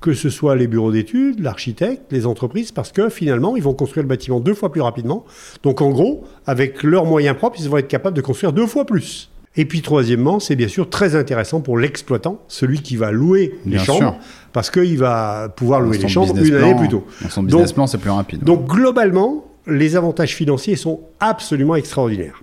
que 0.00 0.12
ce 0.12 0.30
soit 0.30 0.56
les 0.56 0.66
bureaux 0.66 0.92
d'études, 0.92 1.40
l'architecte, 1.40 2.10
les 2.10 2.26
entreprises, 2.26 2.72
parce 2.72 2.92
que 2.92 3.08
finalement, 3.08 3.56
ils 3.56 3.62
vont 3.62 3.74
construire 3.74 4.04
le 4.04 4.08
bâtiment 4.08 4.40
deux 4.40 4.54
fois 4.54 4.70
plus 4.70 4.80
rapidement. 4.80 5.24
Donc 5.62 5.80
en 5.80 5.90
gros, 5.90 6.24
avec 6.46 6.82
leurs 6.82 7.04
moyens 7.04 7.36
propres, 7.36 7.58
ils 7.60 7.68
vont 7.68 7.78
être 7.78 7.88
capables 7.88 8.16
de 8.16 8.22
construire 8.22 8.52
deux 8.52 8.66
fois 8.66 8.84
plus. 8.84 9.30
Et 9.56 9.64
puis 9.64 9.82
troisièmement, 9.82 10.38
c'est 10.38 10.54
bien 10.54 10.68
sûr 10.68 10.88
très 10.88 11.16
intéressant 11.16 11.60
pour 11.60 11.78
l'exploitant, 11.78 12.40
celui 12.46 12.80
qui 12.80 12.96
va 12.96 13.10
louer 13.10 13.58
les 13.66 13.78
chambres, 13.78 14.16
parce 14.52 14.70
qu'il 14.70 14.98
va 14.98 15.48
pouvoir 15.48 15.80
louer 15.80 15.98
les 15.98 16.08
chambres 16.08 16.36
une 16.36 16.54
année 16.54 16.76
plus 16.76 16.88
tôt. 16.88 17.04
Dans 17.22 17.28
son 17.28 17.42
business 17.42 17.72
plan, 17.72 17.86
c'est 17.86 17.98
plus 17.98 18.10
rapide. 18.10 18.44
Donc 18.44 18.66
globalement, 18.66 19.46
les 19.66 19.96
avantages 19.96 20.34
financiers 20.34 20.76
sont 20.76 21.00
absolument 21.18 21.74
extraordinaires. 21.74 22.42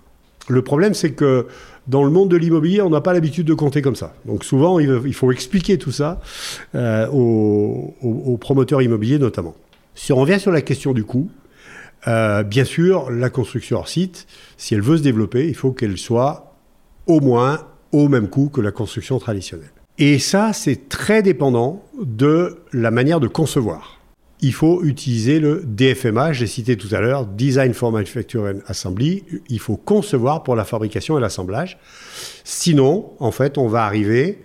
Le 0.49 0.61
problème, 0.61 0.93
c'est 0.93 1.11
que 1.11 1.47
dans 1.87 2.03
le 2.03 2.09
monde 2.09 2.29
de 2.29 2.37
l'immobilier, 2.37 2.81
on 2.81 2.89
n'a 2.89 3.01
pas 3.01 3.13
l'habitude 3.13 3.45
de 3.45 3.53
compter 3.53 3.81
comme 3.81 3.95
ça. 3.95 4.15
Donc 4.25 4.43
souvent, 4.43 4.79
il 4.79 5.13
faut 5.13 5.31
expliquer 5.31 5.77
tout 5.77 5.91
ça 5.91 6.19
euh, 6.73 7.07
aux, 7.09 8.37
promoteurs 8.39 8.81
immobiliers 8.81 9.19
notamment. 9.19 9.55
Si 9.93 10.11
on 10.11 10.17
revient 10.17 10.39
sur 10.39 10.51
la 10.51 10.61
question 10.61 10.93
du 10.93 11.03
coût, 11.03 11.29
euh, 12.07 12.43
bien 12.43 12.65
sûr, 12.65 13.09
la 13.11 13.29
construction 13.29 13.77
hors 13.77 13.87
site, 13.87 14.27
si 14.57 14.73
elle 14.73 14.81
veut 14.81 14.97
se 14.97 15.03
développer, 15.03 15.47
il 15.47 15.55
faut 15.55 15.71
qu'elle 15.71 15.97
soit 15.97 16.55
au 17.07 17.19
moins 17.19 17.67
au 17.91 18.09
même 18.09 18.27
coût 18.27 18.49
que 18.49 18.61
la 18.61 18.71
construction 18.71 19.19
traditionnelle. 19.19 19.71
Et 19.97 20.19
ça, 20.19 20.51
c'est 20.51 20.89
très 20.89 21.23
dépendant 21.23 21.83
de 22.01 22.57
la 22.73 22.91
manière 22.91 23.19
de 23.19 23.27
concevoir 23.27 23.94
il 24.41 24.53
faut 24.53 24.83
utiliser 24.83 25.39
le 25.39 25.63
DFMA, 25.65 26.33
j'ai 26.33 26.47
cité 26.47 26.77
tout 26.77 26.89
à 26.91 26.99
l'heure, 26.99 27.25
Design 27.25 27.73
for 27.73 27.91
Manufacture 27.91 28.43
and 28.43 28.59
Assembly. 28.67 29.23
Il 29.49 29.59
faut 29.59 29.77
concevoir 29.77 30.43
pour 30.43 30.55
la 30.55 30.65
fabrication 30.65 31.17
et 31.17 31.21
l'assemblage. 31.21 31.77
Sinon, 32.43 33.13
en 33.19 33.31
fait, 33.31 33.57
on 33.57 33.67
va 33.67 33.85
arriver 33.85 34.39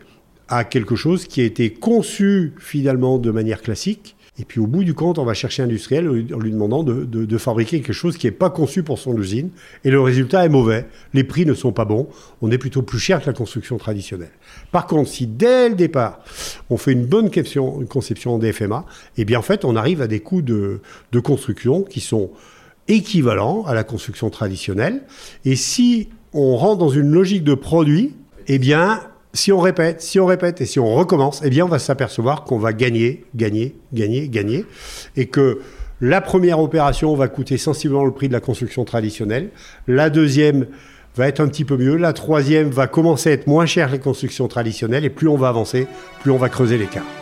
à 0.48 0.64
quelque 0.64 0.96
chose 0.96 1.26
qui 1.26 1.40
a 1.40 1.44
été 1.44 1.72
conçu 1.72 2.54
finalement 2.58 3.18
de 3.18 3.30
manière 3.30 3.62
classique 3.62 4.16
Et 4.40 4.44
puis 4.44 4.58
au 4.58 4.66
bout 4.66 4.84
du 4.84 4.94
compte, 4.94 5.18
on 5.18 5.24
va 5.24 5.34
chercher 5.34 5.62
industriel 5.62 6.08
en 6.08 6.38
lui 6.38 6.50
demandant 6.50 6.82
de, 6.82 7.38
fabriquer 7.38 7.82
quelque 7.82 7.92
chose 7.92 8.16
qui 8.16 8.26
n'est 8.26 8.32
pas 8.32 8.48
conçu 8.48 8.82
pour 8.82 8.98
son 8.98 9.14
usine. 9.18 9.50
Et 9.84 9.90
le 9.90 10.00
résultat 10.00 10.46
est 10.46 10.48
mauvais. 10.48 10.86
Les 11.12 11.24
prix 11.24 11.44
ne 11.44 11.52
sont 11.52 11.72
pas 11.72 11.84
bons. 11.84 12.08
On 12.40 12.50
est 12.50 12.56
plutôt 12.56 12.80
plus 12.80 12.98
cher 12.98 13.20
que 13.20 13.26
la 13.26 13.34
construction 13.34 13.76
traditionnelle. 13.76 14.30
Par 14.72 14.86
contre, 14.86 15.10
si 15.10 15.26
dès 15.26 15.68
le 15.68 15.74
départ, 15.74 16.20
on 16.70 16.78
fait 16.78 16.92
une 16.92 17.04
bonne 17.04 17.30
conception 17.30 18.34
en 18.34 18.38
DFMA, 18.38 18.86
eh 19.18 19.26
bien 19.26 19.38
en 19.38 19.42
fait, 19.42 19.66
on 19.66 19.76
arrive 19.76 20.00
à 20.00 20.06
des 20.06 20.20
coûts 20.20 20.42
de, 20.42 20.80
de 21.12 21.20
construction 21.20 21.82
qui 21.82 22.00
sont 22.00 22.30
équivalents 22.88 23.64
à 23.66 23.74
la 23.74 23.84
construction 23.84 24.30
traditionnelle. 24.30 25.02
Et 25.44 25.54
si 25.54 26.08
on 26.32 26.56
rentre 26.56 26.78
dans 26.78 26.88
une 26.88 27.10
logique 27.10 27.44
de 27.44 27.54
produit, 27.54 28.14
eh 28.46 28.58
bien, 28.58 29.02
si 29.32 29.52
on 29.52 29.60
répète, 29.60 30.00
si 30.02 30.18
on 30.18 30.26
répète 30.26 30.60
et 30.60 30.66
si 30.66 30.80
on 30.80 30.94
recommence, 30.94 31.40
eh 31.44 31.50
bien, 31.50 31.64
on 31.64 31.68
va 31.68 31.78
s'apercevoir 31.78 32.44
qu'on 32.44 32.58
va 32.58 32.72
gagner, 32.72 33.24
gagner, 33.34 33.76
gagner, 33.92 34.28
gagner, 34.28 34.64
et 35.16 35.26
que 35.26 35.60
la 36.00 36.20
première 36.20 36.58
opération 36.60 37.14
va 37.14 37.28
coûter 37.28 37.58
sensiblement 37.58 38.04
le 38.04 38.12
prix 38.12 38.28
de 38.28 38.32
la 38.32 38.40
construction 38.40 38.84
traditionnelle, 38.84 39.50
la 39.86 40.10
deuxième 40.10 40.66
va 41.16 41.28
être 41.28 41.40
un 41.40 41.48
petit 41.48 41.64
peu 41.64 41.76
mieux, 41.76 41.96
la 41.96 42.12
troisième 42.12 42.70
va 42.70 42.86
commencer 42.86 43.30
à 43.30 43.32
être 43.34 43.46
moins 43.46 43.66
chère 43.66 43.88
que 43.88 43.92
les 43.92 43.98
constructions 43.98 44.48
traditionnelles, 44.48 45.04
et 45.04 45.10
plus 45.10 45.28
on 45.28 45.36
va 45.36 45.48
avancer, 45.48 45.86
plus 46.22 46.30
on 46.30 46.38
va 46.38 46.48
creuser 46.48 46.78
l'écart. 46.78 47.19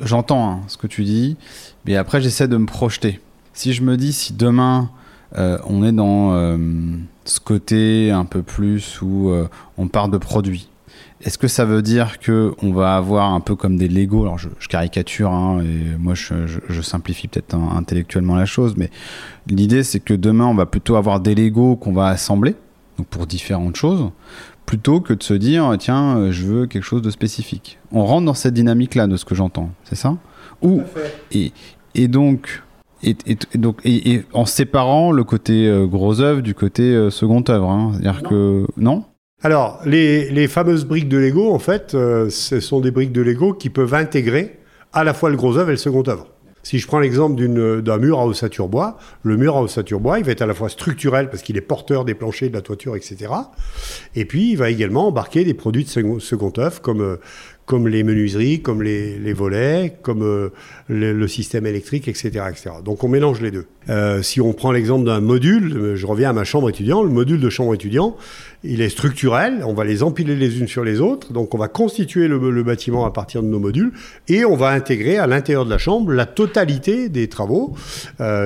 J'entends 0.00 0.50
hein, 0.50 0.60
ce 0.68 0.76
que 0.76 0.86
tu 0.86 1.04
dis, 1.04 1.36
mais 1.84 1.96
après 1.96 2.20
j'essaie 2.20 2.48
de 2.48 2.56
me 2.56 2.66
projeter. 2.66 3.20
Si 3.52 3.72
je 3.72 3.82
me 3.82 3.96
dis 3.96 4.12
si 4.12 4.32
demain 4.32 4.90
euh, 5.36 5.58
on 5.66 5.84
est 5.84 5.92
dans 5.92 6.34
euh, 6.34 6.56
ce 7.24 7.40
côté 7.40 8.10
un 8.10 8.24
peu 8.24 8.42
plus 8.42 9.00
où 9.02 9.30
euh, 9.30 9.48
on 9.76 9.88
part 9.88 10.08
de 10.08 10.18
produits, 10.18 10.68
est-ce 11.22 11.38
que 11.38 11.48
ça 11.48 11.64
veut 11.64 11.82
dire 11.82 12.18
que 12.18 12.54
on 12.62 12.72
va 12.72 12.96
avoir 12.96 13.32
un 13.32 13.40
peu 13.40 13.56
comme 13.56 13.76
des 13.76 13.88
Lego? 13.88 14.22
Alors 14.22 14.38
je, 14.38 14.48
caricature 14.68 15.32
hein, 15.32 15.62
et 15.62 15.96
moi 15.98 16.14
je, 16.14 16.82
simplifie 16.82 17.28
peut-être 17.28 17.54
intellectuellement 17.54 18.36
la 18.36 18.46
chose, 18.46 18.74
mais 18.76 18.90
l'idée 19.48 19.82
c'est 19.82 20.00
que 20.00 20.14
demain 20.14 20.46
on 20.46 20.54
va 20.54 20.66
plutôt 20.66 20.96
avoir 20.96 21.20
des 21.20 21.34
Lego 21.34 21.76
qu'on 21.76 21.92
va 21.92 22.08
assembler 22.08 22.54
pour 23.10 23.26
différentes 23.26 23.76
choses, 23.76 24.10
plutôt 24.66 25.00
que 25.00 25.14
de 25.14 25.22
se 25.22 25.32
dire 25.32 25.74
tiens 25.78 26.18
euh, 26.18 26.32
je 26.32 26.44
veux 26.44 26.66
quelque 26.66 26.82
chose 26.82 27.02
de 27.02 27.10
spécifique. 27.10 27.78
On 27.92 28.04
rentre 28.04 28.26
dans 28.26 28.34
cette 28.34 28.54
dynamique 28.54 28.94
là 28.94 29.06
de 29.06 29.16
ce 29.16 29.24
que 29.24 29.34
j'entends, 29.34 29.70
c'est 29.84 29.94
ça? 29.94 30.16
Ou 30.60 30.82
et, 31.32 31.52
et 31.94 32.08
donc 32.08 32.62
et, 33.02 33.14
donc 33.54 33.78
et, 33.84 34.24
en 34.32 34.44
séparant 34.44 35.12
le 35.12 35.22
côté 35.22 35.68
euh, 35.68 35.86
gros 35.86 36.20
œuvre 36.20 36.40
du 36.40 36.54
côté 36.54 36.82
euh, 36.82 37.10
second 37.10 37.44
œuvre, 37.48 37.70
hein. 37.70 37.92
c'est-à-dire 37.94 38.22
que 38.22 38.66
non? 38.76 39.04
Alors 39.42 39.80
les, 39.84 40.30
les, 40.30 40.48
fameuses 40.48 40.84
briques 40.84 41.08
de 41.08 41.18
Lego 41.18 41.52
en 41.52 41.58
fait, 41.58 41.92
ce 41.92 42.60
sont 42.60 42.80
des 42.80 42.90
briques 42.90 43.12
de 43.12 43.20
Lego 43.20 43.52
qui 43.52 43.70
peuvent 43.70 43.94
intégrer 43.94 44.58
à 44.92 45.04
la 45.04 45.12
fois 45.12 45.30
le 45.30 45.36
gros 45.36 45.58
œuvre 45.58 45.68
et 45.68 45.72
le 45.72 45.78
second 45.78 46.02
œuvre. 46.08 46.26
Si 46.66 46.80
je 46.80 46.88
prends 46.88 46.98
l'exemple 46.98 47.40
d'un 47.80 47.98
mur 47.98 48.18
à 48.18 48.26
ossature 48.26 48.66
bois, 48.66 48.98
le 49.22 49.36
mur 49.36 49.56
à 49.56 49.62
ossature 49.62 50.00
bois, 50.00 50.18
il 50.18 50.24
va 50.24 50.32
être 50.32 50.42
à 50.42 50.46
la 50.46 50.52
fois 50.52 50.68
structurel 50.68 51.30
parce 51.30 51.44
qu'il 51.44 51.56
est 51.56 51.60
porteur 51.60 52.04
des 52.04 52.14
planchers, 52.14 52.48
de 52.48 52.54
la 52.54 52.60
toiture, 52.60 52.96
etc. 52.96 53.32
Et 54.16 54.24
puis, 54.24 54.50
il 54.50 54.56
va 54.56 54.68
également 54.68 55.06
embarquer 55.06 55.44
des 55.44 55.54
produits 55.54 55.84
de 55.84 56.18
second, 56.18 56.52
œuvre 56.58 56.80
comme, 56.80 57.02
euh, 57.02 57.20
comme 57.66 57.88
les 57.88 58.04
menuiseries, 58.04 58.62
comme 58.62 58.80
les, 58.80 59.32
volets, 59.32 59.98
comme 60.00 60.22
euh, 60.22 60.50
le, 60.88 61.26
système 61.26 61.66
électrique, 61.66 62.06
etc., 62.06 62.30
etc. 62.48 62.70
Donc 62.84 63.02
on 63.02 63.08
mélange 63.08 63.40
les 63.40 63.50
deux. 63.50 63.66
Euh, 63.88 64.22
si 64.22 64.40
on 64.40 64.52
prend 64.52 64.70
l'exemple 64.70 65.04
d'un 65.04 65.20
module, 65.20 65.76
euh, 65.76 65.96
je 65.96 66.06
reviens 66.06 66.30
à 66.30 66.32
ma 66.32 66.44
chambre 66.44 66.70
étudiant, 66.70 67.02
le 67.02 67.10
module 67.10 67.40
de 67.40 67.50
chambre 67.50 67.74
étudiant, 67.74 68.16
il 68.62 68.80
est 68.80 68.88
structurel, 68.88 69.62
on 69.64 69.74
va 69.74 69.84
les 69.84 70.04
empiler 70.04 70.36
les 70.36 70.60
unes 70.60 70.68
sur 70.68 70.84
les 70.84 71.00
autres, 71.00 71.32
donc 71.32 71.54
on 71.54 71.58
va 71.58 71.66
constituer 71.66 72.28
le, 72.28 72.62
bâtiment 72.62 73.04
à 73.04 73.10
partir 73.10 73.42
de 73.42 73.48
nos 73.48 73.58
modules, 73.58 73.92
et 74.28 74.44
on 74.44 74.56
va 74.56 74.68
intégrer 74.70 75.18
à 75.18 75.26
l'intérieur 75.26 75.64
de 75.64 75.70
la 75.70 75.78
chambre 75.78 76.12
la 76.12 76.26
totalité 76.26 77.08
des 77.08 77.28
travaux, 77.28 77.74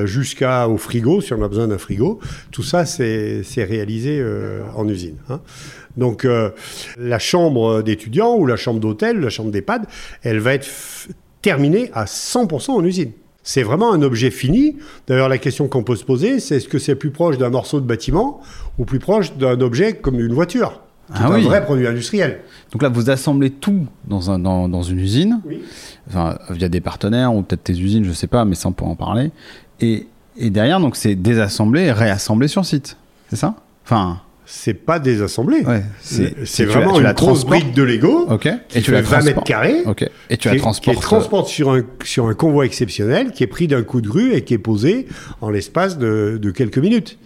jusqu'au 0.04 0.76
frigo, 0.76 1.20
si 1.20 1.32
on 1.32 1.42
a 1.42 1.48
besoin 1.48 1.68
d'un 1.68 1.78
frigo. 1.78 2.20
Tout 2.50 2.62
ça, 2.62 2.84
c'est 2.84 3.64
réalisé 3.64 4.22
en 4.74 4.86
usine. 4.88 5.16
Hein. 5.30 5.40
Donc 5.96 6.24
euh, 6.24 6.50
la 6.98 7.18
chambre 7.18 7.82
d'étudiant 7.82 8.36
ou 8.36 8.46
la 8.46 8.56
chambre 8.56 8.80
d'hôtel, 8.80 9.20
la 9.20 9.30
chambre 9.30 9.50
d'EHPAD, 9.50 9.86
elle 10.22 10.38
va 10.38 10.54
être 10.54 10.66
terminée 11.42 11.90
à 11.94 12.04
100% 12.04 12.70
en 12.70 12.84
usine. 12.84 13.12
C'est 13.42 13.62
vraiment 13.62 13.92
un 13.92 14.02
objet 14.02 14.30
fini. 14.30 14.76
D'ailleurs, 15.06 15.28
la 15.28 15.38
question 15.38 15.66
qu'on 15.66 15.82
peut 15.82 15.96
se 15.96 16.04
poser, 16.04 16.40
c'est 16.40 16.56
est-ce 16.56 16.68
que 16.68 16.78
c'est 16.78 16.94
plus 16.94 17.10
proche 17.10 17.38
d'un 17.38 17.50
morceau 17.50 17.80
de 17.80 17.86
bâtiment 17.86 18.40
ou 18.78 18.84
plus 18.84 18.98
proche 18.98 19.34
d'un 19.36 19.60
objet 19.60 19.94
comme 19.94 20.20
une 20.20 20.34
voiture? 20.34 20.80
Ah 21.12 21.26
un 21.26 21.40
vrai 21.40 21.64
produit 21.64 21.88
industriel. 21.88 22.40
Donc 22.70 22.82
là, 22.82 22.88
vous 22.88 23.10
assemblez 23.10 23.50
tout 23.50 23.86
dans, 24.06 24.30
un, 24.30 24.38
dans, 24.38 24.82
une 24.82 25.00
usine, 25.00 25.40
enfin, 26.08 26.38
via 26.50 26.68
des 26.68 26.80
partenaires 26.80 27.34
ou 27.34 27.42
peut-être 27.42 27.64
tes 27.64 27.72
usines, 27.72 28.04
je 28.04 28.10
ne 28.10 28.14
sais 28.14 28.28
pas, 28.28 28.44
mais 28.44 28.54
sans 28.54 28.70
pour 28.70 28.86
en 28.86 28.94
parler. 28.94 29.32
Et, 29.80 30.06
et 30.36 30.50
derrière, 30.50 30.78
donc 30.78 30.94
c'est 30.94 31.16
désassemblé 31.16 31.82
et 31.82 31.92
réassemblé 31.92 32.46
sur 32.46 32.64
site, 32.64 32.96
c'est 33.28 33.36
ça? 33.36 33.56
Enfin 33.84 34.20
c'est 34.52 34.74
pas 34.74 34.98
désassemblé. 34.98 35.60
Ouais, 35.60 35.84
c'est 36.00 36.64
vraiment 36.64 36.98
une 37.00 37.12
grosse 37.12 37.44
brique 37.44 37.72
de 37.72 37.84
Lego 37.84 38.28
et 38.74 38.82
tu 38.82 38.90
la 38.90 39.00
20 39.00 39.22
mètres 39.22 39.44
carrés. 39.44 39.84
Et 40.28 40.36
tu 40.36 40.48
la 40.48 40.56
transportes. 40.56 40.96
Qui 40.96 41.02
transporte 41.02 41.48
sur 41.48 41.70
un, 41.70 41.82
sur 42.04 42.26
un 42.26 42.34
convoi 42.34 42.66
exceptionnel 42.66 43.30
qui 43.30 43.44
est 43.44 43.46
pris 43.46 43.68
d'un 43.68 43.84
coup 43.84 44.00
de 44.00 44.08
grue 44.08 44.34
et 44.34 44.42
qui 44.42 44.54
est 44.54 44.58
posé 44.58 45.06
en 45.40 45.50
l'espace 45.50 45.98
de, 45.98 46.38
de, 46.42 46.50
quelques 46.50 46.78
minutes. 46.78 47.18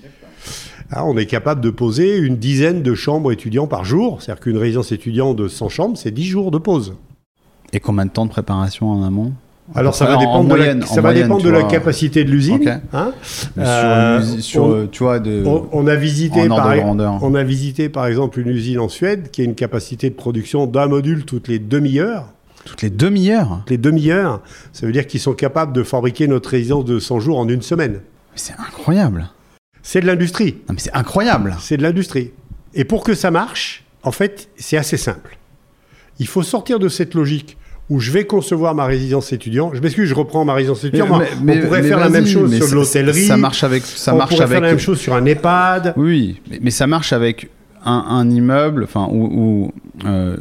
Ah, 0.90 1.06
on 1.06 1.16
est 1.16 1.26
capable 1.26 1.62
de 1.62 1.70
poser 1.70 2.18
une 2.18 2.36
dizaine 2.36 2.82
de 2.82 2.94
chambres 2.94 3.32
étudiants 3.32 3.66
par 3.66 3.84
jour. 3.84 4.20
C'est-à-dire 4.20 4.42
qu'une 4.42 4.58
résidence 4.58 4.92
étudiante 4.92 5.36
de 5.36 5.48
100 5.48 5.68
chambres, 5.70 5.96
c'est 5.96 6.10
10 6.10 6.26
jours 6.26 6.50
de 6.50 6.58
pause. 6.58 6.94
Et 7.72 7.80
combien 7.80 8.04
de 8.04 8.10
temps 8.10 8.26
de 8.26 8.30
préparation 8.30 8.90
en 8.90 9.02
amont? 9.02 9.32
Alors 9.74 9.94
ça 9.94 10.04
va 10.04 10.18
dépendre, 10.18 10.54
de, 10.54 10.62
la, 10.62 10.86
ça 10.86 11.00
va 11.00 11.14
dépendre 11.14 11.42
de 11.42 11.48
la 11.48 11.62
capacité 11.62 12.24
de 12.24 12.30
l'usine. 12.30 12.82
Hein 12.92 13.12
euh, 13.56 14.20
sur, 14.40 14.64
on, 14.64 14.86
tu 14.86 15.02
vois, 15.02 15.20
de, 15.20 15.42
on, 15.72 15.86
a 15.86 15.96
visité 15.96 16.48
par, 16.48 16.74
on 16.86 17.34
a 17.34 17.42
visité 17.42 17.88
par 17.88 18.06
exemple 18.06 18.40
une 18.40 18.48
usine 18.48 18.78
en 18.78 18.90
Suède 18.90 19.30
qui 19.30 19.40
a 19.40 19.44
une 19.44 19.54
capacité 19.54 20.10
de 20.10 20.14
production 20.14 20.66
d'un 20.66 20.86
module 20.86 21.24
toutes 21.24 21.48
les 21.48 21.58
demi-heures. 21.58 22.26
Toutes 22.66 22.82
les 22.82 22.90
demi-heures? 22.90 23.60
Toutes 23.60 23.70
les 23.70 23.78
demi-heures. 23.78 24.42
Ça 24.74 24.86
veut 24.86 24.92
dire 24.92 25.06
qu'ils 25.06 25.20
sont 25.20 25.34
capables 25.34 25.72
de 25.72 25.82
fabriquer 25.82 26.28
notre 26.28 26.50
résidence 26.50 26.84
de 26.84 26.98
100 26.98 27.20
jours 27.20 27.38
en 27.38 27.48
une 27.48 27.62
semaine. 27.62 28.00
C'est 28.34 28.54
incroyable. 28.58 29.30
C'est 29.82 30.00
de 30.02 30.06
l'industrie. 30.06 30.56
mais 30.68 30.78
c'est 30.78 30.94
incroyable. 30.94 31.56
C'est 31.58 31.78
de 31.78 31.82
l'industrie. 31.82 32.32
Et 32.74 32.84
pour 32.84 33.02
que 33.02 33.14
ça 33.14 33.30
marche, 33.30 33.84
en 34.02 34.12
fait, 34.12 34.48
c'est 34.56 34.76
assez 34.76 34.96
simple. 34.98 35.38
Il 36.18 36.26
faut 36.26 36.42
sortir 36.42 36.78
de 36.78 36.88
cette 36.88 37.14
logique 37.14 37.56
où 37.90 38.00
je 38.00 38.10
vais 38.10 38.24
concevoir 38.24 38.74
ma 38.74 38.86
résidence 38.86 39.32
étudiant. 39.32 39.70
Je 39.74 39.80
m'excuse, 39.80 40.08
je 40.08 40.14
reprends 40.14 40.44
ma 40.44 40.54
résidence 40.54 40.84
étudiant. 40.84 41.20
Mais, 41.42 41.58
on 41.58 41.66
pourrait 41.66 41.82
faire 41.82 42.00
la 42.00 42.08
même 42.08 42.26
chose 42.26 42.54
sur 42.54 42.74
l'hôtellerie. 42.74 43.26
Ça 43.26 43.36
marche 43.36 43.64
avec. 43.64 43.84
Ça 43.84 44.14
on 44.14 44.18
marche 44.18 44.30
pourrait 44.30 44.44
avec. 44.44 44.54
faire 44.54 44.62
la 44.62 44.68
même 44.68 44.78
chose 44.78 44.98
sur 44.98 45.14
un 45.14 45.24
EHPAD. 45.24 45.94
Oui, 45.96 46.40
mais, 46.60 46.70
ça 46.70 46.86
marche 46.86 47.12
avec 47.12 47.50
un, 47.84 48.30
immeuble, 48.30 48.84
enfin, 48.84 49.08
ou, 49.10 49.70
euh, 50.06 50.36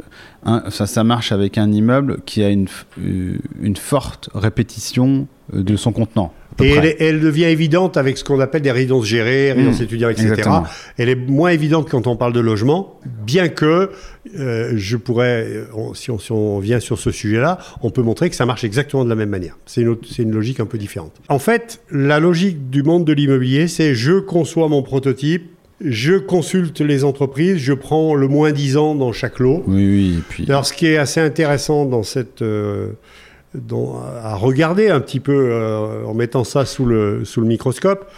ça, 0.69 0.87
ça 0.87 1.03
marche 1.03 1.31
avec 1.31 1.57
un 1.57 1.71
immeuble 1.71 2.19
qui 2.25 2.41
a 2.41 2.49
une, 2.49 2.67
euh, 2.99 3.37
une 3.61 3.75
forte 3.75 4.29
répétition 4.33 5.27
euh, 5.53 5.63
de 5.63 5.75
son 5.75 5.91
contenant. 5.91 6.33
Et 6.61 6.95
elle, 6.99 7.19
devient 7.19 7.45
évidente 7.45 7.97
avec 7.97 8.17
ce 8.17 8.23
qu'on 8.23 8.39
appelle 8.39 8.61
des 8.61 8.71
résidences 8.71 9.05
gérées, 9.05 9.53
mmh. 9.53 9.57
résidences 9.57 9.81
étudiants, 9.81 10.09
etc. 10.09 10.49
Elle 10.97 11.09
est 11.09 11.15
moins 11.15 11.51
évidente 11.51 11.89
quand 11.89 12.07
on 12.07 12.15
parle 12.15 12.33
de 12.33 12.39
logement, 12.39 12.99
bien 13.25 13.49
que 13.49 13.89
euh, 14.37 14.73
je 14.75 14.97
pourrais, 14.97 15.47
si, 15.93 16.11
on, 16.11 16.19
si, 16.19 16.31
on, 16.31 16.59
vient 16.59 16.79
sur 16.79 16.97
ce 16.99 17.11
sujet-là, 17.11 17.59
on 17.81 17.89
peut 17.89 18.01
montrer 18.01 18.29
que 18.29 18.35
ça 18.35 18.45
marche 18.45 18.63
exactement 18.63 19.03
de 19.03 19.09
la 19.09 19.15
même 19.15 19.29
manière. 19.29 19.57
C'est 19.65 19.81
une, 19.81 19.97
une, 20.17 20.31
logique 20.31 20.59
un 20.59 20.65
peu 20.65 20.77
différente. 20.77 21.13
En 21.29 21.39
fait, 21.39 21.81
la 21.91 22.19
logique 22.19 22.69
du 22.69 22.83
monde 22.83 23.05
de 23.05 23.13
l'immobilier, 23.13 23.67
c'est 23.67 23.95
je 23.95 24.19
conçois 24.19 24.67
mon 24.69 24.81
prototype, 24.81 25.49
je 25.83 26.13
consulte 26.13 26.79
les 26.81 27.03
entreprises, 27.03 27.57
je 27.57 27.73
prends 27.73 28.15
le 28.15 28.27
moins 28.27 28.51
10 28.51 28.77
ans 28.77 28.95
dans 28.95 29.11
chaque 29.11 29.39
lot. 29.39 29.63
Oui, 29.67 29.85
oui. 29.85 30.15
Et 30.17 30.21
puis... 30.27 30.45
Alors, 30.47 30.65
ce 30.65 30.73
qui 30.73 30.87
est 30.87 30.97
assez 30.97 31.19
intéressant 31.19 31.85
dans 31.85 32.03
cette... 32.03 32.41
Euh, 32.41 32.91
à 33.55 34.35
regarder 34.35 34.89
un 34.89 34.99
petit 34.99 35.19
peu 35.19 35.49
euh, 35.51 36.05
en 36.05 36.13
mettant 36.13 36.43
ça 36.43 36.65
sous 36.65 36.85
le, 36.85 37.25
sous 37.25 37.41
le 37.41 37.47
microscope, 37.47 38.09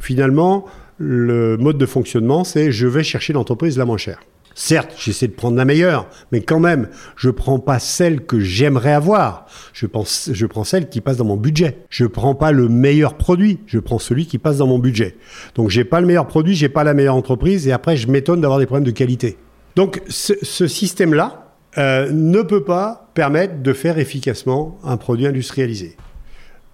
finalement, 0.00 0.66
le 0.98 1.56
mode 1.56 1.78
de 1.78 1.86
fonctionnement, 1.86 2.44
c'est 2.44 2.72
je 2.72 2.86
vais 2.86 3.02
chercher 3.02 3.32
l'entreprise 3.32 3.78
la 3.78 3.84
moins 3.84 3.96
chère. 3.96 4.20
Certes, 4.54 4.92
j'essaie 4.98 5.28
de 5.28 5.32
prendre 5.32 5.56
la 5.56 5.64
meilleure, 5.64 6.08
mais 6.32 6.42
quand 6.42 6.58
même, 6.58 6.88
je 7.16 7.30
prends 7.30 7.60
pas 7.60 7.78
celle 7.78 8.26
que 8.26 8.40
j'aimerais 8.40 8.92
avoir. 8.92 9.46
Je, 9.72 9.86
pense, 9.86 10.28
je 10.32 10.44
prends 10.44 10.64
celle 10.64 10.88
qui 10.88 11.00
passe 11.00 11.16
dans 11.16 11.24
mon 11.24 11.36
budget. 11.36 11.78
Je 11.88 12.04
prends 12.04 12.34
pas 12.34 12.52
le 12.52 12.68
meilleur 12.68 13.14
produit, 13.14 13.60
je 13.66 13.78
prends 13.78 13.98
celui 13.98 14.26
qui 14.26 14.38
passe 14.38 14.58
dans 14.58 14.66
mon 14.66 14.78
budget. 14.78 15.16
Donc, 15.54 15.70
j'ai 15.70 15.84
pas 15.84 16.00
le 16.00 16.06
meilleur 16.06 16.26
produit, 16.26 16.54
j'ai 16.54 16.68
pas 16.68 16.84
la 16.84 16.94
meilleure 16.94 17.14
entreprise, 17.14 17.68
et 17.68 17.72
après, 17.72 17.96
je 17.96 18.08
m'étonne 18.08 18.40
d'avoir 18.40 18.58
des 18.58 18.66
problèmes 18.66 18.84
de 18.84 18.90
qualité. 18.90 19.38
Donc, 19.76 20.02
ce, 20.08 20.34
ce 20.42 20.66
système-là, 20.66 21.49
euh, 21.78 22.10
ne 22.10 22.42
peut 22.42 22.64
pas 22.64 23.10
permettre 23.14 23.62
de 23.62 23.72
faire 23.72 23.98
efficacement 23.98 24.78
un 24.82 24.96
produit 24.96 25.26
industrialisé. 25.26 25.96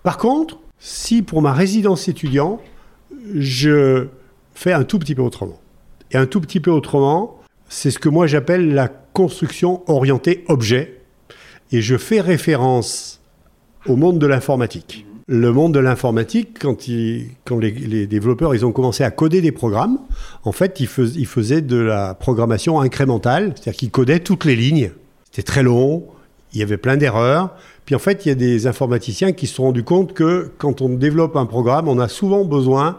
Par 0.03 0.17
contre, 0.17 0.59
si 0.79 1.23
pour 1.23 1.43
ma 1.43 1.53
résidence 1.53 2.09
étudiant, 2.09 2.61
je 3.35 4.07
fais 4.55 4.73
un 4.73 4.85
tout 4.85 4.99
petit 4.99 5.15
peu 5.15 5.23
autrement. 5.23 5.61
Et 6.13 6.17
un 6.17 6.27
tout 6.27 6.41
petit 6.41 6.61
peu 6.61 6.71
autrement, 6.71 7.41
c'est 7.69 7.91
ce 7.91 7.99
que 7.99 8.09
moi 8.09 8.27
j'appelle 8.27 8.73
la 8.75 8.89
construction 8.89 9.83
orientée 9.91 10.45
objet. 10.49 11.01
Et 11.73 11.83
je 11.83 11.97
fais 11.97 12.21
référence 12.21 13.21
au 13.87 13.97
monde 13.97 14.19
de 14.19 14.27
l'informatique. 14.27 15.07
Le 15.29 15.53
monde 15.53 15.75
de 15.75 15.81
l'informatique, 15.81 16.59
quand, 16.61 16.77
quand 17.45 17.59
les, 17.59 18.07
développeurs 18.07 18.55
ils 18.55 18.65
ont 18.65 18.71
commencé 18.71 19.03
à 19.03 19.11
coder 19.11 19.41
des 19.41 19.51
programmes, 19.51 19.99
en 20.45 20.53
fait, 20.53 20.79
ils, 20.79 20.89
ils 21.17 21.27
faisaient 21.27 21.63
de 21.63 21.77
la 21.77 22.15
programmation 22.15 22.81
incrémentale, 22.81 23.53
c'est-à-dire 23.57 23.77
qu'ils 23.77 23.91
codaient 23.91 24.21
toutes 24.21 24.45
les 24.45 24.55
lignes. 24.55 24.93
C'était 25.25 25.43
très 25.43 25.65
long, 25.65 26.05
il 26.53 26.61
y 26.61 26.63
avait 26.63 26.77
plein 26.77 26.97
d'erreurs. 26.97 27.51
Puis 27.85 27.95
en 27.95 27.99
fait, 27.99 28.25
il 28.25 28.29
y 28.29 28.33
a 28.33 28.35
des 28.35 28.67
informaticiens 28.67 29.33
qui 29.33 29.47
se 29.47 29.57
sont 29.57 29.65
rendus 29.65 29.85
compte 29.85 30.15
que 30.15 30.51
quand 30.59 30.81
on 30.81 30.89
développe 30.89 31.37
un 31.37 31.47
programme, 31.47 31.89
on 31.89 31.99
a 31.99 32.09
souvent 32.09 32.45
besoin 32.45 32.99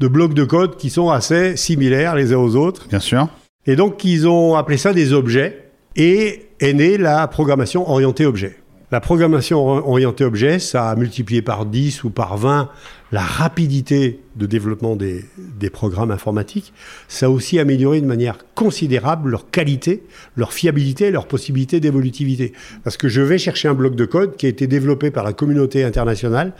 de 0.00 0.08
blocs 0.08 0.34
de 0.34 0.44
code 0.44 0.76
qui 0.76 0.90
sont 0.90 1.10
assez 1.10 1.56
similaires 1.56 2.14
les 2.14 2.32
uns 2.32 2.38
aux 2.38 2.54
autres. 2.56 2.88
Bien 2.88 3.00
sûr. 3.00 3.28
Et 3.66 3.76
donc, 3.76 4.04
ils 4.04 4.28
ont 4.28 4.56
appelé 4.56 4.78
ça 4.78 4.92
des 4.92 5.12
objets 5.12 5.70
et 5.96 6.48
est 6.60 6.72
née 6.72 6.98
la 6.98 7.26
programmation 7.28 7.88
orientée 7.88 8.26
objet. 8.26 8.56
La 8.90 9.00
programmation 9.00 9.66
orientée 9.66 10.24
objet, 10.24 10.58
ça 10.58 10.88
a 10.88 10.96
multiplié 10.96 11.42
par 11.42 11.66
10 11.66 12.04
ou 12.04 12.10
par 12.10 12.38
20 12.38 12.70
la 13.12 13.20
rapidité 13.20 14.20
de 14.36 14.46
développement 14.46 14.96
des, 14.96 15.26
des, 15.36 15.68
programmes 15.68 16.10
informatiques. 16.10 16.72
Ça 17.06 17.26
a 17.26 17.28
aussi 17.28 17.58
amélioré 17.58 18.00
de 18.00 18.06
manière 18.06 18.38
considérable 18.54 19.28
leur 19.28 19.50
qualité, 19.50 20.04
leur 20.36 20.54
fiabilité, 20.54 21.10
leur 21.10 21.26
possibilité 21.26 21.80
d'évolutivité. 21.80 22.54
Parce 22.82 22.96
que 22.96 23.08
je 23.08 23.20
vais 23.20 23.36
chercher 23.36 23.68
un 23.68 23.74
bloc 23.74 23.94
de 23.94 24.06
code 24.06 24.36
qui 24.36 24.46
a 24.46 24.48
été 24.48 24.66
développé 24.66 25.10
par 25.10 25.22
la 25.22 25.34
communauté 25.34 25.84
internationale, 25.84 26.54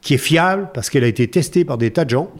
qui 0.00 0.14
est 0.14 0.18
fiable 0.18 0.70
parce 0.72 0.88
qu'elle 0.88 1.04
a 1.04 1.08
été 1.08 1.28
testée 1.28 1.66
par 1.66 1.76
des 1.76 1.90
tas 1.90 2.06
de 2.06 2.10
gens, 2.10 2.32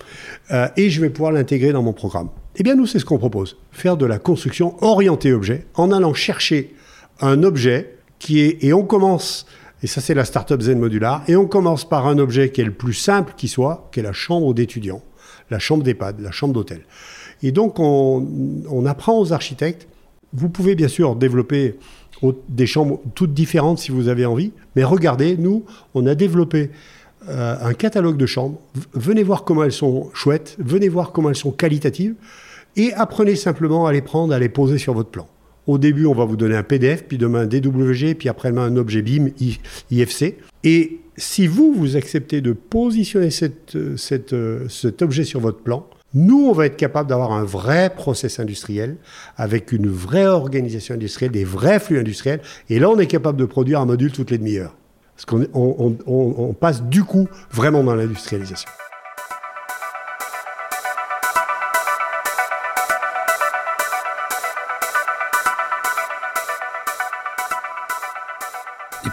euh, 0.52 0.68
et 0.78 0.88
je 0.88 1.02
vais 1.02 1.10
pouvoir 1.10 1.32
l'intégrer 1.32 1.72
dans 1.72 1.82
mon 1.82 1.92
programme. 1.92 2.30
Eh 2.56 2.62
bien, 2.62 2.76
nous, 2.76 2.86
c'est 2.86 2.98
ce 2.98 3.04
qu'on 3.04 3.18
propose. 3.18 3.58
Faire 3.72 3.98
de 3.98 4.06
la 4.06 4.18
construction 4.18 4.82
orientée 4.82 5.34
objet 5.34 5.66
en 5.74 5.92
allant 5.92 6.14
chercher 6.14 6.74
un 7.20 7.42
objet 7.42 7.97
et 8.30 8.72
on 8.72 8.84
commence, 8.84 9.46
et 9.82 9.86
ça 9.86 10.00
c'est 10.00 10.14
la 10.14 10.24
startup 10.24 10.60
Zen 10.60 10.78
Modular, 10.78 11.22
et 11.28 11.36
on 11.36 11.46
commence 11.46 11.88
par 11.88 12.06
un 12.06 12.18
objet 12.18 12.50
qui 12.50 12.60
est 12.60 12.64
le 12.64 12.72
plus 12.72 12.94
simple 12.94 13.34
qui 13.36 13.48
soit, 13.48 13.88
qui 13.92 14.00
est 14.00 14.02
la 14.02 14.12
chambre 14.12 14.54
d'étudiants, 14.54 15.02
la 15.50 15.58
chambre 15.58 15.82
d'EHPAD, 15.82 16.20
la 16.20 16.30
chambre 16.30 16.54
d'hôtel. 16.54 16.82
Et 17.42 17.52
donc 17.52 17.78
on, 17.78 18.26
on, 18.68 18.86
apprend 18.86 19.18
aux 19.18 19.32
architectes, 19.32 19.86
vous 20.32 20.48
pouvez 20.48 20.74
bien 20.74 20.88
sûr 20.88 21.16
développer 21.16 21.76
des 22.48 22.66
chambres 22.66 23.00
toutes 23.14 23.32
différentes 23.32 23.78
si 23.78 23.92
vous 23.92 24.08
avez 24.08 24.26
envie, 24.26 24.52
mais 24.74 24.84
regardez, 24.84 25.36
nous, 25.36 25.64
on 25.94 26.06
a 26.06 26.14
développé 26.14 26.70
euh, 27.28 27.56
un 27.60 27.74
catalogue 27.74 28.16
de 28.16 28.26
chambres, 28.26 28.58
venez 28.92 29.22
voir 29.22 29.44
comment 29.44 29.64
elles 29.64 29.72
sont 29.72 30.10
chouettes, 30.14 30.56
venez 30.58 30.88
voir 30.88 31.12
comment 31.12 31.28
elles 31.28 31.36
sont 31.36 31.50
qualitatives, 31.50 32.14
et 32.76 32.92
apprenez 32.94 33.36
simplement 33.36 33.86
à 33.86 33.92
les 33.92 34.02
prendre, 34.02 34.32
à 34.32 34.38
les 34.38 34.48
poser 34.48 34.78
sur 34.78 34.94
votre 34.94 35.10
plan. 35.10 35.26
Au 35.68 35.76
début, 35.76 36.06
on 36.06 36.14
va 36.14 36.24
vous 36.24 36.36
donner 36.36 36.56
un 36.56 36.62
PDF, 36.62 37.04
puis 37.04 37.18
demain 37.18 37.40
un 37.40 37.46
DWG, 37.46 38.14
puis 38.14 38.30
après-demain 38.30 38.64
un 38.64 38.76
objet 38.76 39.02
BIM, 39.02 39.28
IFC. 39.90 40.36
Et 40.64 41.00
si 41.18 41.46
vous, 41.46 41.74
vous 41.74 41.94
acceptez 41.94 42.40
de 42.40 42.52
positionner 42.52 43.28
euh, 43.74 44.66
cet 44.68 45.02
objet 45.02 45.24
sur 45.24 45.40
votre 45.40 45.58
plan, 45.58 45.86
nous, 46.14 46.46
on 46.48 46.52
va 46.52 46.64
être 46.64 46.78
capable 46.78 47.10
d'avoir 47.10 47.32
un 47.32 47.44
vrai 47.44 47.90
process 47.94 48.40
industriel 48.40 48.96
avec 49.36 49.70
une 49.70 49.88
vraie 49.88 50.26
organisation 50.26 50.94
industrielle, 50.94 51.32
des 51.32 51.44
vrais 51.44 51.80
flux 51.80 51.98
industriels. 51.98 52.40
Et 52.70 52.78
là, 52.78 52.88
on 52.88 52.98
est 52.98 53.06
capable 53.06 53.38
de 53.38 53.44
produire 53.44 53.80
un 53.80 53.84
module 53.84 54.10
toutes 54.10 54.30
les 54.30 54.38
demi-heures. 54.38 54.74
Parce 55.14 55.26
qu'on 55.26 55.98
on 56.06 56.52
passe 56.54 56.82
du 56.82 57.04
coup 57.04 57.28
vraiment 57.50 57.84
dans 57.84 57.94
l'industrialisation. 57.94 58.70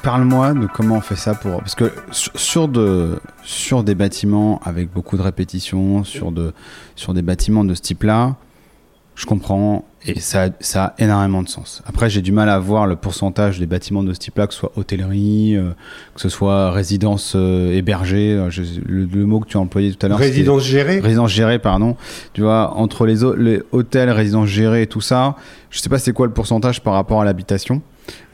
Parle-moi 0.06 0.53
de 0.53 0.68
comment 0.68 0.97
on 0.97 1.01
fait 1.01 1.16
ça 1.16 1.34
pour 1.34 1.58
parce 1.58 1.74
que 1.74 1.91
sur 2.12 2.68
de 2.68 3.20
sur 3.43 3.84
des 3.84 3.95
bâtiments 3.95 4.62
avec 4.64 4.93
beaucoup 4.93 5.18
de 5.18 5.24
répétitions, 5.24 6.03
sur 6.03 6.32
de 6.32 6.53
sur 6.95 7.16
des 7.16 7.24
bâtiments 7.24 7.66
de 7.66 7.74
ce 7.74 7.82
type-là, 7.82 8.36
je 9.16 9.26
comprends 9.26 9.84
et 10.06 10.20
ça, 10.20 10.49
ça 10.60 10.84
a 10.86 10.93
énormément 10.99 11.41
de 11.41 11.49
sens. 11.49 11.82
Après, 11.88 12.12
j'ai 12.12 12.22
du 12.22 12.32
mal 12.32 12.47
à 12.49 12.60
voir 12.60 12.86
le 12.86 12.95
pourcentage 12.95 13.58
des 13.58 13.66
bâtiments 13.66 14.03
de 14.03 14.14
ce 14.14 14.20
type-là, 14.20 14.45
que 14.45 14.53
ce 14.53 14.60
soit 14.60 14.72
hôtellerie, 14.76 15.56
euh, 15.56 15.72
que 16.14 16.22
ce 16.22 16.30
soit 16.30 16.70
résidence 16.70 17.34
euh, 17.36 17.74
hébergée, 17.74 18.34
euh, 18.34 18.51
le, 18.86 19.26
mot 19.26 19.39
que 19.39 19.47
tu 19.47 19.58
as 19.58 19.60
employé 19.60 19.91
tout 19.91 20.06
à 20.06 20.10
l'heure. 20.10 20.20
Résidence 20.20 20.64
gérée? 20.64 20.99
Résidence 20.99 21.32
gérée, 21.32 21.58
pardon. 21.58 21.97
Tu 22.34 22.41
vois, 22.41 22.76
entre 22.76 23.08
les, 23.08 23.22
les 23.38 23.64
hôtels, 23.72 24.12
résidence 24.12 24.47
gérée 24.47 24.84
et 24.84 24.88
tout 24.88 25.01
ça, 25.01 25.36
je 25.72 25.80
sais 25.80 25.89
pas 25.89 25.97
c'est 25.97 26.14
quoi 26.14 26.28
le 26.28 26.34
pourcentage 26.34 26.84
par 26.84 26.93
rapport 26.93 27.20
à 27.20 27.26
l'habitation. 27.26 27.82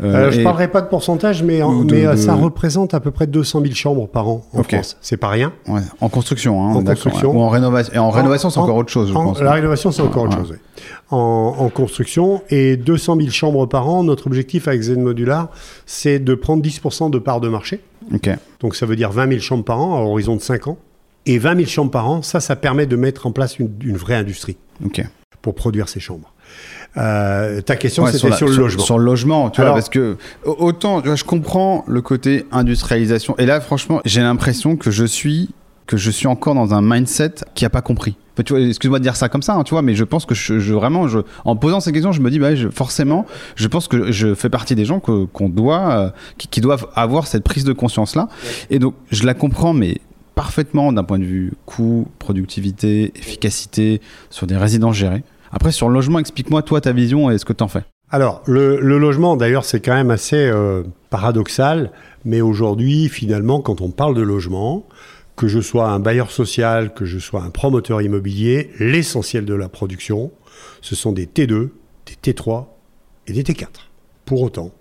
Euh, 0.02 0.32
je 0.32 0.40
ne 0.40 0.44
parlerai 0.44 0.68
pas 0.68 0.82
de 0.82 0.88
pourcentage, 0.88 1.44
mais, 1.44 1.62
mais 1.90 2.06
euh, 2.06 2.16
ça 2.16 2.34
représente 2.34 2.94
à 2.94 3.00
peu 3.00 3.12
près 3.12 3.28
200 3.28 3.62
000 3.62 3.74
chambres 3.74 4.08
par 4.08 4.28
an 4.28 4.46
en 4.54 4.64
France. 4.64 4.98
C'est 5.02 5.18
pas 5.18 5.30
rien. 5.30 5.54
En 6.00 6.10
construction, 6.10 6.64
hein, 6.64 6.76
en 6.76 6.84
construction. 6.84 7.36
Ou 7.36 7.42
en 7.42 7.50
rénovation. 7.50 7.94
Et 7.94 8.00
en 8.00 8.10
rénovation, 8.10 8.50
c'est 8.50 8.60
encore 8.60 8.78
autre 8.78 8.92
chose, 8.92 9.10
je 9.10 9.14
pense. 9.14 9.42
La 9.42 9.54
rénovation, 9.54 9.92
c'est 9.92 10.02
encore 10.02 10.24
autre 10.24 10.38
chose, 10.38 10.52
oui. 10.52 10.58
En, 11.10 11.70
construction, 11.70 12.42
et 12.50 12.78
200 12.78 13.18
000 13.18 13.30
chambres 13.30 13.66
par 13.66 13.88
an, 13.90 14.04
notre 14.04 14.28
objectif 14.28 14.68
avec 14.68 14.82
Zen 14.82 15.02
Modular, 15.02 15.50
c'est 15.86 16.20
de 16.20 16.36
prendre 16.36 16.64
10% 16.64 17.10
de 17.10 17.20
part 17.20 17.42
de 17.42 17.50
marché. 17.50 17.82
Donc 18.60 18.76
ça 18.76 18.86
veut 18.86 18.96
dire 18.96 19.12
20 19.12 19.30
000 19.30 19.40
chambres 19.40 19.64
par 19.64 19.80
an 19.80 19.96
à 19.98 20.02
horizon 20.02 20.36
de 20.36 20.42
5 20.42 20.68
ans. 20.68 20.78
Et 21.28 21.38
20 21.38 21.56
000 21.56 21.68
chambres 21.68 21.92
par 21.92 22.10
an, 22.10 22.22
ça, 22.22 22.40
ça 22.40 22.56
permet 22.56 22.88
de 22.88 22.96
mettre 22.96 23.28
en 23.28 23.32
place 23.32 23.60
une, 23.60 23.70
une 23.84 23.98
vraie 23.98 24.16
industrie 24.16 24.58
pour 25.42 25.56
produire 25.56 25.90
ces 25.90 26.00
chambres. 26.00 26.34
Euh, 26.98 27.62
ta 27.62 27.76
question, 27.76 28.06
c'était 28.08 28.32
sur, 28.34 28.48
le 28.48 28.56
logement. 28.56 28.84
Sur 28.84 29.00
le 29.00 29.06
logement, 29.06 29.50
tu 29.50 29.62
vois, 29.62 29.74
parce 29.74 29.89
que 29.89 30.18
autant, 30.46 31.02
tu 31.02 31.08
vois, 31.08 31.16
je 31.16 31.24
comprends 31.24 31.86
le 31.88 32.02
côté 32.02 32.46
industrialisation. 32.52 33.36
Et 33.38 33.46
là, 33.46 33.62
franchement, 33.62 34.02
j'ai 34.06 34.22
l'impression 34.22 34.76
que 34.76 34.92
je 34.92 35.06
suis 35.06 35.50
que 35.88 35.98
je 35.98 36.10
suis 36.10 36.28
encore 36.28 36.56
dans 36.56 36.74
un 36.74 36.82
mindset 36.82 37.36
qui 37.54 37.66
a 37.66 37.70
pas 37.70 37.82
compris. 37.82 38.16
tu 38.46 38.54
vois, 38.54 38.62
excuse-moi 38.62 39.00
de 39.00 39.04
dire 39.04 39.18
ça 39.18 39.28
comme 39.28 39.42
ça, 39.42 39.56
hein, 39.56 39.64
tu 39.64 39.72
vois, 39.72 39.82
mais 39.82 39.94
je 39.94 40.06
pense 40.06 40.26
que 40.26 40.34
je, 40.34 40.74
vraiment, 40.74 41.10
je, 41.10 41.20
en 41.44 41.58
posant 41.58 41.82
ces 41.82 41.92
questions, 41.92 42.14
je 42.14 42.22
me 42.22 42.32
dis, 42.32 42.39
bah, 42.39 42.52
forcément, 42.72 43.26
je 43.56 43.68
pense 43.68 43.89
que 43.89 44.10
je 44.10 44.34
fais 44.34 44.50
partie 44.50 44.74
des 44.74 44.86
gens 44.86 45.02
que, 45.02 45.26
qu'on 45.26 45.50
doit, 45.50 45.92
euh, 45.92 46.10
qui, 46.38 46.62
doivent 46.62 46.88
avoir 46.96 47.28
cette 47.28 47.44
prise 47.44 47.66
de 47.66 47.74
conscience 47.74 48.16
là. 48.16 48.30
Et 48.70 48.80
donc, 48.80 48.94
je 49.12 49.26
la 49.26 49.34
comprends, 49.34 49.74
mais 49.74 49.98
parfaitement 50.34 50.94
d'un 50.94 51.04
point 51.04 51.20
de 51.20 51.26
vue 51.26 51.54
coût, 51.66 52.08
productivité, 52.20 53.12
efficacité 53.16 54.00
sur 54.30 54.48
des 54.48 54.56
résidences 54.56 54.96
gérées. 54.96 55.24
Après, 55.52 55.72
sur 55.72 55.89
le 55.89 55.93
logement, 55.93 56.20
explique-moi 56.20 56.62
toi 56.62 56.82
ta 56.82 56.93
vision 56.93 57.30
et 57.30 57.38
ce 57.38 57.45
que 57.45 57.54
tu 57.54 57.64
en 57.64 57.68
fais. 57.68 57.84
Alors, 58.10 58.41
le, 58.45 58.78
logement, 58.78 59.38
d'ailleurs, 59.38 59.66
c'est 59.66 59.80
quand 59.80 59.93
même 59.93 60.12
assez 60.12 60.36
euh, 60.36 60.84
paradoxal, 61.10 61.91
mais 62.26 62.41
aujourd'hui, 62.41 63.08
finalement, 63.10 63.62
quand 63.62 63.82
on 63.82 63.89
parle 63.89 64.16
de 64.16 64.22
logement, 64.22 64.86
que 65.36 65.47
je 65.47 65.60
sois 65.60 65.89
un 65.89 65.99
bailleur 65.99 66.30
social, 66.30 66.93
que 66.93 67.06
je 67.06 67.20
sois 67.20 67.41
un 67.41 67.49
promoteur 67.49 68.02
immobilier, 68.02 68.70
l'essentiel 68.80 69.45
de 69.45 69.54
la 69.54 69.70
production, 69.70 70.32
ce 70.82 70.95
sont 70.95 71.14
des 71.14 71.26
T2, 71.26 71.70
des 72.06 72.34
T3 72.34 72.66
et 73.28 73.34
des 73.34 73.43
T4. 73.43 73.68
Pour 74.26 74.41
autant, 74.41 74.72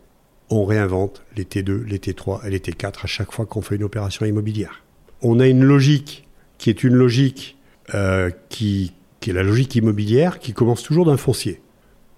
on 0.51 0.65
réinvente 0.65 1.23
les 1.37 1.45
T2, 1.45 1.85
les 1.85 1.99
T3 1.99 2.47
et 2.47 2.51
les 2.51 2.59
T4 2.59 3.05
à 3.05 3.07
chaque 3.07 3.33
fois 3.33 3.47
qu'on 3.47 3.63
fait 3.63 3.77
une 3.77 3.85
opération 3.85 4.27
immobilière. 4.27 4.83
On 5.23 5.39
a 5.39 5.47
une 5.47 5.63
logique 5.63 6.27
qui 6.59 6.69
est 6.69 6.83
une 6.83 6.95
logique 6.95 7.57
euh, 7.95 8.31
qui 8.49 8.93
qui 9.21 9.31
est 9.31 9.35
la 9.35 9.43
logique 9.43 9.75
immobilière 9.77 10.39
qui 10.39 10.53
commence 10.53 10.83
toujours 10.83 11.07
d'un 11.07 11.17
foncier. 11.17 11.61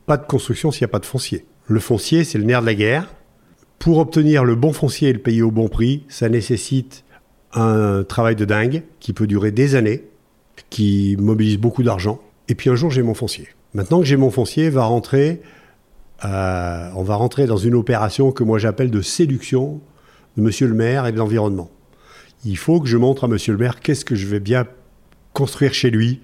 Pas 0.07 0.17
de 0.17 0.27
construction 0.27 0.71
s'il 0.71 0.85
n'y 0.85 0.91
a 0.91 0.93
pas 0.93 0.99
de 0.99 1.07
foncier. 1.07 1.45
Le 1.67 1.81
foncier, 1.81 2.25
c'est 2.25 2.39
le 2.39 2.45
nerf 2.45 2.61
de 2.61 2.67
la 2.67 2.75
guerre. 2.75 3.09
Pour 3.79 3.99
obtenir 3.99 4.45
le 4.45 4.55
bon 4.55 4.73
foncier 4.73 5.09
et 5.09 5.13
le 5.13 5.19
payer 5.19 5.43
au 5.43 5.51
bon 5.51 5.69
prix, 5.69 6.05
ça 6.09 6.29
nécessite 6.29 7.05
un 7.55 8.05
travail 8.05 8.37
de 8.37 8.45
dingue 8.45 8.85
qui 9.01 9.13
peut 9.13 9.27
durer 9.27 9.51
des 9.51 9.75
années, 9.75 10.05
qui 10.71 11.17
mobilise 11.19 11.59
beaucoup 11.59 11.83
d'argent. 11.83 12.21
Et 12.49 12.55
puis 12.55 12.71
un 12.71 12.77
jour, 12.77 12.91
j'ai 12.91 13.03
mon 13.03 13.15
foncier. 13.15 13.49
Maintenant 13.75 14.01
que 14.01 14.07
j'ai 14.07 14.17
mon 14.17 14.31
foncier, 14.31 14.71
euh, 16.25 16.91
on 16.95 17.03
va 17.03 17.15
rentrer 17.17 17.47
dans 17.47 17.57
une 17.57 17.75
opération 17.75 18.33
que 18.33 18.45
moi 18.45 18.59
j'appelle 18.59 18.91
de 18.91 19.01
séduction 19.01 19.81
de 20.37 20.43
Monsieur 20.43 20.67
le 20.67 20.75
maire 20.75 21.07
et 21.07 21.13
de 21.13 21.19
l'environnement. 21.19 21.71
Il 22.45 22.57
faut 22.57 22.81
que 22.81 22.89
je 22.89 22.97
montre 22.97 23.25
à 23.25 23.29
Monsieur 23.29 23.53
le 23.53 23.59
maire 23.59 23.81
qu'est-ce 23.81 24.05
que 24.05 24.15
je 24.15 24.27
vais 24.27 24.41
bien 24.41 24.67
construire 25.33 25.73
chez 25.73 25.91
lui, 25.91 26.21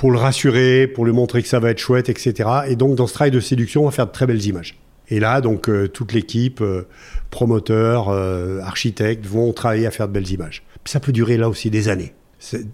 pour 0.00 0.10
le 0.10 0.16
rassurer, 0.16 0.86
pour 0.86 1.04
lui 1.04 1.12
montrer 1.12 1.42
que 1.42 1.48
ça 1.48 1.60
va 1.60 1.72
être 1.72 1.78
chouette, 1.78 2.08
etc. 2.08 2.48
Et 2.68 2.74
donc, 2.74 2.94
dans 2.94 3.06
ce 3.06 3.12
travail 3.12 3.32
de 3.32 3.38
séduction, 3.38 3.82
on 3.82 3.84
va 3.84 3.90
faire 3.90 4.06
de 4.06 4.12
très 4.12 4.26
belles 4.26 4.46
images. 4.46 4.78
Et 5.10 5.20
là, 5.20 5.42
donc, 5.42 5.68
euh, 5.68 5.88
toute 5.88 6.14
l'équipe, 6.14 6.62
euh, 6.62 6.88
promoteurs, 7.28 8.08
euh, 8.08 8.60
architectes, 8.60 9.26
vont 9.26 9.52
travailler 9.52 9.86
à 9.86 9.90
faire 9.90 10.08
de 10.08 10.14
belles 10.14 10.30
images. 10.30 10.62
ça 10.86 11.00
peut 11.00 11.12
durer 11.12 11.36
là 11.36 11.50
aussi 11.50 11.68
des 11.68 11.90
années. 11.90 12.14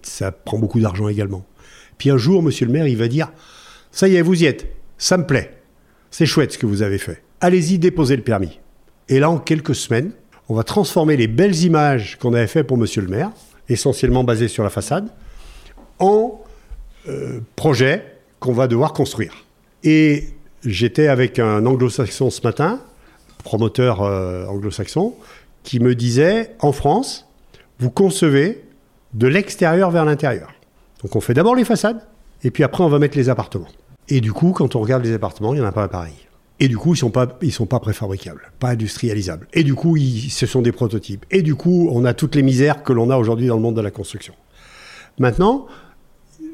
Ça 0.02 0.30
prend 0.30 0.60
beaucoup 0.60 0.78
d'argent 0.78 1.08
également. 1.08 1.44
Puis 1.98 2.10
un 2.10 2.16
jour, 2.16 2.44
monsieur 2.44 2.64
le 2.64 2.70
maire, 2.70 2.86
il 2.86 2.96
va 2.96 3.08
dire 3.08 3.32
Ça 3.90 4.06
y 4.06 4.14
est, 4.14 4.22
vous 4.22 4.44
y 4.44 4.46
êtes, 4.46 4.68
ça 4.96 5.18
me 5.18 5.26
plaît, 5.26 5.52
c'est 6.12 6.26
chouette 6.26 6.52
ce 6.52 6.58
que 6.58 6.66
vous 6.66 6.82
avez 6.82 6.98
fait. 6.98 7.24
Allez-y, 7.40 7.80
déposez 7.80 8.14
le 8.14 8.22
permis. 8.22 8.60
Et 9.08 9.18
là, 9.18 9.30
en 9.30 9.38
quelques 9.38 9.74
semaines, 9.74 10.12
on 10.48 10.54
va 10.54 10.62
transformer 10.62 11.16
les 11.16 11.26
belles 11.26 11.56
images 11.64 12.18
qu'on 12.20 12.34
avait 12.34 12.46
faites 12.46 12.68
pour 12.68 12.78
monsieur 12.78 13.02
le 13.02 13.08
maire, 13.08 13.32
essentiellement 13.68 14.22
basées 14.22 14.46
sur 14.46 14.62
la 14.62 14.70
façade, 14.70 15.08
en 15.98 16.40
euh, 17.08 17.40
projet 17.56 18.04
qu'on 18.40 18.52
va 18.52 18.66
devoir 18.66 18.92
construire. 18.92 19.44
Et 19.82 20.24
j'étais 20.64 21.08
avec 21.08 21.38
un 21.38 21.64
anglo-saxon 21.64 22.30
ce 22.30 22.42
matin, 22.42 22.80
promoteur 23.44 24.02
euh, 24.02 24.46
anglo-saxon, 24.46 25.14
qui 25.62 25.80
me 25.80 25.94
disait, 25.94 26.54
en 26.60 26.72
France, 26.72 27.26
vous 27.78 27.90
concevez 27.90 28.64
de 29.14 29.26
l'extérieur 29.26 29.90
vers 29.90 30.04
l'intérieur. 30.04 30.52
Donc 31.02 31.16
on 31.16 31.20
fait 31.20 31.34
d'abord 31.34 31.54
les 31.54 31.64
façades, 31.64 32.00
et 32.42 32.50
puis 32.50 32.64
après 32.64 32.82
on 32.82 32.88
va 32.88 32.98
mettre 32.98 33.16
les 33.16 33.28
appartements. 33.28 33.68
Et 34.08 34.20
du 34.20 34.32
coup, 34.32 34.52
quand 34.52 34.76
on 34.76 34.80
regarde 34.80 35.04
les 35.04 35.12
appartements, 35.12 35.52
il 35.54 35.60
n'y 35.60 35.64
en 35.64 35.68
a 35.68 35.72
pas 35.72 35.88
pareil. 35.88 36.14
Et 36.58 36.68
du 36.68 36.78
coup, 36.78 36.94
ils 36.94 36.96
sont, 36.96 37.12
sont 37.50 37.66
pas 37.66 37.80
préfabricables, 37.80 38.50
pas 38.58 38.70
industrialisables. 38.70 39.46
Et 39.52 39.62
du 39.62 39.74
coup, 39.74 39.96
ils, 39.96 40.30
ce 40.30 40.46
sont 40.46 40.62
des 40.62 40.72
prototypes. 40.72 41.26
Et 41.30 41.42
du 41.42 41.54
coup, 41.54 41.88
on 41.92 42.04
a 42.04 42.14
toutes 42.14 42.34
les 42.34 42.42
misères 42.42 42.82
que 42.82 42.92
l'on 42.92 43.10
a 43.10 43.18
aujourd'hui 43.18 43.46
dans 43.46 43.56
le 43.56 43.62
monde 43.62 43.76
de 43.76 43.82
la 43.82 43.90
construction. 43.90 44.34
Maintenant, 45.18 45.66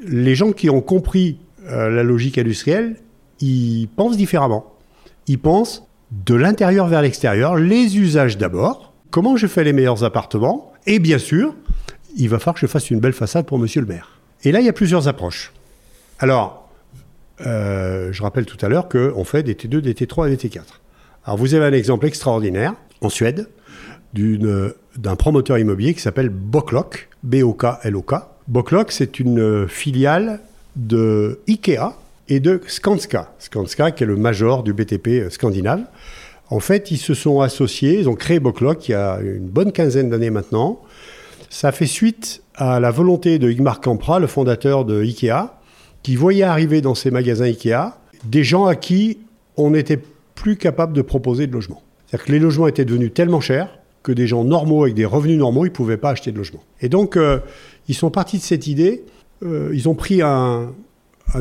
les 0.07 0.35
gens 0.35 0.53
qui 0.53 0.71
ont 0.71 0.81
compris 0.81 1.39
euh, 1.67 1.91
la 1.91 2.03
logique 2.03 2.39
industrielle, 2.39 2.97
ils 3.41 3.89
pensent 3.89 4.17
différemment. 4.17 4.73
Ils 5.27 5.39
pensent 5.39 5.87
de 6.11 6.35
l'intérieur 6.35 6.87
vers 6.89 7.03
l'extérieur, 7.03 7.57
les 7.57 7.99
usages 7.99 8.39
d'abord, 8.39 8.93
comment 9.11 9.37
je 9.37 9.47
fais 9.47 9.65
les 9.65 9.73
meilleurs 9.73 10.05
appartements, 10.05 10.73
et 10.87 10.99
bien 10.99 11.19
sûr, 11.19 11.55
il 12.17 12.29
va 12.29 12.39
falloir 12.39 12.55
que 12.55 12.61
je 12.61 12.67
fasse 12.67 12.91
une 12.91 13.01
belle 13.01 13.13
façade 13.13 13.47
pour 13.47 13.59
monsieur 13.59 13.81
le 13.81 13.87
maire. 13.87 14.21
Et 14.45 14.53
là, 14.53 14.61
il 14.61 14.67
y 14.67 14.69
a 14.69 14.73
plusieurs 14.73 15.09
approches. 15.09 15.53
Alors, 16.19 16.69
euh, 17.47 18.13
je 18.13 18.23
rappelle 18.23 18.47
tout 18.47 18.59
à 18.65 18.69
l'heure 18.69 18.89
qu'on 18.89 19.25
fait 19.25 19.43
des 19.43 19.55
T2, 19.55 19.79
des 19.79 19.95
T3 19.95 20.29
et 20.31 20.37
des 20.37 20.49
T4. 20.49 20.63
Alors 21.25 21.39
vous 21.39 21.55
avez 21.55 21.65
un 21.65 21.73
exemple 21.73 22.07
extraordinaire 22.07 22.75
en 23.01 23.09
Suède 23.09 23.49
d'un 24.15 25.17
promoteur 25.17 25.59
immobilier 25.59 25.95
qui 25.95 26.01
s'appelle 26.01 26.29
Boklok, 26.29 27.09
B-O-K-L-O-K. 27.23 28.15
Boklok, 28.53 28.93
c'est 28.93 29.19
une 29.19 29.67
filiale 29.67 30.41
de 30.77 31.41
Ikea 31.49 31.95
et 32.29 32.39
de 32.39 32.61
Skanska. 32.67 33.33
Skanska, 33.39 33.93
qui 33.93 34.05
est 34.05 34.07
le 34.07 34.17
major 34.17 34.63
du 34.63 34.75
BTP 34.75 35.31
scandinave. 35.31 35.85
En 36.51 36.61
fait, 36.61 36.91
ils 36.91 36.99
se 36.99 37.15
sont 37.15 37.41
associés, 37.41 37.99
ils 37.99 38.11
ont 38.11 38.15
créé 38.15 38.41
Boklok 38.41 38.91
il 38.91 38.93
y 38.93 38.95
a 38.95 39.21
une 39.23 39.49
bonne 39.49 39.73
quinzaine 39.73 40.11
d'années 40.11 40.29
maintenant. 40.29 40.83
Ça 41.49 41.73
fait 41.73 41.87
suite 41.87 42.43
à 42.55 42.79
la 42.79 42.91
volonté 42.91 43.39
de 43.39 43.51
Igmar 43.51 43.81
Kampra, 43.81 44.19
le 44.19 44.27
fondateur 44.27 44.85
de 44.85 45.01
Ikea, 45.01 45.55
qui 46.03 46.15
voyaient 46.15 46.43
arriver 46.43 46.83
dans 46.83 46.95
ces 46.95 47.11
magasins 47.11 47.47
Ikea 47.47 47.95
des 48.27 48.45
gens 48.45 48.67
à 48.67 48.75
qui 48.75 49.17
on 49.57 49.71
n'était 49.71 49.99
plus 50.35 50.59
capable 50.59 50.93
de 50.93 51.01
proposer 51.01 51.47
de 51.47 51.55
logement. 51.55 51.83
C'est-à-dire 52.07 52.27
que 52.27 52.33
les 52.33 52.39
logements 52.39 52.69
étaient 52.69 52.85
devenus 52.85 53.15
tellement 53.15 53.41
chers 53.41 53.79
que 54.03 54.13
des 54.13 54.27
gens 54.27 54.45
normaux 54.45 54.83
avec 54.83 54.95
des 54.95 55.05
revenus 55.05 55.39
normaux, 55.39 55.65
ils 55.65 55.71
ne 55.71 55.75
pouvaient 55.75 55.97
pas 55.97 56.11
acheter 56.11 56.33
de 56.33 56.37
logement. 56.37 56.63
Et 56.81 56.89
donc, 56.89 57.17
euh, 57.17 57.39
ils 57.89 57.95
sont 57.95 58.11
partis 58.11 58.39
de 58.39 58.43
cette 58.43 58.67
idée. 58.67 59.05
Euh, 59.43 59.71
ils 59.73 59.89
ont 59.89 59.95
pris 59.95 60.23
un, 60.23 60.73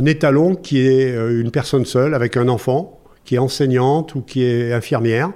étalon 0.06 0.56
qui 0.56 0.80
est 0.80 1.16
euh, 1.16 1.42
une 1.42 1.52
personne 1.52 1.86
seule 1.86 2.14
avec 2.14 2.38
un 2.38 2.48
enfant, 2.48 3.00
qui 3.26 3.36
est 3.36 3.40
enseignante 3.40 4.16
ou 4.16 4.22
qui 4.22 4.44
est 4.44 4.74
infirmière. 4.74 5.32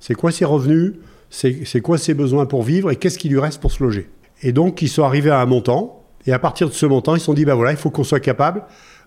C'est 0.00 0.14
quoi 0.14 0.30
ses 0.30 0.44
revenus? 0.44 0.94
C'est 1.30 1.80
quoi 1.82 1.98
ses 1.98 2.14
besoins 2.14 2.46
pour 2.46 2.62
vivre? 2.62 2.90
Et 2.90 2.96
qu'est-ce 2.96 3.18
qui 3.18 3.28
lui 3.28 3.38
reste 3.38 3.60
pour 3.60 3.70
se 3.70 3.82
loger? 3.82 4.08
Et 4.42 4.52
donc, 4.52 4.80
ils 4.80 4.88
sont 4.88 5.02
arrivés 5.02 5.30
à 5.30 5.40
un 5.40 5.46
montant 5.46 6.04
et 6.26 6.32
à 6.32 6.38
partir 6.38 6.68
de 6.68 6.74
ce 6.74 6.86
montant, 6.86 7.16
ils 7.16 7.20
se 7.20 7.26
sont 7.26 7.34
dit, 7.34 7.44
ben 7.44 7.54
voilà, 7.54 7.70
il 7.70 7.76
faut 7.76 7.90
qu'on 7.90 8.04
soit 8.04 8.20
capable 8.20 8.62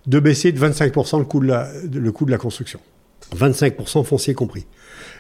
de 0.05 0.19
baisser 0.19 0.51
de 0.51 0.59
25% 0.59 1.19
le 1.19 1.25
coût 1.25 1.39
de, 1.39 1.47
la, 1.47 1.67
le 1.91 2.11
coût 2.11 2.25
de 2.25 2.31
la 2.31 2.37
construction. 2.37 2.79
25% 3.35 4.03
foncier 4.03 4.33
compris. 4.33 4.65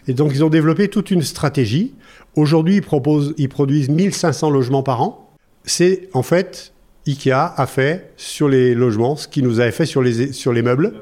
Et 0.07 0.13
donc, 0.13 0.31
ils 0.33 0.43
ont 0.43 0.49
développé 0.49 0.87
toute 0.87 1.11
une 1.11 1.21
stratégie. 1.21 1.93
Aujourd'hui, 2.35 2.75
ils, 2.77 2.81
proposent, 2.81 3.33
ils 3.37 3.49
produisent 3.49 3.89
1500 3.89 4.49
logements 4.49 4.83
par 4.83 5.01
an. 5.01 5.35
C'est, 5.65 6.09
en 6.13 6.23
fait, 6.23 6.73
IKEA 7.07 7.53
a 7.55 7.67
fait 7.67 8.11
sur 8.17 8.47
les 8.47 8.73
logements 8.73 9.15
ce 9.15 9.27
qu'il 9.27 9.43
nous 9.43 9.59
avait 9.59 9.71
fait 9.71 9.85
sur 9.85 10.01
les, 10.01 10.33
sur 10.33 10.53
les 10.53 10.61
meubles. 10.61 10.93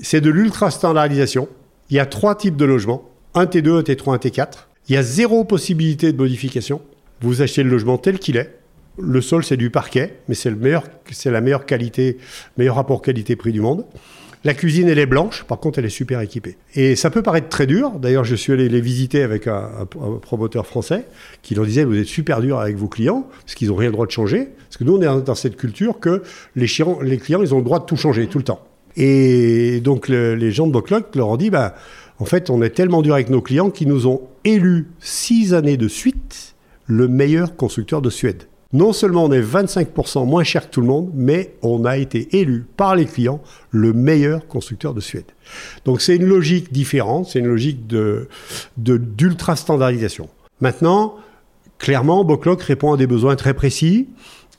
C'est 0.00 0.20
de 0.20 0.30
l'ultra-standardisation. 0.30 1.48
Il 1.90 1.96
y 1.96 2.00
a 2.00 2.06
trois 2.06 2.34
types 2.34 2.56
de 2.56 2.64
logements. 2.64 3.08
Un 3.34 3.44
T2, 3.44 3.78
un 3.78 3.82
T3, 3.82 4.14
un 4.14 4.18
T4. 4.18 4.48
Il 4.88 4.94
y 4.94 4.98
a 4.98 5.02
zéro 5.02 5.44
possibilité 5.44 6.12
de 6.12 6.16
modification. 6.16 6.80
Vous 7.20 7.42
achetez 7.42 7.62
le 7.62 7.70
logement 7.70 7.98
tel 7.98 8.18
qu'il 8.18 8.36
est. 8.36 8.58
Le 8.98 9.20
sol, 9.20 9.44
c'est 9.44 9.56
du 9.56 9.70
parquet, 9.70 10.20
mais 10.28 10.34
c'est, 10.34 10.50
la 10.50 11.40
meilleure 11.40 11.66
qualité, 11.66 12.18
meilleur 12.56 12.76
rapport 12.76 13.02
qualité-prix 13.02 13.52
du 13.52 13.60
monde. 13.60 13.84
La 14.44 14.54
cuisine, 14.54 14.88
elle 14.88 14.98
est 14.98 15.06
blanche, 15.06 15.44
par 15.44 15.58
contre, 15.58 15.78
elle 15.78 15.86
est 15.86 15.90
super 15.90 16.20
équipée. 16.20 16.56
Et 16.74 16.94
ça 16.94 17.10
peut 17.10 17.22
paraître 17.22 17.48
très 17.48 17.66
dur. 17.66 17.92
D'ailleurs, 17.98 18.24
je 18.24 18.36
suis 18.36 18.52
allé 18.52 18.68
les 18.68 18.80
visiter 18.80 19.22
avec 19.22 19.46
un, 19.46 19.86
promoteur 20.22 20.66
français 20.66 21.04
qui 21.42 21.54
leur 21.54 21.66
disait 21.66 21.84
Vous 21.84 21.96
êtes 21.96 22.06
super 22.06 22.40
dur 22.40 22.60
avec 22.60 22.76
vos 22.76 22.88
clients, 22.88 23.26
parce 23.42 23.54
qu'ils 23.54 23.68
n'ont 23.68 23.76
rien 23.76 23.88
le 23.88 23.92
droit 23.92 24.06
de 24.06 24.12
changer. 24.12 24.48
Parce 24.68 24.76
que 24.76 24.84
nous, 24.84 24.96
on 24.96 25.02
est 25.02 25.22
dans 25.22 25.34
cette 25.34 25.56
culture 25.56 25.98
que 25.98 26.22
les, 26.54 26.66
les 27.02 27.18
clients, 27.18 27.42
ils 27.42 27.54
ont 27.54 27.58
le 27.58 27.64
droit 27.64 27.80
de 27.80 27.86
tout 27.86 27.96
changer 27.96 28.26
tout 28.26 28.38
le 28.38 28.44
temps. 28.44 28.60
Et 28.96 29.80
donc, 29.80 30.08
les 30.08 30.50
gens 30.52 30.66
de 30.66 30.72
Bocloc 30.72 31.14
leur 31.16 31.28
ont 31.28 31.36
dit 31.36 31.50
bah, 31.50 31.74
En 32.18 32.24
fait, 32.24 32.50
on 32.50 32.62
est 32.62 32.70
tellement 32.70 33.02
dur 33.02 33.14
avec 33.14 33.30
nos 33.30 33.42
clients 33.42 33.70
qu'ils 33.70 33.88
nous 33.88 34.06
ont 34.06 34.22
élus 34.44 34.86
six 35.00 35.54
années 35.54 35.76
de 35.76 35.88
suite 35.88 36.54
le 36.86 37.08
meilleur 37.08 37.56
constructeur 37.56 38.00
de 38.00 38.10
Suède. 38.10 38.44
Non 38.72 38.92
seulement 38.92 39.24
on 39.24 39.32
est 39.32 39.40
25% 39.40 40.26
moins 40.26 40.44
cher 40.44 40.66
que 40.66 40.74
tout 40.74 40.80
le 40.80 40.86
monde, 40.86 41.10
mais 41.14 41.54
on 41.62 41.84
a 41.84 41.96
été 41.96 42.36
élu 42.36 42.66
par 42.76 42.96
les 42.96 43.04
clients 43.06 43.40
le 43.70 43.92
meilleur 43.92 44.46
constructeur 44.48 44.92
de 44.92 45.00
Suède. 45.00 45.26
Donc 45.84 46.00
c'est 46.00 46.16
une 46.16 46.26
logique 46.26 46.72
différente, 46.72 47.26
c'est 47.26 47.38
une 47.38 47.46
logique 47.46 47.86
de, 47.86 48.28
d'ultra 48.76 49.54
standardisation. 49.54 50.28
Maintenant, 50.60 51.16
clairement, 51.78 52.24
Boclock 52.24 52.62
répond 52.62 52.94
à 52.94 52.96
des 52.96 53.06
besoins 53.06 53.36
très 53.36 53.54
précis 53.54 54.08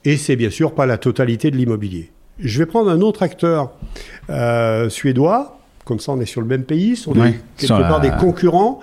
et 0.05 0.15
c'est 0.15 0.35
bien 0.35 0.51
sûr 0.51 0.73
pas 0.73 0.85
la 0.85 0.97
totalité 0.97 1.51
de 1.51 1.57
l'immobilier. 1.57 2.11
Je 2.39 2.59
vais 2.59 2.65
prendre 2.65 2.89
un 2.89 3.01
autre 3.01 3.23
acteur 3.23 3.71
euh, 4.29 4.89
suédois, 4.89 5.59
comme 5.83 5.99
ça 5.99 6.13
on 6.13 6.21
est 6.21 6.25
sur 6.25 6.41
le 6.41 6.47
même 6.47 6.63
pays, 6.63 6.95
sont 6.95 7.13
quelque 7.57 7.67
part 7.67 7.99
des 7.99 8.11
concurrents. 8.11 8.79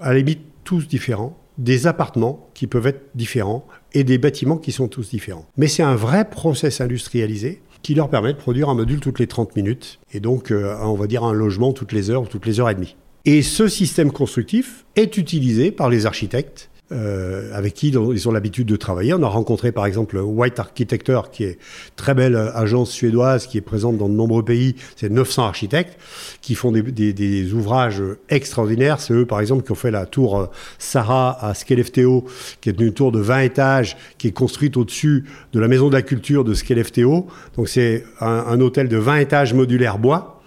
à 0.01 0.13
la 0.13 0.19
limite 0.19 0.41
tous 0.65 0.89
différents, 0.89 1.39
des 1.59 1.87
appartements 1.87 2.49
qui 2.55 2.67
peuvent 2.67 2.87
être 2.87 3.11
différents 3.15 3.67
et 3.93 4.03
des 4.03 4.19
bâtiments 4.19 4.57
qui 4.57 4.73
sont 4.73 4.89
tous 4.89 5.11
différents. 5.11 5.47
Mais 5.57 5.69
c'est 5.69 5.83
un 5.83 5.95
vrai 5.95 6.29
process 6.29 6.81
industrialisé 6.81 7.61
qui 7.82 7.94
leur 7.94 8.09
permet 8.09 8.32
de 8.32 8.39
produire 8.39 8.69
un 8.69 8.74
module 8.74 9.01
toutes 9.01 9.19
les 9.19 9.27
30 9.27 9.57
minutes 9.57 10.01
et 10.12 10.20
donc, 10.20 10.51
euh, 10.51 10.77
on 10.82 10.94
va 10.94 11.07
dire, 11.07 11.24
un 11.24 11.32
logement 11.32 11.73
toutes 11.73 11.93
les 11.93 12.11
heures 12.11 12.23
ou 12.23 12.27
toutes 12.27 12.47
les 12.47 12.61
heures 12.61 12.70
et 12.70 12.74
demie. 12.74 12.97
Et 13.24 13.43
ce 13.43 13.69
système 13.69 14.12
constructif 14.12 14.85
est 14.97 15.19
utilisé 15.19 15.73
par 15.73 15.90
les 15.90 16.07
architectes 16.07 16.70
euh, 16.93 17.51
avec 17.55 17.75
qui 17.75 17.89
ils 17.89 18.29
ont 18.29 18.33
l'habitude 18.33 18.67
de 18.67 18.77
travailler. 18.77 19.15
On 19.15 19.23
a 19.23 19.29
rencontré 19.29 19.73
par 19.73 19.87
exemple 19.87 20.19
White 20.19 20.59
Architecture, 20.59 21.31
qui 21.31 21.45
est 21.45 21.59
très 21.97 22.15
belle 22.15 22.37
agence 22.55 22.91
suédoise 22.91 23.47
qui 23.47 23.59
est 23.59 23.62
présente 23.62 23.97
dans 23.97 24.09
de 24.09 24.15
nombreux 24.15 24.45
pays. 24.45 24.77
C'est 24.97 25.09
900 25.09 25.45
architectes 25.45 25.99
qui 26.41 26.55
font 26.55 26.73
des, 26.73 26.83
des, 26.83 27.12
des 27.12 27.53
ouvrages 27.53 28.03
extraordinaires. 28.29 29.01
C'est 29.01 29.15
eux 29.15 29.27
par 29.27 29.41
exemple 29.41 29.65
qui 29.65 29.73
ont 29.73 29.77
fait 29.77 29.91
la 29.91 30.07
tour 30.07 30.39
euh, 30.39 30.47
Sarah 30.79 31.39
à 31.45 31.55
Skellefteå, 31.55 32.25
qui 32.61 32.69
est 32.69 32.81
une 32.81 32.93
tour 32.93 33.12
de 33.12 33.21
20 33.21 33.41
étages 33.41 33.97
qui 34.19 34.29
est 34.29 34.33
construite 34.33 34.77
au-dessus 34.77 35.25
de 35.53 35.61
la 35.61 35.69
maison 35.69 35.89
de 35.89 35.95
la 35.95 36.03
culture 36.03 36.45
de 36.45 36.55
Skellefteå. 36.55 37.27
Donc 37.57 37.69
c'est 37.69 38.05
un, 38.21 38.27
un 38.27 38.61
hôtel 38.61 38.89
de 38.89 38.97
20 38.97 39.17
étages 39.19 39.55
modulaire 39.55 39.99
bois. 39.99 40.41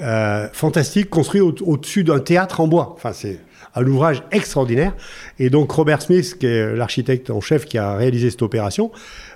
Euh, 0.00 0.48
fantastique, 0.52 1.10
construit 1.10 1.40
au-dessus 1.40 2.04
d'un 2.04 2.20
théâtre 2.20 2.60
en 2.60 2.68
bois. 2.68 2.92
Enfin, 2.94 3.12
c'est 3.12 3.40
un 3.78 3.86
ouvrage 3.86 4.22
extraordinaire. 4.32 4.94
Et 5.38 5.50
donc 5.50 5.70
Robert 5.70 6.02
Smith, 6.02 6.36
qui 6.38 6.46
est 6.46 6.74
l'architecte 6.74 7.30
en 7.30 7.40
chef 7.40 7.64
qui 7.64 7.78
a 7.78 7.94
réalisé 7.94 8.30
cette 8.30 8.42
opération, 8.42 8.90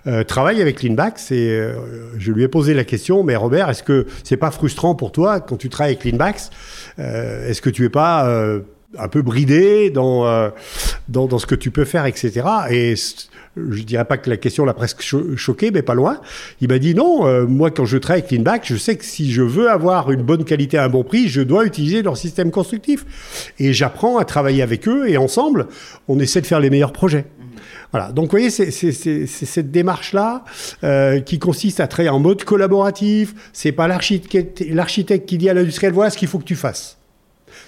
euh, 0.06 0.24
travaille 0.24 0.60
avec 0.60 0.82
Linbax 0.82 1.30
et 1.30 1.48
euh, 1.48 1.74
je 2.18 2.32
lui 2.32 2.42
ai 2.42 2.48
posé 2.48 2.74
la 2.74 2.84
question, 2.84 3.22
mais 3.22 3.36
Robert, 3.36 3.70
est-ce 3.70 3.82
que 3.82 4.06
c'est 4.24 4.36
pas 4.36 4.50
frustrant 4.50 4.94
pour 4.94 5.12
toi 5.12 5.40
quand 5.40 5.56
tu 5.56 5.68
travailles 5.68 5.94
avec 5.94 6.04
Linbax 6.04 6.50
euh, 6.98 7.48
Est-ce 7.48 7.62
que 7.62 7.70
tu 7.70 7.84
es 7.84 7.88
pas 7.88 8.28
un 8.98 9.08
peu 9.08 9.22
bridé 9.22 9.90
dans, 9.90 10.26
euh, 10.26 10.50
dans, 11.08 11.26
dans, 11.26 11.38
ce 11.38 11.46
que 11.46 11.54
tu 11.54 11.70
peux 11.70 11.84
faire, 11.84 12.06
etc. 12.06 12.42
Et 12.70 12.94
je 13.56 13.82
dirais 13.82 14.04
pas 14.04 14.16
que 14.16 14.30
la 14.30 14.36
question 14.36 14.64
l'a 14.64 14.74
presque 14.74 15.02
choqué, 15.36 15.70
mais 15.70 15.82
pas 15.82 15.94
loin. 15.94 16.20
Il 16.60 16.68
m'a 16.68 16.78
dit 16.78 16.94
non, 16.94 17.26
euh, 17.26 17.46
moi 17.46 17.70
quand 17.70 17.84
je 17.84 17.98
travaille 17.98 18.20
avec 18.20 18.30
Finback, 18.30 18.62
je 18.66 18.76
sais 18.76 18.96
que 18.96 19.04
si 19.04 19.32
je 19.32 19.42
veux 19.42 19.70
avoir 19.70 20.10
une 20.10 20.22
bonne 20.22 20.44
qualité 20.44 20.78
à 20.78 20.84
un 20.84 20.88
bon 20.88 21.04
prix, 21.04 21.28
je 21.28 21.42
dois 21.42 21.66
utiliser 21.66 22.02
leur 22.02 22.16
système 22.16 22.50
constructif. 22.50 23.52
Et 23.58 23.72
j'apprends 23.72 24.18
à 24.18 24.24
travailler 24.24 24.62
avec 24.62 24.88
eux 24.88 25.08
et 25.08 25.16
ensemble, 25.16 25.66
on 26.08 26.18
essaie 26.18 26.40
de 26.40 26.46
faire 26.46 26.60
les 26.60 26.70
meilleurs 26.70 26.92
projets. 26.92 27.26
Voilà. 27.92 28.10
Donc, 28.10 28.26
vous 28.26 28.30
voyez, 28.30 28.48
c'est 28.48 28.70
cette 28.70 29.70
démarche-là 29.70 30.44
euh, 30.82 31.20
qui 31.20 31.38
consiste 31.38 31.78
à 31.78 31.86
travailler 31.86 32.10
en 32.10 32.20
mode 32.20 32.42
collaboratif. 32.42 33.34
C'est 33.52 33.72
pas 33.72 33.86
l'architecte 33.86 35.26
qui 35.26 35.38
dit 35.38 35.50
à 35.50 35.54
l'industriel 35.54 35.92
voilà 35.92 36.10
ce 36.10 36.16
qu'il 36.16 36.28
faut 36.28 36.38
que 36.38 36.44
tu 36.44 36.56
fasses. 36.56 36.96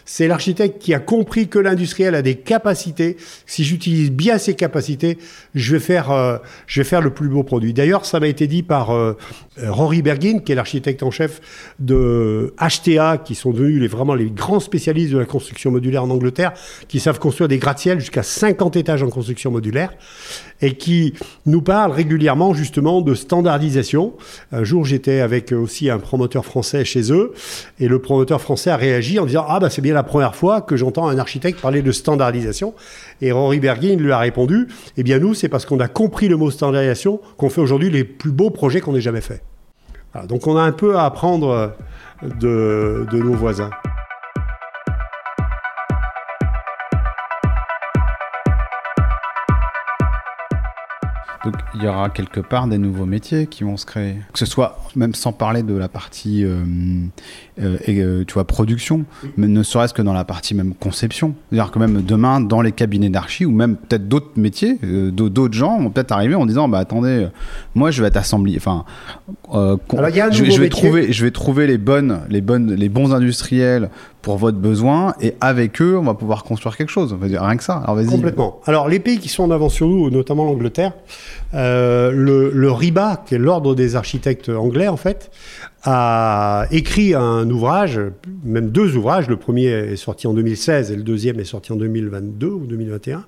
C'est 0.04 0.28
l'architecte 0.28 0.80
qui 0.80 0.92
a 0.92 0.98
compris 0.98 1.48
que 1.48 1.58
l'industriel 1.58 2.14
a 2.14 2.22
des 2.22 2.34
capacités. 2.34 3.16
Si 3.46 3.64
j'utilise 3.64 4.10
bien 4.10 4.38
ces 4.38 4.54
capacités, 4.54 5.18
je 5.54 5.72
vais 5.72 5.80
faire, 5.80 6.10
euh, 6.10 6.38
je 6.66 6.80
vais 6.80 6.84
faire 6.84 7.00
le 7.00 7.10
plus 7.10 7.28
beau 7.28 7.42
produit. 7.42 7.72
D'ailleurs, 7.72 8.04
ça 8.04 8.20
m'a 8.20 8.28
été 8.28 8.46
dit 8.46 8.62
par 8.62 8.90
euh, 8.90 9.16
Rory 9.62 10.02
Bergin, 10.02 10.40
qui 10.40 10.52
est 10.52 10.54
l'architecte 10.54 11.02
en 11.02 11.10
chef 11.10 11.40
de 11.78 12.54
HTA, 12.58 13.18
qui 13.18 13.34
sont 13.34 13.52
devenus 13.52 13.80
les, 13.80 13.88
vraiment 13.88 14.14
les 14.14 14.30
grands 14.30 14.60
spécialistes 14.60 15.12
de 15.12 15.18
la 15.18 15.24
construction 15.24 15.70
modulaire 15.70 16.04
en 16.04 16.10
Angleterre, 16.10 16.52
qui 16.88 17.00
savent 17.00 17.18
construire 17.18 17.48
des 17.48 17.58
gratte-ciel 17.58 18.00
jusqu'à 18.00 18.22
50 18.22 18.76
étages 18.76 19.02
en 19.02 19.08
construction 19.08 19.50
modulaire 19.50 19.90
et 20.62 20.74
qui 20.74 21.14
nous 21.46 21.62
parle 21.62 21.92
régulièrement 21.92 22.54
justement 22.54 23.00
de 23.00 23.14
standardisation. 23.14 24.14
Un 24.52 24.64
jour, 24.64 24.84
j'étais 24.84 25.20
avec 25.20 25.52
aussi 25.52 25.90
un 25.90 25.98
promoteur 25.98 26.44
français 26.44 26.84
chez 26.84 27.12
eux 27.12 27.32
et 27.80 27.88
le 27.88 27.98
promoteur 27.98 28.40
français 28.40 28.70
a 28.70 28.76
réagi 28.76 29.18
en 29.18 29.26
disant 29.26 29.44
Ah, 29.48 29.60
bah, 29.60 29.70
c'est 29.70 29.82
bien 29.82 29.94
la 29.94 30.02
première 30.02 30.34
fois 30.34 30.60
que 30.60 30.76
j'entends 30.76 31.08
un 31.08 31.18
architecte 31.18 31.60
parler 31.60 31.82
de 31.82 31.92
standardisation. 31.92 32.74
Et 33.20 33.32
Rory 33.32 33.60
Bergin 33.60 33.96
lui 33.96 34.12
a 34.12 34.18
répondu 34.18 34.68
Eh 34.96 35.02
bien, 35.02 35.18
nous, 35.18 35.34
c'est 35.34 35.48
parce 35.48 35.66
qu'on 35.66 35.80
a 35.80 35.88
compris 35.88 36.28
le 36.28 36.36
mot 36.36 36.50
standardisation 36.50 37.20
qu'on 37.36 37.50
fait 37.50 37.60
aujourd'hui 37.60 37.90
les 37.90 38.04
plus 38.04 38.32
beaux 38.32 38.50
projets 38.50 38.80
qu'on 38.80 38.94
ait 38.94 39.00
jamais 39.00 39.20
faits. 39.20 39.42
donc, 40.28 40.46
on 40.46 40.56
a 40.56 40.62
un 40.62 40.72
peu 40.72 40.96
à 40.96 41.04
apprendre 41.04 41.72
de, 42.22 43.06
de 43.10 43.18
nos 43.18 43.34
voisins. 43.34 43.70
Donc 51.44 51.54
il 51.74 51.82
y 51.82 51.86
aura 51.86 52.08
quelque 52.08 52.40
part 52.40 52.66
des 52.68 52.78
nouveaux 52.78 53.04
métiers 53.04 53.46
qui 53.46 53.64
vont 53.64 53.76
se 53.76 53.84
créer. 53.84 54.14
Que 54.32 54.38
ce 54.38 54.46
soit 54.46 54.78
même 54.96 55.14
sans 55.14 55.32
parler 55.32 55.62
de 55.62 55.74
la 55.74 55.88
partie, 55.88 56.44
euh, 56.44 56.64
euh, 57.60 57.76
euh, 57.88 58.24
tu 58.26 58.34
vois, 58.34 58.44
production, 58.44 59.04
mais 59.36 59.46
ne 59.46 59.62
serait-ce 59.62 59.92
que 59.92 60.02
dans 60.02 60.14
la 60.14 60.24
partie 60.24 60.54
même 60.54 60.74
conception. 60.74 61.34
C'est-à-dire 61.50 61.70
que 61.70 61.78
même 61.78 62.02
demain, 62.02 62.40
dans 62.40 62.62
les 62.62 62.72
cabinets 62.72 63.10
d'archi 63.10 63.44
ou 63.44 63.50
même 63.50 63.76
peut-être 63.76 64.08
d'autres 64.08 64.32
métiers, 64.36 64.78
d'autres 64.82 65.54
gens 65.54 65.78
vont 65.78 65.90
peut-être 65.90 66.12
arriver 66.12 66.34
en 66.34 66.46
disant, 66.46 66.68
bah 66.68 66.78
attendez, 66.78 67.28
moi 67.74 67.90
je 67.90 68.00
vais 68.00 68.08
être 68.08 68.16
assemblé, 68.16 68.54
enfin, 68.56 68.84
je, 69.52 70.60
vais 70.60 70.68
trouver, 70.70 71.12
je 71.12 71.24
vais 71.24 71.30
trouver 71.30 71.66
les 71.66 71.78
bonnes, 71.78 72.20
les 72.30 72.40
bonnes, 72.40 72.74
les 72.74 72.88
bons 72.88 73.12
industriels 73.12 73.90
pour 74.24 74.38
votre 74.38 74.56
besoin 74.56 75.14
et 75.20 75.34
avec 75.42 75.82
eux, 75.82 75.98
on 75.98 76.02
va 76.02 76.14
pouvoir 76.14 76.44
construire 76.44 76.78
quelque 76.78 76.90
chose. 76.90 77.12
On 77.12 77.26
dire 77.26 77.42
rien 77.42 77.58
que 77.58 77.62
ça. 77.62 77.74
Alors 77.84 77.94
vas-y. 77.94 78.06
Complètement. 78.06 78.60
Alors 78.64 78.88
les 78.88 78.98
pays 78.98 79.18
qui 79.18 79.28
sont 79.28 79.44
en 79.44 79.50
avance 79.50 79.74
sur 79.74 79.86
nous, 79.86 80.08
notamment 80.10 80.44
l'Angleterre, 80.44 80.92
euh, 81.52 82.10
le, 82.10 82.50
le, 82.50 82.72
RIBA, 82.72 83.22
qui 83.26 83.34
est 83.34 83.38
l'ordre 83.38 83.74
des 83.74 83.96
architectes 83.96 84.48
anglais 84.48 84.88
en 84.88 84.96
fait, 84.96 85.30
a 85.84 86.66
écrit 86.70 87.14
un 87.14 87.48
ouvrage, 87.50 88.00
même 88.44 88.70
deux 88.70 88.96
ouvrages. 88.96 89.28
Le 89.28 89.36
premier 89.36 89.66
est 89.66 89.96
sorti 89.96 90.26
en 90.26 90.32
2016 90.32 90.90
et 90.90 90.96
le 90.96 91.02
deuxième 91.02 91.38
est 91.38 91.44
sorti 91.44 91.72
en 91.72 91.76
2022 91.76 92.46
ou 92.46 92.66
2021, 92.66 93.26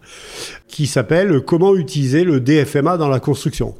qui 0.66 0.86
s'appelle 0.86 1.42
Comment 1.42 1.76
utiliser 1.76 2.24
le 2.24 2.40
DFMA 2.40 2.96
dans 2.96 3.08
la 3.08 3.20
construction 3.20 3.74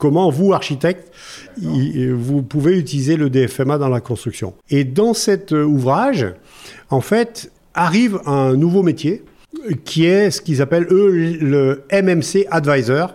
comment 0.00 0.30
vous, 0.30 0.52
architecte, 0.52 1.12
vous 1.58 2.42
pouvez 2.42 2.76
utiliser 2.76 3.16
le 3.16 3.30
DFMA 3.30 3.78
dans 3.78 3.88
la 3.88 4.00
construction. 4.00 4.54
Et 4.70 4.82
dans 4.82 5.14
cet 5.14 5.52
ouvrage, 5.52 6.26
en 6.88 7.00
fait, 7.00 7.52
arrive 7.74 8.18
un 8.26 8.54
nouveau 8.54 8.82
métier 8.82 9.22
qui 9.84 10.06
est 10.06 10.30
ce 10.30 10.40
qu'ils 10.40 10.62
appellent, 10.62 10.86
eux, 10.90 11.10
le 11.40 11.84
MMC 11.92 12.46
Advisor, 12.50 13.14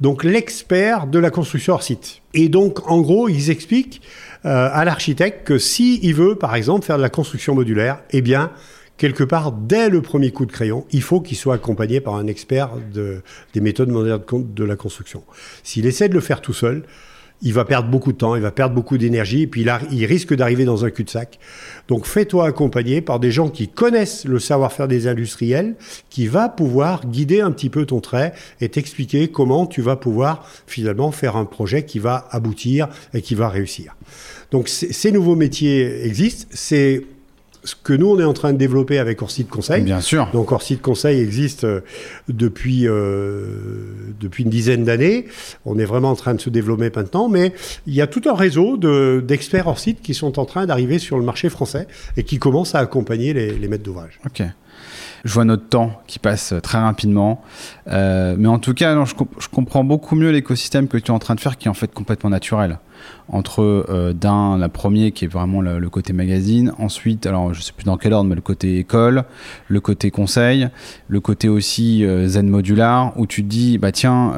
donc 0.00 0.24
l'expert 0.24 1.06
de 1.06 1.18
la 1.18 1.30
construction 1.30 1.74
hors 1.74 1.82
site. 1.82 2.20
Et 2.34 2.48
donc, 2.48 2.90
en 2.90 3.00
gros, 3.00 3.28
ils 3.28 3.50
expliquent 3.50 4.02
euh, 4.44 4.68
à 4.72 4.84
l'architecte 4.84 5.46
que 5.46 5.58
s'il 5.58 6.04
il 6.04 6.14
veut, 6.14 6.34
par 6.36 6.54
exemple, 6.54 6.84
faire 6.84 6.96
de 6.96 7.02
la 7.02 7.10
construction 7.10 7.54
modulaire, 7.54 8.00
eh 8.10 8.22
bien, 8.22 8.50
quelque 8.98 9.24
part, 9.24 9.52
dès 9.52 9.88
le 9.88 10.02
premier 10.02 10.30
coup 10.30 10.44
de 10.44 10.52
crayon, 10.52 10.84
il 10.92 11.02
faut 11.02 11.20
qu'il 11.20 11.36
soit 11.36 11.54
accompagné 11.54 12.00
par 12.00 12.16
un 12.16 12.26
expert 12.26 12.70
de, 12.92 13.22
des 13.54 13.60
méthodes 13.60 13.88
modernes 13.88 14.22
de 14.30 14.64
la 14.64 14.76
construction. 14.76 15.22
S'il 15.62 15.86
essaie 15.86 16.08
de 16.08 16.14
le 16.14 16.20
faire 16.20 16.42
tout 16.42 16.52
seul, 16.52 16.82
il 17.40 17.52
va 17.52 17.64
perdre 17.64 17.88
beaucoup 17.88 18.12
de 18.12 18.16
temps, 18.16 18.34
il 18.34 18.42
va 18.42 18.50
perdre 18.50 18.74
beaucoup 18.74 18.98
d'énergie, 18.98 19.42
et 19.42 19.46
puis 19.46 19.60
il, 19.60 19.72
il 19.92 20.04
risque 20.06 20.34
d'arriver 20.34 20.64
dans 20.64 20.84
un 20.84 20.90
cul-de-sac. 20.90 21.38
Donc 21.86 22.04
fais-toi 22.04 22.46
accompagner 22.46 23.00
par 23.00 23.20
des 23.20 23.30
gens 23.30 23.48
qui 23.48 23.68
connaissent 23.68 24.24
le 24.24 24.40
savoir-faire 24.40 24.88
des 24.88 25.06
industriels, 25.06 25.76
qui 26.10 26.26
va 26.26 26.48
pouvoir 26.48 27.06
guider 27.06 27.40
un 27.40 27.52
petit 27.52 27.70
peu 27.70 27.86
ton 27.86 28.00
trait 28.00 28.32
et 28.60 28.68
t'expliquer 28.68 29.28
comment 29.28 29.66
tu 29.66 29.82
vas 29.82 29.94
pouvoir 29.94 30.44
finalement 30.66 31.12
faire 31.12 31.36
un 31.36 31.44
projet 31.44 31.84
qui 31.84 32.00
va 32.00 32.26
aboutir 32.32 32.88
et 33.14 33.22
qui 33.22 33.36
va 33.36 33.48
réussir. 33.48 33.94
Donc 34.50 34.68
ces 34.68 35.12
nouveaux 35.12 35.36
métiers 35.36 36.04
existent, 36.06 36.48
c'est 36.50 37.04
ce 37.64 37.74
que 37.74 37.92
nous, 37.92 38.08
on 38.08 38.18
est 38.18 38.24
en 38.24 38.32
train 38.32 38.52
de 38.52 38.58
développer 38.58 38.98
avec 38.98 39.20
Orsi 39.22 39.44
de 39.44 39.50
Conseil. 39.50 39.82
Bien 39.82 40.00
sûr. 40.00 40.28
Donc 40.32 40.52
Orsi 40.52 40.76
de 40.76 40.80
Conseil 40.80 41.20
existe 41.20 41.64
euh, 41.64 41.80
depuis, 42.28 42.86
euh, 42.86 43.46
depuis 44.20 44.44
une 44.44 44.50
dizaine 44.50 44.84
d'années. 44.84 45.26
On 45.64 45.78
est 45.78 45.84
vraiment 45.84 46.10
en 46.10 46.16
train 46.16 46.34
de 46.34 46.40
se 46.40 46.50
développer 46.50 46.90
maintenant, 46.94 47.28
mais 47.28 47.52
il 47.86 47.94
y 47.94 48.00
a 48.00 48.06
tout 48.06 48.22
un 48.26 48.34
réseau 48.34 48.76
d'experts 48.76 49.66
de, 49.66 50.00
qui 50.02 50.14
sont 50.14 50.38
en 50.38 50.44
train 50.44 50.66
d'arriver 50.66 50.98
sur 50.98 51.18
le 51.18 51.24
marché 51.24 51.48
français 51.48 51.86
et 52.16 52.22
qui 52.22 52.38
commencent 52.38 52.74
à 52.74 52.78
accompagner 52.78 53.32
les, 53.32 53.52
les 53.52 53.68
maîtres 53.68 53.84
d'ouvrage. 53.84 54.20
Ok. 54.26 54.42
Je 55.24 55.32
vois 55.32 55.44
notre 55.44 55.68
temps 55.68 56.00
qui 56.06 56.18
passe 56.18 56.54
très 56.62 56.78
rapidement. 56.78 57.42
Euh, 57.88 58.36
mais 58.38 58.48
en 58.48 58.58
tout 58.58 58.74
cas, 58.74 59.04
je, 59.04 59.48
comprends 59.48 59.84
beaucoup 59.84 60.14
mieux 60.14 60.30
l'écosystème 60.30 60.88
que 60.88 60.96
tu 60.96 61.06
es 61.06 61.10
en 61.10 61.18
train 61.18 61.34
de 61.34 61.40
faire 61.40 61.56
qui 61.58 61.68
est 61.68 61.70
en 61.70 61.74
fait 61.74 61.92
complètement 61.92 62.30
naturel 62.30 62.78
entre 63.28 63.62
euh, 63.62 64.12
d'un, 64.12 64.58
la 64.58 64.68
première 64.68 65.12
qui 65.12 65.24
est 65.24 65.28
vraiment 65.28 65.60
le, 65.60 65.88
côté 65.88 66.12
magazine, 66.12 66.72
ensuite, 66.78 67.26
alors 67.26 67.54
je 67.54 67.62
sais 67.62 67.72
plus 67.72 67.84
dans 67.84 67.96
quel 67.96 68.12
ordre, 68.12 68.28
mais 68.28 68.34
le 68.34 68.40
côté 68.40 68.78
école, 68.78 69.24
le 69.68 69.80
côté 69.80 70.10
conseil, 70.10 70.68
le 71.08 71.20
côté 71.20 71.48
aussi 71.48 72.04
euh, 72.04 72.26
zen 72.26 72.48
modular, 72.48 73.12
où 73.16 73.26
tu 73.26 73.42
te 73.44 73.48
dis, 73.48 73.78
bah 73.78 73.92
tiens, 73.92 74.34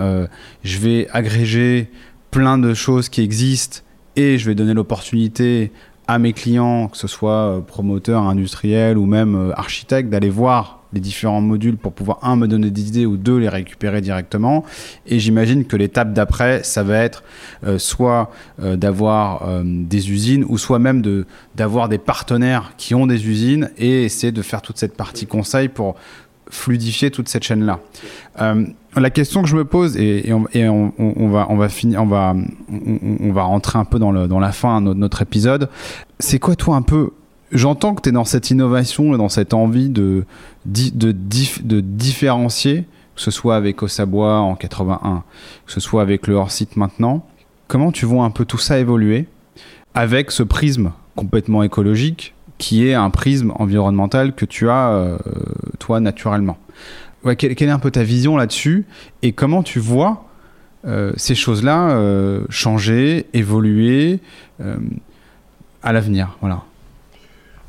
je 0.63 0.79
vais 0.79 1.09
agréger 1.13 1.91
plein 2.31 2.59
de 2.59 2.75
choses 2.75 3.09
qui 3.09 3.23
existent 3.23 3.81
et 4.17 4.39
je 4.39 4.47
vais 4.47 4.55
donner 4.55 4.75
l'opportunité 4.75 5.73
à 6.11 6.19
mes 6.19 6.33
clients, 6.33 6.89
que 6.89 6.97
ce 6.97 7.07
soit 7.07 7.63
promoteurs, 7.67 8.23
industriels 8.23 8.99
ou 8.99 9.07
même 9.07 9.53
architectes, 9.57 10.11
d'aller 10.11 10.31
voir 10.31 10.81
les 10.93 11.01
différents 11.01 11.41
modules 11.41 11.77
pour 11.77 11.93
pouvoir, 11.93 12.19
un, 12.23 12.37
me 12.37 12.49
donner 12.49 12.71
des 12.71 12.89
idées 12.89 13.07
ou 13.07 13.17
deux, 13.17 13.39
les 13.39 13.49
récupérer 13.49 14.01
directement. 14.01 14.65
Et 15.07 15.19
j'imagine 15.19 15.65
que 15.65 15.77
l'étape 15.77 16.13
d'après, 16.13 16.63
ça 16.65 16.83
va 16.83 16.99
être 16.99 17.23
euh, 17.65 17.79
soit 17.79 18.31
euh, 18.61 18.77
d'avoir 18.77 19.49
euh, 19.49 19.63
des 19.65 20.11
usines 20.11 20.45
ou 20.49 20.59
soit 20.59 20.79
même 20.79 21.03
de, 21.03 21.27
d'avoir 21.55 21.89
des 21.89 21.99
partenaires 21.99 22.73
qui 22.77 22.95
ont 22.95 23.07
des 23.07 23.29
usines 23.29 23.71
et 23.79 24.05
essayer 24.05 24.33
de 24.33 24.43
faire 24.43 24.63
toute 24.63 24.79
cette 24.79 24.97
partie 24.97 25.27
conseil 25.27 25.69
pour 25.69 25.95
fluidifier 26.51 27.11
toute 27.11 27.29
cette 27.29 27.43
chaîne-là. 27.45 27.81
la 28.97 29.11
question 29.11 29.43
que 29.43 29.49
je 29.49 29.57
me 29.57 29.65
pose, 29.65 29.97
et, 29.97 30.33
on, 30.33 31.29
va, 31.29 31.47
on, 31.49 31.57
va 31.57 31.69
finir, 31.69 32.03
on, 32.03 32.07
va, 32.07 32.35
on, 32.69 33.33
va 33.33 33.43
rentrer 33.43 33.79
un 33.79 33.85
peu 33.85 33.99
dans, 33.99 34.13
la 34.13 34.53
fin 34.53 34.83
de 34.83 34.93
notre 34.95 35.23
épisode, 35.23 35.69
c'est 36.19 36.39
quoi 36.39 36.57
toi 36.57 36.77
un 36.77 36.83
peu 36.83 37.11
J'entends 37.53 37.97
que 37.97 38.03
tu 38.03 38.11
es 38.11 38.13
dans 38.13 38.25
cette 38.25 38.51
innovation 38.51 39.13
et 39.15 39.19
dans 39.19 39.29
cette 39.29 39.55
envie 39.55 39.89
de, 39.89 40.25
de, 40.67 41.13
de 41.13 41.81
différencier, 41.81 42.85
que 43.17 43.23
ce 43.23 43.33
soit 43.33 43.57
avec 43.57 43.83
Osabois 43.83 44.39
en 44.39 44.55
81, 44.55 45.25
que 45.67 45.73
ce 45.73 45.81
soit 45.81 46.03
avec 46.03 46.29
le 46.29 46.35
hors-site 46.35 46.77
maintenant. 46.77 47.27
Comment 47.67 47.91
tu 47.91 48.07
vois 48.07 48.25
un 48.25 48.31
peu 48.31 48.45
tout 48.45 48.59
ça 48.59 48.79
évoluer 48.79 49.27
avec 49.95 50.31
ce 50.31 50.43
prisme 50.43 50.93
complètement 51.17 51.63
écologique 51.63 52.35
qui 52.61 52.87
est 52.87 52.95
un 52.95 53.09
prisme 53.09 53.53
environnemental 53.57 54.35
que 54.35 54.45
tu 54.45 54.69
as, 54.69 54.91
euh, 54.91 55.19
toi, 55.81 55.99
naturellement 55.99 56.59
quelle, 57.37 57.53
est 57.53 57.71
un 57.71 57.79
peu 57.79 57.91
ta 57.91 58.03
vision 58.03 58.37
là-dessus 58.37 58.87
et 59.23 59.33
comment 59.33 59.63
tu 59.63 59.79
vois 59.79 60.27
euh, 60.87 61.13
ces 61.17 61.35
choses-là 61.35 61.91
euh, 61.91 62.45
changer, 62.49 63.27
évoluer 63.35 64.21
à 65.83 65.93
l'avenir? 65.93 66.37
Voilà. 66.41 66.63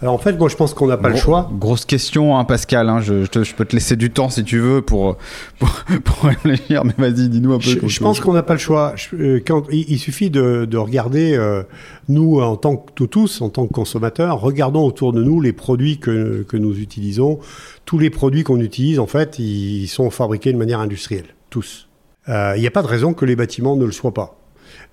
Alors 0.01 0.15
en 0.15 0.17
fait, 0.17 0.33
moi 0.33 0.49
je 0.49 0.55
pense 0.55 0.73
qu'on 0.73 0.87
n'a 0.87 0.97
pas 0.97 1.09
le 1.09 1.15
choix. 1.15 1.49
Grosse 1.53 1.85
question, 1.85 2.35
hein, 2.35 2.43
Pascal. 2.43 2.89
Hein, 2.89 3.01
je, 3.01 3.23
je, 3.23 3.53
peux 3.53 3.65
te 3.65 3.75
laisser 3.75 3.95
du 3.95 4.09
temps 4.09 4.29
si 4.29 4.43
tu 4.43 4.57
veux 4.57 4.81
pour, 4.81 5.17
pour, 5.59 5.69
pour 6.03 6.23
réfléchir, 6.23 6.83
mais 6.83 6.93
vas-y, 6.97 7.29
dis-nous 7.29 7.53
un 7.53 7.59
peu. 7.59 7.63
Je, 7.63 7.87
je 7.87 7.99
pense 7.99 8.19
qu'on 8.19 8.33
n'a 8.33 8.41
pas 8.41 8.53
le 8.53 8.59
choix. 8.59 8.95
Euh, 9.13 9.39
quand, 9.45 9.65
il, 9.71 9.99
suffit 9.99 10.31
de, 10.31 10.65
de 10.65 10.77
regarder, 10.77 11.35
euh, 11.35 11.61
nous 12.09 12.39
en 12.39 12.55
tant 12.55 12.77
que 12.77 13.03
tous, 13.03 13.41
en 13.41 13.49
tant 13.49 13.67
que 13.67 13.73
consommateurs, 13.73 14.41
regardons 14.41 14.85
autour 14.85 15.13
de 15.13 15.23
nous 15.23 15.39
les 15.39 15.53
produits 15.53 15.99
que, 15.99 16.43
que 16.47 16.57
nous 16.57 16.79
utilisons. 16.79 17.39
Tous 17.85 17.99
les 17.99 18.09
produits 18.09 18.43
qu'on 18.43 18.59
utilise, 18.59 18.97
en 18.97 19.07
fait, 19.07 19.37
ils 19.37 19.87
sont 19.87 20.09
fabriqués 20.09 20.51
de 20.51 20.57
manière 20.57 20.79
industrielle, 20.79 21.35
tous. 21.51 21.87
Euh, 22.27 22.53
il 22.55 22.61
n'y 22.61 22.67
a 22.67 22.71
pas 22.71 22.81
de 22.81 22.87
raison 22.87 23.13
que 23.13 23.25
les 23.25 23.35
bâtiments 23.35 23.75
ne 23.75 23.85
le 23.85 23.91
soient 23.91 24.13
pas. 24.13 24.40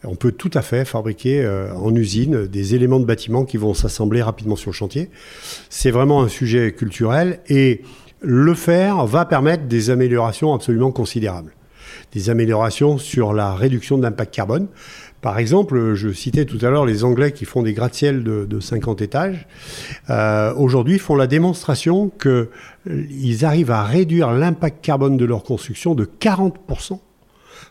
On 0.04 0.14
peut 0.14 0.30
tout 0.30 0.50
à 0.54 0.62
fait 0.62 0.84
fabriquer 0.84 1.44
euh, 1.44 1.74
en 1.74 1.92
usine 1.94 2.46
des 2.46 2.74
éléments 2.76 3.00
de 3.00 3.04
bâtiment 3.04 3.44
qui 3.44 3.56
vont 3.56 3.74
s'assembler 3.74 4.22
rapidement 4.22 4.54
sur 4.54 4.70
le 4.70 4.74
chantier. 4.74 5.10
C'est 5.70 5.90
vraiment 5.90 6.22
un 6.22 6.28
sujet 6.28 6.72
culturel 6.72 7.40
et 7.48 7.82
le 8.20 8.54
faire 8.54 9.06
va 9.06 9.24
permettre 9.24 9.64
des 9.64 9.90
améliorations 9.90 10.54
absolument 10.54 10.92
considérables. 10.92 11.52
Des 12.12 12.30
améliorations 12.30 12.96
sur 12.96 13.32
la 13.32 13.54
réduction 13.54 13.98
de 13.98 14.02
l'impact 14.02 14.32
carbone. 14.32 14.68
Par 15.20 15.38
exemple, 15.38 15.94
je 15.94 16.12
citais 16.12 16.44
tout 16.44 16.58
à 16.62 16.70
l'heure 16.70 16.86
les 16.86 17.02
Anglais 17.02 17.32
qui 17.32 17.44
font 17.44 17.62
des 17.62 17.72
gratte-ciel 17.72 18.22
de, 18.22 18.60
50 18.60 19.02
étages. 19.02 19.48
Euh, 20.10 20.54
aujourd'hui, 20.54 21.00
font 21.00 21.16
la 21.16 21.26
démonstration 21.26 22.10
qu'ils 22.20 23.44
arrivent 23.44 23.72
à 23.72 23.82
réduire 23.82 24.30
l'impact 24.30 24.84
carbone 24.84 25.16
de 25.16 25.24
leur 25.24 25.42
construction 25.42 25.96
de 25.96 26.04
40% 26.04 27.00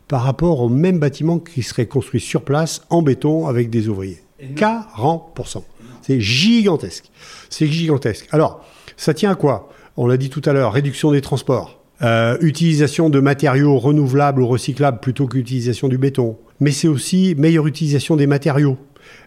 par 0.07 0.23
rapport 0.23 0.61
au 0.61 0.69
même 0.69 0.99
bâtiment 0.99 1.39
qui 1.39 1.63
serait 1.63 1.85
construit 1.85 2.21
sur 2.21 2.43
place 2.43 2.81
en 2.89 3.01
béton 3.01 3.47
avec 3.47 3.69
des 3.69 3.89
ouvriers. 3.89 4.21
40%. 4.55 5.63
C'est 6.01 6.21
gigantesque. 6.21 7.05
C'est 7.49 7.67
gigantesque. 7.67 8.27
Alors, 8.31 8.63
ça 8.95 9.13
tient 9.13 9.31
à 9.31 9.35
quoi? 9.35 9.69
On 9.97 10.07
l'a 10.07 10.17
dit 10.17 10.29
tout 10.29 10.41
à 10.45 10.53
l'heure, 10.53 10.73
réduction 10.73 11.11
des 11.11 11.21
transports, 11.21 11.81
euh, 12.03 12.37
utilisation 12.41 13.09
de 13.09 13.19
matériaux 13.19 13.77
renouvelables 13.77 14.41
ou 14.41 14.47
recyclables 14.47 14.99
plutôt 14.99 15.27
qu'utilisation 15.27 15.87
du 15.87 15.97
béton. 15.97 16.37
Mais 16.59 16.71
c'est 16.71 16.87
aussi 16.87 17.35
meilleure 17.37 17.67
utilisation 17.67 18.15
des 18.15 18.27
matériaux. 18.27 18.77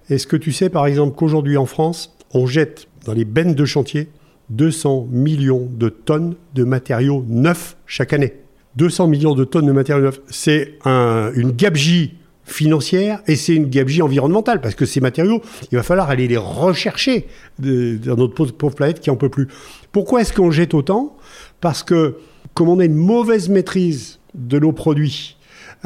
Est-ce 0.08 0.26
que 0.26 0.36
tu 0.36 0.52
sais 0.52 0.68
par 0.68 0.86
exemple 0.86 1.16
qu'aujourd'hui 1.16 1.56
en 1.56 1.66
France, 1.66 2.16
on 2.32 2.46
jette 2.46 2.86
dans 3.04 3.12
les 3.12 3.24
bennes 3.24 3.54
de 3.54 3.64
chantier 3.64 4.08
200 4.50 5.08
millions 5.10 5.68
de 5.70 5.88
tonnes 5.88 6.36
de 6.54 6.64
matériaux 6.64 7.24
neufs 7.28 7.76
chaque 7.86 8.12
année? 8.12 8.34
200 8.76 9.08
millions 9.08 9.34
de 9.34 9.44
tonnes 9.44 9.66
de 9.66 9.72
matériaux 9.72 10.04
neufs, 10.04 10.20
c'est 10.28 10.78
une 10.84 11.52
gabegie 11.52 12.14
financière 12.44 13.20
et 13.26 13.36
c'est 13.36 13.54
une 13.54 13.68
gabegie 13.70 14.02
environnementale 14.02 14.60
parce 14.60 14.74
que 14.74 14.84
ces 14.84 15.00
matériaux, 15.00 15.40
il 15.70 15.76
va 15.76 15.82
falloir 15.82 16.10
aller 16.10 16.26
les 16.26 16.36
rechercher 16.36 17.26
dans 17.58 18.16
notre 18.16 18.52
pauvre 18.52 18.74
planète 18.74 19.00
qui 19.00 19.10
en 19.10 19.16
peut 19.16 19.28
plus. 19.28 19.48
Pourquoi 19.92 20.20
est-ce 20.22 20.32
qu'on 20.32 20.50
jette 20.50 20.74
autant? 20.74 21.16
Parce 21.60 21.82
que 21.82 22.16
comme 22.54 22.68
on 22.68 22.80
a 22.80 22.84
une 22.84 22.96
mauvaise 22.96 23.48
maîtrise 23.48 24.18
de 24.34 24.58
nos 24.58 24.72
produits, 24.72 25.36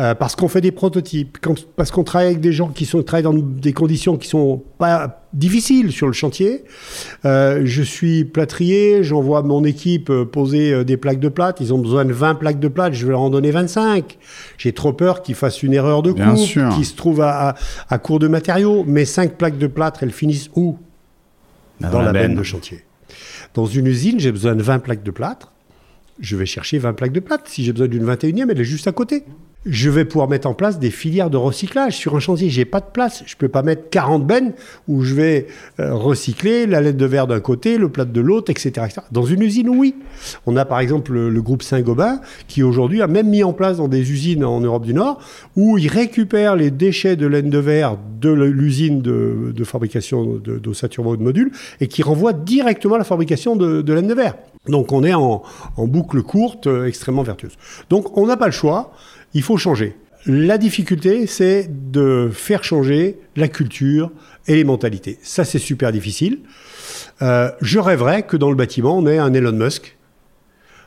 euh, 0.01 0.17
parce 0.17 0.35
qu'on 0.35 0.49
fait 0.49 0.61
des 0.61 0.73
prototypes, 0.73 1.39
parce 1.77 1.93
qu'on 1.93 2.03
travaille 2.03 2.27
avec 2.27 2.41
des 2.41 2.53
gens 2.53 2.69
qui 2.69 2.85
sont, 2.85 3.01
travaillent 3.05 3.23
dans 3.23 3.33
des 3.33 3.73
conditions 3.73 4.17
qui 4.17 4.27
sont 4.27 4.61
pas 4.77 5.23
difficiles 5.33 5.93
sur 5.93 6.09
le 6.09 6.13
chantier. 6.13 6.65
Euh, 7.25 7.63
je 7.65 7.81
suis 7.81 8.25
plâtrier, 8.25 9.05
j'envoie 9.05 9.45
mon 9.45 9.63
équipe 9.63 10.11
euh, 10.11 10.25
poser 10.25 10.85
des 10.85 10.97
plaques 10.97 11.21
de 11.21 11.29
plâtre. 11.29 11.63
Ils 11.63 11.73
ont 11.73 11.79
besoin 11.79 12.05
de 12.05 12.13
20 12.13 12.35
plaques 12.35 12.59
de 12.59 12.67
plâtre, 12.67 12.97
je 12.97 13.07
vais 13.07 13.13
leur 13.13 13.21
en 13.21 13.31
donner 13.31 13.53
25. 13.53 14.19
J'ai 14.59 14.73
trop 14.73 14.93
peur 14.93 15.23
qu'ils 15.23 15.37
fassent 15.37 15.63
une 15.63 15.75
erreur 15.75 16.03
de 16.03 16.11
coupe, 16.11 16.75
qu'ils 16.75 16.87
se 16.87 16.97
trouvent 16.97 17.21
à, 17.21 17.55
à, 17.89 17.99
court 17.99 18.19
de 18.19 18.27
matériaux. 18.27 18.83
Mais 18.89 19.05
5 19.05 19.35
plaques 19.35 19.59
de 19.59 19.69
plâtre, 19.69 20.03
elles 20.03 20.13
finissent 20.13 20.51
où? 20.57 20.77
Dans, 21.79 22.03
la, 22.03 22.13
benne 22.13 22.35
de 22.35 22.43
chantier. 22.43 22.83
Dans 23.55 23.67
une 23.67 23.87
usine, 23.87 24.19
j'ai 24.19 24.33
besoin 24.33 24.57
de 24.57 24.63
20 24.63 24.81
plaques 24.81 25.05
de 25.05 25.11
plâtre. 25.13 25.53
Je 26.19 26.35
vais 26.35 26.47
chercher 26.47 26.79
20 26.79 26.95
plaques 26.95 27.13
de 27.13 27.21
plâtre. 27.21 27.45
Si 27.47 27.63
j'ai 27.63 27.73
besoin 27.73 27.87
d'une 27.87 28.05
21e, 28.05 28.51
elle 28.51 28.61
est 28.61 28.65
juste 28.65 28.89
à 28.89 28.93
côté 28.93 29.23
je 29.67 29.91
vais 29.91 30.05
pouvoir 30.05 30.29
mettre 30.29 30.49
en 30.49 30.55
place 30.55 30.79
des 30.79 30.91
filières 30.91 31.31
de 31.31 31.37
recyclage. 31.37 31.97
Sur 31.97 32.17
un 32.17 32.21
chantier, 32.21 32.51
j'ai 32.51 32.65
pas 32.65 32.81
de 32.81 32.91
place. 32.93 33.23
Je 33.27 33.37
peux 33.37 33.49
pas 33.49 33.63
mettre 33.63 33.89
40 33.91 34.27
bennes 34.27 34.53
où 34.89 35.03
je 35.03 35.15
vais 35.15 35.47
euh, 35.81 35.95
recycler 35.95 36.67
la 36.67 36.81
laine 36.81 36.97
de 36.97 37.07
verre 37.07 37.27
d'un 37.27 37.41
côté, 37.41 37.79
le 37.79 37.89
plat 37.89 38.05
de 38.05 38.21
l'autre, 38.21 38.51
etc., 38.51 38.87
Dans 39.13 39.25
une 39.25 39.43
usine, 39.43 39.69
oui. 39.69 39.95
On 40.47 40.57
a 40.57 40.65
par 40.65 40.81
exemple 40.81 41.13
le, 41.13 41.43
groupe 41.43 41.63
Saint-Gobain 41.63 42.21
qui 42.49 42.63
aujourd'hui 42.63 43.03
a 43.03 43.07
même 43.07 43.29
mis 43.29 43.45
en 43.45 43.53
place 43.53 43.77
dans 43.77 43.89
des 43.89 44.13
usines 44.13 44.45
en 44.45 44.61
Europe 44.61 44.85
du 44.85 44.95
Nord 44.95 45.21
où 45.57 45.77
ils 45.77 45.89
récupèrent 45.89 46.57
les 46.57 46.71
déchets 46.71 47.17
de 47.17 47.27
laine 47.27 47.51
de 47.51 47.59
verre 47.59 47.99
de 48.21 48.31
l'usine 48.31 49.03
de, 49.03 49.65
fabrication 49.65 50.41
d'ossature 50.43 51.05
de, 51.05 51.17
de 51.17 51.23
modules 51.23 51.53
et 51.81 51.89
qui 51.89 52.03
renvoient 52.03 52.33
directement 52.33 52.95
à 52.95 52.99
la 52.99 53.05
fabrication 53.05 53.57
de, 53.57 53.93
laine 53.93 54.07
de 54.07 54.15
verre. 54.15 54.35
Donc 54.69 54.93
on 54.93 55.05
est 55.05 55.13
en, 55.13 55.43
boucle 55.77 56.23
courte 56.23 56.67
euh, 56.67 56.87
extrêmement 56.87 57.23
vertueuse. 57.23 57.57
Donc 57.91 58.17
on 58.17 58.27
n'a 58.27 58.37
pas 58.37 58.47
le 58.47 58.53
choix 58.53 58.93
il 59.35 59.43
faut 59.43 59.57
changer. 59.57 59.97
La 60.27 60.57
difficulté, 60.57 61.27
c'est 61.27 61.69
de 61.91 62.31
faire 62.33 62.65
changer 62.65 63.19
la 63.37 63.49
culture 63.49 64.11
et 64.47 64.55
les 64.55 64.65
mentalités. 64.65 65.19
Ça, 65.23 65.45
c'est 65.45 65.59
super 65.59 65.93
difficile. 65.93 66.41
Euh, 67.21 67.51
je 67.61 67.79
rêverais 67.79 68.23
que 68.23 68.37
dans 68.37 68.49
le 68.49 68.57
bâtiment, 68.57 68.97
on 68.97 69.07
ait 69.07 69.19
un 69.19 69.35
Elon 69.35 69.53
Musk. 69.53 69.97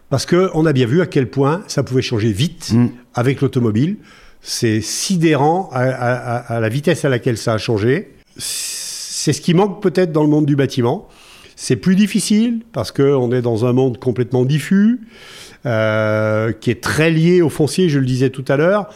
Parce 0.09 0.25
qu'on 0.25 0.65
a 0.65 0.73
bien 0.73 0.87
vu 0.87 1.01
à 1.01 1.05
quel 1.05 1.29
point 1.29 1.63
ça 1.67 1.83
pouvait 1.83 2.01
changer 2.01 2.31
vite 2.31 2.71
mm. 2.71 2.87
avec 3.13 3.41
l'automobile. 3.41 3.97
C'est 4.41 4.81
sidérant 4.81 5.69
à, 5.73 6.59
la 6.59 6.69
vitesse 6.69 7.03
à 7.03 7.09
laquelle 7.09 7.37
ça 7.37 7.53
a 7.53 7.57
changé. 7.57 8.13
C'est 8.37 9.33
ce 9.33 9.41
qui 9.41 9.53
manque 9.53 9.81
peut-être 9.83 10.11
dans 10.11 10.23
le 10.23 10.29
monde 10.29 10.45
du 10.45 10.55
bâtiment. 10.55 11.09
C'est 11.59 11.75
plus 11.75 11.95
difficile 11.95 12.61
parce 12.71 12.91
qu'on 12.91 13.31
est 13.31 13.41
dans 13.41 13.65
un 13.65 13.73
monde 13.73 13.97
complètement 13.97 14.45
diffus. 14.45 15.01
Euh, 15.65 16.53
qui 16.53 16.69
est 16.69 16.81
très 16.81 17.09
lié 17.09 17.41
au 17.41 17.49
foncier, 17.49 17.89
je 17.89 17.97
le 17.97 18.05
disais 18.05 18.29
tout 18.29 18.45
à 18.47 18.57
l'heure. 18.57 18.89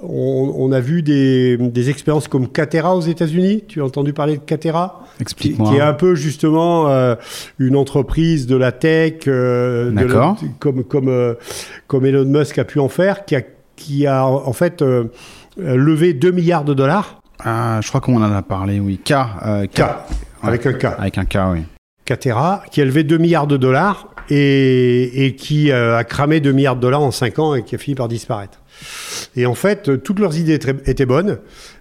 On, 0.00 0.70
a 0.72 0.80
vu 0.80 1.02
des, 1.02 1.90
expériences 1.90 2.28
comme 2.28 2.48
Catera 2.48 2.96
aux 2.96 3.00
États-Unis. 3.00 3.64
Tu 3.66 3.80
as 3.80 3.84
entendu 3.84 4.12
parler 4.12 4.36
de 4.36 4.42
Catera 4.42 5.04
Explique 5.20 5.56
qui, 5.62 5.76
est 5.76 5.80
un 5.80 5.92
peu 5.92 6.14
justement 6.14 6.88
euh, 6.88 7.16
une 7.58 7.74
entreprise 7.76 8.46
de 8.46 8.56
la 8.56 8.70
tech, 8.70 9.24
euh, 9.26 9.92
comme, 10.60 10.84
comme, 10.84 11.36
comme 11.88 12.06
Elon 12.06 12.26
Musk 12.26 12.58
a 12.58 12.64
pu 12.64 12.78
en 12.78 12.88
faire, 12.88 13.24
qui 13.24 13.34
a, 13.34 13.42
qui 13.76 14.06
a 14.06 14.24
en 14.24 14.52
fait 14.52 14.84
levé 15.56 16.14
2 16.14 16.30
milliards 16.30 16.64
de 16.64 16.74
dollars. 16.74 17.20
Ah, 17.44 17.80
je 17.82 17.88
crois 17.88 18.00
qu'on 18.00 18.22
en 18.22 18.32
a 18.32 18.42
parlé, 18.42 18.78
oui. 18.78 19.00
K. 19.04 19.14
K, 19.74 19.82
avec 20.42 20.66
un 20.66 20.72
K. 20.74 20.84
Avec 20.98 21.18
un 21.18 21.24
K, 21.24 21.38
oui. 21.52 21.64
Catera, 22.04 22.62
qui 22.70 22.80
a 22.80 22.84
levé 22.84 23.04
2 23.04 23.18
milliards 23.18 23.46
de 23.46 23.56
dollars 23.56 24.10
et, 24.30 25.36
qui 25.38 25.70
euh, 25.70 25.96
a 25.96 26.04
cramé 26.04 26.40
2 26.40 26.52
milliards 26.52 26.76
de 26.76 26.80
dollars 26.80 27.02
en 27.02 27.10
5 27.10 27.38
ans 27.38 27.54
et 27.54 27.62
qui 27.62 27.74
a 27.74 27.78
fini 27.78 27.94
par 27.94 28.08
disparaître. 28.08 28.60
Et 29.36 29.46
en 29.46 29.54
fait, 29.54 30.02
toutes 30.02 30.18
leurs 30.18 30.38
idées 30.38 30.58
étaient 30.86 31.06
bonnes, 31.06 31.38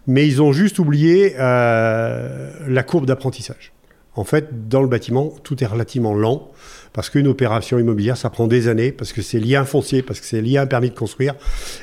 mais 0.07 0.27
ils 0.27 0.41
ont 0.41 0.51
juste 0.51 0.79
oublié 0.79 1.35
euh, 1.39 2.51
la 2.67 2.83
courbe 2.83 3.05
d'apprentissage. 3.05 3.73
En 4.15 4.23
fait, 4.23 4.69
dans 4.69 4.81
le 4.81 4.87
bâtiment, 4.87 5.33
tout 5.43 5.63
est 5.63 5.67
relativement 5.67 6.13
lent, 6.13 6.51
parce 6.93 7.09
qu'une 7.09 7.27
opération 7.27 7.79
immobilière, 7.79 8.15
ça 8.15 8.29
prend 8.29 8.47
des 8.47 8.67
années, 8.67 8.91
parce 8.91 9.11
que 9.11 9.21
c'est 9.21 9.39
lié 9.39 9.55
à 9.55 9.61
un 9.61 9.65
foncier, 9.65 10.03
parce 10.03 10.19
que 10.19 10.25
c'est 10.25 10.41
lié 10.41 10.57
à 10.57 10.61
un 10.61 10.67
permis 10.67 10.89
de 10.89 10.95
construire, 10.95 11.33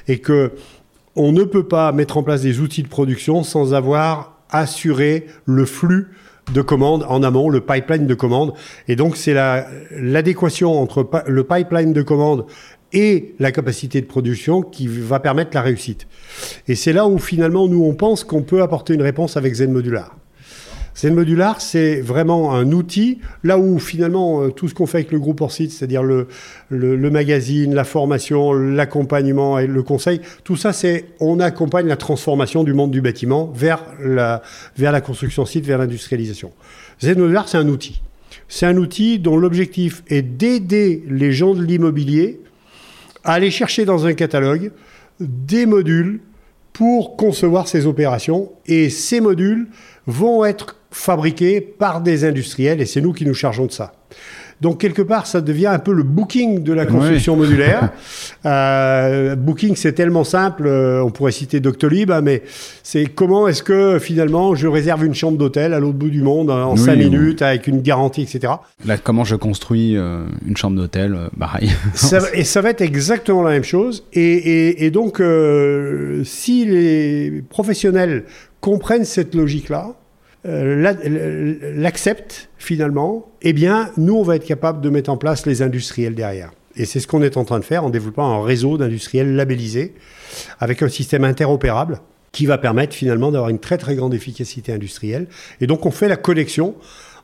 et 0.06 0.20
que 0.20 0.52
on 1.16 1.32
ne 1.32 1.42
peut 1.42 1.66
pas 1.66 1.90
mettre 1.90 2.16
en 2.16 2.22
place 2.22 2.42
des 2.42 2.60
outils 2.60 2.84
de 2.84 2.88
production 2.88 3.42
sans 3.42 3.74
avoir 3.74 4.38
assuré 4.50 5.26
le 5.44 5.64
flux 5.64 6.08
de 6.52 6.62
commandes 6.62 7.04
en 7.08 7.22
amont, 7.22 7.48
le 7.48 7.60
pipeline 7.60 8.06
de 8.06 8.14
commandes. 8.14 8.52
Et 8.88 8.96
donc, 8.96 9.16
c'est 9.16 9.34
l'adéquation 9.90 10.80
entre 10.80 11.08
le 11.26 11.44
pipeline 11.44 11.92
de 11.92 12.02
commandes 12.02 12.46
et 12.92 13.34
la 13.38 13.52
capacité 13.52 14.00
de 14.00 14.06
production 14.06 14.62
qui 14.62 14.88
va 14.88 15.20
permettre 15.20 15.50
la 15.54 15.62
réussite. 15.62 16.06
Et 16.68 16.74
c'est 16.74 16.92
là 16.92 17.06
où 17.06 17.18
finalement, 17.18 17.68
nous, 17.68 17.84
on 17.84 17.94
pense 17.94 18.24
qu'on 18.24 18.42
peut 18.42 18.62
apporter 18.62 18.94
une 18.94 19.02
réponse 19.02 19.36
avec 19.36 19.54
Zen 19.54 19.72
Modular. 19.72 20.16
Zen 20.96 21.14
Modular, 21.14 21.60
c'est 21.60 22.00
vraiment 22.00 22.52
un 22.54 22.72
outil, 22.72 23.20
là 23.44 23.58
où 23.58 23.78
finalement 23.78 24.42
euh, 24.42 24.48
tout 24.48 24.68
ce 24.68 24.74
qu'on 24.74 24.86
fait 24.86 24.98
avec 24.98 25.12
le 25.12 25.20
groupe 25.20 25.40
Orsite, 25.40 25.70
c'est-à-dire 25.70 26.02
le, 26.02 26.26
le, 26.68 27.10
magazine, 27.10 27.74
la 27.74 27.84
formation, 27.84 28.52
l'accompagnement 28.52 29.58
et 29.58 29.66
le 29.66 29.82
conseil, 29.82 30.20
tout 30.44 30.56
ça, 30.56 30.72
c'est 30.72 31.06
on 31.20 31.40
accompagne 31.40 31.86
la 31.86 31.96
transformation 31.96 32.64
du 32.64 32.74
monde 32.74 32.90
du 32.90 33.00
bâtiment 33.00 33.50
vers 33.54 33.84
la, 34.02 34.42
vers 34.76 34.92
la 34.92 35.00
construction 35.00 35.46
site, 35.46 35.64
vers 35.64 35.78
l'industrialisation. 35.78 36.52
Modular, 37.02 37.48
c'est 37.48 37.58
un 37.58 37.68
outil. 37.68 38.02
C'est 38.48 38.66
un 38.66 38.76
outil 38.76 39.18
dont 39.18 39.36
l'objectif 39.36 40.02
est 40.08 40.22
d'aider 40.22 41.04
les 41.08 41.32
gens 41.32 41.54
de 41.54 41.62
l'immobilier 41.62 42.40
à 43.24 43.34
aller 43.34 43.50
chercher 43.50 43.84
dans 43.84 44.06
un 44.06 44.14
catalogue 44.14 44.72
des 45.20 45.66
modules 45.66 46.20
pour 46.72 47.16
concevoir 47.16 47.68
ces 47.68 47.86
opérations. 47.86 48.52
Et 48.66 48.90
ces 48.90 49.20
modules 49.20 49.68
vont 50.06 50.44
être 50.44 50.79
fabriqués 50.90 51.60
par 51.60 52.00
des 52.00 52.24
industriels 52.24 52.80
et 52.80 52.86
c'est 52.86 53.00
nous 53.00 53.12
qui 53.12 53.24
nous 53.26 53.34
chargeons 53.34 53.66
de 53.66 53.72
ça. 53.72 53.92
Donc 54.60 54.78
quelque 54.78 55.00
part, 55.00 55.26
ça 55.26 55.40
devient 55.40 55.68
un 55.68 55.78
peu 55.78 55.92
le 55.92 56.02
booking 56.02 56.62
de 56.62 56.72
la 56.72 56.84
construction 56.84 57.34
modulaire. 57.36 57.90
Euh, 58.44 59.34
booking, 59.34 59.74
c'est 59.74 59.92
tellement 59.92 60.24
simple, 60.24 60.66
euh, 60.66 61.02
on 61.02 61.10
pourrait 61.10 61.32
citer 61.32 61.60
Doctolib, 61.60 62.10
hein, 62.10 62.20
mais 62.20 62.42
c'est 62.82 63.06
comment 63.06 63.48
est-ce 63.48 63.62
que 63.62 63.98
finalement 63.98 64.54
je 64.54 64.68
réserve 64.68 65.04
une 65.04 65.14
chambre 65.14 65.38
d'hôtel 65.38 65.72
à 65.72 65.80
l'autre 65.80 65.96
bout 65.96 66.10
du 66.10 66.22
monde 66.22 66.50
en 66.50 66.76
5 66.76 66.96
minutes 66.96 67.40
avec 67.40 67.68
une 67.68 67.80
garantie, 67.80 68.22
etc. 68.22 68.52
Là, 68.84 68.98
comment 68.98 69.24
je 69.24 69.36
construis 69.36 69.96
euh, 69.96 70.24
une 70.46 70.56
chambre 70.56 70.76
d'hôtel, 70.76 71.16
pareil. 71.38 71.70
et 72.34 72.44
ça 72.44 72.60
va 72.60 72.70
être 72.70 72.82
exactement 72.82 73.42
la 73.42 73.52
même 73.52 73.64
chose. 73.64 74.04
Et, 74.12 74.84
et 74.84 74.90
donc, 74.90 75.22
si 76.24 76.66
les 76.66 77.42
professionnels 77.48 78.24
comprennent 78.60 79.06
cette 79.06 79.34
logique-là, 79.34 79.94
euh, 80.46 81.74
l'acceptent 81.76 82.48
finalement, 82.58 83.28
eh 83.42 83.52
bien, 83.52 83.90
nous, 83.96 84.14
on 84.14 84.22
va 84.22 84.36
être 84.36 84.46
capable 84.46 84.80
de 84.80 84.88
mettre 84.90 85.10
en 85.10 85.16
place 85.16 85.46
les 85.46 85.62
industriels 85.62 86.14
derrière. 86.14 86.50
Et 86.76 86.84
c'est 86.84 87.00
ce 87.00 87.06
qu'on 87.06 87.22
est 87.22 87.36
en 87.36 87.44
train 87.44 87.58
de 87.58 87.64
faire 87.64 87.84
en 87.84 87.90
développant 87.90 88.24
un 88.24 88.44
réseau 88.44 88.78
d'industriels 88.78 89.34
labellisés 89.34 89.94
avec 90.60 90.82
un 90.82 90.88
système 90.88 91.24
interopérable 91.24 92.00
qui 92.32 92.46
va 92.46 92.58
permettre 92.58 92.94
finalement 92.94 93.32
d'avoir 93.32 93.50
une 93.50 93.58
très 93.58 93.76
très 93.76 93.96
grande 93.96 94.14
efficacité 94.14 94.72
industrielle. 94.72 95.26
Et 95.60 95.66
donc 95.66 95.84
on 95.84 95.90
fait 95.90 96.08
la 96.08 96.16
connexion 96.16 96.76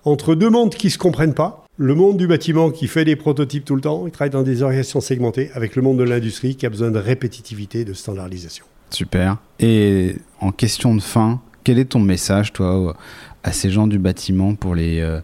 entre 0.05 0.35
deux 0.35 0.51
mondes 0.51 0.75
qui 0.75 0.89
ne 0.89 0.93
se 0.93 0.99
comprennent 0.99 1.35
pas. 1.35 1.65
Le 1.77 1.95
monde 1.95 2.17
du 2.17 2.27
bâtiment 2.27 2.71
qui 2.71 2.89
fait 2.89 3.05
des 3.05 3.17
prototypes 3.17 3.65
tout 3.65 3.75
le 3.75 3.83
temps, 3.83 4.07
il 4.07 4.13
travaille 4.13 4.31
dans 4.31 4.43
des 4.43 4.63
organisations 4.63 5.01
segmentées, 5.01 5.51
avec 5.55 5.77
le 5.77 5.83
monde 5.83 5.99
de 5.99 6.05
l'industrie 6.05 6.57
qui 6.57 6.65
a 6.65 6.71
besoin 6.71 6.91
de 6.91 6.99
répétitivité, 6.99 7.85
de 7.85 7.93
standardisation. 7.93 8.65
Super. 8.91 9.37
Et 9.61 10.17
en 10.41 10.53
question 10.53 10.95
de 10.95 11.03
fin, 11.03 11.41
quel 11.67 11.81
est 11.81 11.87
ton 11.87 11.99
message, 11.99 12.53
toi, 12.53 12.97
à 13.43 13.51
ces 13.51 13.71
gens 13.71 13.89
du 13.89 13.99
bâtiment 13.99 14.55
pour 14.55 14.77
les, 14.77 15.01
euh, 15.01 15.19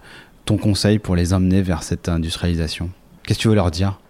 ton 0.44 0.56
conseil 0.56 0.98
pour 0.98 1.14
les 1.14 1.32
emmener 1.34 1.62
vers 1.62 1.84
cette 1.84 2.08
industrialisation? 2.08 2.90
Qu'est-ce 3.22 3.38
que 3.38 3.42
tu 3.42 3.48
veux 3.48 3.54
leur 3.54 3.70
dire? 3.70 4.00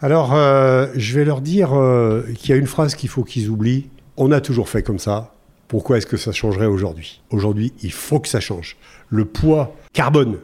Alors, 0.00 0.32
euh, 0.32 0.86
je 0.94 1.18
vais 1.18 1.24
leur 1.24 1.40
dire 1.40 1.74
euh, 1.74 2.22
qu'il 2.36 2.50
y 2.50 2.52
a 2.52 2.56
une 2.56 2.68
phrase 2.68 2.94
qu'il 2.94 3.08
faut 3.08 3.24
qu'ils 3.24 3.50
oublient. 3.50 3.90
On 4.16 4.30
a 4.30 4.40
toujours 4.40 4.68
fait 4.68 4.84
comme 4.84 5.00
ça. 5.00 5.34
Pourquoi 5.66 5.98
est-ce 5.98 6.06
que 6.06 6.16
ça 6.16 6.30
changerait 6.30 6.66
aujourd'hui? 6.66 7.20
Aujourd'hui, 7.30 7.72
il 7.82 7.92
faut 7.92 8.20
que 8.20 8.28
ça 8.28 8.38
change. 8.38 8.76
Le 9.08 9.24
poids 9.24 9.74
carbone 9.92 10.38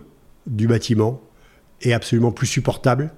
du 0.48 0.66
bâtiment 0.66 1.20
est 1.82 1.92
absolument 1.92 2.32
plus 2.32 2.48
supportable. 2.48 3.12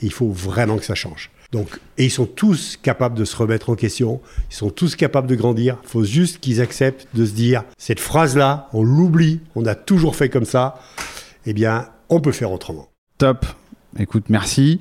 Il 0.00 0.14
faut 0.14 0.30
vraiment 0.30 0.78
que 0.78 0.84
ça 0.86 0.94
change. 0.94 1.30
Donc, 1.52 1.80
et 1.98 2.04
ils 2.04 2.10
sont 2.10 2.26
tous 2.26 2.76
capables 2.82 3.16
de 3.16 3.24
se 3.24 3.36
remettre 3.36 3.70
en 3.70 3.74
question, 3.74 4.20
ils 4.50 4.54
sont 4.54 4.70
tous 4.70 4.96
capables 4.96 5.28
de 5.28 5.34
grandir. 5.34 5.78
Il 5.84 5.88
faut 5.88 6.04
juste 6.04 6.40
qu'ils 6.40 6.60
acceptent 6.60 7.06
de 7.14 7.24
se 7.24 7.32
dire 7.32 7.64
cette 7.78 8.00
phrase-là, 8.00 8.68
on 8.72 8.82
l'oublie, 8.82 9.40
on 9.54 9.64
a 9.66 9.74
toujours 9.74 10.16
fait 10.16 10.28
comme 10.28 10.44
ça. 10.44 10.80
Eh 11.46 11.52
bien, 11.52 11.88
on 12.08 12.20
peut 12.20 12.32
faire 12.32 12.52
autrement. 12.52 12.88
Top. 13.18 13.46
Écoute, 13.98 14.24
merci. 14.28 14.80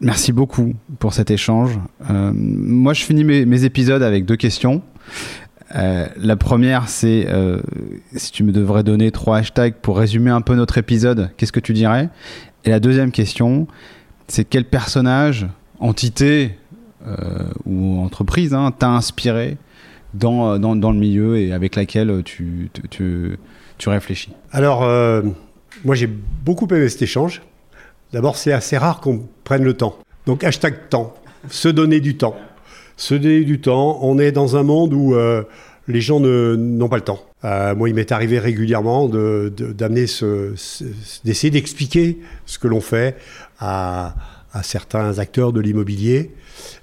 Merci 0.00 0.32
beaucoup 0.32 0.74
pour 0.98 1.12
cet 1.12 1.30
échange. 1.30 1.78
Euh, 2.10 2.32
moi, 2.34 2.92
je 2.92 3.04
finis 3.04 3.24
mes, 3.24 3.64
épisodes 3.64 4.02
avec 4.02 4.24
deux 4.24 4.36
questions. 4.36 4.82
Euh, 5.76 6.08
la 6.16 6.36
première, 6.36 6.88
c'est 6.88 7.26
euh, 7.28 7.60
si 8.16 8.32
tu 8.32 8.42
me 8.42 8.52
devrais 8.52 8.82
donner 8.82 9.10
trois 9.10 9.38
hashtags 9.38 9.74
pour 9.74 9.98
résumer 9.98 10.30
un 10.30 10.40
peu 10.40 10.54
notre 10.54 10.78
épisode, 10.78 11.30
qu'est-ce 11.36 11.52
que 11.52 11.60
tu 11.60 11.72
dirais? 11.72 12.08
Et 12.64 12.70
la 12.70 12.80
deuxième 12.80 13.12
question, 13.12 13.66
c'est 14.28 14.44
quel 14.44 14.64
personnage 14.64 15.46
entité 15.80 16.52
euh, 17.06 17.14
ou 17.64 18.00
entreprise 18.00 18.54
hein, 18.54 18.72
t'a 18.76 18.90
inspiré 18.90 19.56
dans, 20.14 20.52
euh, 20.52 20.58
dans, 20.58 20.74
dans, 20.74 20.90
le 20.90 20.98
milieu 20.98 21.38
et 21.38 21.52
avec 21.52 21.76
laquelle 21.76 22.22
tu, 22.24 22.70
tu, 22.90 23.38
tu 23.78 23.88
réfléchis? 23.88 24.32
Alors, 24.50 24.82
euh, 24.82 25.22
moi 25.84 25.94
j'ai 25.94 26.08
beaucoup 26.08 26.66
aimé 26.70 26.88
cet 26.88 27.02
échange. 27.02 27.42
D'abord, 28.12 28.36
c'est 28.36 28.52
assez 28.52 28.76
rare 28.76 29.00
qu'on 29.00 29.28
prenne 29.44 29.64
le 29.64 29.74
temps. 29.74 29.98
Donc, 30.26 30.42
hashtag 30.42 30.88
temps, 30.88 31.14
se 31.50 31.68
donner 31.68 32.00
du 32.00 32.16
temps. 32.16 32.36
Se 32.96 33.14
donner 33.14 33.44
du 33.44 33.60
temps, 33.60 33.98
on 34.02 34.18
est 34.18 34.32
dans 34.32 34.56
un 34.56 34.62
monde 34.62 34.94
où 34.94 35.14
les 35.86 36.00
gens 36.00 36.18
n'ont 36.18 36.88
pas 36.88 36.96
le 36.96 37.02
temps. 37.02 37.22
moi, 37.42 37.88
il 37.88 37.94
m'est 37.94 38.10
arrivé 38.10 38.38
régulièrement 38.38 39.08
d'amener 39.08 40.06
ce, 40.06 40.54
d'essayer 41.24 41.50
d'expliquer 41.50 42.18
ce 42.46 42.58
que 42.58 42.66
l'on 42.66 42.80
fait 42.80 43.16
à, 43.60 44.14
certains 44.62 45.18
acteurs 45.18 45.52
de 45.52 45.60
l'immobilier 45.60 46.30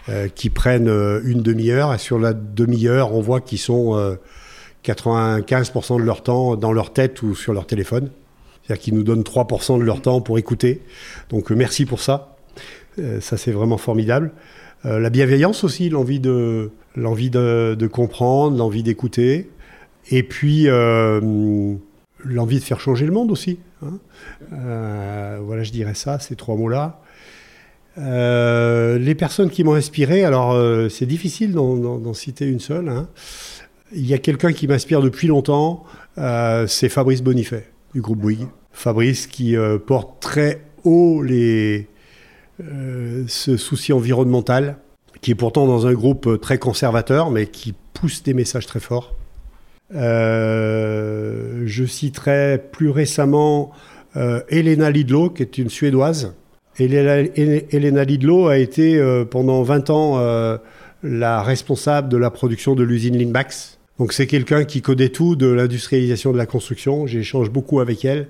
euh, 0.10 0.27
qui 0.27 0.49
prennent 0.49 0.88
euh, 0.88 1.22
une 1.26 1.41
demi-heure 1.41 1.93
et 1.93 1.97
sur 1.97 2.19
la 2.19 2.34
demi-heure, 2.34 3.14
on 3.14 3.22
voit 3.22 3.41
qu'ils 3.41 3.60
sont 3.60 4.18
95% 4.84 5.95
euh, 5.95 5.99
de 5.99 6.03
leur 6.03 6.23
temps 6.23 6.56
dans 6.56 6.72
leur 6.72 6.93
tête 6.93 7.22
ou 7.22 7.35
sur 7.35 7.53
leur 7.53 7.65
téléphone. 7.65 8.10
C'est-à-dire 8.64 8.84
qu'ils 8.84 8.95
nous 8.95 9.03
donnent 9.03 9.23
3% 9.23 9.80
de 9.80 9.84
leur 9.84 10.02
temps 10.02 10.22
pour 10.22 10.38
écouter. 10.38 10.81
Donc 11.30 11.52
merci 11.52 11.85
pour 11.85 11.99
ça. 12.02 12.35
ça, 13.19 13.38
c'est 13.38 13.52
vraiment 13.52 13.77
formidable. 13.77 14.31
la 14.84 15.10
bienveillance 15.11 15.64
aussi, 15.64 15.89
l'envie 15.89 16.19
de, 16.19 16.72
l'envie 16.95 17.30
de 17.30 17.88
comprendre, 17.88 18.57
l'envie 18.57 18.81
d'écouter. 18.81 19.52
Et 20.10 20.23
puis, 20.23 20.64
l'envie 20.64 22.60
de 22.60 22.64
faire 22.64 22.80
changer 22.80 23.06
le 23.06 23.11
monde 23.11 23.31
aussi. 23.31 23.60
Hein. 23.84 23.99
voilà, 24.49 25.61
je 25.61 25.72
dirais 25.72 25.93
ça, 25.93 26.18
ces 26.18 26.35
trois 26.35 26.56
mots-là. 26.56 27.02
Euh, 27.98 28.98
les 28.98 29.16
personnes 29.16 29.50
qui 29.50 29.64
m'ont 29.64 29.76
inspiré, 29.76 30.26
alors 30.26 30.54
euh, 30.54 30.90
c'est 30.90 31.06
difficile 31.06 31.54
d'en 31.54 32.14
citer 32.14 32.46
une 32.46 32.60
seule. 32.60 32.90
Hein. 32.90 33.08
Il 33.94 34.06
y 34.06 34.14
a 34.14 34.18
quelqu'un 34.18 34.52
qui 34.52 34.68
m'inspire 34.68 35.02
depuis 35.02 35.28
longtemps, 35.28 35.84
euh, 36.18 36.68
c'est 36.68 36.90
Fabrice 36.90 37.22
Bonifay 37.22 37.68
du 37.94 38.02
groupe 38.02 38.20
Bouygues. 38.20 38.48
Fabrice 38.72 39.28
qui 39.28 39.56
porte 39.88 40.22
très 40.22 40.62
haut 40.84 41.22
les, 41.24 41.88
ce 42.60 43.56
souci 43.56 43.94
environnemental, 43.94 44.80
qui 45.22 45.32
est 45.32 45.36
pourtant 45.36 45.66
dans 45.66 45.88
un 45.88 45.94
groupe 45.94 46.42
très 46.42 46.58
conservateur, 46.58 47.32
mais 47.32 47.48
qui 47.48 47.74
pousse 47.94 48.22
des 48.22 48.34
messages 48.34 48.66
très 48.66 48.82
forts. 48.82 49.16
je 49.92 51.86
citerai 51.88 52.62
plus 52.74 52.90
récemment 52.90 53.72
Elena 54.50 54.92
Lidlow, 54.92 55.30
qui 55.30 55.44
est 55.44 55.58
une 55.58 55.70
Suédoise, 55.70 56.36
Elena 56.77 58.03
Lidlow 58.03 58.47
a 58.47 58.57
été 58.57 58.97
euh, 58.97 59.23
pendant 59.23 59.64
20 59.64 59.89
ans 59.89 60.19
euh, 60.19 60.57
la 61.03 61.41
responsable 61.41 62.10
de 62.10 62.18
la 62.18 62.30
production 62.30 62.76
de 62.76 62.84
l'usine 62.84 63.18
Limbax. 63.18 63.77
Donc 63.97 64.11
c'est 64.11 64.27
quelqu'un 64.27 64.65
qui 64.65 64.81
connaît 64.81 65.07
tout 65.07 65.38
de 65.38 65.47
l'industrialisation 65.47 66.34
de 66.34 66.38
la 66.38 66.45
construction. 66.45 67.07
J'échange 67.07 67.49
beaucoup 67.49 67.80
avec 67.80 68.03
elle, 68.03 68.27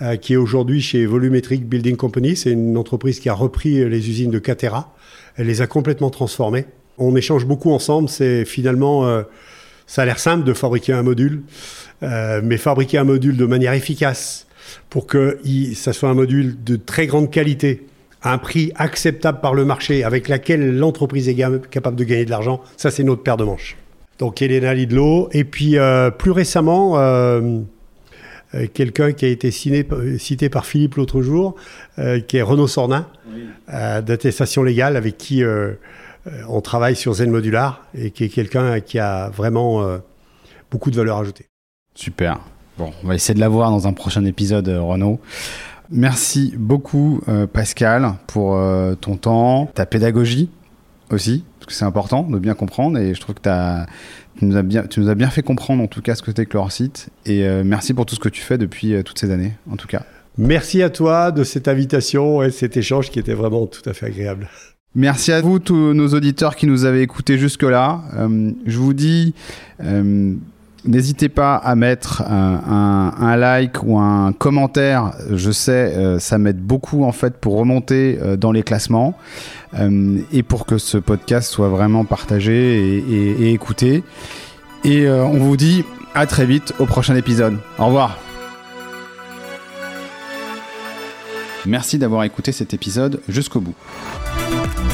euh, 0.00 0.16
qui 0.16 0.32
est 0.32 0.36
aujourd'hui 0.36 0.80
chez 0.80 1.04
Volumetric 1.04 1.68
Building 1.68 1.96
Company. 1.96 2.34
C'est 2.34 2.52
une 2.52 2.78
entreprise 2.78 3.20
qui 3.20 3.28
a 3.28 3.34
repris 3.34 3.86
les 3.86 4.08
usines 4.08 4.30
de 4.30 4.38
Catera. 4.38 4.94
Elle 5.36 5.48
les 5.48 5.60
a 5.60 5.66
complètement 5.66 6.08
transformées. 6.08 6.64
On 6.96 7.14
échange 7.14 7.44
beaucoup 7.44 7.72
ensemble. 7.72 8.08
C'est 8.08 8.46
finalement, 8.46 9.22
ça 9.86 10.00
a 10.00 10.04
l'air 10.06 10.18
simple 10.18 10.44
de 10.44 10.54
fabriquer 10.54 10.94
un 10.94 11.02
module, 11.02 11.42
mais 12.00 12.56
fabriquer 12.56 12.96
un 12.96 13.04
module 13.04 13.36
de 13.36 13.44
manière 13.44 13.74
efficace, 13.74 14.45
pour 14.90 15.06
que 15.06 15.38
ça 15.74 15.92
soit 15.92 16.08
un 16.08 16.14
module 16.14 16.62
de 16.62 16.76
très 16.76 17.06
grande 17.06 17.30
qualité, 17.30 17.86
à 18.22 18.32
un 18.32 18.38
prix 18.38 18.72
acceptable 18.76 19.40
par 19.40 19.54
le 19.54 19.64
marché, 19.64 20.02
avec 20.02 20.28
laquelle 20.28 20.76
l'entreprise 20.76 21.28
est 21.28 21.36
capable 21.70 21.96
de 21.96 22.04
gagner 22.04 22.24
de 22.24 22.30
l'argent, 22.30 22.60
ça 22.76 22.90
c'est 22.90 23.04
notre 23.04 23.22
paire 23.22 23.36
de 23.36 23.44
manches. 23.44 23.76
Donc 24.18 24.42
Elena 24.42 24.74
Lidlow. 24.74 25.28
Et 25.32 25.44
puis 25.44 25.78
euh, 25.78 26.10
plus 26.10 26.30
récemment, 26.30 26.98
euh, 26.98 27.60
euh, 28.54 28.66
quelqu'un 28.72 29.12
qui 29.12 29.24
a 29.24 29.28
été 29.28 29.50
cité 29.50 30.48
par 30.48 30.66
Philippe 30.66 30.94
l'autre 30.96 31.22
jour, 31.22 31.56
qui 32.28 32.36
est 32.36 32.42
Renaud 32.42 32.68
Sornin, 32.68 33.06
d'attestation 33.68 34.62
légale, 34.62 34.96
avec 34.96 35.18
qui 35.18 35.42
on 36.48 36.60
travaille 36.60 36.96
sur 36.96 37.14
Zen 37.14 37.30
Modular, 37.30 37.86
et 37.96 38.10
qui 38.10 38.24
est 38.24 38.28
quelqu'un 38.28 38.80
qui 38.80 38.98
a 38.98 39.28
vraiment 39.30 39.98
beaucoup 40.70 40.90
de 40.90 40.96
valeur 40.96 41.18
ajoutée. 41.18 41.46
Super. 41.94 42.40
Bon, 42.78 42.92
on 43.02 43.08
va 43.08 43.14
essayer 43.14 43.34
de 43.34 43.40
la 43.40 43.48
voir 43.48 43.70
dans 43.70 43.86
un 43.86 43.94
prochain 43.94 44.24
épisode, 44.26 44.68
euh, 44.68 44.82
Renaud. 44.82 45.18
Merci 45.90 46.52
beaucoup, 46.58 47.22
euh, 47.26 47.46
Pascal, 47.46 48.12
pour 48.26 48.56
euh, 48.56 48.94
ton 48.94 49.16
temps, 49.16 49.70
ta 49.74 49.86
pédagogie 49.86 50.50
aussi, 51.10 51.44
parce 51.58 51.66
que 51.66 51.72
c'est 51.72 51.86
important 51.86 52.24
de 52.24 52.38
bien 52.38 52.52
comprendre 52.52 52.98
et 52.98 53.14
je 53.14 53.20
trouve 53.20 53.36
que 53.36 53.40
tu, 53.40 54.44
nous 54.44 54.56
as 54.56 54.62
bien, 54.62 54.82
tu 54.82 55.00
nous 55.00 55.08
as 55.08 55.14
bien 55.14 55.30
fait 55.30 55.42
comprendre 55.42 55.82
en 55.82 55.86
tout 55.86 56.02
cas 56.02 56.14
ce 56.16 56.20
que 56.20 56.32
c'était 56.32 56.44
que 56.44 56.58
leur 56.58 56.70
site 56.70 57.08
et 57.24 57.48
merci 57.62 57.94
pour 57.94 58.04
tout 58.04 58.16
ce 58.16 58.20
que 58.20 58.28
tu 58.28 58.42
fais 58.42 58.58
depuis 58.58 59.00
toutes 59.04 59.20
ces 59.20 59.30
années, 59.30 59.52
en 59.70 59.76
tout 59.76 59.86
cas. 59.86 60.02
Merci 60.36 60.82
à 60.82 60.90
toi 60.90 61.30
de 61.30 61.44
cette 61.44 61.68
invitation 61.68 62.42
et 62.42 62.50
cet 62.50 62.76
échange 62.76 63.10
qui 63.10 63.20
était 63.20 63.34
vraiment 63.34 63.66
tout 63.66 63.88
à 63.88 63.94
fait 63.94 64.06
agréable. 64.06 64.48
Merci 64.96 65.30
à 65.30 65.40
vous, 65.40 65.60
tous 65.60 65.94
nos 65.94 66.08
auditeurs 66.08 66.56
qui 66.56 66.66
nous 66.66 66.84
avaient 66.84 67.02
écoutés 67.02 67.38
jusque-là. 67.38 68.02
je 68.66 68.78
vous 68.78 68.92
dis 68.92 69.32
N'hésitez 70.86 71.28
pas 71.28 71.56
à 71.56 71.74
mettre 71.74 72.22
un, 72.22 73.36
like 73.36 73.82
ou 73.82 73.98
un 73.98 74.32
commentaire. 74.32 75.12
Je 75.32 75.50
sais, 75.50 75.72
euh, 75.96 76.18
ça 76.18 76.38
m'aide 76.38 76.60
beaucoup 76.60 77.04
en 77.04 77.12
fait 77.12 77.36
pour 77.38 77.58
remonter 77.58 78.18
euh, 78.22 78.36
dans 78.36 78.52
les 78.52 78.62
classements 78.62 79.16
euh, 79.74 80.18
et 80.32 80.42
pour 80.42 80.64
que 80.64 80.78
ce 80.78 80.98
podcast 80.98 81.50
soit 81.50 81.68
vraiment 81.68 82.04
partagé 82.04 82.98
et 82.98 83.52
écouté. 83.52 84.04
Et 84.84 85.08
on 85.10 85.38
vous 85.38 85.56
dit 85.56 85.84
à 86.14 86.26
très 86.26 86.46
vite 86.46 86.72
au 86.78 86.86
prochain 86.86 87.16
épisode. 87.16 87.58
Au 87.78 87.86
revoir. 87.86 88.18
Merci 91.66 91.98
d'avoir 91.98 92.22
écouté 92.22 92.52
cet 92.52 92.72
épisode 92.72 93.20
jusqu'au 93.28 93.60
bout. 93.60 93.74